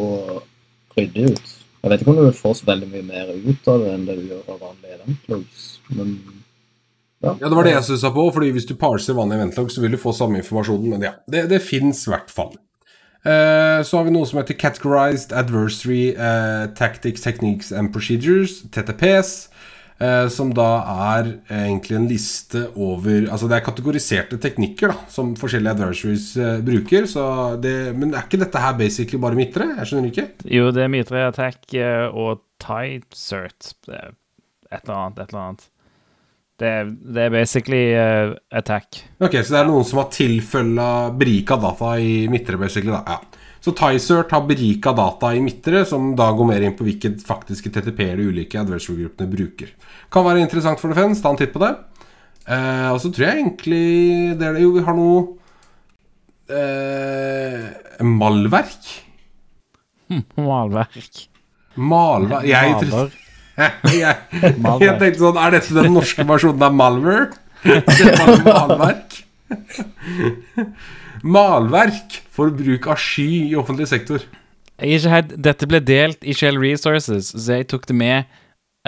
ryddig 0.95 1.31
ut. 1.35 1.55
Jeg 1.83 1.91
vet 1.91 2.03
ikke 2.03 2.15
om 2.15 2.19
du 2.23 2.35
får 2.35 2.59
så 2.59 2.67
veldig 2.71 2.91
mye 2.91 3.07
mer 3.07 3.31
ut 3.35 3.71
av 3.71 3.83
det 3.83 3.95
enn 3.95 4.07
det 4.07 4.15
du 4.19 4.27
gjør 4.31 4.53
av 4.55 4.63
vanlige 4.63 4.99
eventlogs, 4.99 5.67
men 5.91 6.15
Ja, 7.19 7.33
det 7.41 7.51
var 7.51 7.67
det 7.67 7.73
jeg 7.75 7.83
stussa 7.83 8.13
på, 8.15 8.23
fordi 8.31 8.53
hvis 8.55 8.67
du 8.69 8.77
parser 8.79 9.17
vanlig 9.17 9.41
ventelogg, 9.41 9.71
så 9.73 9.81
vil 9.83 9.91
du 9.91 9.99
få 9.99 10.13
samme 10.15 10.39
informasjon, 10.39 10.85
men 10.93 11.01
ja, 11.03 11.13
det, 11.27 11.47
det 11.51 11.59
fins 11.65 12.05
i 12.07 12.13
hvert 12.13 12.31
fall. 12.31 12.53
Eh, 13.27 13.81
så 13.83 13.97
har 13.99 14.05
vi 14.07 14.13
noe 14.15 14.23
som 14.29 14.39
heter 14.39 14.55
Categorized 14.55 15.33
Adversary 15.35 16.13
eh, 16.15 16.69
Tactics, 16.79 17.19
Techniques 17.25 17.73
and 17.75 17.91
Procedures, 17.91 18.61
TTPs. 18.71 19.49
eh, 19.99 20.27
som 20.31 20.53
da 20.55 20.67
er 21.17 21.33
egentlig 21.51 21.97
en 21.97 22.07
liste 22.07 22.61
over 22.79 23.27
Altså 23.27 23.49
det 23.51 23.57
er 23.57 23.65
kategoriserte 23.65 24.39
teknikker 24.39 24.93
da 24.93 24.95
som 25.11 25.33
forskjellige 25.35 25.73
adversaries 25.75 26.29
bruker. 26.63 27.03
Så 27.11 27.25
det, 27.59 27.73
men 27.99 28.13
er 28.15 28.23
ikke 28.23 28.39
dette 28.39 28.63
her 28.63 28.77
basically 28.79 29.19
bare 29.19 29.35
midtre? 29.35 29.67
Jeg 29.81 29.91
skjønner 29.91 30.13
ikke. 30.13 30.27
Jo, 30.55 30.69
det 30.71 30.85
er 30.85 30.93
Mitre 30.95 31.25
Attack 31.27 31.75
og 32.13 32.45
tight 32.63 33.11
Cert. 33.19 33.73
Er 33.91 34.15
Et 34.71 34.79
eller 34.85 34.95
annet, 34.95 35.19
et 35.19 35.33
eller 35.33 35.43
annet. 35.49 35.67
Det, 36.59 36.71
det 37.15 37.25
er 37.25 37.31
basically 37.31 37.83
uh, 37.95 38.33
attack. 38.51 39.03
Ok, 39.23 39.37
Så 39.39 39.53
det 39.55 39.59
er 39.61 39.69
noen 39.69 39.85
som 39.87 40.01
har 40.01 40.09
tilfølga 40.11 40.87
berika 41.15 41.55
data 41.61 41.93
i 42.03 42.25
midtre, 42.31 42.59
basically. 42.59 42.91
da, 42.91 43.03
ja. 43.07 43.39
Så 43.63 43.73
Tysert 43.75 44.31
har 44.31 44.45
berika 44.47 44.93
data 44.95 45.33
i 45.35 45.41
midtre, 45.43 45.83
som 45.87 46.13
da 46.19 46.29
går 46.35 46.47
mer 46.47 46.63
inn 46.63 46.75
på 46.79 46.85
hvilke 46.87 47.11
faktiske 47.27 47.71
TTP-er 47.75 48.19
de 48.19 48.29
ulike 48.31 48.59
adversary-gruppene 48.59 49.31
bruker. 49.31 49.73
Kan 50.11 50.27
være 50.27 50.43
interessant 50.43 50.79
for 50.79 50.91
defense, 50.91 51.23
ta 51.23 51.31
en 51.33 51.39
titt 51.39 51.51
på 51.55 51.63
det. 51.63 51.73
Uh, 52.49 52.95
og 52.95 52.99
så 53.03 53.11
tror 53.13 53.27
jeg 53.27 53.43
egentlig 53.43 53.83
det 54.39 54.47
er 54.47 54.55
det 54.55 54.63
jo 54.63 54.71
vi 54.73 54.83
har 54.85 54.95
noe 54.97 55.19
uh, 56.49 58.05
Malverk. 58.07 58.93
Malverk. 60.49 61.25
Malverk 61.79 62.47
Jeg, 62.49 62.79
Maler. 62.89 63.17
jeg, 63.91 64.15
jeg, 64.41 64.93
tenkte 64.99 65.19
sånn 65.19 65.39
Er 65.41 65.55
dette 65.57 65.75
den 65.75 65.93
norske 65.95 66.25
versjonen 66.29 66.65
av 66.67 66.75
malware? 66.79 67.29
Det 67.63 67.81
er 68.07 68.43
malverk. 68.45 69.17
Malverk 71.23 72.19
for 72.31 72.53
bruk 72.55 72.85
av 72.87 72.99
sky 73.01 73.25
i 73.49 73.55
offentlig 73.59 73.89
sektor. 73.91 74.23
Jeg 74.79 75.01
ikke 75.01 75.11
helt, 75.11 75.33
dette 75.43 75.67
ble 75.67 75.81
delt 75.83 76.23
i 76.23 76.31
Shell 76.37 76.55
Resources, 76.61 77.33
så 77.35 77.57
jeg 77.57 77.67
tok 77.73 77.83
det 77.89 77.97
med 77.99 78.29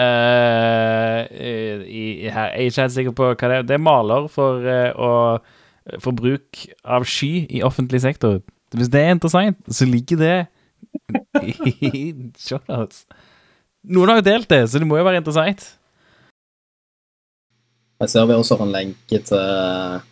uh, 0.00 1.20
i, 1.28 2.06
i 2.24 2.30
her. 2.32 2.54
Jeg 2.54 2.62
er 2.64 2.70
ikke 2.70 2.80
helt 2.86 2.94
sikker 2.96 3.16
på 3.18 3.28
hva 3.34 3.50
det 3.52 3.58
er. 3.58 3.66
Det 3.68 3.76
er 3.76 3.84
maler 3.84 4.28
for, 4.32 4.64
uh, 4.64 4.96
å- 4.96 5.98
for 6.00 6.16
bruk 6.16 6.62
av 6.86 7.04
sky 7.04 7.44
i 7.50 7.60
offentlig 7.66 8.00
sektor. 8.06 8.40
Hvis 8.72 8.88
det 8.88 9.02
er 9.04 9.12
interessant, 9.18 9.58
så 9.68 9.84
ligger 9.84 10.16
det 10.22 10.36
i 11.68 12.14
shownotes. 12.40 13.04
Noen 13.84 14.08
har 14.12 14.20
jo 14.20 14.26
delt 14.30 14.48
det, 14.50 14.60
så 14.70 14.78
det 14.78 14.86
må 14.86 14.98
jo 15.00 15.04
være 15.06 15.18
interessant. 15.22 15.64
Jeg 18.02 18.10
ser 18.10 18.26
vi 18.26 18.34
også 18.34 18.56
har 18.58 18.66
en 18.66 18.74
lenke 18.74 19.18
til 19.26 20.02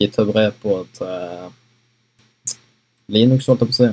GitHub-repo 0.00 0.78
til 0.96 1.52
Linux, 3.12 3.46
holdt 3.48 3.64
jeg 3.64 3.70
på 3.70 3.74
å 3.74 3.78
si. 3.78 3.88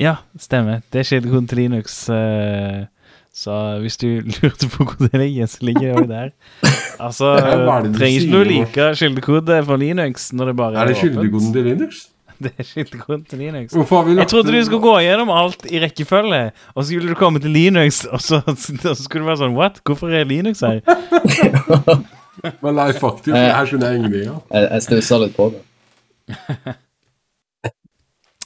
Ja, 0.00 0.14
stemmer. 0.40 0.82
Det 0.92 1.00
er 1.02 1.08
kildekoden 1.08 1.48
til 1.48 1.60
Linux. 1.62 1.96
eh, 2.12 2.84
så 3.36 3.52
hvis 3.82 3.96
du 4.00 4.08
lurte 4.40 4.68
på 4.72 4.84
hvor 4.88 4.96
det 5.12 5.20
ligger, 5.20 5.46
så 5.52 5.64
ligger 5.68 5.86
det 5.86 5.96
òg 6.02 6.08
der. 6.12 6.30
Altså, 6.96 7.34
er 7.36 7.60
du 7.84 7.90
trenger 7.92 8.22
ikke 8.22 8.32
noe 8.32 8.44
like 8.48 8.84
kildekode 8.96 9.56
for 9.68 9.76
Linux 9.76 10.30
når 10.32 10.48
det 10.48 10.54
bare 10.56 10.78
Er 10.80 10.88
det 10.88 10.94
åpent. 10.96 11.02
kildekoden 11.04 11.50
til 11.52 11.66
Linux? 11.68 12.06
Det 12.44 12.52
er 12.58 12.66
kildekoden 12.68 13.24
til 13.24 13.38
Linux. 13.38 13.72
Hvorfor 13.72 13.96
har 13.96 14.04
vi 14.08 14.16
Jeg 14.18 14.28
trodde 14.28 14.52
du 14.52 14.64
skulle 14.64 14.82
gå 14.82 14.94
gjennom 15.06 15.30
alt 15.32 15.66
i 15.70 15.80
rekkefølge, 15.80 16.42
og 16.74 16.84
så 16.84 16.88
skulle 16.90 17.08
du 17.08 17.18
komme 17.18 17.40
til 17.40 17.50
Linux, 17.50 18.04
og 18.04 18.20
så, 18.20 18.42
og 18.46 18.58
så 18.58 18.94
skulle 19.02 19.24
du 19.24 19.30
være 19.30 19.42
sånn 19.44 19.56
What? 19.56 19.80
Hvorfor 19.84 20.12
er 20.12 20.28
Linux 20.28 20.60
her? 20.60 20.82
Men 22.62 22.76
nei, 22.76 22.90
faktisk, 22.92 23.32
det 23.32 23.46
her 23.48 23.68
skjønner 23.68 23.94
jeg 23.94 24.02
ingenting 24.02 24.34
av. 24.34 24.42
Jeg, 24.52 24.66
jeg 24.68 24.84
stussa 24.84 25.18
litt 25.22 25.36
på 25.38 25.48
det. 25.54 25.62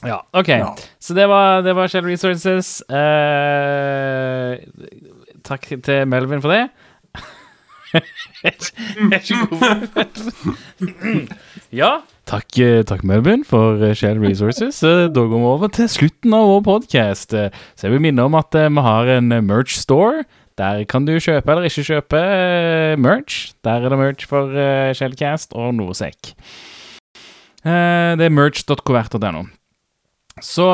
Ja, 0.07 0.21
OK. 0.31 0.47
Ja. 0.47 0.69
Så 0.99 1.13
det 1.13 1.27
var, 1.29 1.61
det 1.61 1.75
var 1.77 1.91
Shell 1.91 2.07
Resources. 2.07 2.71
Uh, 2.89 4.57
takk 5.45 5.67
til 5.83 6.07
Melvin 6.09 6.41
for 6.41 6.55
det. 6.55 6.63
Jeg 7.93 8.53
er 9.11 9.19
ikke 9.19 9.47
god 9.51 9.67
Ja, 11.71 11.99
takk, 12.31 12.57
eh, 12.59 12.81
takk 12.87 13.03
Melvin 13.07 13.43
for 13.47 13.81
eh, 13.83 13.93
Shell 13.97 14.19
Resources. 14.23 14.81
Eh, 14.83 15.07
Da 15.11 15.25
går 15.27 15.37
vi 15.37 15.49
over 15.51 15.71
til 15.73 15.89
slutten 15.91 16.33
av 16.35 16.47
vår 16.47 16.61
podkast. 16.67 17.35
Så 17.35 17.87
jeg 17.87 17.91
vil 17.95 18.03
minne 18.03 18.23
om 18.25 18.35
at 18.39 18.55
vi 18.55 18.85
har 18.87 19.11
en 19.17 19.29
merch 19.47 19.75
store. 19.79 20.23
Der 20.59 20.83
kan 20.85 21.05
du 21.07 21.15
kjøpe 21.15 21.49
eller 21.49 21.67
ikke 21.67 21.87
kjøpe 21.87 22.19
merch. 22.99 23.53
Der 23.63 23.81
er 23.85 23.89
det 23.89 23.99
merch 23.99 24.27
for 24.27 24.51
Shellcast 24.93 25.55
og 25.55 25.73
Norsec. 25.75 26.35
Det 27.63 28.25
er 28.27 28.33
merch.covert.no. 28.33 29.45
Så 30.41 30.65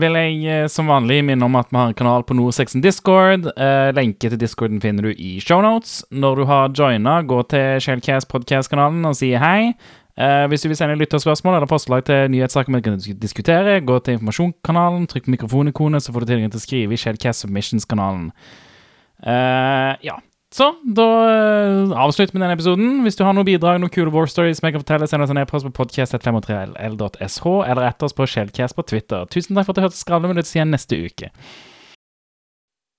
vil 0.00 0.16
jeg 0.16 0.70
som 0.72 0.88
vanlig 0.88 1.20
minne 1.26 1.44
om 1.46 1.56
at 1.58 1.70
vi 1.70 1.78
har 1.78 1.90
en 1.90 1.96
kanal 1.98 2.24
på 2.26 2.36
Norsexen 2.36 2.82
Discord. 2.84 3.48
Lenke 3.96 4.30
til 4.32 4.40
Discorden 4.40 4.82
finner 4.82 5.08
du 5.08 5.14
i 5.14 5.38
shownotes. 5.40 6.02
Når 6.10 6.36
du 6.42 6.44
har 6.50 6.74
joina, 6.76 7.20
gå 7.22 7.42
til 7.48 7.80
Shellcast 7.80 8.28
podcast-kanalen 8.32 9.06
og 9.08 9.16
si 9.18 9.32
hei. 9.40 9.72
Eh, 10.16 10.46
hvis 10.48 10.62
du 10.64 10.70
vil 10.70 10.78
sende 10.78 10.96
lytterspørsmål 10.96 11.58
eller 11.58 11.68
forslag 11.68 12.06
til 12.08 12.30
nyhetssaker 12.32 12.72
vi 12.72 12.80
kan 12.86 13.02
diskutere, 13.20 13.80
gå 13.84 13.98
til 14.00 14.16
informasjonskanalen, 14.16 15.04
trykk 15.12 15.26
på 15.26 15.34
mikrofonikonet, 15.34 16.02
så 16.02 16.14
får 16.14 16.24
du 16.24 16.30
tilgang 16.30 16.54
til 16.54 16.62
å 16.62 16.64
skrive 16.64 16.96
i 16.96 17.00
Shellcast 17.00 17.44
Submissions-kanalen. 17.44 18.30
Eh, 19.20 19.92
ja. 20.08 20.16
Så 20.56 20.70
da 20.96 21.06
eh, 21.26 21.92
avslutter 22.00 22.32
vi 22.32 22.40
denne 22.40 22.56
episoden. 22.56 23.02
Hvis 23.04 23.18
du 23.18 23.26
har 23.26 23.36
noen 23.36 23.48
bidrag, 23.48 23.76
noen 23.82 23.92
kule 23.92 24.12
war 24.14 24.30
stories 24.30 24.62
jeg 24.62 24.72
kan 24.72 24.84
fortelle, 24.86 25.08
send 25.10 25.26
oss 25.26 25.34
en 25.34 25.42
e-post 25.42 25.68
på 25.68 25.74
podcast.53ll.sh, 25.82 27.46
eller 27.68 27.88
etter 27.90 28.08
oss 28.08 28.16
på 28.16 28.28
Shellcast 28.30 28.78
på 28.78 28.86
Twitter. 28.88 29.28
Tusen 29.28 29.58
takk 29.58 29.68
for 29.68 29.76
at 29.76 29.82
du 29.82 29.84
hørte 29.84 30.00
Skravleminutt 30.00 30.48
igjen 30.48 30.72
neste 30.72 30.96
uke. 30.96 31.32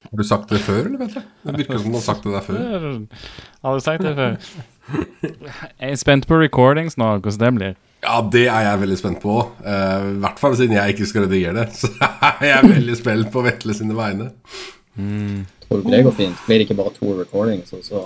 Har 0.06 0.22
du 0.22 0.27
sagt 0.27 0.52
det 0.53 0.61
før, 0.61 0.85
eller 0.85 1.02
vet 1.02 1.18
du? 1.18 1.22
Det 1.49 1.61
virker 1.64 1.81
som 1.81 1.95
du 1.95 1.98
har 1.98 2.06
sagt 2.06 2.27
det 2.27 2.35
der 2.35 2.45
før. 2.45 2.60
Har 3.65 3.80
du 3.80 3.88
sagt 3.89 4.06
det 4.06 4.14
før? 4.22 4.38
Jeg 4.88 5.91
er 5.91 5.99
spent 5.99 6.27
på 6.30 6.39
recordings 6.39 6.97
nå, 6.99 7.18
hvordan 7.19 7.39
det 7.41 7.53
blir. 7.57 7.76
Ja, 8.05 8.22
det 8.22 8.45
er 8.47 8.64
jeg 8.64 8.81
veldig 8.84 8.97
spent 8.99 9.19
på. 9.23 9.35
Uh, 9.65 10.15
I 10.15 10.19
hvert 10.23 10.39
fall 10.39 10.55
siden 10.55 10.77
jeg 10.77 10.93
ikke 10.93 11.07
skal 11.09 11.26
redigere 11.26 11.55
det. 11.57 11.68
Så 11.80 11.89
jeg 11.97 12.53
er 12.53 12.68
veldig 12.68 12.97
spent 12.99 13.31
på 13.34 13.43
Vetle 13.45 13.76
sine 13.77 13.97
vegne. 13.97 14.31
Tror 15.68 15.84
du 15.84 15.91
det 15.91 16.03
går 16.07 16.15
fint? 16.15 16.39
Blir 16.47 16.61
det 16.61 16.68
ikke 16.68 16.80
bare 16.80 16.93
to 16.95 17.11
recordings, 17.19 17.73
og 17.76 17.84
så 17.85 18.01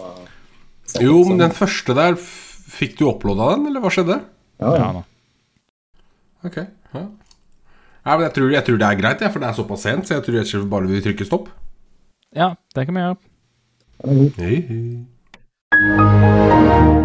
Jo, 0.99 1.21
men 1.23 1.39
den 1.39 1.53
første 1.55 1.95
der 1.95 2.17
Fikk 2.19 2.97
du 2.99 3.05
uploada 3.07 3.53
den, 3.55 3.67
eller 3.69 3.83
hva 3.83 3.91
skjedde? 3.93 4.17
Ja, 4.61 4.73
Ja, 4.75 4.89
ja. 4.97 5.03
Ok, 6.41 6.55
ja. 6.57 7.01
ja 8.05 8.13
men 8.15 8.23
jeg 8.25 8.33
tror, 8.33 8.51
jeg 8.55 8.65
tror 8.65 8.77
det 8.81 8.87
er 8.87 8.99
greit, 8.99 9.21
ja, 9.21 9.29
for 9.29 9.43
det 9.43 9.49
er 9.49 9.57
såpass 9.57 9.83
sent. 9.85 10.07
Så 10.07 10.15
jeg 10.15 10.23
tror 10.25 10.37
jeg 10.39 10.69
bare 10.71 10.89
vi 10.89 11.01
trykker 11.03 11.27
stopp. 11.27 11.51
ja 12.33 12.53
det 12.75 12.85
kan 12.87 12.95
vi 12.95 13.03
gjøre. 13.03 13.17
Hei, 14.01 14.15
er. 14.15 14.31
Hei, 14.39 15.05
Música 15.80 17.00